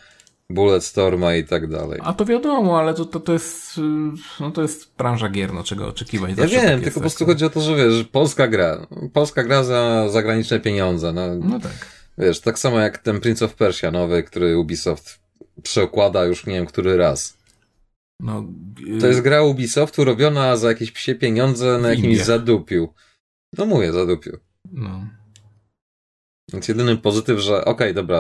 Bulletstorma 0.50 1.36
i 1.36 1.44
tak 1.44 1.68
dalej. 1.68 2.00
A 2.04 2.14
to 2.14 2.26
wiadomo, 2.26 2.80
ale 2.80 2.94
to, 2.94 3.06
to, 3.06 3.20
to 3.20 3.34
jest, 3.34 3.78
y, 3.78 3.82
no 4.40 4.52
to 4.52 4.62
jest 4.62 4.96
branża 4.98 5.30
gier, 5.30 5.54
no 5.54 5.64
czego 5.64 5.88
oczekiwać. 5.88 6.38
Ja 6.38 6.48
wiem, 6.48 6.62
tak 6.64 6.84
tylko 6.84 6.94
po 6.94 7.00
prostu 7.00 7.26
chodzi 7.26 7.46
o 7.46 7.50
to, 7.50 7.62
że 7.62 7.76
wiesz, 7.76 8.04
polska 8.04 8.48
gra. 8.48 8.88
Polska 9.14 9.44
gra 9.44 9.64
za 9.64 10.10
zagraniczne 10.10 10.60
pieniądze. 10.60 11.14
No, 11.14 11.36
No 11.36 11.60
tak. 11.60 11.72
Wiesz, 12.18 12.40
tak 12.40 12.60
samo 12.60 12.80
jak 12.80 12.98
ten 12.98 13.20
Prince 13.20 13.42
of 13.42 13.56
Persia 13.56 13.92
nowy, 13.92 14.24
który 14.24 14.58
Ubisoft 14.58 15.20
przeokłada 15.64 16.26
już 16.26 16.46
nie 16.46 16.54
wiem 16.54 16.66
który 16.66 16.98
raz. 16.98 17.38
No, 18.20 18.46
y, 18.98 19.02
To 19.02 19.08
jest 19.08 19.22
gra 19.22 19.42
Ubisoftu 19.44 20.04
robiona 20.04 20.58
za 20.58 20.68
jakieś 20.68 20.92
psie 20.92 21.16
pieniądze 21.16 21.78
na 21.78 21.90
jakimś 21.90 22.18
zadupiu. 22.18 22.94
No 23.58 23.66
mówię, 23.66 23.92
zadupiu. 23.92 24.38
no. 24.72 25.08
Więc 26.54 26.68
jedyny 26.68 26.98
pozytyw, 26.98 27.40
że 27.40 27.66
okej, 27.66 27.94
dobra, 27.94 28.20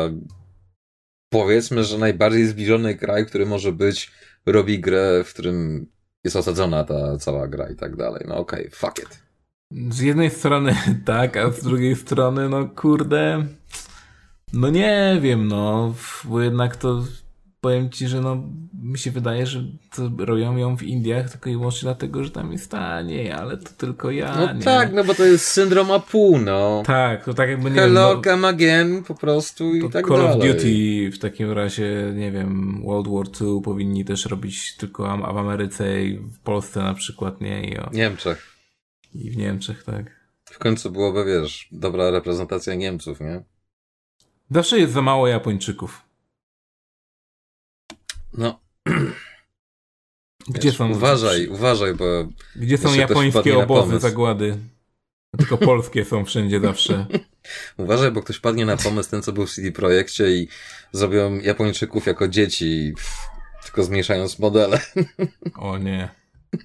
powiedzmy, 1.33 1.83
że 1.83 1.97
najbardziej 1.97 2.47
zbliżony 2.47 2.95
kraj, 2.95 3.25
który 3.25 3.45
może 3.45 3.71
być, 3.71 4.11
robi 4.45 4.79
grę, 4.79 5.23
w 5.23 5.33
którym 5.33 5.87
jest 6.23 6.35
osadzona 6.35 6.83
ta 6.83 7.17
cała 7.17 7.47
gra 7.47 7.69
i 7.69 7.75
tak 7.75 7.95
dalej. 7.95 8.25
No 8.27 8.37
okej, 8.37 8.69
fuck 8.71 8.99
it. 8.99 9.23
Z 9.93 9.99
jednej 9.99 10.29
strony 10.29 10.75
tak, 11.05 11.37
a 11.37 11.51
z 11.51 11.63
drugiej 11.63 11.95
strony, 11.95 12.49
no 12.49 12.69
kurde, 12.69 13.45
no 14.53 14.69
nie 14.69 15.17
wiem, 15.21 15.47
no, 15.47 15.95
bo 16.23 16.41
jednak 16.41 16.75
to 16.75 17.03
powiem 17.63 17.89
ci, 17.89 18.07
że 18.07 18.21
no, 18.21 18.43
mi 18.83 18.97
się 18.99 19.11
wydaje, 19.11 19.45
że 19.45 19.63
to 19.95 20.11
robią 20.25 20.57
ją 20.57 20.77
w 20.77 20.83
Indiach 20.83 21.29
tylko 21.31 21.49
i 21.49 21.53
wyłącznie 21.53 21.85
dlatego, 21.85 22.23
że 22.23 22.31
tam 22.31 22.51
jest 22.51 22.71
taniej, 22.71 23.31
ale 23.31 23.57
to 23.57 23.69
tylko 23.77 24.11
ja, 24.11 24.35
No 24.35 24.53
nie? 24.53 24.61
tak, 24.61 24.93
no 24.93 25.03
bo 25.03 25.13
to 25.15 25.25
jest 25.25 25.45
syndrom 25.47 25.91
Apu, 25.91 26.37
no. 26.37 26.83
Tak, 26.85 27.25
to 27.25 27.33
tak 27.33 27.49
jakby 27.49 27.69
nie 27.71 27.75
Hello, 27.75 28.07
wiem, 28.09 28.17
no, 28.17 28.31
come 28.31 28.47
again, 28.47 29.03
po 29.03 29.15
prostu 29.15 29.75
i 29.75 29.89
tak 29.89 30.07
Call 30.07 30.17
dalej. 30.17 30.49
of 30.51 30.55
Duty 30.57 31.11
w 31.11 31.19
takim 31.19 31.51
razie, 31.51 32.13
nie 32.15 32.31
wiem, 32.31 32.81
World 32.85 33.07
War 33.07 33.25
II 33.41 33.61
powinni 33.63 34.05
też 34.05 34.25
robić 34.25 34.75
tylko 34.77 35.03
w 35.17 35.37
Ameryce 35.37 36.03
i 36.05 36.17
w 36.17 36.39
Polsce 36.39 36.79
na 36.79 36.93
przykład, 36.93 37.41
nie? 37.41 37.63
I, 37.69 37.77
o, 37.77 37.89
Niemczech. 37.93 38.47
i 39.15 39.31
w 39.31 39.37
Niemczech, 39.37 39.83
tak. 39.83 40.05
W 40.45 40.59
końcu 40.59 40.91
byłoby, 40.91 41.25
wiesz, 41.25 41.67
dobra 41.71 42.11
reprezentacja 42.11 42.75
Niemców, 42.75 43.19
nie? 43.21 43.43
Zawsze 44.51 44.79
jest 44.79 44.93
za 44.93 45.01
mało 45.01 45.27
Japończyków. 45.27 46.01
No, 48.37 48.59
Gdzie 50.47 50.69
wiesz, 50.69 50.77
są... 50.77 50.91
Uważaj, 50.91 51.47
uważaj, 51.47 51.93
bo 51.93 52.05
Gdzie 52.55 52.77
są 52.77 52.93
japońskie 52.93 53.57
obozy 53.57 53.99
zagłady? 53.99 54.57
Tylko 55.37 55.57
polskie 55.57 56.05
są 56.05 56.25
wszędzie 56.25 56.59
zawsze. 56.59 57.05
uważaj, 57.77 58.11
bo 58.11 58.21
ktoś 58.21 58.39
padnie 58.39 58.65
na 58.65 58.77
pomysł 58.77 59.11
ten, 59.11 59.21
co 59.21 59.33
był 59.33 59.45
w 59.45 59.51
CD 59.51 59.71
Projekcie 59.71 60.31
i 60.31 60.47
zrobią 60.91 61.39
Japończyków 61.39 62.05
jako 62.05 62.27
dzieci, 62.27 62.93
tylko 63.63 63.83
zmniejszając 63.83 64.39
modele. 64.39 64.79
O 65.55 65.77
nie. 65.77 66.09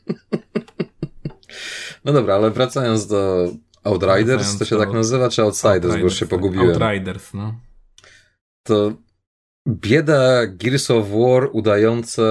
No 2.05 2.13
dobra, 2.13 2.35
ale 2.35 2.51
wracając 2.51 3.07
do 3.07 3.51
Outriders, 3.85 4.27
Wracając 4.27 4.59
to 4.59 4.65
się 4.65 4.77
do 4.77 4.81
tak 4.81 4.93
nazywa, 4.93 5.31
czy 5.31 5.43
Outsiders, 5.43 5.95
bo 5.95 6.01
już 6.01 6.15
się 6.15 6.27
tak. 6.27 6.29
pogubiłem. 6.29 6.69
Outriders, 6.69 7.35
no. 7.35 7.55
to 8.63 8.93
bieda 9.69 10.47
Gears 10.47 10.91
of 10.91 11.07
War 11.11 11.49
udająca 11.53 12.23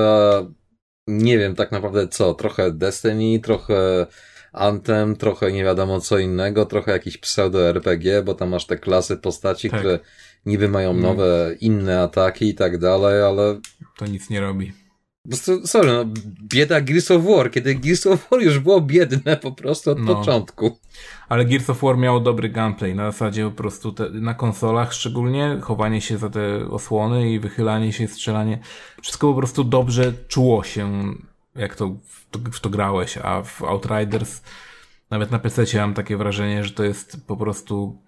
nie 1.08 1.38
wiem 1.38 1.56
tak 1.56 1.72
naprawdę 1.72 2.08
co, 2.08 2.34
trochę 2.34 2.72
Destiny, 2.72 3.40
trochę 3.40 4.08
Anthem, 4.54 5.16
trochę 5.16 5.52
nie 5.52 5.64
wiadomo 5.64 6.00
co 6.02 6.18
innego, 6.18 6.66
trochę 6.66 6.92
jakiś 6.92 7.18
pseudo-RPG, 7.18 8.24
bo 8.24 8.34
tam 8.34 8.50
masz 8.50 8.66
te 8.66 8.78
klasy 8.78 9.18
postaci, 9.18 9.70
Tak. 9.70 9.80
które 9.80 10.00
niby 10.46 10.70
mają 10.70 10.90
Mm. 10.90 11.02
nowe, 11.02 11.56
inne 11.62 12.02
ataki 12.02 12.50
i 12.50 12.56
tak 12.56 12.78
dalej, 12.78 13.22
ale 13.22 13.60
To 13.98 14.06
nic 14.06 14.30
nie 14.30 14.40
robi. 14.42 14.74
Po 15.30 15.38
prostu, 15.38 15.68
sorry, 15.68 15.88
no, 15.94 16.06
bieda 16.44 16.82
Gears 16.82 17.12
of 17.12 17.24
War, 17.26 17.52
kiedy 17.52 17.76
Gears 17.76 18.08
of 18.08 18.30
War 18.32 18.42
już 18.42 18.60
było 18.60 18.82
biedne 18.82 19.38
po 19.38 19.52
prostu 19.52 19.92
od 19.92 20.00
No. 20.00 20.16
początku. 20.16 20.78
Ale 21.30 21.46
Gears 21.46 21.70
of 21.70 21.82
War 21.82 21.98
miało 21.98 22.20
dobry 22.20 22.50
gameplay. 22.50 22.96
Na 22.96 23.12
zasadzie 23.12 23.44
po 23.46 23.52
prostu 23.52 23.92
te, 23.92 24.10
na 24.10 24.34
konsolach 24.34 24.94
szczególnie, 24.94 25.58
chowanie 25.62 26.02
się 26.02 26.18
za 26.18 26.30
te 26.30 26.68
osłony 26.70 27.32
i 27.32 27.40
wychylanie 27.40 27.94
się, 27.94 28.08
strzelanie. 28.08 28.60
Wszystko 29.02 29.28
po 29.34 29.38
prostu 29.38 29.64
dobrze 29.64 30.14
czuło 30.28 30.64
się, 30.64 31.14
jak 31.56 31.76
to 31.76 31.88
w 32.08 32.30
to, 32.32 32.40
w 32.52 32.60
to 32.60 32.70
grałeś, 32.70 33.18
a 33.18 33.42
w 33.44 33.64
Outriders 33.64 34.42
nawet 35.10 35.32
na 35.32 35.40
PC 35.40 35.64
mam 35.78 35.94
takie 35.94 36.18
wrażenie, 36.18 36.64
że 36.64 36.72
to 36.72 36.84
jest 36.84 37.18
po 37.28 37.38
prostu 37.38 38.02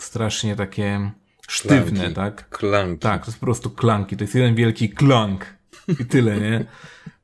strasznie 0.00 0.56
takie 0.56 1.10
sztywne, 1.48 1.98
Klanki. 2.00 2.14
tak? 2.14 2.48
Klanki. 2.48 2.98
Tak, 2.98 3.24
to 3.24 3.30
jest 3.30 3.40
po 3.40 3.46
prostu 3.46 3.70
klanki. 3.70 4.16
To 4.16 4.24
jest 4.24 4.34
jeden 4.34 4.54
wielki 4.54 4.90
klank. 4.90 5.46
I 5.88 6.04
tyle, 6.06 6.40
nie? 6.40 6.64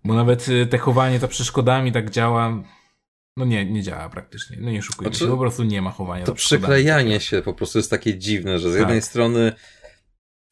Bo 0.04 0.14
nawet 0.14 0.48
y, 0.48 0.66
te 0.66 0.78
chowanie 0.78 1.18
za 1.18 1.28
przeszkodami 1.28 1.92
tak 1.92 2.10
działa. 2.10 2.62
No 3.36 3.44
nie, 3.44 3.70
nie 3.70 3.82
działa 3.82 4.08
praktycznie. 4.08 4.56
No 4.60 4.70
nie 4.70 4.82
szukujmy 4.82 5.12
Znaczy, 5.14 5.24
się, 5.24 5.30
po 5.30 5.38
prostu 5.38 5.64
nie 5.64 5.82
ma 5.82 5.90
chowania 5.90 6.24
To 6.24 6.34
przyklejanie 6.34 7.20
się 7.20 7.42
po 7.42 7.54
prostu 7.54 7.78
jest 7.78 7.90
takie 7.90 8.18
dziwne, 8.18 8.58
że 8.58 8.70
z 8.70 8.72
Tak. 8.72 8.80
jednej 8.80 9.02
strony 9.02 9.52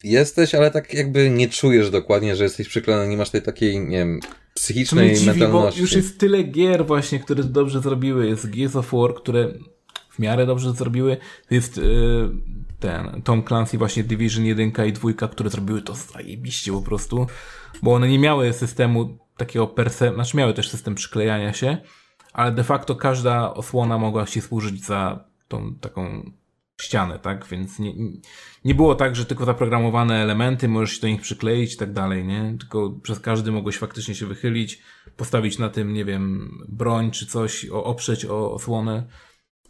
jesteś, 0.03 0.55
ale 0.55 0.71
tak 0.71 0.93
jakby 0.93 1.29
nie 1.29 1.49
czujesz 1.49 1.89
dokładnie, 1.89 2.35
że 2.35 2.43
jesteś 2.43 2.67
przyklejony, 2.67 3.07
nie 3.07 3.17
masz 3.17 3.29
tej 3.29 3.41
takiej, 3.41 3.79
nie 3.79 3.97
wiem, 3.97 4.19
psychicznej 4.53 5.15
dziwi, 5.15 5.25
bo 5.25 5.31
mentalności. 5.39 5.81
już 5.81 5.91
jest 5.93 6.19
tyle 6.19 6.43
gier 6.43 6.85
właśnie, 6.85 7.19
które 7.19 7.43
dobrze 7.43 7.81
zrobiły. 7.81 8.27
Jest 8.27 8.49
Gears 8.49 8.75
of 8.75 8.91
War, 8.93 9.13
które 9.13 9.53
w 10.09 10.19
miarę 10.19 10.45
dobrze 10.45 10.73
zrobiły. 10.73 11.17
Jest 11.49 11.77
y, 11.77 11.81
ten 12.79 13.21
Tom 13.21 13.43
Clancy 13.43 13.77
właśnie 13.77 14.03
Division 14.03 14.45
1 14.45 14.71
i 14.87 14.93
2, 14.93 15.27
które 15.27 15.49
zrobiły 15.49 15.81
to 15.81 15.95
zajebiście 15.95 16.71
po 16.71 16.81
prostu. 16.81 17.27
Bo 17.81 17.93
one 17.93 18.07
nie 18.07 18.19
miały 18.19 18.53
systemu 18.53 19.17
takiego 19.37 19.67
per 19.67 19.89
se, 19.89 20.13
znaczy 20.13 20.37
miały 20.37 20.53
też 20.53 20.69
system 20.69 20.95
przyklejania 20.95 21.53
się, 21.53 21.77
ale 22.33 22.51
de 22.51 22.63
facto 22.63 22.95
każda 22.95 23.53
osłona 23.53 23.97
mogła 23.97 24.25
się 24.25 24.41
służyć 24.41 24.85
za 24.85 25.25
tą 25.47 25.75
taką 25.75 26.31
ścianę, 26.81 27.19
tak? 27.19 27.47
Więc 27.47 27.79
nie, 27.79 27.93
nie 28.65 28.75
było 28.75 28.95
tak, 28.95 29.15
że 29.15 29.25
tylko 29.25 29.45
zaprogramowane 29.45 30.23
elementy 30.23 30.67
możesz 30.67 30.95
się 30.95 31.01
do 31.01 31.07
nich 31.07 31.21
przykleić 31.21 31.73
i 31.73 31.77
tak 31.77 31.93
dalej, 31.93 32.25
nie? 32.25 32.55
Tylko 32.59 32.89
przez 33.03 33.19
każdy 33.19 33.51
mogłeś 33.51 33.77
faktycznie 33.77 34.15
się 34.15 34.25
wychylić, 34.25 34.81
postawić 35.17 35.57
na 35.59 35.69
tym, 35.69 35.93
nie 35.93 36.05
wiem, 36.05 36.51
broń 36.69 37.11
czy 37.11 37.25
coś, 37.25 37.69
o, 37.69 37.83
oprzeć 37.83 38.25
o 38.25 38.53
osłonę. 38.53 39.07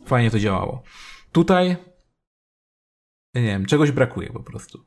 Fajnie 0.05 0.31
to 0.31 0.39
działało. 0.39 0.83
Tutaj 1.31 1.77
nie 3.35 3.41
wiem, 3.41 3.65
czegoś 3.65 3.91
brakuje 3.91 4.29
po 4.29 4.43
prostu. 4.43 4.85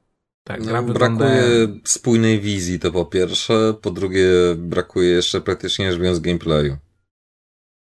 Tak, 0.51 0.61
No, 0.61 0.83
wygląda... 0.83 1.25
brakuje 1.25 1.69
spójnej 1.85 2.41
wizji, 2.41 2.79
to 2.79 2.93
po 2.93 3.05
pierwsze. 3.05 3.75
Po 3.83 3.91
drugie, 3.91 4.29
brakuje 4.57 5.09
jeszcze 5.09 5.41
praktycznie 5.41 5.93
rzecz 5.93 6.01
biorąc 6.01 6.21
gameplayu. 6.21 6.77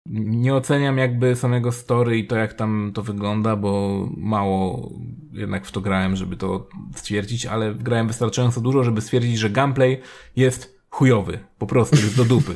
Nie 0.10 0.56
oceniam 0.56 0.98
jakby 0.98 1.36
samego 1.36 1.72
story 1.72 2.18
i 2.18 2.28
to, 2.28 2.36
jak 2.36 2.54
tam 2.54 2.92
to 2.94 3.02
wygląda, 3.02 3.56
bo 3.56 4.06
mało 4.18 4.92
jednak 5.34 5.66
w 5.66 5.72
to 5.72 5.82
grałem, 5.82 6.16
żeby 6.16 6.38
to 6.38 6.68
stwierdzić, 6.96 7.46
ale 7.46 7.76
grałem 7.76 8.08
wystarczająco 8.08 8.62
dużo, 8.62 8.84
żeby 8.84 9.02
stwierdzić, 9.02 9.38
że 9.38 9.50
gameplay 9.50 10.02
jest 10.36 10.74
chujowy. 10.96 11.40
Po 11.58 11.68
prostu 11.68 11.96
jest 11.96 12.18
do 12.18 12.26
dupy. 12.26 12.54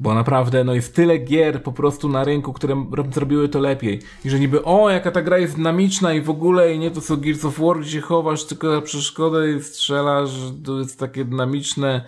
Bo 0.00 0.14
naprawdę, 0.14 0.64
no 0.64 0.74
jest 0.74 0.94
tyle 0.94 1.18
gier 1.18 1.62
po 1.62 1.72
prostu 1.72 2.08
na 2.08 2.24
rynku, 2.24 2.52
które 2.52 2.86
zrobiły 3.12 3.48
to 3.48 3.58
lepiej. 3.58 4.00
I 4.24 4.30
że 4.30 4.40
niby, 4.40 4.64
o, 4.64 4.90
jaka 4.90 5.10
ta 5.10 5.22
gra 5.22 5.38
jest 5.38 5.56
dynamiczna 5.56 6.14
i 6.14 6.20
w 6.20 6.30
ogóle, 6.30 6.74
i 6.74 6.78
nie 6.78 6.90
to 6.90 7.00
co 7.00 7.16
Gears 7.16 7.44
of 7.44 7.58
War, 7.58 7.80
gdzie 7.80 8.00
chowasz 8.00 8.44
tylko 8.44 8.72
na 8.72 8.80
przeszkodę 8.80 9.52
i 9.52 9.62
strzelasz, 9.62 10.30
to 10.64 10.78
jest 10.78 10.98
takie 10.98 11.24
dynamiczne. 11.24 12.04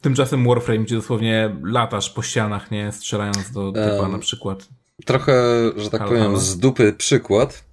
Tymczasem 0.00 0.48
Warframe, 0.48 0.84
gdzie 0.84 0.96
dosłownie 0.96 1.56
latasz 1.62 2.10
po 2.10 2.22
ścianach, 2.22 2.70
nie? 2.70 2.92
Strzelając 2.92 3.50
do 3.50 3.72
typa 3.72 4.02
um, 4.02 4.12
na 4.12 4.18
przykład. 4.18 4.68
Trochę, 5.04 5.34
że 5.76 5.90
tak 5.90 6.00
halo, 6.00 6.10
powiem, 6.10 6.26
halo. 6.26 6.38
z 6.38 6.58
dupy 6.58 6.92
przykład, 6.92 7.64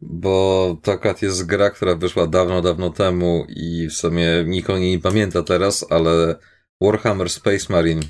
bo 0.00 0.76
to 0.82 0.92
akurat 0.92 1.22
jest 1.22 1.46
gra, 1.46 1.70
która 1.70 1.94
wyszła 1.94 2.26
dawno, 2.26 2.62
dawno 2.62 2.90
temu 2.90 3.46
i 3.48 3.88
w 3.88 3.92
sumie 3.92 4.44
nikt 4.46 4.70
o 4.70 4.78
niej 4.78 4.90
nie 4.90 4.98
pamięta 4.98 5.42
teraz, 5.42 5.86
ale 5.90 6.36
Warhammer 6.80 7.30
Space 7.30 7.66
Marine 7.72 8.02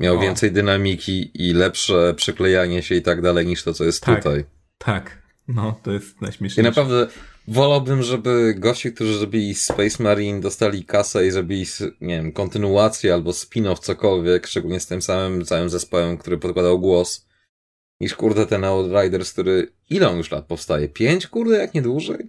miał 0.00 0.16
o. 0.16 0.20
więcej 0.20 0.52
dynamiki 0.52 1.30
i 1.34 1.52
lepsze 1.52 2.14
przyklejanie 2.16 2.82
się 2.82 2.94
i 2.94 3.02
tak 3.02 3.22
dalej 3.22 3.46
niż 3.46 3.62
to, 3.62 3.74
co 3.74 3.84
jest 3.84 4.02
tak, 4.02 4.16
tutaj. 4.16 4.44
Tak, 4.78 5.22
no 5.48 5.80
to 5.82 5.92
jest 5.92 6.20
najśmieszniejsze. 6.20 6.60
I 6.60 6.64
naprawdę 6.64 7.06
wolałbym, 7.48 8.02
żeby 8.02 8.54
gości, 8.58 8.92
którzy 8.92 9.18
zrobili 9.18 9.54
Space 9.54 10.02
Marine 10.02 10.40
dostali 10.40 10.84
kasę 10.84 11.26
i 11.26 11.30
zrobili, 11.30 11.66
nie 12.00 12.16
wiem, 12.16 12.32
kontynuację 12.32 13.14
albo 13.14 13.30
spin-off, 13.30 13.78
cokolwiek, 13.78 14.46
szczególnie 14.46 14.80
z 14.80 14.86
tym 14.86 15.02
samym 15.02 15.44
całym 15.44 15.68
zespołem, 15.68 16.18
który 16.18 16.38
podkładał 16.38 16.80
głos, 16.80 17.26
niż 18.04 18.14
kurde 18.14 18.46
ten 18.46 18.64
Outriders, 18.64 19.32
który 19.32 19.72
ile 19.90 20.08
on 20.08 20.16
już 20.16 20.30
lat 20.30 20.44
powstaje? 20.44 20.88
Pięć, 20.88 21.26
kurde, 21.26 21.56
jak 21.56 21.74
nie 21.74 21.82
dłużej? 21.82 22.28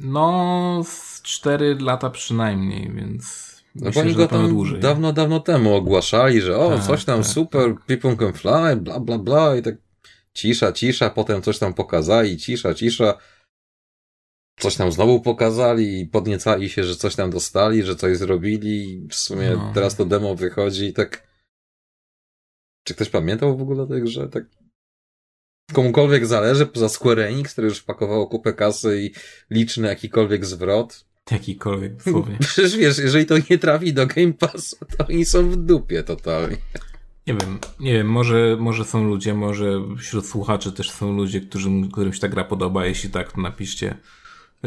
No, 0.00 0.82
z 0.84 1.22
cztery 1.22 1.76
lata 1.80 2.10
przynajmniej, 2.10 2.92
więc. 2.94 3.52
No 3.74 3.86
myślę, 3.86 4.02
oni 4.02 4.14
go 4.14 4.28
tam 4.28 4.48
dłużej. 4.48 4.80
dawno, 4.80 5.12
dawno 5.12 5.40
temu 5.40 5.74
ogłaszali, 5.74 6.40
że 6.40 6.56
o, 6.56 6.70
tak, 6.70 6.86
coś 6.86 7.04
tam 7.04 7.22
tak, 7.22 7.32
super, 7.32 7.74
tak. 7.74 7.84
people 7.86 8.16
can 8.16 8.32
fly, 8.32 8.76
bla, 8.76 9.00
bla, 9.00 9.18
bla 9.18 9.56
i 9.56 9.62
tak 9.62 9.74
cisza, 10.34 10.72
cisza, 10.72 11.10
potem 11.10 11.42
coś 11.42 11.58
tam 11.58 11.74
pokazali, 11.74 12.36
cisza, 12.36 12.74
cisza. 12.74 13.18
Coś 14.58 14.76
tam 14.76 14.92
znowu 14.92 15.20
pokazali 15.20 16.00
i 16.00 16.06
podniecali 16.06 16.70
się, 16.70 16.84
że 16.84 16.96
coś 16.96 17.14
tam 17.16 17.30
dostali, 17.30 17.82
że 17.82 17.96
coś 17.96 18.16
zrobili. 18.16 19.06
W 19.10 19.14
sumie 19.14 19.50
no. 19.50 19.70
teraz 19.74 19.96
to 19.96 20.04
demo 20.04 20.34
wychodzi 20.34 20.84
i 20.84 20.92
tak 20.92 21.31
czy 22.92 22.96
ktoś 22.96 23.10
pamiętał 23.10 23.56
w 23.56 23.62
ogóle 23.62 23.82
o 23.82 23.86
tej 23.86 24.02
grze? 24.02 24.28
Tak 24.28 24.44
komukolwiek 25.72 26.26
zależy, 26.26 26.66
poza 26.66 26.88
Square 26.88 27.20
Enix, 27.20 27.52
które 27.52 27.68
już 27.68 27.78
wpakowało 27.78 28.26
kupę 28.26 28.52
kasy 28.52 29.02
i 29.02 29.10
liczny 29.54 29.88
jakikolwiek 29.88 30.46
zwrot. 30.46 31.04
Jakikolwiek, 31.30 32.02
słowie. 32.02 32.36
Przecież 32.48 32.76
wiesz, 32.76 32.98
jeżeli 32.98 33.26
to 33.26 33.34
nie 33.50 33.58
trafi 33.58 33.92
do 33.92 34.06
Game 34.06 34.32
Pass, 34.32 34.76
to 34.98 35.06
oni 35.06 35.24
są 35.24 35.50
w 35.50 35.56
dupie 35.56 36.02
totalnie. 36.02 36.56
Nie 37.26 37.34
wiem, 37.34 37.58
nie 37.80 37.92
wiem, 37.92 38.06
może, 38.06 38.56
może 38.60 38.84
są 38.84 39.04
ludzie, 39.04 39.34
może 39.34 39.82
wśród 39.98 40.26
słuchaczy 40.26 40.72
też 40.72 40.90
są 40.90 41.12
ludzie, 41.12 41.40
którym, 41.40 41.90
którym 41.90 42.12
się 42.12 42.20
ta 42.20 42.28
gra 42.28 42.44
podoba. 42.44 42.86
Jeśli 42.86 43.10
tak, 43.10 43.32
to 43.32 43.40
napiszcie, 43.40 43.96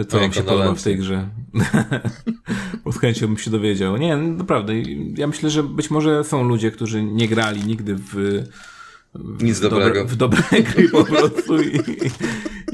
co 0.03 0.19
wam 0.19 0.33
się 0.33 0.43
podoba 0.43 0.75
w 0.75 0.83
tej 0.83 0.97
grze. 0.97 1.29
Z 2.91 2.97
chęcią 2.97 3.27
bym 3.27 3.37
się 3.37 3.51
dowiedział. 3.51 3.97
Nie, 3.97 4.17
naprawdę. 4.17 4.73
Ja 5.17 5.27
myślę, 5.27 5.49
że 5.49 5.63
być 5.63 5.91
może 5.91 6.23
są 6.23 6.43
ludzie, 6.43 6.71
którzy 6.71 7.03
nie 7.03 7.27
grali 7.27 7.65
nigdy 7.65 7.95
w, 7.95 8.43
w 9.15 9.43
nic 9.43 9.59
dobrego. 9.59 9.85
Dobre, 9.85 10.05
w 10.05 10.15
dobre 10.15 10.43
gry 10.73 10.89
po 10.89 11.03
prostu 11.03 11.61
i, 11.61 11.79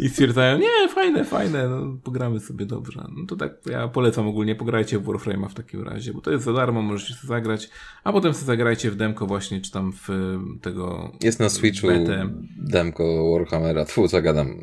i 0.01 0.09
stwierdzają, 0.09 0.57
nie, 0.57 0.89
fajne, 0.89 1.25
fajne, 1.25 1.69
no, 1.69 1.97
pogramy 2.03 2.39
sobie 2.39 2.65
dobrze. 2.65 3.07
No 3.17 3.25
to 3.27 3.35
tak, 3.35 3.53
ja 3.65 3.87
polecam 3.87 4.27
ogólnie, 4.27 4.55
pograjcie 4.55 4.99
w 4.99 5.03
Warframe'a 5.03 5.49
w 5.49 5.53
takim 5.53 5.83
razie, 5.83 6.13
bo 6.13 6.21
to 6.21 6.31
jest 6.31 6.43
za 6.43 6.53
darmo, 6.53 6.81
możecie 6.81 7.13
sobie 7.13 7.27
zagrać, 7.27 7.69
a 8.03 8.11
potem 8.11 8.33
sobie 8.33 8.45
zagrajcie 8.45 8.91
w 8.91 8.95
demko 8.95 9.25
właśnie, 9.27 9.61
czy 9.61 9.71
tam 9.71 9.93
w 9.93 10.37
tego... 10.61 11.11
Jest 11.23 11.39
na 11.39 11.49
Switchu 11.49 11.87
betę. 11.87 12.29
demko 12.57 13.31
Warhammera, 13.33 13.85
tfu, 13.85 14.07
co 14.07 14.21
gadam, 14.21 14.59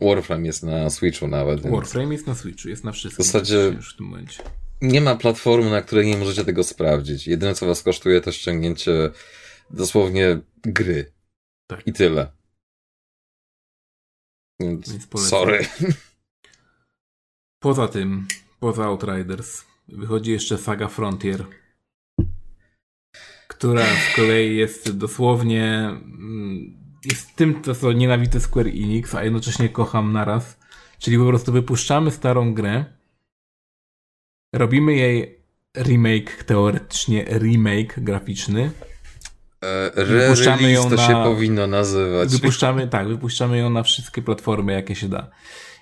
Warframe 0.00 0.46
jest 0.46 0.62
na 0.62 0.90
Switchu 0.90 1.28
nawet. 1.28 1.60
Więc... 1.60 1.74
Warframe 1.76 2.12
jest 2.12 2.26
na 2.26 2.34
Switchu, 2.34 2.68
jest 2.68 2.84
na 2.84 2.92
wszystkim. 2.92 3.24
W 3.24 3.26
zasadzie 3.26 3.72
już 3.76 3.94
w 3.94 3.96
tym 3.96 4.06
momencie. 4.06 4.42
nie 4.82 5.00
ma 5.00 5.16
platformy, 5.16 5.70
na 5.70 5.82
której 5.82 6.06
nie 6.06 6.16
możecie 6.16 6.44
tego 6.44 6.64
sprawdzić. 6.64 7.26
Jedyne, 7.26 7.54
co 7.54 7.66
was 7.66 7.82
kosztuje, 7.82 8.20
to 8.20 8.32
ściągnięcie 8.32 9.10
dosłownie 9.70 10.40
gry. 10.62 11.12
Tak. 11.66 11.86
I 11.86 11.92
tyle. 11.92 12.32
Sorry. 15.28 15.66
Poza 17.62 17.88
tym, 17.88 18.26
poza 18.60 18.84
Outriders, 18.84 19.64
wychodzi 19.88 20.30
jeszcze 20.30 20.58
saga 20.58 20.88
Frontier, 20.88 21.46
która 23.48 23.84
z 23.84 24.16
kolei 24.16 24.56
jest 24.56 24.96
dosłownie 24.96 25.64
mm, 25.64 26.82
jest 27.04 27.36
tym, 27.36 27.62
co 27.74 27.92
nienawidzę 27.92 28.40
Square 28.40 28.66
Enix, 28.66 29.14
a 29.14 29.24
jednocześnie 29.24 29.68
kocham 29.68 30.12
naraz. 30.12 30.58
Czyli 30.98 31.18
po 31.18 31.26
prostu 31.26 31.52
wypuszczamy 31.52 32.10
starą 32.10 32.54
grę, 32.54 32.84
robimy 34.52 34.94
jej 34.94 35.42
remake, 35.76 36.44
teoretycznie 36.44 37.24
remake 37.24 38.00
graficzny, 38.00 38.70
wypuszczamy 39.96 40.72
ją 40.72 40.90
to 40.90 40.96
na, 40.96 41.06
się 41.06 41.12
powinno 41.12 41.66
nazywać. 41.66 42.28
Wypuszczamy, 42.28 42.88
tak, 42.88 43.08
wypuszczamy 43.08 43.58
ją 43.58 43.70
na 43.70 43.82
wszystkie 43.82 44.22
platformy, 44.22 44.72
jakie 44.72 44.94
się 44.94 45.08
da. 45.08 45.30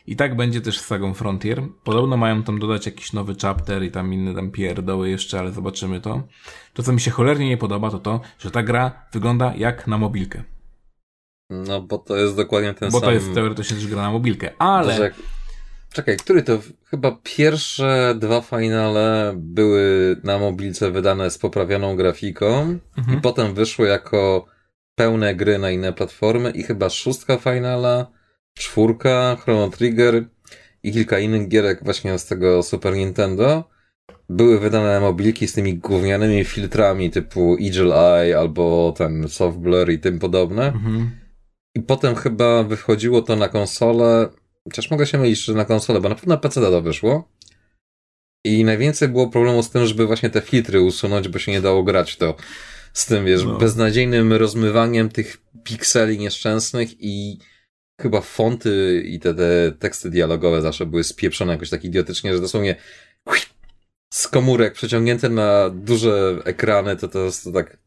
I 0.07 0.17
tak 0.17 0.37
będzie 0.37 0.61
też 0.61 0.79
z 0.79 0.85
sagą 0.85 1.15
Frontier. 1.15 1.63
Podobno 1.85 2.17
mają 2.17 2.43
tam 2.43 2.59
dodać 2.59 2.87
jakiś 2.87 3.13
nowy 3.13 3.35
chapter 3.43 3.83
i 3.83 3.91
tam 3.91 4.15
inne 4.15 4.35
tam 4.35 4.51
pierdoły 4.51 5.11
jeszcze, 5.11 5.39
ale 5.39 5.53
zobaczymy 5.53 6.01
to. 6.01 6.23
To, 6.75 6.83
co 6.83 6.93
mi 6.93 7.01
się 7.01 7.11
cholernie 7.11 7.49
nie 7.49 7.57
podoba, 7.57 7.91
to 7.91 7.99
to, 7.99 8.21
że 8.39 8.51
ta 8.51 8.63
gra 8.63 9.07
wygląda 9.13 9.55
jak 9.57 9.87
na 9.87 9.99
mobilkę. 9.99 10.43
No, 11.51 11.81
bo 11.81 11.99
to 11.99 12.17
jest 12.17 12.37
dokładnie 12.37 12.75
ten 12.75 12.91
bo 12.91 13.01
sam... 13.01 13.01
Bo 13.01 13.07
to 13.07 13.13
jest 13.13 13.35
teoretycznie 13.35 13.77
też 13.77 13.87
gra 13.87 14.03
na 14.03 14.11
mobilkę, 14.11 14.51
ale... 14.59 15.11
Czekaj, 15.93 16.17
który 16.17 16.43
to? 16.43 16.59
Chyba 16.85 17.19
pierwsze 17.23 18.15
dwa 18.19 18.41
finale 18.41 19.33
były 19.37 20.17
na 20.25 20.39
mobilce 20.39 20.91
wydane 20.91 21.31
z 21.31 21.39
poprawioną 21.39 21.97
grafiką 21.97 22.79
mhm. 22.99 23.19
i 23.19 23.21
potem 23.21 23.55
wyszły 23.55 23.89
jako 23.89 24.47
pełne 24.95 25.35
gry 25.35 25.59
na 25.59 25.71
inne 25.71 25.93
platformy 25.93 26.51
i 26.51 26.63
chyba 26.63 26.91
szóstka 26.91 27.37
finala, 27.37 28.07
czwórka, 28.55 29.37
Chrono 29.41 29.69
Trigger 29.69 30.25
i 30.83 30.93
kilka 30.93 31.19
innych 31.19 31.49
gierek 31.49 31.85
właśnie 31.85 32.19
z 32.19 32.27
tego 32.27 32.63
Super 32.63 32.95
Nintendo 32.95 33.65
były 34.29 34.61
wydane 34.61 34.93
na 34.93 35.01
mobilki 35.01 35.49
z 35.49 35.53
tymi 35.53 35.75
gównianymi 35.75 36.45
filtrami 36.45 37.11
typu 37.11 37.57
Eagle 37.63 37.95
Eye 37.95 38.39
albo 38.39 38.95
ten 38.97 39.29
Soft 39.29 39.59
Blur 39.59 39.91
i 39.91 39.99
tym 39.99 40.19
podobne. 40.19 40.67
Mhm. 40.67 41.11
I 41.75 41.83
potem 41.83 42.15
chyba 42.15 42.63
wychodziło 42.63 43.23
to 43.23 43.37
na 43.37 43.49
konsolę 43.49 44.29
Chociaż 44.69 44.91
mogę 44.91 45.07
się 45.07 45.19
mylić, 45.19 45.45
że 45.45 45.55
na 45.55 45.65
konsolę, 45.65 46.01
bo 46.01 46.09
na 46.09 46.15
pewno 46.15 46.35
na 46.35 46.41
PC 46.41 46.61
to 46.61 46.83
wyszło. 46.83 47.29
I 48.45 48.65
najwięcej 48.65 49.09
było 49.09 49.29
problemu 49.29 49.63
z 49.63 49.71
tym, 49.71 49.87
żeby 49.87 50.07
właśnie 50.07 50.31
te 50.31 50.41
filtry 50.41 50.81
usunąć, 50.81 51.29
bo 51.29 51.39
się 51.39 51.53
nie 51.53 51.61
dało 51.61 51.83
grać 51.83 52.17
to 52.17 52.37
z 52.93 53.07
tym, 53.07 53.25
wiesz, 53.25 53.45
no. 53.45 53.59
beznadziejnym 53.59 54.33
rozmywaniem 54.33 55.09
tych 55.09 55.39
pikseli 55.65 56.19
nieszczęsnych 56.19 56.91
i 57.01 57.39
chyba 58.01 58.21
fonty 58.21 59.03
i 59.07 59.21
te, 59.21 59.35
te 59.35 59.73
teksty 59.73 60.11
dialogowe 60.11 60.63
zawsze 60.63 60.87
były 60.87 61.05
spieprzone 61.05 61.53
jakoś 61.53 61.71
tak 61.71 61.85
idiotycznie, 61.85 62.35
że 62.35 62.41
dosłownie 62.41 62.77
z 64.13 64.29
komórek 64.29 64.75
przeciągnięte 64.75 65.29
na 65.29 65.71
duże 65.71 66.43
ekrany, 66.45 66.97
to 66.97 67.09
to 67.09 67.25
jest 67.25 67.45
to 67.45 67.53
tak 67.53 67.79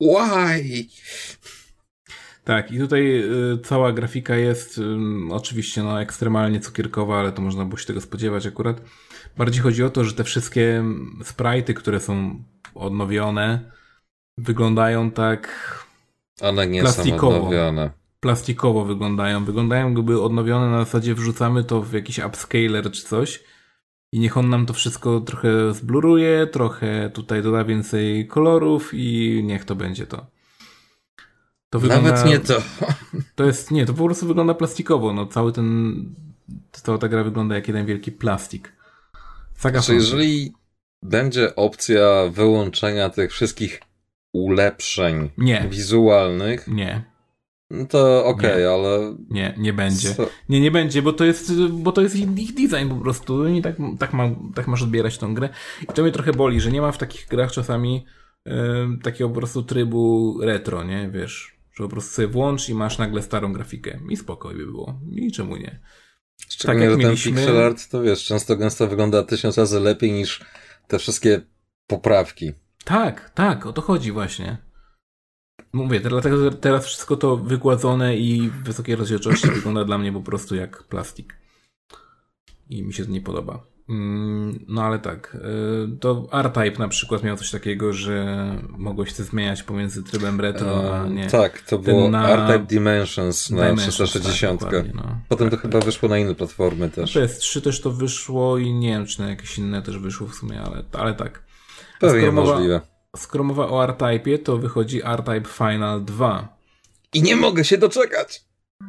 why? 0.00 0.86
Tak, 2.46 2.72
i 2.72 2.78
tutaj 2.78 3.22
y, 3.54 3.58
cała 3.58 3.92
grafika 3.92 4.36
jest 4.36 4.80
oczywiście 5.30 5.82
no, 5.82 6.02
ekstremalnie 6.02 6.60
cukierkowa, 6.60 7.18
ale 7.18 7.32
to 7.32 7.42
można 7.42 7.64
było 7.64 7.78
się 7.78 7.86
tego 7.86 8.00
spodziewać 8.00 8.46
akurat. 8.46 8.80
Bardziej 9.36 9.62
chodzi 9.62 9.84
o 9.84 9.90
to, 9.90 10.04
że 10.04 10.12
te 10.12 10.24
wszystkie 10.24 10.84
sprite'y, 11.22 11.74
które 11.74 12.00
są 12.00 12.42
odnowione, 12.74 13.70
wyglądają 14.38 15.10
tak 15.10 15.48
One 16.40 16.66
nie 16.66 16.80
plastikowo. 16.80 17.32
są 17.32 17.38
odnowione. 17.38 17.90
Plastikowo 18.20 18.84
wyglądają. 18.84 19.44
Wyglądają 19.44 19.94
jakby 19.94 20.22
odnowione 20.22 20.70
na 20.70 20.84
zasadzie 20.84 21.14
wrzucamy 21.14 21.64
to 21.64 21.82
w 21.82 21.92
jakiś 21.92 22.18
upscaler 22.18 22.90
czy 22.90 23.02
coś 23.02 23.44
i 24.12 24.18
niech 24.18 24.36
on 24.36 24.48
nam 24.48 24.66
to 24.66 24.74
wszystko 24.74 25.20
trochę 25.20 25.74
zbluruje, 25.74 26.46
trochę 26.46 27.10
tutaj 27.10 27.42
doda 27.42 27.64
więcej 27.64 28.26
kolorów 28.26 28.90
i 28.94 29.42
niech 29.44 29.64
to 29.64 29.74
będzie 29.74 30.06
to. 30.06 30.35
To 31.70 31.80
wygląda, 31.80 32.10
Nawet 32.10 32.26
nie 32.26 32.38
to. 32.38 32.62
To 33.34 33.44
jest, 33.44 33.70
nie, 33.70 33.86
to 33.86 33.94
po 33.94 34.04
prostu 34.04 34.26
wygląda 34.26 34.54
plastikowo. 34.54 35.12
No, 35.12 35.26
cały 35.26 35.52
ten, 35.52 36.04
cała 36.72 36.98
ta 36.98 37.08
gra 37.08 37.24
wygląda 37.24 37.54
jak 37.54 37.68
jeden 37.68 37.86
wielki 37.86 38.12
plastik. 38.12 38.72
Saga 39.54 39.80
znaczy, 39.80 39.94
jeżeli 39.94 40.52
będzie 41.02 41.56
opcja 41.56 42.06
wyłączenia 42.30 43.10
tych 43.10 43.32
wszystkich 43.32 43.80
ulepszeń 44.32 45.30
nie. 45.38 45.66
wizualnych. 45.70 46.68
Nie. 46.68 47.16
No 47.70 47.86
to 47.86 48.24
okej, 48.24 48.50
okay, 48.50 48.68
ale... 48.68 49.16
Nie, 49.30 49.54
nie 49.58 49.72
będzie. 49.72 50.14
Co? 50.14 50.28
Nie, 50.48 50.60
nie 50.60 50.70
będzie, 50.70 51.02
bo 51.02 51.12
to 51.12 51.24
jest, 51.24 51.52
bo 51.70 51.92
to 51.92 52.02
jest 52.02 52.16
ich 52.16 52.54
design 52.54 52.88
po 52.88 52.94
prostu 52.96 53.48
i 53.48 53.62
tak, 53.62 53.76
tak, 53.98 54.12
ma, 54.12 54.30
tak 54.54 54.68
masz 54.68 54.82
odbierać 54.82 55.18
tą 55.18 55.34
grę. 55.34 55.48
I 55.82 55.86
to 55.86 56.02
mnie 56.02 56.12
trochę 56.12 56.32
boli, 56.32 56.60
że 56.60 56.72
nie 56.72 56.80
ma 56.80 56.92
w 56.92 56.98
takich 56.98 57.28
grach 57.28 57.52
czasami 57.52 58.06
yy, 58.46 58.54
takiego 59.02 59.30
po 59.30 59.36
prostu 59.36 59.62
trybu 59.62 60.34
retro, 60.42 60.84
nie? 60.84 61.10
Wiesz, 61.10 61.55
że 61.78 61.84
po 61.84 61.88
prostu 61.88 62.14
sobie 62.14 62.28
włącz 62.28 62.68
i 62.68 62.74
masz 62.74 62.98
nagle 62.98 63.22
starą 63.22 63.52
grafikę. 63.52 64.00
I 64.10 64.16
spokoj 64.16 64.56
by 64.56 64.66
było. 64.66 65.00
I 65.10 65.32
czemu 65.32 65.56
nie? 65.56 65.80
Szczególnie, 66.48 66.80
tak 66.80 66.90
jak 66.90 67.00
że 67.00 67.06
mieliśmy... 67.06 67.32
ten 67.32 67.40
pixel 67.40 67.62
art, 67.62 67.88
to 67.90 68.02
wiesz, 68.02 68.24
często 68.24 68.56
gęsto 68.56 68.86
wygląda 68.86 69.22
tysiąc 69.22 69.58
razy 69.58 69.80
lepiej 69.80 70.12
niż 70.12 70.44
te 70.88 70.98
wszystkie 70.98 71.40
poprawki. 71.86 72.52
Tak, 72.84 73.30
tak, 73.30 73.66
o 73.66 73.72
to 73.72 73.82
chodzi 73.82 74.12
właśnie. 74.12 74.58
Mówię, 75.72 76.00
dlatego 76.00 76.50
teraz 76.50 76.86
wszystko 76.86 77.16
to 77.16 77.36
wygładzone 77.36 78.16
i 78.16 78.48
w 78.48 78.62
wysokiej 78.62 78.96
rozdzielczości 78.96 79.50
wygląda 79.56 79.84
dla 79.84 79.98
mnie 79.98 80.12
po 80.12 80.20
prostu 80.20 80.54
jak 80.54 80.82
plastik. 80.82 81.38
I 82.70 82.82
mi 82.82 82.92
się 82.92 83.04
to 83.04 83.10
nie 83.10 83.20
podoba. 83.20 83.75
Mm, 83.88 84.64
no 84.68 84.82
ale 84.82 84.98
tak, 84.98 85.34
y, 85.94 85.98
to 85.98 86.28
R-Type 86.32 86.78
na 86.78 86.88
przykład 86.88 87.22
miał 87.22 87.36
coś 87.36 87.50
takiego, 87.50 87.92
że 87.92 88.36
mogło 88.68 89.06
się 89.06 89.22
zmieniać 89.22 89.62
pomiędzy 89.62 90.02
trybem 90.02 90.40
retro, 90.40 91.00
a 91.00 91.06
nie. 91.06 91.26
Tak, 91.26 91.60
to 91.60 91.78
było 91.78 92.10
na... 92.10 92.28
R-Type 92.28 92.66
Dimensions 92.66 93.50
na 93.50 93.56
Dimensions, 93.56 93.94
360. 93.94 94.60
Tak, 94.60 94.94
no. 94.94 95.20
Potem 95.28 95.50
tak, 95.50 95.60
to 95.60 95.62
chyba 95.62 95.78
tak. 95.78 95.84
wyszło 95.84 96.08
na 96.08 96.18
inne 96.18 96.34
platformy 96.34 96.90
też. 96.90 97.14
No 97.14 97.20
PS3 97.20 97.60
też 97.60 97.80
to 97.80 97.90
wyszło 97.90 98.58
i 98.58 98.72
nie 98.72 98.88
wiem, 98.88 99.06
czy 99.06 99.20
na 99.20 99.28
jakieś 99.28 99.58
inne 99.58 99.82
też 99.82 99.98
wyszło 99.98 100.26
w 100.26 100.34
sumie, 100.34 100.62
ale, 100.62 100.82
ale 100.92 101.14
tak. 101.14 101.42
Pewnie 102.00 102.32
możliwe. 102.32 102.80
Skoro 103.16 103.44
mowa 103.44 103.68
o 103.68 103.84
R-Type, 103.84 104.38
to 104.38 104.56
wychodzi 104.56 105.04
R-Type 105.04 105.48
Final 105.48 106.04
2. 106.04 106.56
I 107.14 107.22
nie 107.22 107.36
mogę 107.36 107.64
się 107.64 107.78
doczekać! 107.78 108.44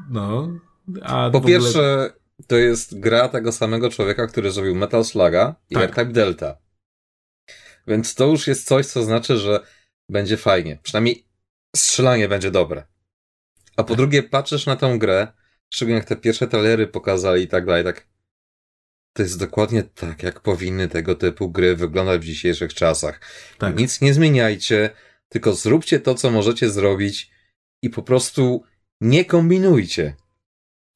No. 0.09 0.47
A 1.01 1.29
po 1.29 1.41
pierwsze, 1.41 2.13
to 2.47 2.57
jest 2.57 2.99
gra 2.99 3.29
tego 3.29 3.51
samego 3.51 3.89
człowieka, 3.89 4.27
który 4.27 4.51
zrobił 4.51 4.75
Metal 4.75 5.05
Sluga 5.05 5.55
i 5.69 5.75
tak. 5.75 5.83
R-Type 5.83 6.11
Delta. 6.11 6.57
Więc 7.87 8.15
to 8.15 8.25
już 8.25 8.47
jest 8.47 8.67
coś, 8.67 8.85
co 8.85 9.03
znaczy, 9.03 9.37
że 9.37 9.59
będzie 10.09 10.37
fajnie. 10.37 10.79
Przynajmniej 10.83 11.27
strzelanie 11.75 12.27
będzie 12.27 12.51
dobre. 12.51 12.83
A 13.75 13.83
po 13.83 13.89
tak. 13.89 13.97
drugie, 13.97 14.23
patrzysz 14.23 14.65
na 14.65 14.75
tą 14.75 14.99
grę, 14.99 15.27
szczególnie 15.69 15.97
jak 15.97 16.07
te 16.07 16.15
pierwsze 16.15 16.47
trailery 16.47 16.87
pokazali 16.87 17.43
i 17.43 17.47
tak 17.47 17.65
dalej, 17.65 17.83
tak. 17.83 18.07
To 19.13 19.23
jest 19.23 19.39
dokładnie 19.39 19.83
tak, 19.83 20.23
jak 20.23 20.39
powinny 20.39 20.87
tego 20.87 21.15
typu 21.15 21.51
gry 21.51 21.75
wyglądać 21.75 22.21
w 22.21 22.25
dzisiejszych 22.25 22.73
czasach. 22.73 23.21
Tak. 23.57 23.77
Nic 23.77 24.01
nie 24.01 24.13
zmieniajcie, 24.13 24.89
tylko 25.29 25.53
zróbcie 25.53 25.99
to, 25.99 26.15
co 26.15 26.31
możecie 26.31 26.69
zrobić 26.69 27.31
i 27.81 27.89
po 27.89 28.03
prostu 28.03 28.63
nie 29.01 29.25
kombinujcie. 29.25 30.15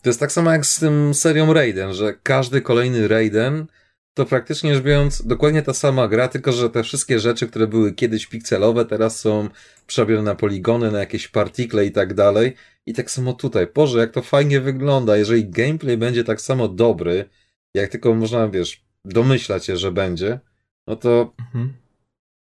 To 0.01 0.09
jest 0.09 0.19
tak 0.19 0.31
samo 0.31 0.51
jak 0.51 0.65
z 0.65 0.79
tym 0.79 1.13
serią 1.13 1.53
Raiden, 1.53 1.93
że 1.93 2.13
każdy 2.23 2.61
kolejny 2.61 3.07
Raiden 3.07 3.65
to 4.13 4.25
praktycznie 4.25 4.75
rzecz 4.75 4.83
biorąc 4.83 5.27
dokładnie 5.27 5.61
ta 5.61 5.73
sama 5.73 6.07
gra, 6.07 6.27
tylko 6.27 6.51
że 6.51 6.69
te 6.69 6.83
wszystkie 6.83 7.19
rzeczy, 7.19 7.47
które 7.47 7.67
były 7.67 7.93
kiedyś 7.93 8.27
pikselowe, 8.27 8.85
teraz 8.85 9.19
są 9.19 9.49
przerobione 9.87 10.23
na 10.23 10.35
poligony, 10.35 10.91
na 10.91 10.99
jakieś 10.99 11.27
partikle 11.27 11.85
i 11.85 11.91
tak 11.91 12.13
dalej. 12.13 12.55
I 12.85 12.93
tak 12.93 13.11
samo 13.11 13.33
tutaj. 13.33 13.67
Boże, 13.75 13.99
jak 13.99 14.11
to 14.11 14.21
fajnie 14.21 14.61
wygląda. 14.61 15.17
Jeżeli 15.17 15.49
gameplay 15.49 15.97
będzie 15.97 16.23
tak 16.23 16.41
samo 16.41 16.67
dobry, 16.67 17.29
jak 17.73 17.91
tylko 17.91 18.15
można, 18.15 18.47
wiesz, 18.47 18.85
domyślać 19.05 19.65
się, 19.65 19.77
że 19.77 19.91
będzie, 19.91 20.39
no 20.87 20.95
to 20.95 21.33
mhm. 21.39 21.73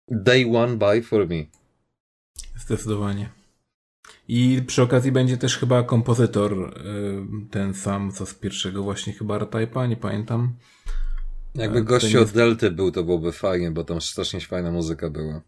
day 0.09 0.45
one 0.57 0.77
buy 0.77 1.03
for 1.03 1.29
me. 1.29 1.45
Zdecydowanie. 2.57 3.29
I 4.29 4.63
przy 4.67 4.83
okazji 4.83 5.13
będzie 5.13 5.37
też 5.37 5.59
chyba 5.59 5.83
kompozytor 5.83 6.53
y, 6.53 7.51
ten 7.51 7.75
sam, 7.75 8.13
co 8.13 8.27
z 8.27 8.35
pierwszego 8.35 8.83
właśnie 8.83 9.13
chyba 9.13 9.37
R-Type'a, 9.37 9.89
nie 9.89 9.97
pamiętam. 9.97 10.55
Jakby 11.55 11.83
gościu 11.83 12.23
od 12.23 12.31
Delty 12.31 12.71
był, 12.71 12.93
to 12.93 13.05
byłoby 13.05 13.33
fajnie, 13.33 13.71
bo 13.71 13.85
tam 13.85 14.01
strasznie 14.01 14.41
fajna 14.41 14.71
muzyka 14.71 15.11
była. 15.11 15.43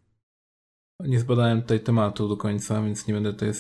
Nie 1.01 1.21
zbadałem 1.21 1.63
tutaj 1.63 1.81
tematu 1.81 2.29
do 2.29 2.37
końca, 2.37 2.83
więc 2.83 3.07
nie 3.07 3.15
będę 3.15 3.33
tutaj 3.33 3.55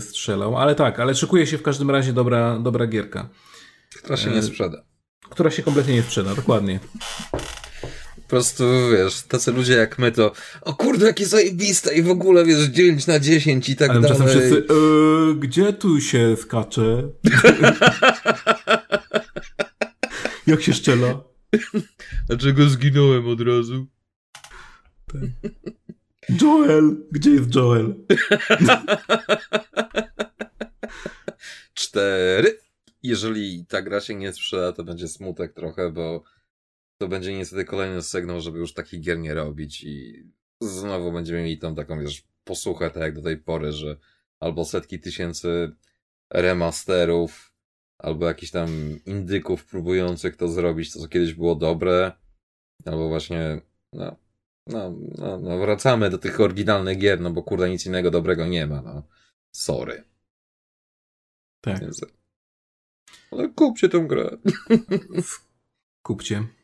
strzelał. 0.00 0.56
Ale 0.56 0.74
tak, 0.74 1.00
ale 1.00 1.14
szykuje 1.14 1.46
się 1.46 1.58
w 1.58 1.62
każdym 1.62 1.90
razie 1.90 2.12
dobra, 2.12 2.58
dobra 2.58 2.86
gierka. 2.86 3.28
Która 3.98 4.16
się 4.16 4.30
nie 4.30 4.36
e, 4.36 4.42
sprzeda. 4.42 4.84
Która 5.30 5.50
się 5.50 5.62
kompletnie 5.62 5.94
nie 5.94 6.02
sprzeda, 6.02 6.34
dokładnie 6.34 6.80
prostu, 8.32 8.64
wiesz, 8.92 9.22
tacy 9.22 9.52
ludzie 9.52 9.72
jak 9.72 9.98
my 9.98 10.12
to 10.12 10.32
o 10.60 10.74
kurde, 10.74 11.06
jakie 11.06 11.26
zajebiste 11.26 11.94
i 11.94 12.02
w 12.02 12.10
ogóle, 12.10 12.44
wiesz, 12.44 12.64
9 12.64 13.06
na 13.06 13.20
10 13.20 13.68
i 13.68 13.76
tak 13.76 13.90
Ale 13.90 14.00
dalej. 14.00 14.16
Ale 14.16 14.26
czasem 14.26 14.40
wszyscy, 14.40 14.66
e, 14.74 15.34
gdzie 15.34 15.72
tu 15.72 16.00
się 16.00 16.36
skacze? 16.36 17.02
jak 20.46 20.62
się 20.62 20.72
szczela? 20.72 21.24
Dlaczego 22.26 22.68
zginąłem 22.68 23.28
od 23.28 23.40
razu? 23.40 23.86
Tak. 25.06 25.20
Joel! 26.42 26.96
Gdzie 27.10 27.30
jest 27.30 27.54
Joel? 27.54 27.94
Cztery. 31.74 32.58
Jeżeli 33.02 33.66
ta 33.66 33.82
gra 33.82 34.00
się 34.00 34.14
nie 34.14 34.32
sprzeda, 34.32 34.72
to 34.72 34.84
będzie 34.84 35.08
smutek 35.08 35.52
trochę, 35.52 35.92
bo 35.92 36.22
to 37.02 37.08
będzie 37.08 37.36
niestety 37.36 37.64
kolejny 37.64 38.02
sygnał, 38.02 38.40
żeby 38.40 38.58
już 38.58 38.74
takich 38.74 39.00
gier 39.00 39.18
nie 39.18 39.34
robić 39.34 39.84
i 39.84 40.24
znowu 40.60 41.12
będziemy 41.12 41.42
mieli 41.42 41.58
tam 41.58 41.74
taką, 41.74 42.00
wiesz, 42.00 42.24
posłuchę, 42.44 42.90
tak 42.90 43.02
jak 43.02 43.14
do 43.14 43.22
tej 43.22 43.36
pory, 43.36 43.72
że 43.72 43.96
albo 44.40 44.64
setki 44.64 45.00
tysięcy 45.00 45.72
remasterów, 46.30 47.52
albo 47.98 48.26
jakichś 48.26 48.52
tam 48.52 48.70
indyków 49.06 49.64
próbujących 49.66 50.36
to 50.36 50.48
zrobić, 50.48 50.92
to 50.92 51.00
co 51.00 51.08
kiedyś 51.08 51.34
było 51.34 51.54
dobre, 51.54 52.12
albo 52.84 53.08
właśnie, 53.08 53.60
no, 53.92 54.16
no, 54.66 54.94
no, 55.18 55.40
no 55.40 55.58
wracamy 55.58 56.10
do 56.10 56.18
tych 56.18 56.40
oryginalnych 56.40 56.98
gier, 56.98 57.20
no 57.20 57.30
bo 57.30 57.42
kurde 57.42 57.70
nic 57.70 57.86
innego 57.86 58.10
dobrego 58.10 58.46
nie 58.46 58.66
ma, 58.66 58.82
no. 58.82 59.02
Sorry. 59.52 60.04
Tak. 61.60 61.80
Więc... 61.80 62.00
Ale 63.30 63.48
kupcie 63.48 63.88
tę 63.88 64.00
grę. 64.08 64.36
Kupcie. 66.02 66.61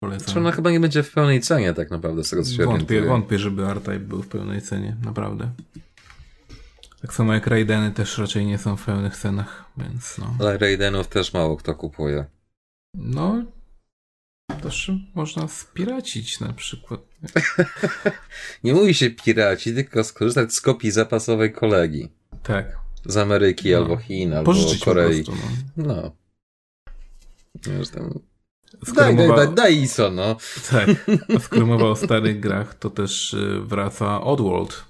Polecam. 0.00 0.34
Czy 0.34 0.40
ona 0.40 0.52
chyba 0.52 0.70
nie 0.70 0.80
będzie 0.80 1.02
w 1.02 1.12
pełnej 1.12 1.40
cenie 1.40 1.74
tak 1.74 1.90
naprawdę, 1.90 2.24
z 2.24 2.30
tego 2.30 2.42
co 2.42 2.50
się 2.50 2.64
wątpię, 2.64 3.02
wątpię, 3.02 3.38
żeby 3.38 3.66
R-Type 3.66 3.98
był 3.98 4.22
w 4.22 4.28
pełnej 4.28 4.62
cenie, 4.62 4.96
naprawdę. 5.04 5.50
Tak 7.02 7.14
samo 7.14 7.34
jak 7.34 7.46
Raideny 7.46 7.90
też 7.90 8.18
raczej 8.18 8.46
nie 8.46 8.58
są 8.58 8.76
w 8.76 8.84
pełnych 8.84 9.16
cenach, 9.16 9.64
więc 9.76 10.18
no. 10.18 10.34
Ale 10.40 10.58
Raidenów 10.58 11.08
też 11.08 11.32
mało 11.32 11.56
kto 11.56 11.74
kupuje. 11.74 12.24
No, 12.94 13.44
też 14.62 14.92
można 15.14 15.48
spiracić 15.48 16.40
na 16.40 16.52
przykład. 16.52 17.00
nie 18.64 18.74
mówi 18.74 18.94
się 18.94 19.10
piraci, 19.10 19.74
tylko 19.74 20.04
skorzystać 20.04 20.52
z 20.52 20.60
kopii 20.60 20.90
zapasowej 20.90 21.52
kolegi. 21.52 22.08
Tak. 22.42 22.78
Z 23.04 23.16
Ameryki 23.16 23.70
no. 23.70 23.78
albo 23.78 23.96
Chin, 23.96 24.32
albo 24.32 24.52
Pożyczyć 24.52 24.84
Korei. 24.84 25.24
Po 25.24 25.32
prostu, 25.32 25.46
no. 25.76 25.84
no. 25.86 26.12
Wiesz, 27.54 27.88
tam 27.88 28.20
Daj, 28.94 29.16
daj, 29.16 29.28
daj, 29.28 29.54
daj 29.54 29.82
ISO, 29.82 30.10
no. 30.10 30.36
Tak. 30.70 30.88
A 31.36 31.40
skoro 31.40 31.66
mowa 31.66 31.84
o 31.84 31.96
starych 31.96 32.40
grach, 32.40 32.74
to 32.74 32.90
też 32.90 33.34
y, 33.34 33.60
wraca 33.60 34.20
Oddworld 34.20 34.84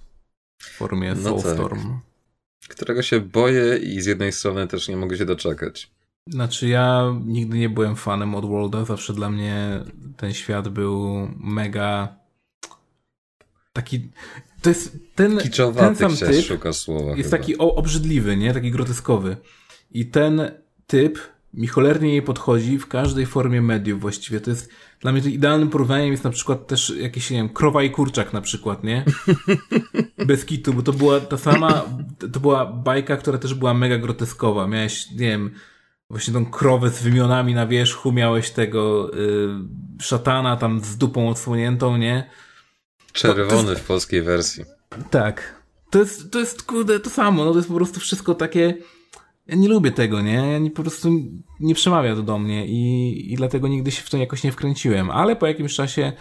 w 0.58 0.76
formie 0.76 1.14
no 1.14 1.22
Soulstorm. 1.22 1.82
Tak. 1.82 2.76
Którego 2.76 3.02
się 3.02 3.20
boję 3.20 3.76
i 3.76 4.00
z 4.00 4.06
jednej 4.06 4.32
strony 4.32 4.66
też 4.66 4.88
nie 4.88 4.96
mogę 4.96 5.16
się 5.16 5.24
doczekać. 5.24 5.90
Znaczy 6.26 6.68
ja 6.68 7.14
nigdy 7.26 7.58
nie 7.58 7.68
byłem 7.68 7.96
fanem 7.96 8.34
Oddworlda, 8.34 8.84
zawsze 8.84 9.12
dla 9.12 9.30
mnie 9.30 9.80
ten 10.16 10.32
świat 10.32 10.68
był 10.68 11.28
mega 11.36 12.20
taki 13.72 14.10
to 14.62 14.68
jest 14.68 14.98
ten, 15.14 15.38
ten 15.38 15.96
sam 15.96 16.16
typ 16.16 16.44
szuka 16.44 16.72
słowa 16.72 17.16
jest 17.16 17.30
chyba. 17.30 17.38
taki 17.38 17.58
obrzydliwy, 17.58 18.36
nie? 18.36 18.54
Taki 18.54 18.70
groteskowy. 18.70 19.36
I 19.90 20.06
ten 20.06 20.50
typ 20.86 21.18
mi 21.54 21.66
cholernie 21.66 22.10
jej 22.10 22.22
podchodzi 22.22 22.78
w 22.78 22.86
każdej 22.86 23.26
formie 23.26 23.62
mediów 23.62 24.00
właściwie. 24.00 24.40
To 24.40 24.50
jest, 24.50 24.70
dla 25.00 25.12
mnie 25.12 25.22
to 25.22 25.28
idealnym 25.28 25.70
porównaniem 25.70 26.10
jest 26.10 26.24
na 26.24 26.30
przykład 26.30 26.66
też 26.66 26.92
jakieś, 26.96 27.30
nie 27.30 27.36
wiem, 27.36 27.48
krowa 27.48 27.82
i 27.82 27.90
kurczak 27.90 28.32
na 28.32 28.40
przykład, 28.40 28.84
nie? 28.84 29.04
Bez 30.26 30.44
kitu, 30.44 30.74
bo 30.74 30.82
to 30.82 30.92
była 30.92 31.20
ta 31.20 31.38
sama, 31.38 31.84
to 32.32 32.40
była 32.40 32.66
bajka, 32.66 33.16
która 33.16 33.38
też 33.38 33.54
była 33.54 33.74
mega 33.74 33.98
groteskowa. 33.98 34.66
Miałeś, 34.66 35.10
nie 35.10 35.16
wiem, 35.16 35.50
właśnie 36.10 36.34
tą 36.34 36.46
krowę 36.46 36.90
z 36.90 37.02
wymionami 37.02 37.54
na 37.54 37.66
wierzchu, 37.66 38.12
miałeś 38.12 38.50
tego 38.50 39.14
y, 39.14 40.02
szatana 40.02 40.56
tam 40.56 40.80
z 40.84 40.96
dupą 40.96 41.28
odsłoniętą, 41.28 41.96
nie? 41.96 42.30
Czerwony 43.12 43.70
jest, 43.70 43.82
w 43.82 43.86
polskiej 43.86 44.22
wersji. 44.22 44.64
Tak. 45.10 45.60
To 45.90 45.98
jest, 45.98 46.32
to 46.32 46.38
jest, 46.38 46.62
kurde, 46.62 47.00
to 47.00 47.10
samo, 47.10 47.44
no 47.44 47.50
to 47.50 47.56
jest 47.56 47.68
po 47.68 47.74
prostu 47.74 48.00
wszystko 48.00 48.34
takie 48.34 48.74
ja 49.46 49.56
nie 49.56 49.68
lubię 49.68 49.92
tego, 49.92 50.20
nie? 50.20 50.52
Ja 50.52 50.58
nie, 50.58 50.70
po 50.70 50.82
prostu 50.82 51.10
nie 51.60 51.74
przemawia 51.74 52.16
to 52.16 52.22
do 52.22 52.38
mnie 52.38 52.66
i, 52.66 53.32
i 53.32 53.36
dlatego 53.36 53.68
nigdy 53.68 53.90
się 53.90 54.02
w 54.02 54.10
to 54.10 54.16
jakoś 54.16 54.44
nie 54.44 54.52
wkręciłem. 54.52 55.10
Ale 55.10 55.36
po 55.36 55.46
jakimś 55.46 55.74
czasie 55.74 56.12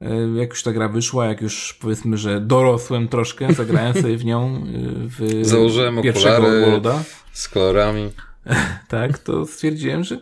E, 0.00 0.28
jak 0.36 0.50
już 0.50 0.62
ta 0.62 0.72
gra 0.72 0.88
wyszła, 0.88 1.26
jak 1.26 1.40
już 1.40 1.78
powiedzmy, 1.80 2.16
że 2.16 2.40
dorosłem 2.40 3.08
troszkę, 3.08 3.54
zagrałem 3.54 3.94
sobie 4.02 4.16
w 4.16 4.24
nią 4.24 4.56
e, 4.56 4.60
w 5.08 5.46
Założyłem 5.46 6.02
pierwszego 6.02 6.36
okulary 6.36 6.60
Worlda. 6.60 7.02
z 7.32 7.48
kolorami. 7.48 8.10
tak, 8.88 9.18
to 9.18 9.46
stwierdziłem, 9.46 10.04
że 10.04 10.18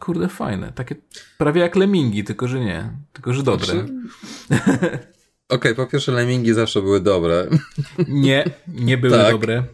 kurde 0.00 0.28
fajne, 0.28 0.72
takie 0.72 0.94
prawie 1.38 1.60
jak 1.60 1.76
lemingi, 1.76 2.24
tylko 2.24 2.48
że 2.48 2.60
nie, 2.60 2.90
tylko 3.12 3.34
że 3.34 3.42
dobre. 3.42 3.66
Znaczy... 3.66 5.08
Okej, 5.50 5.72
okay, 5.72 5.74
po 5.74 5.92
pierwsze 5.92 6.12
Lemmingi 6.12 6.54
zawsze 6.54 6.82
były 6.82 7.00
dobre. 7.00 7.46
Nie, 8.08 8.44
nie 8.68 8.98
były 8.98 9.16
tak. 9.18 9.32
dobre. 9.32 9.64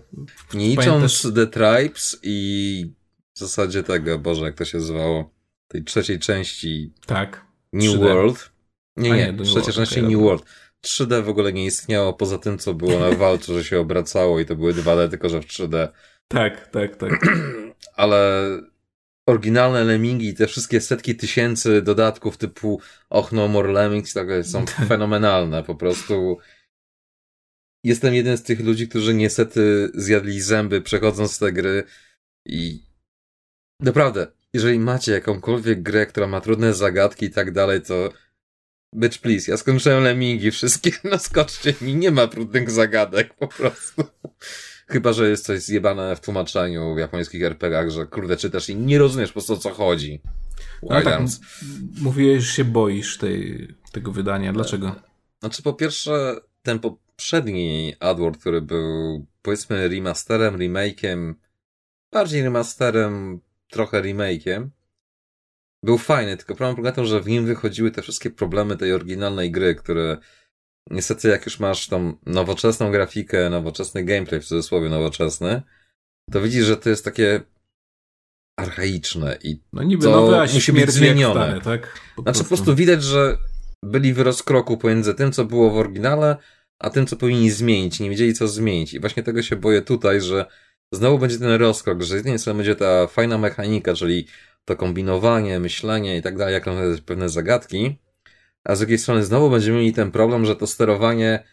Nie 0.55 0.69
licząc. 0.69 1.35
The 1.35 1.47
Tribes 1.47 2.19
i 2.23 2.91
w 3.35 3.39
zasadzie 3.39 3.83
tego, 3.83 4.19
Boże, 4.19 4.45
jak 4.45 4.55
to 4.55 4.65
się 4.65 4.81
zwało, 4.81 5.31
tej 5.69 5.85
trzeciej 5.85 6.19
części 6.19 6.93
tak. 7.07 7.45
New 7.73 7.95
3D. 7.95 7.99
World. 7.99 8.51
Nie, 8.97 9.11
nie, 9.11 9.33
nie 9.33 9.45
trzeciej 9.45 9.75
części 9.75 10.01
okay, 10.01 10.11
New 10.11 10.21
World. 10.21 10.45
3D 10.85 11.25
w 11.25 11.29
ogóle 11.29 11.53
nie 11.53 11.65
istniało 11.65 12.13
poza 12.13 12.39
tym, 12.39 12.59
co 12.59 12.75
było 12.75 12.99
na 12.99 13.11
walce, 13.11 13.55
że 13.55 13.65
się 13.65 13.81
obracało 13.81 14.41
i 14.41 14.47
to 14.47 14.57
były 14.57 14.75
2D, 14.75 15.11
tylko 15.11 15.29
że 15.29 15.41
w 15.41 15.47
3D. 15.47 15.89
Tak, 16.29 16.69
tak, 16.69 16.97
tak. 16.97 17.13
Ale 17.97 18.49
oryginalne 19.27 19.85
Lemmingi, 19.85 20.35
te 20.35 20.47
wszystkie 20.47 20.81
setki 20.81 21.17
tysięcy 21.17 21.83
dodatków 21.83 22.37
typu 22.37 22.81
Och 23.11 23.33
No 23.33 23.49
More 23.49 23.73
Lemmings 23.73 24.13
tak, 24.13 24.29
są 24.43 24.67
fenomenalne. 24.89 25.63
Po 25.63 25.75
prostu 25.75 26.39
jestem 27.85 28.15
jeden 28.15 28.39
z 28.39 28.43
tych 28.43 28.61
ludzi, 28.61 28.89
którzy 28.89 29.15
niestety 29.15 29.91
zjadli 29.95 30.41
zęby 30.41 30.83
przechodząc 30.83 31.39
te 31.39 31.53
gry 31.53 31.85
i 32.47 32.83
naprawdę, 33.81 34.27
jeżeli 34.53 34.79
macie 34.79 35.13
jakąkolwiek 35.13 35.83
grę, 35.83 36.07
która 36.07 36.27
ma 36.27 36.41
trudne 36.41 36.75
zagadki 36.75 37.27
i 37.27 37.31
tak 37.31 37.53
dalej, 37.53 37.83
to 37.83 38.13
bitch 38.95 39.19
please, 39.19 39.51
ja 39.51 39.57
skończyłem 39.57 40.05
Lemmingi 40.05 40.51
wszystkie, 40.51 40.91
no 41.11 41.19
skoczcie 41.19 41.75
mi, 41.81 41.95
nie 41.95 42.11
ma 42.11 42.27
trudnych 42.27 42.71
zagadek 42.71 43.35
po 43.35 43.49
prostu. 43.49 44.05
Chyba, 44.89 45.13
że 45.13 45.31
jest 45.31 45.45
coś 45.45 45.61
zjebane 45.61 46.17
w 46.17 46.21
tłumaczeniu 46.21 46.95
w 46.95 46.99
japońskich 46.99 47.43
RPGach, 47.43 47.91
że 47.91 48.07
kurde 48.07 48.37
czytasz 48.37 48.69
i 48.69 48.77
nie 48.77 48.99
rozumiesz 48.99 49.29
po 49.29 49.33
prostu 49.33 49.53
o 49.53 49.57
co 49.57 49.71
chodzi. 49.71 50.21
No 50.83 51.03
tak, 51.03 51.21
mówiłeś, 52.01 52.45
że 52.45 52.53
się 52.53 52.65
boisz 52.65 53.19
tej, 53.19 53.69
tego 53.93 54.13
wydania. 54.13 54.53
Dlaczego? 54.53 54.95
Znaczy, 55.41 55.63
po 55.63 55.73
pierwsze, 55.73 56.37
ten 56.63 56.79
poprzedni 56.79 57.95
AdWord, 58.01 58.41
który 58.41 58.63
był 58.63 59.27
powiedzmy 59.43 59.89
remasterem, 59.89 60.57
remake'iem, 60.59 61.35
bardziej 62.13 62.43
remasterem, 62.43 63.41
trochę 63.71 64.03
remake'iem, 64.03 64.69
był 65.83 65.99
fajny, 65.99 66.37
tylko 66.37 66.55
problem 66.55 66.77
polega 66.77 66.91
na 66.91 66.95
tym, 66.95 67.07
że 67.07 67.21
w 67.21 67.27
nim 67.27 67.47
wychodziły 67.47 67.91
te 67.91 68.03
wszystkie 68.03 68.31
problemy 68.31 68.77
tej 68.77 68.93
oryginalnej 68.93 69.51
gry, 69.51 69.75
które 69.75 70.19
niestety 70.91 71.29
jak 71.29 71.47
już 71.47 71.61
masz 71.61 71.89
tą 71.89 72.17
nowoczesną 72.27 72.91
grafikę, 72.91 73.51
nowoczesny 73.51 74.05
gameplay, 74.05 74.41
w 74.41 74.47
cudzysłowie 74.47 74.89
nowoczesny, 74.89 75.63
to 76.31 76.41
widzisz, 76.41 76.67
że 76.67 76.77
to 76.77 76.91
jest 76.91 77.05
takie 77.05 77.41
archaiczne 78.59 79.39
i 79.43 79.61
no 79.73 79.83
niby 79.83 80.05
to 80.05 80.11
nowe, 80.11 80.41
a 80.41 80.55
musi 80.55 80.73
być 80.73 80.91
zmienione. 80.91 81.45
Stare, 81.45 81.61
tak? 81.61 82.01
Po 82.17 82.23
znaczy 82.23 82.39
po 82.39 82.45
prostu 82.45 82.75
widać, 82.75 83.03
że 83.03 83.39
byli 83.85 84.15
w 84.15 84.21
rozkroku 84.21 84.77
pomiędzy 84.77 85.15
tym, 85.15 85.33
co 85.33 85.45
było 85.45 85.71
w 85.71 85.77
oryginale, 85.77 86.37
a 86.79 86.91
tym, 86.91 87.07
co 87.07 87.17
powinni 87.17 87.51
zmienić. 87.51 88.01
Nie 88.01 88.11
wiedzieli, 88.11 88.35
co 88.35 88.49
zmienić. 88.49 88.95
I 88.95 89.01
właśnie 89.01 89.23
tego 89.23 89.43
się 89.43 89.57
boję 89.57 89.83
tutaj, 89.83 90.21
że 90.21 90.47
znowu 90.93 91.19
będzie 91.19 91.39
ten 91.39 91.53
rozkrok, 91.53 92.03
że 92.03 92.15
z 92.15 92.17
jednej 92.17 92.39
strony 92.39 92.57
będzie 92.57 92.75
ta 92.75 93.07
fajna 93.07 93.39
mechanika, 93.39 93.95
czyli 93.95 94.27
to 94.65 94.77
kombinowanie, 94.77 95.61
myślenie 95.61 96.17
i 96.17 96.23
tak 96.23 96.39
dalej, 96.39 96.55
jak 96.55 96.65
pewne 97.07 97.29
zagadki, 97.29 97.99
a 98.67 98.75
z 98.75 98.79
drugiej 98.79 98.99
strony 98.99 99.25
znowu 99.25 99.51
będziemy 99.51 99.79
mieli 99.79 99.93
ten 99.93 100.11
problem, 100.11 100.47
że 100.47 100.57
to 100.57 100.67
sterowanie 100.67 101.45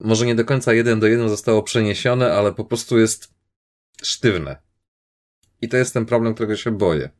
może 0.00 0.26
nie 0.26 0.34
do 0.34 0.44
końca 0.44 0.72
jeden 0.72 1.00
do 1.00 1.06
jeden 1.06 1.28
zostało 1.28 1.62
przeniesione, 1.62 2.32
ale 2.32 2.52
po 2.52 2.64
prostu 2.64 2.98
jest 2.98 3.34
sztywne. 4.02 4.56
I 5.62 5.68
to 5.68 5.76
jest 5.76 5.94
ten 5.94 6.06
problem, 6.06 6.34
którego 6.34 6.56
się 6.56 6.70
boję. 6.70 7.10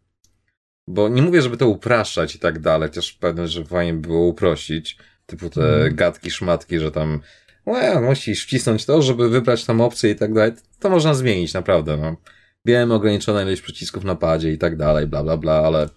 Bo 0.89 1.09
nie 1.09 1.23
mówię, 1.23 1.43
żeby 1.43 1.57
to 1.57 1.69
upraszczać 1.69 2.35
i 2.35 2.39
tak 2.39 2.59
dalej, 2.59 2.89
chociaż 2.89 3.13
pewnie, 3.13 3.49
że 3.49 3.65
fajnie 3.65 3.95
było 3.95 4.27
uprościć, 4.27 4.99
typu 5.27 5.51
te 5.51 5.77
mm. 5.77 5.95
gadki, 5.95 6.31
szmatki, 6.31 6.79
że 6.79 6.93
tam 6.93 7.21
no, 7.67 8.01
musisz 8.01 8.45
wcisnąć 8.45 8.87
to, 8.87 9.03
żeby 9.03 9.29
wybrać 9.29 9.65
tam 9.65 9.81
opcję 9.81 10.11
i 10.11 10.17
tak 10.17 10.35
dalej. 10.35 10.53
To 10.79 10.91
można 10.91 11.15
zmienić, 11.15 11.55
naprawdę, 11.55 11.97
no. 11.97 12.17
Wiem, 12.65 12.93
ograniczona 12.93 13.43
ilość 13.43 13.63
przycisków 13.63 14.05
na 14.05 14.15
padzie 14.15 14.53
i 14.53 14.59
tak 14.59 14.77
dalej, 14.77 15.07
bla, 15.07 15.25
bla, 15.25 15.37
bla, 15.37 15.53
ale 15.53 15.89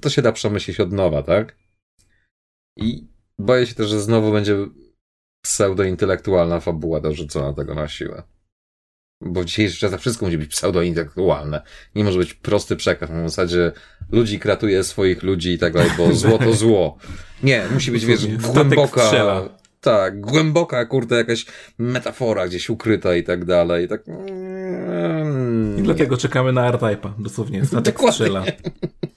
to 0.00 0.10
się 0.10 0.22
da 0.22 0.32
przemyśleć 0.32 0.80
od 0.80 0.92
nowa, 0.92 1.22
tak? 1.22 1.65
I 2.76 3.08
boję 3.38 3.66
się 3.66 3.74
też, 3.74 3.88
że 3.88 4.00
znowu 4.00 4.32
będzie 4.32 4.56
pseudointelektualna 5.42 6.60
fabuła 6.60 7.00
dorzucona 7.00 7.52
tego 7.52 7.74
na 7.74 7.88
siłę. 7.88 8.22
Bo 9.20 9.40
w 9.40 9.44
dzisiejszych 9.44 9.78
czasach 9.78 10.00
wszystko 10.00 10.26
musi 10.26 10.38
być 10.38 10.50
pseudointelektualne. 10.50 11.62
Nie 11.94 12.04
może 12.04 12.18
być 12.18 12.34
prosty 12.34 12.76
przekaz 12.76 13.10
na 13.10 13.28
zasadzie 13.28 13.72
ludzi 14.12 14.38
kratuje 14.38 14.84
swoich 14.84 15.22
ludzi 15.22 15.52
i 15.52 15.58
tak 15.58 15.72
dalej, 15.72 15.90
bo 15.98 16.14
zło 16.14 16.38
to 16.38 16.52
zło. 16.52 16.98
Nie, 17.42 17.64
musi 17.74 17.90
być, 17.90 18.06
wiesz, 18.06 18.26
głęboka... 18.26 19.10
Tak, 19.80 20.20
głęboka, 20.20 20.86
kurde, 20.86 21.16
jakaś 21.16 21.46
metafora 21.78 22.48
gdzieś 22.48 22.70
ukryta 22.70 23.16
i 23.16 23.22
tak 23.24 23.44
dalej. 23.44 23.84
I 23.84 23.88
tak... 23.88 24.04
I 25.78 25.82
dlatego 25.82 26.16
czekamy 26.16 26.52
na 26.52 26.68
R-Type'a, 26.68 27.12
dosłownie. 27.18 27.64
Statek 27.64 27.94
Dokładnie. 27.94 28.12
strzela. 28.12 28.44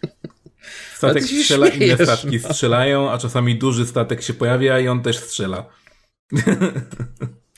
Statek 1.00 1.24
strzela, 1.24 1.68
inne 1.68 2.06
statki 2.06 2.40
no. 2.44 2.54
strzelają, 2.54 3.12
a 3.12 3.18
czasami 3.18 3.56
duży 3.56 3.86
statek 3.86 4.22
się 4.22 4.34
pojawia 4.34 4.80
i 4.80 4.88
on 4.88 5.02
też 5.02 5.18
strzela. 5.18 5.66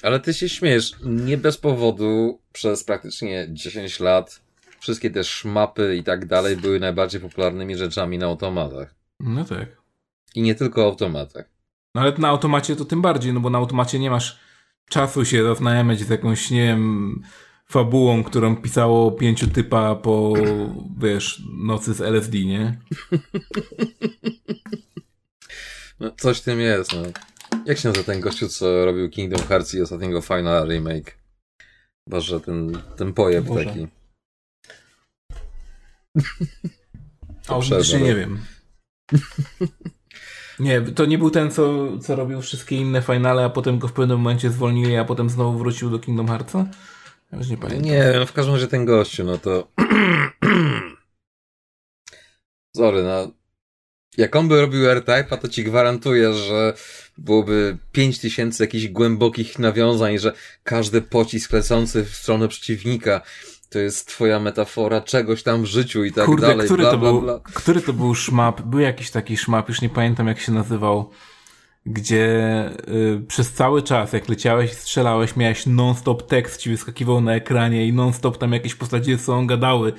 Ale 0.04 0.20
ty 0.20 0.34
się 0.34 0.50
śmiesz. 0.50 0.92
Nie 1.04 1.38
bez 1.38 1.58
powodu 1.58 2.40
przez 2.54 2.84
praktycznie 2.84 3.48
10 3.50 4.00
lat 4.00 4.42
wszystkie 4.80 5.10
te 5.10 5.24
szmapy 5.24 5.96
i 5.96 6.04
tak 6.04 6.26
dalej 6.26 6.58
były 6.58 6.80
najbardziej 6.80 7.22
popularnymi 7.22 7.78
rzeczami 7.78 8.18
na 8.18 8.26
automatach. 8.26 8.96
No 9.20 9.46
tak. 9.46 9.68
I 10.36 10.42
nie 10.42 10.56
tylko 10.56 10.84
automatach. 10.84 11.46
No 11.96 12.02
ale 12.02 12.14
na 12.18 12.28
automacie 12.28 12.76
to 12.76 12.86
tym 12.86 13.02
bardziej, 13.02 13.34
no 13.34 13.40
bo 13.40 13.50
na 13.50 13.58
automacie 13.58 14.00
nie 14.00 14.10
masz 14.10 14.40
czasu 14.90 15.26
się 15.26 15.44
zaznajamiać 15.44 16.00
z 16.00 16.10
jakąś, 16.10 16.52
nie 16.52 16.66
wiem, 16.66 17.22
fabułą, 17.72 18.24
którą 18.24 18.56
pisało 18.56 19.12
pięciu 19.12 19.48
typa 19.48 19.96
po, 19.96 20.34
wiesz, 20.98 21.42
nocy 21.64 21.94
z 21.94 22.02
LSD, 22.02 22.38
nie? 22.38 22.78
No, 26.00 26.12
coś 26.18 26.40
w 26.40 26.44
tym 26.44 26.60
jest, 26.60 26.94
no. 26.94 27.02
Jak 27.66 27.78
się 27.78 27.90
nazywa 27.90 28.06
ten 28.06 28.22
gościu, 28.22 28.48
co 28.48 28.86
robił 28.86 29.10
Kingdom 29.10 29.48
Hearts 29.48 29.74
i 29.74 29.82
ostatniego 29.82 30.22
Final 30.22 30.68
Remake? 30.68 31.18
Boże, 32.10 32.40
ten, 32.40 32.82
ten 32.98 33.14
pojeb 33.14 33.46
Boże. 33.46 33.66
taki. 33.66 33.88
A 37.48 37.56
już 37.56 37.94
nie 37.94 38.16
wiem. 38.16 38.40
Nie, 40.60 40.82
to 40.82 41.06
nie 41.06 41.18
był 41.18 41.30
ten, 41.30 41.52
co, 41.52 41.98
co 41.98 42.16
robił 42.16 42.42
wszystkie 42.42 42.76
inne 42.76 43.02
finale, 43.02 43.46
a 43.46 43.50
potem 43.50 43.80
go 43.80 43.88
w 43.88 43.94
pewnym 43.94 44.18
momencie 44.18 44.50
zwolnili, 44.50 44.96
a 44.96 45.06
potem 45.06 45.30
znowu 45.30 45.58
wrócił 45.58 45.90
do 45.90 46.00
Kingdom 46.00 46.28
Heartsa? 46.28 46.66
Ja 47.32 47.38
już 47.38 47.50
nie 47.50 47.58
pamiętam. 47.58 47.86
Nie, 47.86 48.14
no 48.20 48.26
w 48.26 48.34
każdym 48.34 48.56
razie 48.56 48.68
ten 48.68 48.86
gościu, 48.86 49.24
no 49.24 49.38
to... 49.38 49.68
Sorry, 52.78 53.04
no. 53.04 53.32
Jak 54.18 54.36
on 54.36 54.48
by 54.48 54.62
robił 54.62 54.90
R-Type'a, 54.90 55.38
to 55.38 55.48
ci 55.48 55.64
gwarantuję, 55.64 56.34
że 56.34 56.74
byłoby 57.18 57.78
5000 57.92 58.64
jakichś 58.64 58.88
głębokich 58.88 59.60
nawiązań, 59.60 60.20
że 60.20 60.34
każdy 60.64 61.02
pocisk 61.02 61.54
lecący 61.54 62.06
w 62.06 62.16
stronę 62.16 62.48
przeciwnika 62.48 63.22
to 63.70 63.80
jest 63.80 64.08
twoja 64.08 64.40
metafora 64.40 65.02
czegoś 65.02 65.44
tam 65.44 65.64
w 65.64 65.66
życiu 65.66 66.04
i 66.04 66.12
tak 66.12 66.26
Kurde, 66.26 66.48
dalej. 66.48 66.66
Który, 66.66 66.84
bla, 66.84 66.92
to 66.92 66.98
bla, 66.98 67.12
był, 67.12 67.22
bla. 67.22 67.40
który 67.44 67.82
to 67.82 67.94
był 67.94 68.16
szmap? 68.16 68.62
Był 68.62 68.80
jakiś 68.80 69.12
taki 69.12 69.38
szmap, 69.38 69.70
już 69.70 69.82
nie 69.82 69.90
pamiętam 69.90 70.28
jak 70.28 70.40
się 70.40 70.52
nazywał 70.52 71.12
gdzie 71.86 72.70
y, 72.90 73.22
przez 73.28 73.52
cały 73.52 73.82
czas, 73.82 74.14
jak 74.14 74.30
leciałeś 74.30 74.72
i 74.72 74.76
strzelałeś, 74.76 75.36
miałeś 75.36 75.66
non-stop 75.66 76.28
tekst 76.28 76.62
ci 76.62 76.70
wyskakiwał 76.70 77.22
na 77.22 77.36
ekranie 77.36 77.88
i 77.88 77.94
non-stop 77.94 78.38
tam 78.38 78.54
jakieś 78.54 78.76
postacie 78.76 79.18
są 79.18 79.48
gadały. 79.48 79.94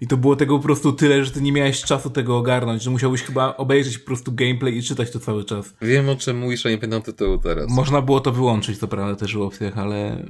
I 0.00 0.06
to 0.06 0.16
było 0.16 0.36
tego 0.36 0.56
po 0.56 0.64
prostu 0.64 0.92
tyle, 0.92 1.24
że 1.24 1.30
ty 1.30 1.40
nie 1.40 1.52
miałeś 1.52 1.82
czasu 1.82 2.10
tego 2.10 2.36
ogarnąć, 2.36 2.82
że 2.82 2.90
musiałbyś 2.90 3.22
chyba 3.22 3.56
obejrzeć 3.56 3.98
po 3.98 4.06
prostu 4.06 4.32
gameplay 4.32 4.76
i 4.76 4.82
czytać 4.82 5.10
to 5.10 5.20
cały 5.20 5.44
czas. 5.44 5.74
Wiem 5.82 6.08
o 6.08 6.16
czym 6.16 6.38
mówisz, 6.38 6.66
a 6.66 6.70
nie 6.70 6.78
pamiętam 6.78 7.02
tytułu 7.02 7.38
teraz. 7.38 7.70
Można 7.70 8.02
było 8.02 8.20
to 8.20 8.32
wyłączyć, 8.32 8.78
to 8.78 8.88
prawda, 8.88 9.16
też 9.16 9.36
w 9.36 9.40
opcjach, 9.40 9.78
ale... 9.78 10.26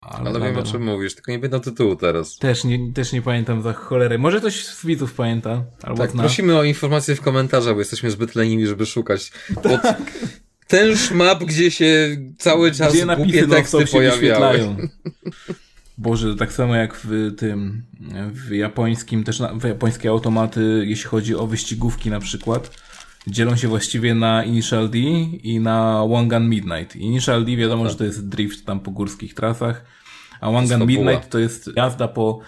Ale, 0.00 0.30
ale 0.30 0.40
wiem 0.40 0.58
o 0.58 0.62
czym 0.62 0.84
mówisz, 0.84 1.14
tylko 1.14 1.32
nie 1.32 1.38
pamiętam 1.38 1.60
tytułu 1.60 1.96
teraz. 1.96 2.38
Też 2.38 2.64
nie, 2.64 2.92
też 2.92 3.12
nie 3.12 3.22
pamiętam 3.22 3.62
za 3.62 3.72
cholerę. 3.72 4.18
Może 4.18 4.38
ktoś 4.38 4.64
z 4.64 4.86
widzów 4.86 5.14
pamięta, 5.14 5.64
albo 5.82 5.98
tak, 5.98 6.10
zna. 6.10 6.22
prosimy 6.22 6.56
o 6.56 6.64
informacje 6.64 7.14
w 7.14 7.20
komentarzach, 7.20 7.74
bo 7.74 7.80
jesteśmy 7.80 8.10
zbyt 8.10 8.34
leniwi, 8.34 8.66
żeby 8.66 8.86
szukać. 8.86 9.32
Tak. 9.62 10.02
Ten 10.66 10.96
szmap, 10.96 11.44
gdzie 11.44 11.70
się 11.70 12.16
cały 12.38 12.72
czas 12.72 12.92
gdzie 12.92 13.06
głupie 13.16 13.46
teksty 13.46 13.86
pojawiają. 13.86 14.76
Boże, 15.98 16.36
tak 16.36 16.52
samo 16.52 16.74
jak 16.74 16.94
w 17.04 17.34
tym, 17.36 17.82
w 18.32 18.50
japońskim, 18.50 19.24
też 19.24 19.40
na, 19.40 19.54
w 19.54 19.64
japońskie 19.64 20.08
automaty, 20.08 20.84
jeśli 20.86 21.04
chodzi 21.04 21.34
o 21.34 21.46
wyścigówki 21.46 22.10
na 22.10 22.20
przykład, 22.20 22.70
dzielą 23.30 23.56
się 23.56 23.68
właściwie 23.68 24.14
na 24.14 24.44
Initial 24.44 24.90
D 24.90 24.98
i 25.42 25.60
na 25.60 26.02
One 26.02 26.28
Gun 26.28 26.48
Midnight. 26.48 26.96
Initial 26.96 27.44
D 27.44 27.56
wiadomo, 27.56 27.82
tak. 27.82 27.92
że 27.92 27.98
to 27.98 28.04
jest 28.04 28.28
drift 28.28 28.66
tam 28.66 28.80
po 28.80 28.90
górskich 28.90 29.34
trasach, 29.34 29.84
a 30.40 30.48
One 30.48 30.68
Gun 30.68 30.86
Midnight 30.86 31.30
to 31.30 31.38
jest 31.38 31.70
jazda 31.76 32.08
po 32.08 32.40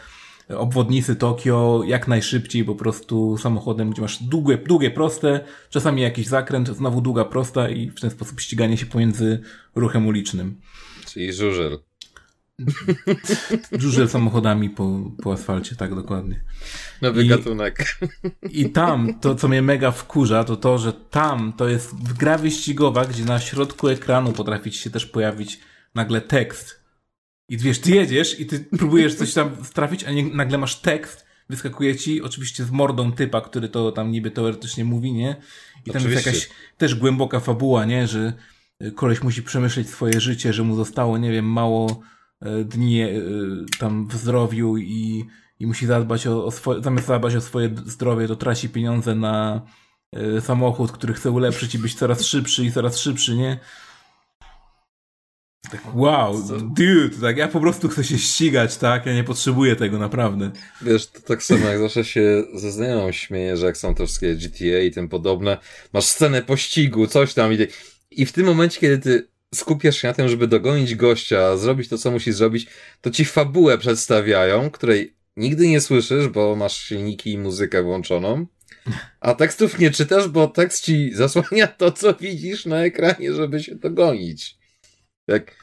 obwodnicy 0.56 1.16
Tokio 1.16 1.82
jak 1.86 2.08
najszybciej 2.08 2.64
po 2.64 2.74
prostu 2.74 3.38
samochodem, 3.38 3.90
gdzie 3.90 4.02
masz 4.02 4.22
długie, 4.22 4.58
długie 4.58 4.90
proste, 4.90 5.40
czasami 5.70 6.02
jakiś 6.02 6.26
zakręt, 6.26 6.68
znowu 6.68 7.00
długa 7.00 7.24
prosta 7.24 7.68
i 7.68 7.90
w 7.90 8.00
ten 8.00 8.10
sposób 8.10 8.40
ściganie 8.40 8.76
się 8.76 8.86
pomiędzy 8.86 9.40
ruchem 9.74 10.06
ulicznym. 10.06 10.60
Czyli 11.06 11.32
żużel. 11.32 11.78
Żużel 13.80 14.08
samochodami 14.08 14.70
po, 14.70 15.10
po 15.22 15.32
asfalcie, 15.32 15.76
tak 15.76 15.94
dokładnie. 15.94 16.40
Nowy 17.02 17.24
I, 17.24 17.28
gatunek. 17.28 17.98
I 18.50 18.70
tam, 18.70 19.14
to 19.20 19.34
co 19.34 19.48
mnie 19.48 19.62
mega 19.62 19.90
wkurza, 19.90 20.44
to 20.44 20.56
to, 20.56 20.78
że 20.78 20.92
tam 20.92 21.52
to 21.52 21.68
jest 21.68 22.12
gra 22.18 22.38
wyścigowa, 22.38 23.04
gdzie 23.04 23.24
na 23.24 23.40
środku 23.40 23.88
ekranu 23.88 24.32
potrafi 24.32 24.70
ci 24.70 24.78
się 24.78 24.90
też 24.90 25.06
pojawić 25.06 25.60
nagle 25.94 26.20
tekst. 26.20 26.80
I 27.48 27.58
wiesz, 27.58 27.78
ty 27.78 27.90
jedziesz 27.90 28.40
i 28.40 28.46
ty 28.46 28.60
próbujesz 28.78 29.14
coś 29.14 29.34
tam 29.34 29.56
trafić, 29.74 30.04
a 30.04 30.10
nie, 30.10 30.24
nagle 30.24 30.58
masz 30.58 30.76
tekst, 30.76 31.26
wyskakuje 31.48 31.96
ci, 31.96 32.22
oczywiście 32.22 32.64
z 32.64 32.70
mordą 32.70 33.12
typa, 33.12 33.40
który 33.40 33.68
to 33.68 33.92
tam 33.92 34.10
niby 34.10 34.30
teoretycznie 34.30 34.84
mówi, 34.84 35.12
nie? 35.12 35.36
I 35.86 35.90
tam 35.90 36.02
oczywiście. 36.02 36.30
jest 36.30 36.42
jakaś 36.42 36.56
też 36.78 36.94
głęboka 36.94 37.40
fabuła, 37.40 37.84
nie? 37.84 38.06
Że 38.06 38.32
koleś 38.94 39.22
musi 39.22 39.42
przemyśleć 39.42 39.88
swoje 39.88 40.20
życie, 40.20 40.52
że 40.52 40.62
mu 40.62 40.76
zostało, 40.76 41.18
nie 41.18 41.32
wiem, 41.32 41.44
mało 41.52 42.02
dni 42.64 43.02
e, 43.02 43.08
tam 43.78 44.08
w 44.08 44.14
zdrowiu 44.14 44.76
i, 44.76 45.24
i 45.58 45.66
musi 45.66 45.86
zadbać 45.86 46.26
o, 46.26 46.44
o 46.44 46.50
swoje, 46.50 46.82
zamiast 46.82 47.06
zadbać 47.06 47.34
o 47.34 47.40
swoje 47.40 47.74
zdrowie, 47.86 48.28
to 48.28 48.36
traci 48.36 48.68
pieniądze 48.68 49.14
na 49.14 49.62
e, 50.12 50.40
samochód, 50.40 50.92
który 50.92 51.14
chce 51.14 51.30
ulepszyć 51.30 51.74
i 51.74 51.78
być 51.78 51.94
coraz 51.94 52.24
szybszy 52.24 52.64
i 52.64 52.72
coraz 52.72 52.98
szybszy, 52.98 53.36
nie? 53.36 53.60
Tak, 55.70 55.94
wow, 55.94 56.42
dude, 56.74 57.16
tak, 57.20 57.36
ja 57.36 57.48
po 57.48 57.60
prostu 57.60 57.88
chcę 57.88 58.04
się 58.04 58.18
ścigać, 58.18 58.76
tak, 58.76 59.06
ja 59.06 59.14
nie 59.14 59.24
potrzebuję 59.24 59.76
tego, 59.76 59.98
naprawdę. 59.98 60.50
Wiesz, 60.82 61.06
to 61.06 61.20
tak 61.20 61.42
samo 61.42 61.66
jak 61.66 61.78
zawsze 61.78 62.04
się 62.04 62.44
ze 62.54 62.72
znajomą 62.72 63.12
śmieję, 63.12 63.56
że 63.56 63.66
jak 63.66 63.76
są 63.76 63.94
te 63.94 64.06
wszystkie 64.06 64.34
GTA 64.34 64.78
i 64.78 64.90
tym 64.90 65.08
podobne, 65.08 65.58
masz 65.92 66.04
scenę 66.04 66.42
pościgu, 66.42 67.06
coś 67.06 67.34
tam 67.34 67.52
i, 67.52 67.56
i 68.10 68.26
w 68.26 68.32
tym 68.32 68.46
momencie, 68.46 68.80
kiedy 68.80 68.98
ty 68.98 69.29
skupiasz 69.54 69.96
się 69.96 70.08
na 70.08 70.14
tym, 70.14 70.28
żeby 70.28 70.48
dogonić 70.48 70.94
gościa, 70.94 71.56
zrobić 71.56 71.88
to, 71.88 71.98
co 71.98 72.10
musi 72.10 72.32
zrobić, 72.32 72.66
to 73.00 73.10
ci 73.10 73.24
fabułę 73.24 73.78
przedstawiają, 73.78 74.70
której 74.70 75.16
nigdy 75.36 75.68
nie 75.68 75.80
słyszysz, 75.80 76.28
bo 76.28 76.56
masz 76.56 76.76
silniki 76.76 77.32
i 77.32 77.38
muzykę 77.38 77.82
włączoną, 77.82 78.46
a 79.20 79.34
tekstów 79.34 79.78
nie 79.78 79.90
czytasz, 79.90 80.28
bo 80.28 80.48
tekst 80.48 80.84
ci 80.84 81.14
zasłania 81.14 81.66
to, 81.66 81.92
co 81.92 82.14
widzisz 82.14 82.66
na 82.66 82.84
ekranie, 82.84 83.34
żeby 83.34 83.62
się 83.62 83.74
dogonić. 83.74 84.58
Jak 85.28 85.56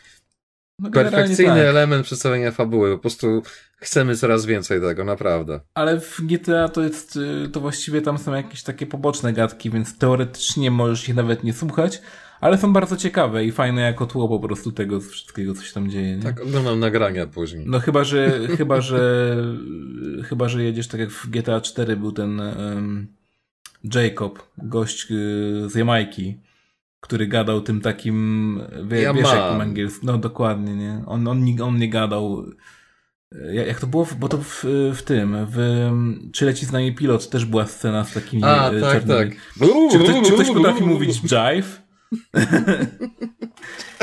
no 0.79 0.91
perfekcyjny 0.91 1.55
tak. 1.55 1.65
element 1.65 2.05
przedstawienia 2.05 2.51
fabuły, 2.51 2.91
po 2.91 2.97
prostu 2.99 3.43
chcemy 3.77 4.15
coraz 4.15 4.45
więcej 4.45 4.81
tego, 4.81 5.03
naprawdę. 5.03 5.59
Ale 5.73 5.99
w 5.99 6.21
GTA 6.21 6.69
to 6.69 6.83
jest, 6.83 7.15
y, 7.15 7.49
to 7.49 7.59
właściwie 7.59 8.01
tam 8.01 8.17
są 8.17 8.33
jakieś 8.33 8.63
takie 8.63 8.85
poboczne 8.85 9.33
gadki, 9.33 9.69
więc 9.69 9.97
teoretycznie 9.97 10.71
możesz 10.71 11.09
ich 11.09 11.15
nawet 11.15 11.43
nie 11.43 11.53
słuchać, 11.53 12.01
ale 12.41 12.57
są 12.57 12.73
bardzo 12.73 12.97
ciekawe 12.97 13.45
i 13.45 13.51
fajne 13.51 13.81
jako 13.81 14.05
tło 14.05 14.27
po 14.27 14.39
prostu 14.39 14.71
tego 14.71 15.01
wszystkiego, 15.01 15.53
co 15.53 15.63
się 15.63 15.73
tam 15.73 15.89
dzieje. 15.89 16.17
Nie? 16.17 16.23
Tak, 16.23 16.41
oglądam 16.41 16.79
nagrania 16.79 17.27
później. 17.27 17.65
No 17.67 17.79
chyba, 17.79 18.03
że 18.03 18.39
chyba, 18.57 18.81
że 18.81 19.35
chyba, 20.23 20.49
że 20.49 20.63
jedziesz 20.63 20.87
tak 20.87 20.99
jak 20.99 21.09
w 21.09 21.29
GTA 21.29 21.61
4 21.61 21.95
był 21.95 22.11
ten 22.11 22.39
um, 22.39 23.07
Jacob, 23.93 24.49
gość 24.57 25.11
y, 25.11 25.69
z 25.69 25.75
Jamajki, 25.75 26.37
który 26.99 27.27
gadał 27.27 27.61
tym 27.61 27.81
takim, 27.81 28.59
wie, 28.83 29.01
ja 29.01 29.13
wiesz 29.13 29.33
jak 29.33 29.61
angielski, 29.61 30.05
no 30.05 30.17
dokładnie, 30.17 30.75
nie? 30.75 31.03
On, 31.05 31.27
on, 31.27 31.43
on, 31.43 31.61
on 31.61 31.77
nie 31.77 31.89
gadał 31.89 32.45
jak 33.65 33.79
to 33.79 33.87
było? 33.87 34.07
Bo 34.19 34.29
to 34.29 34.37
w, 34.37 34.65
w 34.95 35.01
tym, 35.01 35.37
w 35.49 35.89
Czy 36.33 36.45
leci 36.45 36.65
z 36.65 36.71
nami 36.71 36.95
pilot 36.95 37.29
też 37.29 37.45
była 37.45 37.65
scena 37.65 38.03
z 38.03 38.13
takimi 38.13 38.43
A, 38.43 38.71
tak, 38.81 38.81
czarnymi. 38.81 39.31
tak. 39.31 39.39
Czy, 39.91 39.99
ktoś, 39.99 40.27
czy 40.27 40.33
ktoś 40.33 40.47
potrafi 40.47 40.83
mówić 40.83 41.21
jive? 41.21 41.86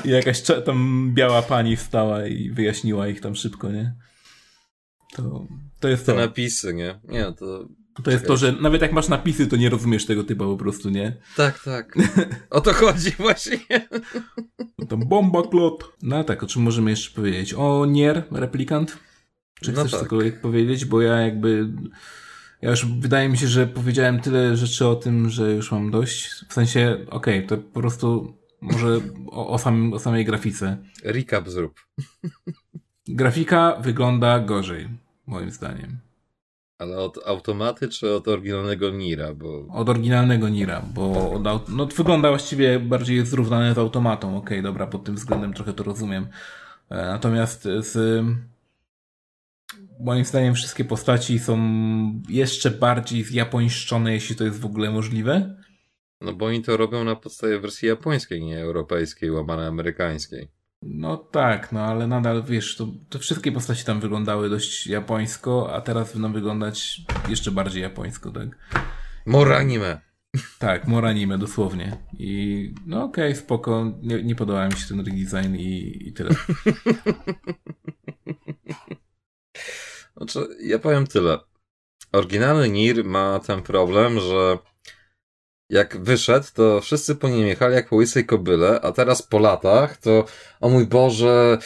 I 0.05 0.09
jakaś 0.11 0.43
tam 0.65 1.11
biała 1.15 1.43
pani 1.43 1.77
wstała 1.77 2.27
i 2.27 2.51
wyjaśniła 2.51 3.09
ich 3.09 3.21
tam 3.21 3.35
szybko, 3.35 3.73
nie? 3.73 3.95
To, 5.17 5.47
to 5.81 5.89
jest 5.89 6.07
Te 6.07 6.13
to. 6.13 6.19
napisy, 6.19 6.75
nie? 6.75 7.01
Nie, 7.05 7.33
to... 7.39 7.69
To 8.05 8.11
jest 8.11 8.27
to, 8.27 8.37
że 8.37 8.53
nawet 8.53 8.83
jak 8.83 8.93
masz 8.93 9.09
napisy, 9.09 9.47
to 9.47 9.57
nie 9.57 9.71
rozumiesz 9.71 10.07
tego 10.07 10.25
typa 10.25 10.45
po 10.45 10.57
prostu, 10.57 10.91
nie? 10.91 11.17
Tak, 11.37 11.63
tak. 11.65 11.95
O 12.51 12.61
to 12.61 12.73
chodzi 12.73 13.11
właśnie. 13.11 13.59
No 14.79 14.87
tam 14.87 15.01
bomba 15.09 15.43
klot. 15.43 15.93
No 16.03 16.25
tak, 16.25 16.43
o 16.43 16.47
czym 16.47 16.63
możemy 16.63 16.91
jeszcze 16.91 17.17
powiedzieć? 17.17 17.55
O 17.55 17.87
Nier, 17.87 18.23
replikant? 18.31 18.99
Czy 19.61 19.73
no 19.73 19.81
chcesz 19.81 19.93
tak. 19.93 20.01
cokolwiek 20.01 20.41
powiedzieć? 20.41 20.85
Bo 20.85 21.01
ja 21.01 21.17
jakby 21.17 21.69
ja 22.65 22.71
już 22.71 22.87
wydaje 22.87 23.29
mi 23.29 23.39
się, 23.39 23.47
że 23.47 23.67
powiedziałem 23.67 24.21
tyle 24.21 24.57
rzeczy 24.57 24.87
o 24.87 24.95
tym, 24.95 25.31
że 25.31 25.53
już 25.53 25.73
mam 25.73 25.91
dość. 25.91 26.31
W 26.49 26.53
sensie, 26.53 26.99
okej, 27.11 27.45
okay, 27.45 27.49
to 27.49 27.57
po 27.57 27.81
prostu 27.81 28.35
może 28.61 29.01
o, 29.27 29.49
o, 29.49 29.59
samym, 29.59 29.93
o 29.93 29.99
samej 29.99 30.25
grafice. 30.25 30.77
Recap 31.05 31.49
zrób. 31.49 31.81
Grafika 33.09 33.77
wygląda 33.81 34.41
gorzej, 34.41 34.89
moim 35.27 35.51
zdaniem. 35.51 35.99
Ale 36.79 36.97
od 36.97 37.19
automaty 37.27 37.89
czy 37.89 38.15
od 38.15 38.29
oryginalnego 38.29 38.91
Nira? 38.91 39.35
Bo... 39.35 39.67
Od 39.67 39.89
oryginalnego 39.89 40.49
Nira, 40.49 40.83
bo 40.95 41.33
od, 41.33 41.69
no, 41.69 41.87
wygląda 41.87 42.29
właściwie 42.29 42.81
bardziej 42.81 43.27
zrównane 43.27 43.75
z 43.75 43.79
automatą. 43.79 44.37
Okej, 44.37 44.59
okay, 44.59 44.63
dobra, 44.63 44.87
pod 44.87 45.05
tym 45.05 45.15
względem 45.15 45.55
trochę 45.55 45.73
to 45.73 45.85
rozumiem. 45.85 46.27
E, 46.91 46.97
natomiast 46.97 47.63
z 47.63 48.25
moim 50.05 50.25
zdaniem 50.25 50.55
wszystkie 50.55 50.85
postaci 50.85 51.39
są 51.39 51.59
jeszcze 52.29 52.71
bardziej 52.71 53.25
zjapońszczone, 53.25 54.13
jeśli 54.13 54.37
to 54.37 54.45
jest 54.45 54.61
w 54.61 54.67
ogóle 54.67 54.91
możliwe. 54.91 55.57
No 56.21 56.33
bo 56.33 56.47
oni 56.47 56.63
to 56.63 56.77
robią 56.77 57.05
na 57.05 57.17
podstawie 57.17 57.61
wersji 57.61 57.89
japońskiej, 57.89 58.45
nie 58.45 58.61
europejskiej, 58.61 59.31
łamanej 59.31 59.67
amerykańskiej. 59.67 60.49
No 60.83 61.17
tak, 61.17 61.73
no 61.73 61.81
ale 61.81 62.07
nadal 62.07 62.43
wiesz, 62.43 62.77
to, 62.77 62.87
to 63.09 63.19
wszystkie 63.19 63.53
postaci 63.53 63.85
tam 63.85 64.01
wyglądały 64.01 64.51
dość 64.51 64.87
japońsko, 64.87 65.75
a 65.75 65.81
teraz 65.81 66.13
będą 66.13 66.33
wyglądać 66.33 67.01
jeszcze 67.29 67.51
bardziej 67.51 67.83
japońsko, 67.83 68.31
tak? 68.31 68.49
Moranime. 69.27 70.01
Tak, 70.59 70.87
moranime, 70.87 71.39
dosłownie. 71.39 71.97
I 72.19 72.71
no 72.87 73.05
okej, 73.05 73.31
okay, 73.33 73.37
spoko, 73.37 73.93
nie, 74.03 74.23
nie 74.23 74.35
podoba 74.35 74.69
mi 74.69 74.73
się 74.73 74.89
ten 74.89 75.01
redesign 75.01 75.57
i, 75.57 76.03
i 76.09 76.13
tyle. 76.13 76.31
Znaczy, 80.17 80.49
ja 80.61 80.79
powiem 80.79 81.07
tyle. 81.07 81.39
Oryginalny 82.13 82.69
Nir 82.69 83.05
ma 83.05 83.41
ten 83.47 83.63
problem, 83.63 84.21
że 84.21 84.59
jak 85.71 86.03
wyszedł, 86.03 86.47
to 86.55 86.81
wszyscy 86.81 87.15
po 87.15 87.29
nim 87.29 87.47
jechali 87.47 87.75
jak 87.75 87.89
po 87.89 87.97
łysej 87.97 88.27
kobyle, 88.27 88.81
a 88.81 88.93
teraz 88.93 89.23
po 89.23 89.39
latach 89.39 89.97
to, 89.97 90.25
o 90.61 90.69
mój 90.69 90.87
Boże, 90.87 91.59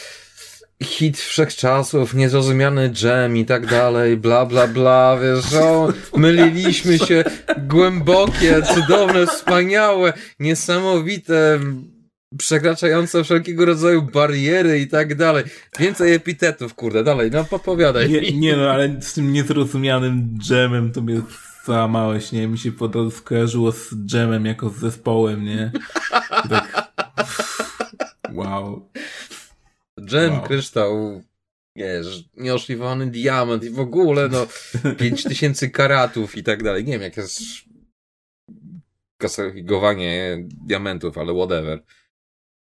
hit 0.83 1.17
wszechczasów, 1.17 2.13
niezrozumiany 2.13 2.89
dżem 2.89 3.37
i 3.37 3.45
tak 3.45 3.65
dalej, 3.65 4.17
bla, 4.17 4.45
bla, 4.45 4.67
bla, 4.67 5.17
wiesz, 5.21 5.53
o, 5.53 5.93
myliliśmy 6.17 6.99
się, 6.99 7.23
głębokie, 7.57 8.61
cudowne, 8.61 9.27
wspaniałe, 9.27 10.13
niesamowite, 10.39 11.59
przekraczające 12.37 13.23
wszelkiego 13.23 13.65
rodzaju 13.65 14.01
bariery 14.01 14.79
i 14.79 14.87
tak 14.87 15.15
dalej. 15.15 15.43
Więcej 15.79 16.13
epitetów, 16.13 16.75
kurde, 16.75 17.03
dalej, 17.03 17.31
no 17.31 17.45
popowiadaj. 17.45 18.09
Nie, 18.09 18.31
nie 18.31 18.57
no, 18.57 18.71
ale 18.71 19.01
z 19.01 19.13
tym 19.13 19.33
niezrozumianym 19.33 20.37
dżemem 20.39 20.91
to 20.91 21.01
mnie 21.01 21.21
załamałeś, 21.65 22.31
nie? 22.31 22.47
Mi 22.47 22.57
się 22.57 22.71
po 22.71 22.89
prostu 22.89 23.11
skojarzyło 23.11 23.71
z 23.71 23.95
dżemem 24.05 24.45
jako 24.45 24.69
z 24.69 24.75
zespołem, 24.75 25.43
nie? 25.43 25.71
tak... 26.49 26.89
Wow. 28.33 28.89
Dżem, 30.01 30.33
wow. 30.33 30.43
kryształ, 30.43 31.21
wiesz, 31.75 32.23
nieoszlifowany 32.37 33.07
diament 33.07 33.63
i 33.63 33.69
w 33.69 33.79
ogóle, 33.79 34.29
no, 34.29 34.47
5000 34.97 35.69
karatów 35.69 36.37
i 36.37 36.43
tak 36.43 36.63
dalej. 36.63 36.85
Nie 36.85 36.93
wiem, 36.93 37.01
jak 37.01 37.17
jest 37.17 37.41
klasyfikowanie 39.17 40.37
diamentów, 40.65 41.17
ale 41.17 41.33
whatever. 41.33 41.83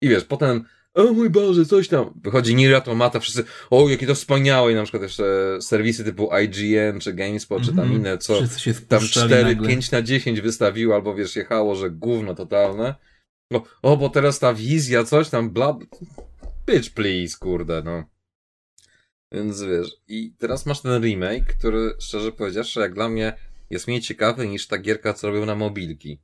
I 0.02 0.10
wiesz, 0.10 0.24
potem, 0.24 0.66
o 0.94 1.04
mój 1.04 1.30
Boże, 1.30 1.66
coś 1.66 1.88
tam. 1.88 2.22
Wychodzi 2.24 2.56
Nier 2.56 2.76
Automata, 2.76 3.20
wszyscy, 3.20 3.44
o, 3.70 3.90
jakie 3.90 4.08
to 4.08 4.16
wspaniałe. 4.16 4.72
I 4.72 4.76
na 4.76 4.84
przykład 4.84 5.04
jeszcze 5.04 5.58
serwisy 5.62 6.04
typu 6.04 6.30
IGN, 6.44 7.00
czy 7.00 7.14
GameSpot, 7.14 7.58
mm 7.58 7.64
-hmm. 7.64 7.70
czy 7.70 7.76
tam 7.76 7.86
mhm. 7.86 8.02
inne, 8.02 8.18
co 8.18 8.34
tam 8.88 9.02
4, 9.02 9.44
nagle. 9.44 9.68
5 9.68 9.92
na 9.92 10.02
10 10.02 10.42
wystawiło, 10.42 10.96
albo 10.96 11.16
wiesz, 11.16 11.36
jechało, 11.36 11.76
że 11.76 11.90
gówno 11.90 12.36
totalne. 12.36 12.96
O, 13.54 13.64
o, 13.82 13.98
bo 13.98 14.10
teraz 14.10 14.40
ta 14.40 14.54
wizja, 14.54 15.04
coś 15.04 15.30
tam, 15.30 15.50
bla... 15.50 15.80
Bitch, 16.68 16.90
please, 16.90 17.38
kurde, 17.40 17.82
no. 17.86 18.04
Więc 19.32 19.62
wiesz, 19.62 19.98
i 20.08 20.34
teraz 20.38 20.66
masz 20.66 20.82
ten 20.82 21.04
remake, 21.04 21.46
który, 21.46 21.94
szczerze 22.00 22.32
powiedziawszy, 22.32 22.80
jak 22.80 22.94
dla 22.94 23.10
mnie 23.10 23.34
jest 23.70 23.88
mniej 23.88 24.02
ciekawy 24.02 24.48
niż 24.48 24.68
ta 24.68 24.78
gierka, 24.78 25.14
co 25.14 25.28
robią 25.28 25.46
na 25.46 25.56
mobilki. 25.56 26.20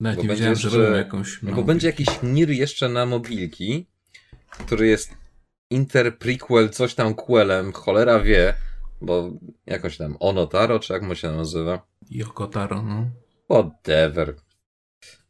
Nawet 0.00 0.16
Bo 0.16 0.22
nie 0.22 0.28
wiedziałem, 0.28 0.54
że 0.54 0.68
robią 0.68 0.96
jakąś... 0.96 1.38
Bo 1.42 1.62
będzie 1.62 1.86
jakiś 1.86 2.08
Nir 2.22 2.50
jeszcze 2.50 2.88
na 2.88 3.06
mobilki, 3.06 3.86
który 4.50 4.86
jest 4.86 5.14
inter 5.70 6.18
prequel, 6.18 6.70
coś 6.70 6.94
tam 6.94 7.14
quelem, 7.14 7.72
cholera 7.72 8.20
wie, 8.20 8.54
bo 9.00 9.30
jakoś 9.66 9.96
tam 9.96 10.16
Onotaro, 10.20 10.78
czy 10.78 10.92
jak 10.92 11.02
mu 11.02 11.14
się 11.14 11.32
nazywa? 11.32 11.86
Yoko 12.10 12.46
Taro, 12.46 12.82
no. 12.82 13.10
Whatever. 13.50 14.34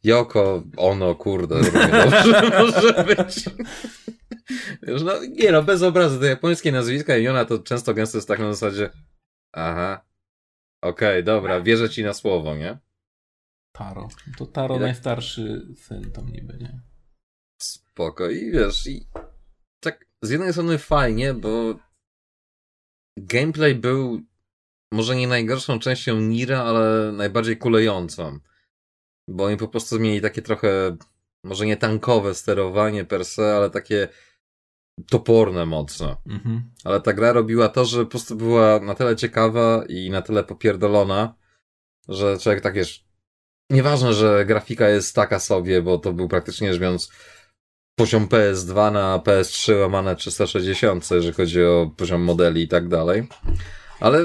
Joko, 0.03 0.63
ono, 0.77 1.15
kurde, 1.15 1.55
dobrze 1.71 2.49
może 2.59 3.03
być. 3.03 3.45
Wiesz, 4.83 5.03
no, 5.03 5.13
nie 5.29 5.51
no, 5.51 5.63
bez 5.63 5.83
obrazu, 5.83 6.19
te 6.19 6.25
japońskie 6.25 6.71
nazwiska 6.71 7.17
imiona 7.17 7.45
to 7.45 7.59
często 7.59 7.93
gęsto 7.93 8.17
jest 8.17 8.27
tak 8.27 8.39
na 8.39 8.53
zasadzie 8.53 8.89
aha, 9.51 10.05
okej, 10.81 11.23
dobra, 11.23 11.61
wierzę 11.61 11.89
ci 11.89 12.03
na 12.03 12.13
słowo, 12.13 12.55
nie? 12.55 12.77
Taro. 13.77 14.09
To 14.37 14.45
Taro 14.45 14.79
najstarszy 14.79 15.67
syn 15.75 16.11
tam 16.11 16.29
niby, 16.29 16.57
nie? 16.57 16.81
Spoko. 17.61 18.29
I 18.29 18.51
wiesz, 18.51 18.87
i 18.87 19.07
tak 19.83 20.05
z 20.21 20.29
jednej 20.29 20.51
strony 20.51 20.77
fajnie, 20.77 21.33
bo 21.33 21.79
gameplay 23.17 23.75
był 23.75 24.21
może 24.93 25.15
nie 25.15 25.27
najgorszą 25.27 25.79
częścią 25.79 26.19
Nira, 26.19 26.63
ale 26.63 27.11
najbardziej 27.11 27.57
kulejącą. 27.57 28.39
Bo 29.29 29.45
oni 29.45 29.57
po 29.57 29.67
prostu 29.67 29.99
mieli 29.99 30.21
takie 30.21 30.41
trochę, 30.41 30.97
może 31.43 31.65
nie 31.65 31.77
tankowe 31.77 32.35
sterowanie 32.35 33.05
per 33.05 33.25
se, 33.25 33.55
ale 33.55 33.69
takie 33.69 34.07
toporne 35.09 35.65
mocno. 35.65 36.21
Mhm. 36.25 36.71
Ale 36.83 37.01
ta 37.01 37.13
gra 37.13 37.31
robiła 37.31 37.69
to, 37.69 37.85
że 37.85 38.03
po 38.03 38.11
prostu 38.11 38.35
była 38.35 38.79
na 38.79 38.95
tyle 38.95 39.15
ciekawa 39.15 39.85
i 39.89 40.09
na 40.09 40.21
tyle 40.21 40.43
popierdolona, 40.43 41.35
że 42.07 42.37
człowiek 42.39 42.61
tak 42.61 42.73
wiesz, 42.73 43.05
nieważne, 43.69 44.13
że 44.13 44.45
grafika 44.45 44.89
jest 44.89 45.15
taka 45.15 45.39
sobie, 45.39 45.81
bo 45.81 45.97
to 45.97 46.13
był 46.13 46.27
praktycznie 46.27 46.71
rzecz 46.71 46.81
biorąc 46.81 47.09
poziom 47.95 48.27
PS2 48.27 48.91
na 48.91 49.19
PS3 49.19 49.79
łamane 49.79 50.15
360, 50.15 51.11
jeżeli 51.11 51.33
chodzi 51.33 51.63
o 51.63 51.91
poziom 51.97 52.21
modeli 52.21 52.61
i 52.61 52.67
tak 52.67 52.87
dalej. 52.87 53.27
Ale 53.99 54.19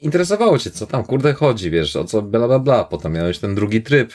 interesowało 0.00 0.58
cię, 0.58 0.70
co 0.70 0.86
tam 0.86 1.04
kurde 1.04 1.32
chodzi, 1.32 1.70
wiesz, 1.70 1.96
o 1.96 2.04
co 2.04 2.22
bla 2.22 2.46
bla 2.46 2.58
bla. 2.58 2.84
Potem 2.84 3.12
miałeś 3.12 3.38
ten 3.38 3.54
drugi 3.54 3.82
tryb, 3.82 4.12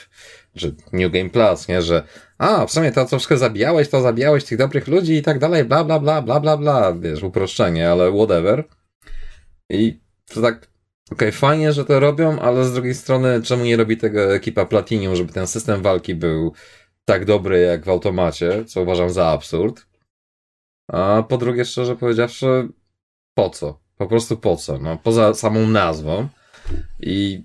że 0.54 0.70
New 0.92 1.12
Game 1.12 1.30
Plus, 1.30 1.68
nie, 1.68 1.82
że 1.82 2.02
a, 2.38 2.66
w 2.66 2.70
sumie 2.70 2.92
to 2.92 3.06
wszystko 3.06 3.36
zabijałeś, 3.36 3.88
to 3.88 4.00
zabijałeś 4.00 4.44
tych 4.44 4.58
dobrych 4.58 4.88
ludzi 4.88 5.14
i 5.14 5.22
tak 5.22 5.38
dalej, 5.38 5.64
bla 5.64 5.84
bla 5.84 6.00
bla 6.00 6.22
bla 6.22 6.40
bla 6.40 6.56
bla, 6.56 6.92
wiesz, 6.92 7.22
uproszczenie, 7.22 7.90
ale 7.90 8.12
whatever. 8.12 8.64
I 9.70 10.00
to 10.34 10.42
tak, 10.42 10.68
okej, 11.12 11.32
fajnie, 11.32 11.72
że 11.72 11.84
to 11.84 12.00
robią, 12.00 12.38
ale 12.40 12.64
z 12.64 12.72
drugiej 12.72 12.94
strony, 12.94 13.42
czemu 13.42 13.64
nie 13.64 13.76
robi 13.76 13.96
tego 13.96 14.34
ekipa 14.34 14.66
Platinum, 14.66 15.16
żeby 15.16 15.32
ten 15.32 15.46
system 15.46 15.82
walki 15.82 16.14
był 16.14 16.52
tak 17.04 17.24
dobry 17.24 17.60
jak 17.60 17.84
w 17.84 17.88
automacie, 17.88 18.64
co 18.64 18.82
uważam 18.82 19.10
za 19.10 19.26
absurd. 19.26 19.86
A 20.92 21.22
po 21.28 21.38
drugie, 21.38 21.64
szczerze 21.64 21.96
powiedziawszy, 21.96 22.68
po 23.34 23.50
co? 23.50 23.80
Po 23.96 24.06
prostu 24.06 24.36
po 24.36 24.56
co? 24.56 24.78
No, 24.78 24.98
poza 25.02 25.34
samą 25.34 25.66
nazwą. 25.66 26.28
I 27.00 27.44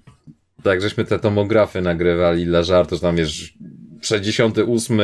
tak 0.63 0.81
żeśmy 0.81 1.05
te 1.05 1.19
tomografy 1.19 1.81
nagrywali 1.81 2.45
dla 2.45 2.63
żartu, 2.63 2.95
że 2.95 3.01
tam 3.01 3.15
wiesz, 3.15 3.57
68, 4.05 4.99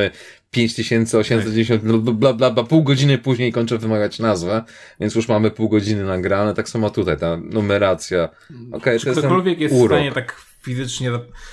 5890, 0.52 1.84
bla, 1.84 1.98
bla, 2.14 2.34
bla, 2.34 2.52
bla, 2.52 2.64
pół 2.64 2.84
godziny 2.84 3.18
później 3.18 3.52
kończę 3.52 3.78
wymawiać 3.78 4.20
nazwę, 4.20 4.64
więc 5.00 5.16
już 5.16 5.28
mamy 5.28 5.52
pół 5.52 5.70
godziny 5.70 6.04
nagrane, 6.04 6.54
tak 6.54 6.70
samo 6.70 6.90
tutaj, 6.90 7.18
ta 7.18 7.38
numeracja. 7.38 8.30
Okej, 8.72 9.00
Czy 9.00 9.06
to 9.06 9.10
jest 9.10 9.20
ktokolwiek 9.22 9.60
jest 9.60 9.76
w 9.76 9.78
urok. 9.78 9.98
stanie 9.98 10.12
tak 10.12 10.42
fizycznie... 10.64 11.12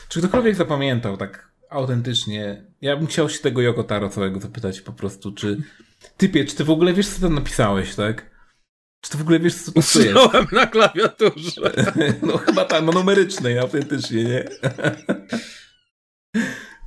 Czy 0.09 0.19
ktokolwiek 0.19 0.55
zapamiętał 0.55 1.17
tak 1.17 1.49
autentycznie... 1.71 2.65
Ja 2.81 2.97
bym 2.97 3.07
chciał 3.07 3.29
się 3.29 3.39
tego 3.39 3.61
Yoko 3.61 3.85
Taro 3.85 4.09
całego 4.09 4.41
zapytać 4.41 4.81
po 4.81 4.93
prostu, 4.93 5.33
czy... 5.33 5.63
Typie, 6.17 6.45
czy 6.45 6.57
ty 6.57 6.65
w 6.65 6.71
ogóle 6.71 6.93
wiesz, 6.93 7.09
co 7.09 7.21
tam 7.21 7.35
napisałeś, 7.35 7.95
tak? 7.95 8.31
Czy 9.01 9.11
ty 9.11 9.19
w 9.19 9.21
ogóle 9.21 9.41
wiesz, 9.41 9.55
co 9.55 9.73
to 9.73 9.79
jest? 9.79 9.97
Usunąłem 9.97 10.47
na 10.53 10.67
klawiaturze. 10.67 11.73
No 12.23 12.39
chyba 12.39 12.65
tak, 12.65 12.85
no 12.85 12.93
numerycznej, 12.93 13.59
autentycznie, 13.59 14.25
nie? 14.25 14.45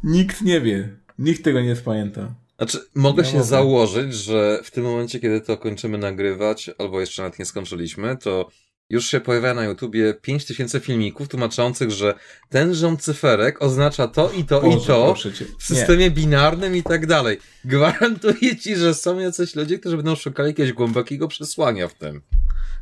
Nikt 0.04 0.42
nie 0.42 0.62
wie. 0.62 0.90
Nikt 1.20 1.44
tego 1.44 1.62
nie 1.62 1.76
pamięta. 1.76 2.34
Znaczy, 2.58 2.80
mogę 2.96 3.24
Nie 3.24 3.30
się 3.30 3.36
mogę. 3.38 3.48
założyć, 3.50 4.14
że 4.14 4.60
w 4.64 4.72
tym 4.72 4.84
momencie, 4.84 5.20
kiedy 5.20 5.42
to 5.42 5.58
kończymy 5.58 5.98
nagrywać, 5.98 6.70
albo 6.78 7.00
jeszcze 7.00 7.22
nawet 7.22 7.40
nie 7.40 7.46
skończyliśmy, 7.46 8.18
to 8.18 8.50
już 8.90 9.06
się 9.06 9.20
pojawia 9.20 9.54
na 9.54 9.66
YouTubie 9.66 10.14
5000 10.22 10.80
filmików 10.80 11.28
tłumaczących, 11.28 11.92
że 11.92 12.14
ten 12.50 12.74
rząd 12.74 13.02
cyferek 13.02 13.62
oznacza 13.62 14.08
to 14.08 14.32
i 14.32 14.44
to 14.44 14.60
i 14.62 14.64
Boże, 14.64 14.88
to 14.88 15.06
proszę 15.06 15.34
cię. 15.34 15.46
w 15.46 15.70
Nie. 15.70 15.76
systemie 15.78 16.12
binarnym 16.12 16.76
i 16.76 16.84
tak 16.84 17.06
dalej. 17.08 17.38
Gwarantuję 17.66 18.58
ci, 18.58 18.76
że 18.76 18.94
są 18.94 19.20
jacyś 19.20 19.56
ludzie, 19.56 19.80
którzy 19.80 19.96
będą 19.98 20.16
szukali 20.16 20.50
jakiegoś 20.50 20.74
głębokiego 20.74 21.28
przesłania 21.28 21.88
w 21.88 21.94
tym. 21.94 22.22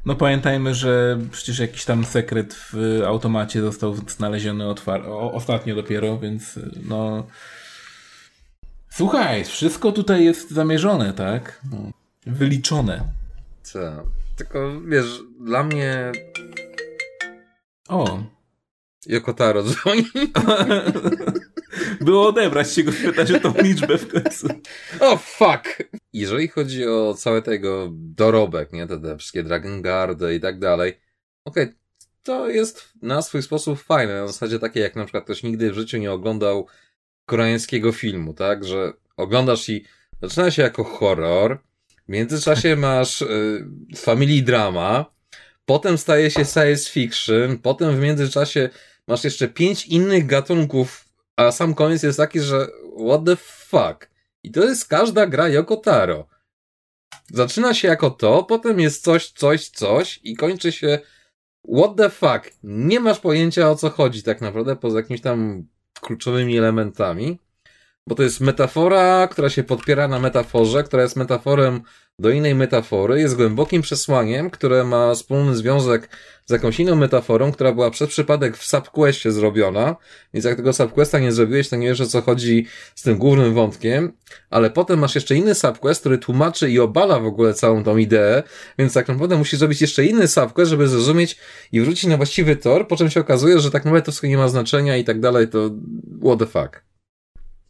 No 0.07 0.15
pamiętajmy, 0.15 0.75
że 0.75 1.19
przecież 1.31 1.59
jakiś 1.59 1.85
tam 1.85 2.05
sekret 2.05 2.53
w 2.53 3.01
automacie 3.05 3.61
został 3.61 3.95
znaleziony 3.95 4.63
otwar- 4.63 5.07
o, 5.07 5.33
ostatnio 5.33 5.75
dopiero, 5.75 6.19
więc 6.19 6.59
no... 6.83 7.27
Słuchaj, 8.89 9.43
wszystko 9.45 9.91
tutaj 9.91 10.25
jest 10.25 10.51
zamierzone, 10.51 11.13
tak? 11.13 11.61
No. 11.71 11.91
Wyliczone. 12.25 13.03
Co? 13.63 13.79
Tylko, 14.35 14.81
wiesz, 14.81 15.19
dla 15.39 15.63
mnie 15.63 16.11
O, 17.89 18.23
Yokotaro 19.07 19.63
dzwoni. 19.63 20.05
było 22.01 22.27
odebrać 22.27 22.73
się 22.73 22.83
go, 22.83 22.91
spytać 22.91 23.31
o 23.31 23.39
tą 23.39 23.53
liczbę 23.61 23.97
w 23.97 24.07
końcu. 24.11 24.47
O 24.99 25.17
fuck! 25.17 25.83
Jeżeli 26.13 26.47
chodzi 26.47 26.87
o 26.87 27.13
cały 27.13 27.41
tego 27.41 27.89
dorobek, 27.91 28.73
nie, 28.73 28.87
te, 28.87 29.01
te 29.01 29.17
wszystkie 29.17 29.43
Dragon 29.43 29.81
Guardy 29.81 30.35
i 30.35 30.39
tak 30.39 30.59
dalej, 30.59 30.99
okej, 31.45 31.73
to 32.23 32.49
jest 32.49 32.93
na 33.01 33.21
swój 33.21 33.41
sposób 33.41 33.79
fajne, 33.79 34.21
na 34.21 34.27
zasadzie 34.27 34.59
takiej 34.59 34.83
jak 34.83 34.95
na 34.95 35.03
przykład 35.03 35.23
ktoś 35.23 35.43
nigdy 35.43 35.71
w 35.71 35.75
życiu 35.75 35.97
nie 35.97 36.11
oglądał 36.11 36.67
koreańskiego 37.25 37.91
filmu, 37.91 38.33
tak, 38.33 38.65
że 38.65 38.93
oglądasz 39.17 39.69
i 39.69 39.85
zaczyna 40.21 40.51
się 40.51 40.61
jako 40.61 40.83
horror, 40.83 41.59
w 42.07 42.11
międzyczasie 42.11 42.75
masz 42.89 43.21
y, 43.21 43.65
family 43.95 44.41
drama, 44.41 45.05
potem 45.65 45.97
staje 45.97 46.31
się 46.31 46.45
science 46.45 46.91
fiction, 46.91 47.57
potem 47.57 47.95
w 47.95 47.99
międzyczasie 47.99 48.69
masz 49.07 49.23
jeszcze 49.23 49.47
pięć 49.47 49.85
innych 49.85 50.25
gatunków, 50.25 51.05
a 51.35 51.51
sam 51.51 51.73
koniec 51.73 52.03
jest 52.03 52.17
taki, 52.17 52.39
że 52.39 52.67
what 53.07 53.25
the 53.25 53.35
fuck? 53.35 54.09
I 54.43 54.51
to 54.51 54.63
jest 54.63 54.87
każda 54.87 55.27
gra 55.27 55.49
Yoko 55.49 55.77
Taro. 55.77 56.27
Zaczyna 57.33 57.73
się 57.73 57.87
jako 57.87 58.11
to, 58.11 58.43
potem 58.43 58.79
jest 58.79 59.03
coś, 59.03 59.31
coś, 59.31 59.69
coś 59.69 60.19
i 60.23 60.35
kończy 60.35 60.71
się 60.71 60.99
what 61.77 61.95
the 61.97 62.09
fuck. 62.09 62.51
Nie 62.63 62.99
masz 62.99 63.19
pojęcia 63.19 63.69
o 63.69 63.75
co 63.75 63.89
chodzi 63.89 64.23
tak 64.23 64.41
naprawdę, 64.41 64.75
poza 64.75 64.97
jakimiś 64.97 65.21
tam 65.21 65.67
kluczowymi 66.01 66.57
elementami. 66.57 67.39
Bo 68.07 68.15
to 68.15 68.23
jest 68.23 68.39
metafora, 68.41 69.27
która 69.27 69.49
się 69.49 69.63
podpiera 69.63 70.07
na 70.07 70.19
metaforze, 70.19 70.83
która 70.83 71.03
jest 71.03 71.15
metaforem 71.15 71.81
do 72.19 72.29
innej 72.29 72.55
metafory, 72.55 73.19
jest 73.19 73.35
głębokim 73.35 73.81
przesłaniem, 73.81 74.49
które 74.49 74.83
ma 74.83 75.13
wspólny 75.13 75.55
związek 75.55 76.09
z 76.45 76.51
jakąś 76.51 76.79
inną 76.79 76.95
metaforą, 76.95 77.51
która 77.51 77.71
była 77.71 77.91
przez 77.91 78.09
przypadek 78.09 78.57
w 78.57 78.65
subquestie 78.65 79.31
zrobiona, 79.31 79.95
więc 80.33 80.45
jak 80.45 80.57
tego 80.57 80.73
subquesta 80.73 81.19
nie 81.19 81.31
zrobiłeś, 81.31 81.69
to 81.69 81.75
nie 81.75 81.87
wiesz 81.87 82.01
o 82.01 82.05
co 82.05 82.21
chodzi 82.21 82.65
z 82.95 83.01
tym 83.01 83.17
głównym 83.17 83.53
wątkiem, 83.53 84.13
ale 84.49 84.69
potem 84.69 84.99
masz 84.99 85.15
jeszcze 85.15 85.35
inny 85.35 85.55
subquest, 85.55 85.99
który 85.99 86.17
tłumaczy 86.17 86.71
i 86.71 86.79
obala 86.79 87.19
w 87.19 87.25
ogóle 87.25 87.53
całą 87.53 87.83
tą 87.83 87.97
ideę, 87.97 88.43
więc 88.79 88.93
tak 88.93 89.07
naprawdę 89.07 89.37
musisz 89.37 89.59
zrobić 89.59 89.81
jeszcze 89.81 90.05
inny 90.05 90.27
subquest, 90.27 90.69
żeby 90.69 90.87
zrozumieć 90.87 91.37
i 91.71 91.81
wrócić 91.81 92.05
na 92.05 92.17
właściwy 92.17 92.55
tor, 92.55 92.87
po 92.87 92.95
czym 92.95 93.09
się 93.09 93.19
okazuje, 93.19 93.59
że 93.59 93.71
tak 93.71 93.85
naprawdę 93.85 94.05
to 94.05 94.11
wszystko 94.11 94.27
nie 94.27 94.37
ma 94.37 94.47
znaczenia 94.47 94.97
i 94.97 95.03
tak 95.03 95.19
dalej, 95.19 95.47
to 95.47 95.69
what 96.25 96.39
the 96.39 96.45
fuck. 96.45 96.83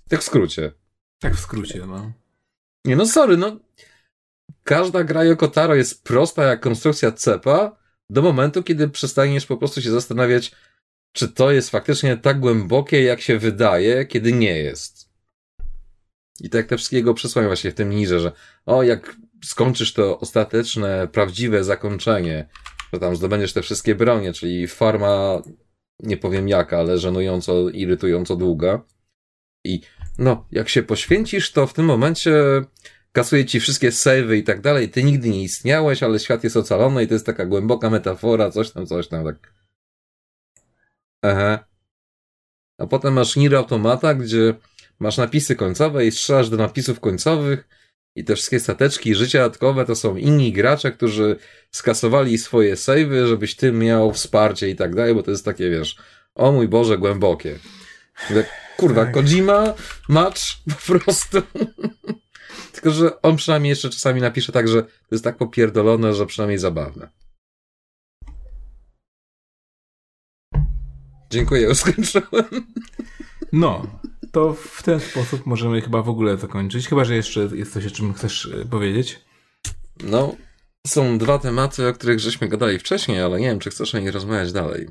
Tak 0.10 0.20
w 0.20 0.24
skrócie. 0.24 0.72
Tak 1.20 1.36
w 1.36 1.40
skrócie, 1.40 1.86
no. 1.88 2.12
Nie 2.86 2.96
no, 2.96 3.06
sorry, 3.06 3.38
no. 3.38 3.60
Każda 4.64 5.04
gra 5.04 5.24
Yoko 5.24 5.48
Taro 5.48 5.76
jest 5.76 6.04
prosta 6.04 6.44
jak 6.44 6.60
konstrukcja 6.60 7.12
cepa 7.12 7.78
do 8.10 8.22
momentu, 8.22 8.64
kiedy 8.64 8.90
przestaniesz 8.90 9.46
po 9.46 9.58
prostu 9.58 9.82
się 9.82 9.92
zastanawiać, 9.92 10.52
czy 11.14 11.30
to 11.30 11.52
jest 11.52 11.70
faktycznie 11.70 12.18
tak 12.18 12.40
głębokie, 12.40 13.04
jak 13.04 13.22
się 13.22 13.40
wydaje, 13.40 14.06
kiedy 14.06 14.34
nie 14.34 14.58
jest. 14.58 15.10
I 16.40 16.50
tak 16.50 16.68
te 16.68 16.78
wszystkie 16.78 16.98
jego 16.98 17.14
przesłania 17.14 17.48
właśnie 17.48 17.72
w 17.72 17.76
tym 17.76 17.90
nirze, 17.90 18.20
że 18.20 18.32
o, 18.66 18.84
jak 18.84 19.16
skończysz 19.46 19.94
to 19.94 20.20
ostateczne, 20.20 21.08
prawdziwe 21.12 21.64
zakończenie, 21.64 22.50
że 22.94 23.00
tam 23.00 23.16
zdobędziesz 23.16 23.54
te 23.54 23.62
wszystkie 23.62 23.96
bronie, 23.96 24.34
czyli 24.34 24.68
farma, 24.68 25.42
nie 26.04 26.18
powiem 26.18 26.48
jaka, 26.48 26.80
ale 26.80 26.98
żenująco, 26.98 27.70
irytująco 27.70 28.36
długa. 28.36 28.82
I 29.66 29.82
no, 30.18 30.48
jak 30.52 30.70
się 30.70 30.84
poświęcisz, 30.84 31.52
to 31.52 31.68
w 31.68 31.74
tym 31.74 31.86
momencie 31.86 32.34
kasuje 33.18 33.46
ci 33.46 33.60
wszystkie 33.60 33.92
savey 33.92 34.38
i 34.38 34.44
tak 34.44 34.62
dalej. 34.62 34.90
Ty 34.90 35.04
nigdy 35.04 35.30
nie 35.30 35.44
istniałeś, 35.44 36.04
ale 36.04 36.20
świat 36.20 36.44
jest 36.44 36.58
ocalony 36.58 37.04
i 37.04 37.08
to 37.08 37.14
jest 37.14 37.26
taka 37.26 37.46
głęboka 37.46 37.90
metafora, 37.90 38.52
coś 38.52 38.72
tam, 38.72 38.86
coś 38.86 39.08
tam, 39.08 39.26
tak. 39.26 39.54
Aha. 41.22 41.66
A 42.80 42.88
potem 42.88 43.14
masz 43.14 43.36
Nier 43.36 43.56
Automata, 43.56 44.14
gdzie 44.14 44.54
masz 45.00 45.18
napisy 45.18 45.56
końcowe 45.56 46.06
i 46.06 46.12
strzelasz 46.12 46.50
do 46.50 46.58
napisów 46.58 47.00
końcowych 47.00 47.68
i 48.16 48.24
te 48.24 48.36
wszystkie 48.36 48.60
stateczki 48.60 49.16
życia 49.16 49.40
dodatkowe 49.40 49.86
to 49.86 49.96
są 49.96 50.16
inni 50.16 50.54
gracze, 50.54 50.92
którzy 50.92 51.36
skasowali 51.72 52.38
swoje 52.38 52.76
savey, 52.76 53.28
żebyś 53.28 53.56
ty 53.56 53.72
miał 53.72 54.14
wsparcie 54.14 54.70
i 54.70 54.76
tak 54.76 54.96
dalej, 54.96 55.16
bo 55.16 55.24
to 55.24 55.32
jest 55.32 55.46
takie, 55.46 55.70
wiesz, 55.70 55.98
o 56.36 56.52
mój 56.52 56.68
Boże, 56.68 56.98
głębokie. 56.98 57.60
Kurwa, 58.78 59.06
tak. 59.06 59.14
Kojima, 59.14 59.74
match, 60.10 60.42
po 60.88 61.00
prostu. 61.00 61.42
Tylko, 62.72 62.92
że 62.92 63.22
on 63.22 63.36
przynajmniej 63.36 63.70
jeszcze 63.70 63.90
czasami 63.90 64.22
napisze 64.22 64.52
tak, 64.52 64.68
że 64.68 64.84
to 64.84 64.90
jest 65.12 65.24
tak 65.24 65.38
popierdolone, 65.38 66.14
że 66.14 66.26
przynajmniej 66.26 66.58
zabawne. 66.58 67.10
Dziękuję, 71.30 71.62
już 71.62 71.78
skończyłem. 71.78 72.46
No, 73.52 73.88
to 74.32 74.54
w 74.54 74.84
ten 74.84 75.00
sposób 75.00 75.46
możemy 75.46 75.82
chyba 75.82 76.02
w 76.02 76.10
ogóle 76.10 76.38
zakończyć. 76.38 76.88
Chyba, 76.88 77.06
że 77.06 77.16
jeszcze 77.16 77.50
jest 77.54 77.74
coś, 77.74 77.86
o 77.86 77.92
czym 77.92 78.14
chcesz 78.14 78.46
e, 78.46 78.66
powiedzieć. 78.66 79.20
No, 80.04 80.36
są 80.88 81.18
dwa 81.18 81.40
tematy, 81.40 81.88
o 81.88 81.94
których 81.94 82.20
żeśmy 82.20 82.48
gadali 82.48 82.80
wcześniej, 82.80 83.22
ale 83.22 83.40
nie 83.40 83.48
wiem, 83.48 83.60
czy 83.60 83.70
chcesz 83.70 83.96
o 83.96 84.00
nich 84.00 84.12
rozmawiać 84.12 84.52
dalej. 84.52 84.88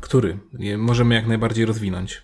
Który? 0.00 0.38
Możemy 0.78 1.14
jak 1.14 1.26
najbardziej 1.26 1.64
rozwinąć. 1.64 2.22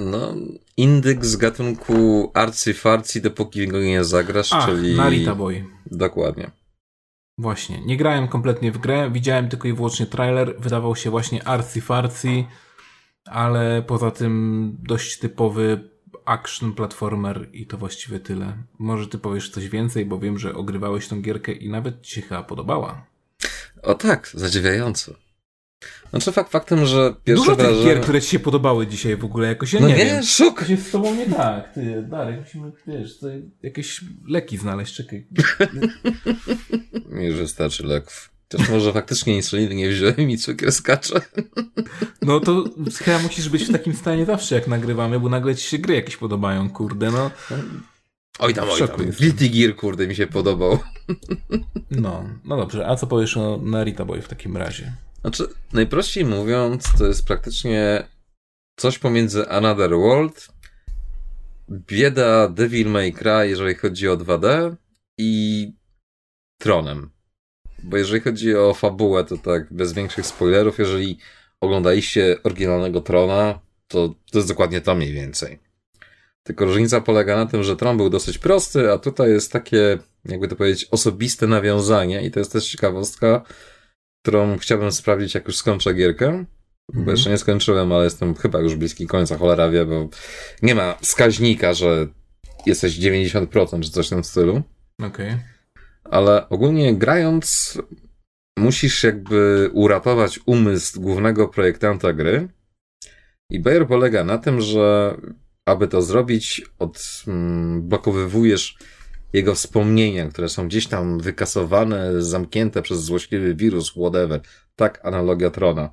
No, 0.00 0.34
indyk 0.76 1.26
z 1.26 1.36
gatunku 1.36 2.30
arcy-farcy, 2.34 3.20
dopóki 3.20 3.68
go 3.68 3.80
nie 3.80 4.04
zagrasz, 4.04 4.52
Ach, 4.52 4.66
czyli... 4.66 4.96
Narita 4.96 5.34
Boy. 5.34 5.64
Dokładnie. 5.86 6.50
Właśnie. 7.38 7.80
Nie 7.80 7.96
grałem 7.96 8.28
kompletnie 8.28 8.72
w 8.72 8.78
grę, 8.78 9.10
widziałem 9.10 9.48
tylko 9.48 9.68
i 9.68 9.72
wyłącznie 9.72 10.06
trailer. 10.06 10.60
Wydawał 10.60 10.96
się 10.96 11.10
właśnie 11.10 11.42
arcy-farcy, 11.42 12.44
ale 13.24 13.82
poza 13.82 14.10
tym 14.10 14.76
dość 14.82 15.18
typowy 15.18 15.90
action 16.24 16.72
platformer 16.72 17.48
i 17.52 17.66
to 17.66 17.78
właściwie 17.78 18.20
tyle. 18.20 18.56
Może 18.78 19.06
ty 19.06 19.18
powiesz 19.18 19.50
coś 19.50 19.68
więcej, 19.68 20.06
bo 20.06 20.18
wiem, 20.18 20.38
że 20.38 20.54
ogrywałeś 20.54 21.08
tą 21.08 21.22
gierkę 21.22 21.52
i 21.52 21.70
nawet 21.70 22.02
ci 22.02 22.14
się 22.14 22.22
chyba 22.22 22.42
podobała. 22.42 23.06
O 23.82 23.94
tak, 23.94 24.30
zadziwiająco. 24.34 25.14
Znaczy 26.10 26.32
fakt 26.32 26.52
faktem, 26.52 26.86
że 26.86 27.14
pierwsze 27.24 27.44
Dużo 27.44 27.56
wrażenie... 27.56 27.76
tych 27.76 27.86
gier, 27.86 28.00
które 28.00 28.20
ci 28.20 28.30
się 28.30 28.38
podobały 28.38 28.86
dzisiaj 28.86 29.16
w 29.16 29.24
ogóle, 29.24 29.48
jakoś 29.48 29.72
ja 29.72 29.80
no 29.80 29.88
nie, 29.88 29.96
nie 29.96 30.04
wiem. 30.04 30.16
jest 30.68 30.88
z 30.88 30.90
tobą 30.90 31.14
nie 31.14 31.26
tak, 31.26 31.72
ty, 31.74 32.02
Darek, 32.02 32.40
musimy, 32.40 32.72
wiesz, 32.86 33.18
jakieś 33.62 34.00
leki 34.26 34.58
znaleźć, 34.58 34.94
czekaj. 34.94 35.26
Już 37.28 37.36
wystarczy 37.36 37.86
leków. 37.86 38.30
Chociaż 38.52 38.68
może 38.68 38.92
faktycznie 38.92 39.36
insuliny 39.36 39.74
nie 39.74 39.88
wziąłem 39.88 40.30
i 40.30 40.38
cukier 40.38 40.72
skacze. 40.72 41.20
No 42.22 42.40
to 42.40 42.64
chyba 43.04 43.18
musisz 43.18 43.48
być 43.48 43.64
w 43.64 43.72
takim 43.72 43.94
stanie 43.94 44.26
zawsze, 44.26 44.54
jak 44.54 44.68
nagrywamy, 44.68 45.20
bo 45.20 45.28
nagle 45.28 45.56
ci 45.56 45.68
się 45.68 45.78
gry 45.78 45.94
jakieś 45.94 46.16
podobają, 46.16 46.70
kurde, 46.70 47.10
no. 47.10 47.30
Oj 48.38 48.54
tam, 48.54 48.68
oj 48.70 48.88
tam. 48.88 48.96
Guilty 48.96 49.48
Gear, 49.48 49.76
kurde, 49.76 50.06
mi 50.06 50.16
się 50.16 50.26
podobał. 50.26 50.78
No, 51.90 52.24
no 52.44 52.56
dobrze. 52.56 52.86
A 52.86 52.96
co 52.96 53.06
powiesz 53.06 53.36
o 53.36 53.60
Narita 53.62 54.04
Boy 54.04 54.22
w 54.22 54.28
takim 54.28 54.56
razie? 54.56 54.92
Znaczy, 55.20 55.46
najprościej 55.72 56.24
mówiąc, 56.24 56.84
to 56.98 57.06
jest 57.06 57.26
praktycznie 57.26 58.08
coś 58.76 58.98
pomiędzy 58.98 59.48
Another 59.48 59.90
World, 59.90 60.48
bieda 61.70 62.48
Devil 62.48 62.88
May 62.88 63.12
Cry, 63.12 63.48
jeżeli 63.48 63.74
chodzi 63.74 64.08
o 64.08 64.16
2D 64.16 64.74
i 65.18 65.72
Tronem. 66.60 67.10
Bo 67.82 67.96
jeżeli 67.96 68.20
chodzi 68.20 68.56
o 68.56 68.74
fabułę, 68.74 69.24
to 69.24 69.38
tak 69.38 69.72
bez 69.72 69.92
większych 69.92 70.26
spoilerów, 70.26 70.78
jeżeli 70.78 71.18
oglądaliście 71.60 72.36
oryginalnego 72.42 73.00
Trona, 73.00 73.60
to 73.88 74.14
to 74.32 74.38
jest 74.38 74.48
dokładnie 74.48 74.80
to 74.80 74.94
mniej 74.94 75.12
więcej. 75.12 75.58
Tylko 76.42 76.64
różnica 76.64 77.00
polega 77.00 77.36
na 77.36 77.46
tym, 77.46 77.62
że 77.62 77.76
Tron 77.76 77.96
był 77.96 78.10
dosyć 78.10 78.38
prosty, 78.38 78.92
a 78.92 78.98
tutaj 78.98 79.30
jest 79.30 79.52
takie, 79.52 79.98
jakby 80.24 80.48
to 80.48 80.56
powiedzieć, 80.56 80.88
osobiste 80.90 81.46
nawiązanie 81.46 82.22
i 82.22 82.30
to 82.30 82.38
jest 82.38 82.52
też 82.52 82.70
ciekawostka, 82.70 83.42
którą 84.22 84.58
chciałbym 84.58 84.92
sprawdzić, 84.92 85.34
jak 85.34 85.46
już 85.46 85.56
skończę 85.56 85.94
gierkę. 85.94 86.44
Bo 86.92 86.98
mhm. 86.98 87.16
jeszcze 87.16 87.30
nie 87.30 87.38
skończyłem, 87.38 87.92
ale 87.92 88.04
jestem 88.04 88.34
chyba 88.34 88.60
już 88.60 88.74
bliski 88.74 89.06
końca, 89.06 89.38
cholera 89.38 89.70
wie, 89.70 89.84
bo 89.84 90.08
nie 90.62 90.74
ma 90.74 90.94
wskaźnika, 90.94 91.74
że 91.74 92.06
jesteś 92.66 92.98
90% 92.98 93.82
czy 93.82 93.90
coś 93.90 94.06
w 94.06 94.10
tym 94.10 94.24
stylu. 94.24 94.62
Okej. 94.98 95.08
Okay. 95.08 95.38
Ale 96.04 96.48
ogólnie 96.48 96.94
grając, 96.94 97.78
musisz 98.58 99.04
jakby 99.04 99.70
uratować 99.72 100.40
umysł 100.46 101.00
głównego 101.00 101.48
projektanta 101.48 102.12
gry. 102.12 102.48
I 103.50 103.60
Bayer 103.60 103.86
polega 103.86 104.24
na 104.24 104.38
tym, 104.38 104.60
że 104.60 105.16
aby 105.66 105.88
to 105.88 106.02
zrobić, 106.02 106.62
odblokowywujesz 106.78 108.78
jego 109.32 109.54
wspomnienia, 109.54 110.28
które 110.28 110.48
są 110.48 110.68
gdzieś 110.68 110.86
tam 110.86 111.20
wykasowane, 111.20 112.22
zamknięte 112.22 112.82
przez 112.82 113.00
złośliwy 113.00 113.54
wirus, 113.54 113.90
whatever. 113.90 114.40
Tak, 114.76 115.00
analogia 115.06 115.50
Trona. 115.50 115.90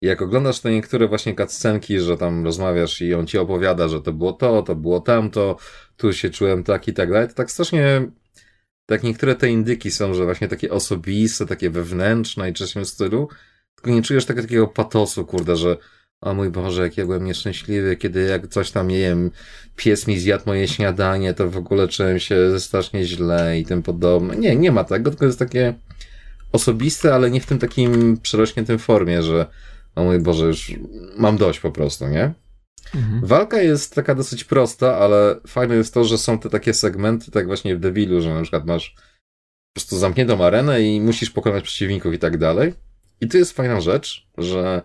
Jak 0.00 0.22
oglądasz 0.22 0.60
te 0.60 0.70
niektóre 0.70 1.08
właśnie 1.08 1.34
cutscenki, 1.34 2.00
że 2.00 2.16
tam 2.16 2.44
rozmawiasz 2.44 3.00
i 3.00 3.14
on 3.14 3.26
ci 3.26 3.38
opowiada, 3.38 3.88
że 3.88 4.00
to 4.00 4.12
było 4.12 4.32
to, 4.32 4.62
to 4.62 4.74
było 4.74 5.00
tamto, 5.00 5.56
tu 5.96 6.12
się 6.12 6.30
czułem 6.30 6.64
tak 6.64 6.88
i 6.88 6.92
tak 6.92 7.10
dalej, 7.12 7.28
to 7.28 7.34
tak 7.34 7.50
strasznie, 7.50 8.10
tak 8.86 9.02
niektóre 9.02 9.34
te 9.34 9.48
indyki 9.48 9.90
są, 9.90 10.14
że 10.14 10.24
właśnie 10.24 10.48
takie 10.48 10.70
osobiste, 10.70 11.46
takie 11.46 11.70
wewnętrzne 11.70 12.50
i 12.50 12.52
czymś 12.52 12.72
w 12.74 12.86
stylu, 12.86 13.28
tylko 13.74 13.90
nie 13.90 14.02
czujesz 14.02 14.26
tego 14.26 14.42
takiego 14.42 14.68
patosu, 14.68 15.24
kurde, 15.24 15.56
że 15.56 15.76
o 16.22 16.34
mój 16.34 16.50
Boże, 16.50 16.82
jak 16.82 16.96
ja 16.96 17.04
byłem 17.04 17.24
nieszczęśliwy, 17.24 17.96
kiedy 17.96 18.22
jak 18.22 18.46
coś 18.46 18.70
tam, 18.70 18.88
nie 18.88 18.98
wiem, 18.98 19.30
pies 19.76 20.06
mi 20.06 20.18
zjadł 20.18 20.42
moje 20.46 20.68
śniadanie, 20.68 21.34
to 21.34 21.50
w 21.50 21.56
ogóle 21.56 21.88
czułem 21.88 22.18
się 22.18 22.60
strasznie 22.60 23.04
źle 23.04 23.58
i 23.58 23.64
tym 23.64 23.82
podobne. 23.82 24.36
Nie, 24.36 24.56
nie 24.56 24.72
ma 24.72 24.84
tego, 24.84 25.10
tylko 25.10 25.26
jest 25.26 25.38
takie 25.38 25.74
osobiste, 26.52 27.14
ale 27.14 27.30
nie 27.30 27.40
w 27.40 27.46
tym 27.46 27.58
takim 27.58 28.18
przerośniętym 28.18 28.78
formie, 28.78 29.22
że 29.22 29.46
o 29.94 30.04
mój 30.04 30.18
Boże, 30.18 30.46
już 30.46 30.72
mam 31.16 31.36
dość 31.36 31.60
po 31.60 31.70
prostu, 31.70 32.08
nie? 32.08 32.32
Mhm. 32.94 33.26
Walka 33.26 33.62
jest 33.62 33.94
taka 33.94 34.14
dosyć 34.14 34.44
prosta, 34.44 34.96
ale 34.98 35.36
fajne 35.46 35.74
jest 35.74 35.94
to, 35.94 36.04
że 36.04 36.18
są 36.18 36.38
te 36.38 36.50
takie 36.50 36.74
segmenty, 36.74 37.30
tak 37.30 37.46
właśnie 37.46 37.76
w 37.76 37.80
Devilu, 37.80 38.20
że 38.20 38.34
na 38.34 38.42
przykład 38.42 38.66
masz 38.66 38.94
po 39.74 39.80
prostu 39.80 39.98
zamkniętą 39.98 40.44
arenę 40.44 40.82
i 40.82 41.00
musisz 41.00 41.30
pokonać 41.30 41.64
przeciwników 41.64 42.14
i 42.14 42.18
tak 42.18 42.38
dalej. 42.38 42.74
I 43.20 43.28
tu 43.28 43.38
jest 43.38 43.52
fajna 43.52 43.80
rzecz, 43.80 44.26
że 44.38 44.82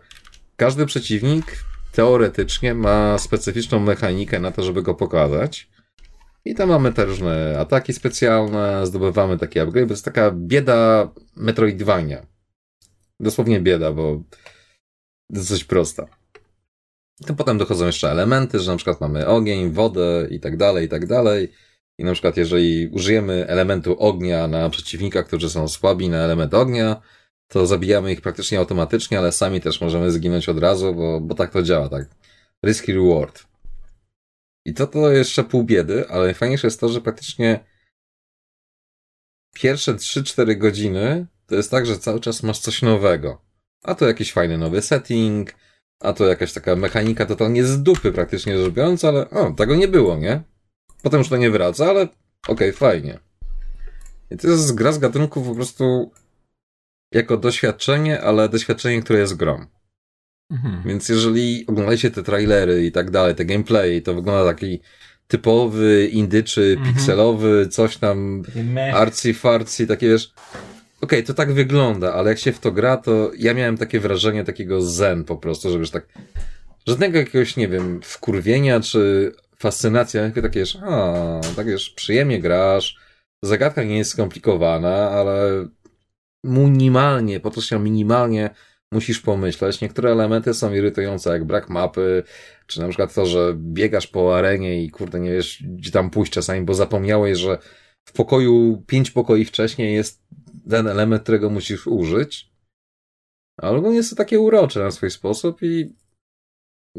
każdy 0.57 0.85
przeciwnik 0.85 1.45
teoretycznie 1.91 2.73
ma 2.73 3.17
specyficzną 3.17 3.79
mechanikę 3.79 4.39
na 4.39 4.51
to, 4.51 4.63
żeby 4.63 4.83
go 4.83 4.95
pokazać. 4.95 5.69
I 6.45 6.55
tam 6.55 6.69
mamy 6.69 6.93
te 6.93 7.05
różne 7.05 7.59
ataki 7.59 7.93
specjalne, 7.93 8.85
zdobywamy 8.85 9.37
takie 9.37 9.61
upgrade. 9.61 9.87
To 9.87 9.93
jest 9.93 10.05
taka 10.05 10.31
bieda 10.31 11.11
Metroidvania. 11.35 12.25
Dosłownie 13.19 13.61
bieda, 13.61 13.91
bo 13.91 14.23
dosyć 15.29 15.63
prosta. 15.63 16.07
To 17.25 17.33
potem 17.33 17.57
dochodzą 17.57 17.85
jeszcze 17.85 18.11
elementy, 18.11 18.59
że 18.59 18.71
na 18.71 18.77
przykład 18.77 19.01
mamy 19.01 19.27
ogień, 19.27 19.71
wodę 19.71 20.27
i 20.29 20.39
tak 20.39 20.57
dalej, 20.57 20.85
i 20.85 20.89
tak 20.89 21.07
dalej. 21.07 21.51
I 21.99 22.03
na 22.03 22.13
przykład 22.13 22.37
jeżeli 22.37 22.87
użyjemy 22.87 23.47
elementu 23.47 23.99
ognia 23.99 24.47
na 24.47 24.69
przeciwnika, 24.69 25.23
którzy 25.23 25.49
są 25.49 25.67
słabi 25.67 26.09
na 26.09 26.17
element 26.17 26.53
ognia, 26.53 27.01
to 27.47 27.67
zabijamy 27.67 28.11
ich 28.11 28.21
praktycznie 28.21 28.59
automatycznie, 28.59 29.19
ale 29.19 29.31
sami 29.31 29.61
też 29.61 29.81
możemy 29.81 30.11
zginąć 30.11 30.49
od 30.49 30.59
razu, 30.59 30.95
bo, 30.95 31.21
bo 31.21 31.35
tak 31.35 31.51
to 31.51 31.63
działa, 31.63 31.89
tak. 31.89 32.09
Risky 32.65 32.93
reward. 32.93 33.47
I 34.65 34.73
to 34.73 34.87
to 34.87 35.11
jeszcze 35.11 35.43
pół 35.43 35.63
biedy, 35.63 36.09
ale 36.09 36.25
najfajniejsze 36.25 36.67
jest 36.67 36.79
to, 36.79 36.89
że 36.89 37.01
praktycznie 37.01 37.59
pierwsze 39.53 39.93
3-4 39.93 40.57
godziny 40.57 41.27
to 41.47 41.55
jest 41.55 41.71
tak, 41.71 41.85
że 41.85 41.97
cały 41.97 42.19
czas 42.19 42.43
masz 42.43 42.59
coś 42.59 42.81
nowego. 42.81 43.41
A 43.83 43.95
to 43.95 44.07
jakiś 44.07 44.33
fajny 44.33 44.57
nowy 44.57 44.81
setting, 44.81 45.55
a 45.99 46.13
to 46.13 46.25
jakaś 46.25 46.53
taka 46.53 46.75
mechanika 46.75 47.25
totalnie 47.25 47.65
z 47.65 47.83
dupy 47.83 48.11
praktycznie 48.11 48.57
rzecz 48.57 48.73
biorąc, 48.73 49.05
ale 49.05 49.29
o, 49.29 49.51
tego 49.51 49.75
nie 49.75 49.87
było, 49.87 50.17
nie? 50.17 50.43
Potem 51.03 51.19
już 51.19 51.29
to 51.29 51.37
nie 51.37 51.51
wraca, 51.51 51.85
ale 51.85 52.01
okej, 52.01 52.17
okay, 52.47 52.73
fajnie. 52.73 53.19
I 54.31 54.37
to 54.37 54.47
jest 54.47 54.75
gra 54.75 54.91
z 54.91 54.99
gatunku 54.99 55.41
po 55.41 55.55
prostu 55.55 56.11
jako 57.11 57.37
doświadczenie, 57.37 58.21
ale 58.21 58.49
doświadczenie, 58.49 59.01
które 59.01 59.19
jest 59.19 59.35
grą. 59.35 59.65
Mhm. 60.51 60.83
Więc 60.85 61.09
jeżeli 61.09 61.65
oglądacie 61.67 62.11
te 62.11 62.23
trailery 62.23 62.85
i 62.85 62.91
tak 62.91 63.11
dalej, 63.11 63.35
te 63.35 63.45
gameplay, 63.45 64.01
to 64.01 64.13
wygląda 64.13 64.45
taki 64.45 64.79
typowy, 65.27 66.07
indyczy, 66.11 66.75
mhm. 66.77 66.95
pikselowy, 66.95 67.67
coś 67.67 67.97
tam 67.97 68.43
arcy 68.93 69.33
farcy, 69.33 69.87
takie 69.87 70.07
wiesz. 70.07 70.33
Okej, 71.01 71.19
okay, 71.19 71.23
to 71.23 71.33
tak 71.33 71.53
wygląda, 71.53 72.13
ale 72.13 72.29
jak 72.29 72.39
się 72.39 72.51
w 72.51 72.59
to 72.59 72.71
gra, 72.71 72.97
to 72.97 73.31
ja 73.37 73.53
miałem 73.53 73.77
takie 73.77 73.99
wrażenie 73.99 74.43
takiego 74.43 74.81
zen 74.81 75.23
po 75.23 75.37
prostu, 75.37 75.69
że 75.71 75.79
wiesz 75.79 75.91
tak, 75.91 76.07
żadnego 76.87 77.17
jakiegoś, 77.17 77.55
nie 77.57 77.67
wiem, 77.67 77.99
wkurwienia 78.03 78.79
czy 78.79 79.31
fascynacja, 79.59 80.23
tylko 80.23 80.41
takie 80.41 80.59
wiesz, 80.59 80.77
a, 80.83 81.41
tak 81.55 81.67
wiesz, 81.67 81.89
przyjemnie 81.89 82.39
grasz, 82.39 82.97
zagadka 83.41 83.83
nie 83.83 83.97
jest 83.97 84.11
skomplikowana, 84.11 85.09
ale 85.09 85.65
minimalnie, 86.47 87.39
podkreślam 87.39 87.83
minimalnie, 87.83 88.49
musisz 88.91 89.19
pomyśleć. 89.19 89.81
Niektóre 89.81 90.11
elementy 90.11 90.53
są 90.53 90.73
irytujące, 90.73 91.29
jak 91.29 91.45
brak 91.45 91.69
mapy, 91.69 92.23
czy 92.67 92.81
na 92.81 92.87
przykład 92.87 93.13
to, 93.13 93.25
że 93.25 93.53
biegasz 93.55 94.07
po 94.07 94.37
arenie 94.37 94.83
i 94.83 94.89
kurde 94.89 95.19
nie 95.19 95.31
wiesz, 95.31 95.63
gdzie 95.63 95.91
tam 95.91 96.09
pójść 96.09 96.31
czasami, 96.31 96.65
bo 96.65 96.73
zapomniałeś, 96.73 97.37
że 97.37 97.57
w 98.09 98.11
pokoju, 98.13 98.83
pięć 98.87 99.11
pokoi 99.11 99.45
wcześniej 99.45 99.95
jest 99.95 100.23
ten 100.69 100.87
element, 100.87 101.23
którego 101.23 101.49
musisz 101.49 101.87
użyć. 101.87 102.51
Ale 103.61 103.77
ogólnie 103.77 103.97
jest 103.97 104.09
to 104.09 104.15
takie 104.15 104.39
urocze 104.39 104.79
na 104.79 104.91
swój 104.91 105.11
sposób 105.11 105.63
i 105.63 105.95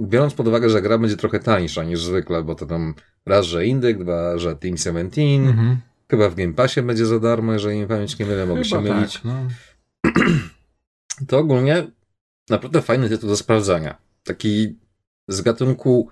biorąc 0.00 0.34
pod 0.34 0.48
uwagę, 0.48 0.70
że 0.70 0.82
gra 0.82 0.98
będzie 0.98 1.16
trochę 1.16 1.40
tańsza 1.40 1.84
niż 1.84 2.02
zwykle, 2.02 2.42
bo 2.42 2.54
to 2.54 2.66
tam 2.66 2.94
raz, 3.26 3.46
że 3.46 3.66
Indyk, 3.66 3.98
dwa, 3.98 4.38
że 4.38 4.56
Team 4.56 4.76
17, 4.76 5.22
mhm. 5.22 5.80
Chyba 6.10 6.28
w 6.28 6.34
Game 6.34 6.52
Passie 6.52 6.82
będzie 6.82 7.06
za 7.06 7.20
darmo, 7.20 7.52
jeżeli 7.52 7.78
nie 7.78 7.86
pamięć 7.86 8.18
nie 8.18 8.26
mylę, 8.26 8.46
mogę 8.46 8.64
się 8.64 8.80
mylić. 8.80 9.12
Tak, 9.12 9.24
no. 9.24 9.48
To 11.28 11.38
ogólnie 11.38 11.86
naprawdę 12.50 12.82
fajny 12.82 13.08
tytuł 13.08 13.28
do 13.28 13.36
sprawdzania. 13.36 13.98
Taki 14.24 14.78
z 15.28 15.40
gatunku 15.40 16.08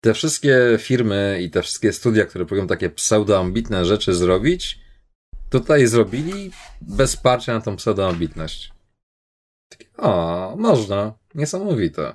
te 0.00 0.14
wszystkie 0.14 0.56
firmy 0.78 1.38
i 1.42 1.50
te 1.50 1.62
wszystkie 1.62 1.92
studia, 1.92 2.24
które 2.24 2.46
próbują 2.46 2.66
takie 2.66 2.90
pseudoambitne 2.90 3.84
rzeczy 3.84 4.14
zrobić, 4.14 4.78
tutaj 5.50 5.86
zrobili 5.86 6.50
bez 6.80 7.16
parcia 7.16 7.54
na 7.54 7.60
tą 7.60 7.76
pseudoambitność. 7.76 8.72
o, 9.96 10.54
można. 10.58 11.12
Niesamowite. 11.34 12.14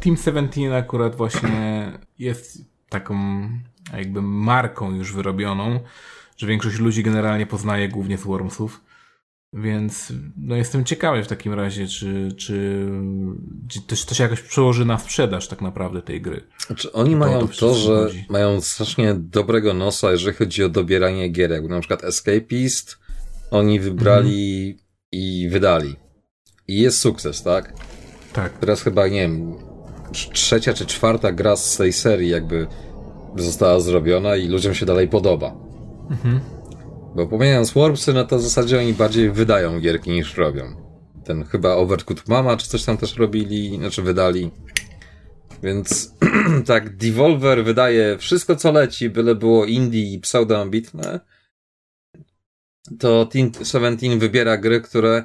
Team 0.00 0.16
17 0.16 0.76
akurat 0.76 1.16
właśnie 1.16 1.92
jest 2.18 2.58
taką 2.88 3.14
jakby 3.92 4.22
marką 4.22 4.94
już 4.94 5.12
wyrobioną, 5.12 5.80
że 6.36 6.46
większość 6.46 6.78
ludzi 6.78 7.02
generalnie 7.02 7.46
poznaje 7.46 7.88
głównie 7.88 8.18
z 8.18 8.22
Wormsów. 8.22 8.80
Więc 9.52 10.12
no 10.36 10.56
jestem 10.56 10.84
ciekawy 10.84 11.24
w 11.24 11.26
takim 11.26 11.52
razie, 11.52 11.86
czy, 11.88 12.28
czy, 12.36 12.88
czy 13.68 13.80
to, 13.82 13.96
to 14.08 14.14
się 14.14 14.22
jakoś 14.22 14.40
przełoży 14.40 14.84
na 14.84 14.98
sprzedaż 14.98 15.48
tak 15.48 15.62
naprawdę 15.62 16.02
tej 16.02 16.20
gry. 16.20 16.40
Znaczy, 16.66 16.92
oni 16.92 17.10
to, 17.10 17.16
mają 17.16 17.48
to, 17.48 17.74
że 17.74 18.04
ludzi. 18.04 18.24
mają 18.28 18.60
strasznie 18.60 19.14
dobrego 19.14 19.74
nosa, 19.74 20.12
jeżeli 20.12 20.36
chodzi 20.36 20.64
o 20.64 20.68
dobieranie 20.68 21.28
gier, 21.28 21.50
jak 21.50 21.68
na 21.68 21.80
przykład 21.80 22.04
Escapist, 22.04 22.98
oni 23.50 23.80
wybrali 23.80 24.78
i 25.12 25.48
wydali. 25.50 25.96
I 26.68 26.80
jest 26.80 26.98
sukces, 26.98 27.42
tak? 27.42 27.72
Tak. 28.32 28.58
Teraz 28.58 28.82
chyba, 28.82 29.08
nie 29.08 29.20
wiem, 29.20 29.54
trzecia 30.32 30.74
czy 30.74 30.86
czwarta 30.86 31.32
gra 31.32 31.56
z 31.56 31.76
tej 31.76 31.92
serii 31.92 32.30
jakby 32.30 32.66
została 33.36 33.80
zrobiona 33.80 34.36
i 34.36 34.48
ludziom 34.48 34.74
się 34.74 34.86
dalej 34.86 35.08
podoba. 35.08 35.63
Mhm. 36.10 36.40
Bo 37.16 37.26
pomijając 37.26 37.72
Warpsy, 37.72 38.12
no 38.12 38.24
to 38.24 38.38
zasadzie 38.38 38.78
oni 38.78 38.94
bardziej 38.94 39.30
wydają 39.30 39.80
gierki 39.80 40.10
niż 40.10 40.36
robią. 40.36 40.64
Ten 41.24 41.44
chyba 41.44 41.74
Overcooked 41.74 42.28
Mama, 42.28 42.56
czy 42.56 42.68
coś 42.68 42.84
tam 42.84 42.96
też 42.96 43.16
robili, 43.16 43.76
znaczy 43.76 44.02
wydali. 44.02 44.50
Więc 45.62 46.14
tak, 46.66 46.96
Devolver 46.96 47.64
wydaje 47.64 48.18
wszystko 48.18 48.56
co 48.56 48.72
leci, 48.72 49.10
byle 49.10 49.34
było 49.34 49.64
indie 49.64 50.12
i 50.12 50.18
pseudoambitne. 50.18 51.20
To 52.98 53.26
Team 53.26 53.52
17 53.64 54.18
wybiera 54.18 54.56
gry, 54.56 54.80
które 54.80 55.24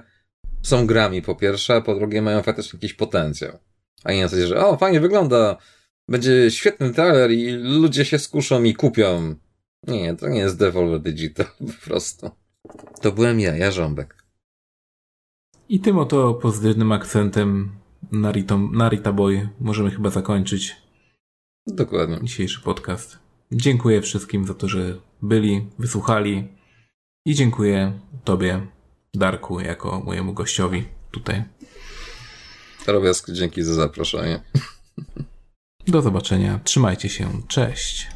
są 0.61 0.87
grami 0.87 1.21
po 1.21 1.35
pierwsze, 1.35 1.75
a 1.75 1.81
po 1.81 1.95
drugie 1.95 2.21
mają 2.21 2.43
faktycznie 2.43 2.77
jakiś 2.77 2.93
potencjał. 2.93 3.57
A 4.03 4.11
nie 4.11 4.21
na 4.21 4.27
zasadzie, 4.27 4.47
że 4.47 4.65
o, 4.65 4.77
fajnie 4.77 4.99
wygląda, 4.99 5.57
będzie 6.07 6.51
świetny 6.51 6.93
trailer 6.93 7.31
i 7.31 7.51
ludzie 7.51 8.05
się 8.05 8.19
skuszą 8.19 8.63
i 8.63 8.73
kupią. 8.73 9.35
Nie, 9.87 10.15
to 10.15 10.29
nie 10.29 10.39
jest 10.39 10.57
Devolver 10.57 10.99
Digital, 11.01 11.45
po 11.59 11.85
prostu. 11.85 12.31
To 13.01 13.11
byłem 13.11 13.39
ja, 13.39 13.55
ja 13.55 13.71
Żąbek. 13.71 14.23
I 15.69 15.79
tym 15.79 15.97
oto 15.97 16.33
pozytywnym 16.33 16.91
akcentem 16.91 17.71
Narita, 18.11 18.57
Narita 18.57 19.13
Boy 19.13 19.49
możemy 19.59 19.91
chyba 19.91 20.09
zakończyć 20.09 20.75
Dokładnie. 21.67 22.19
dzisiejszy 22.23 22.61
podcast. 22.61 23.19
Dziękuję 23.51 24.01
wszystkim 24.01 24.47
za 24.47 24.53
to, 24.53 24.67
że 24.67 24.97
byli, 25.21 25.67
wysłuchali 25.79 26.47
i 27.25 27.35
dziękuję 27.35 27.99
Tobie, 28.23 28.67
Darku, 29.13 29.59
jako 29.59 29.99
mojemu 29.99 30.33
gościowi 30.33 30.85
tutaj. 31.11 31.43
Robiask, 32.87 33.31
dzięki 33.31 33.63
za 33.63 33.73
zaproszenie. 33.73 34.41
Do 35.87 36.01
zobaczenia. 36.01 36.59
Trzymajcie 36.63 37.09
się. 37.09 37.41
Cześć. 37.47 38.07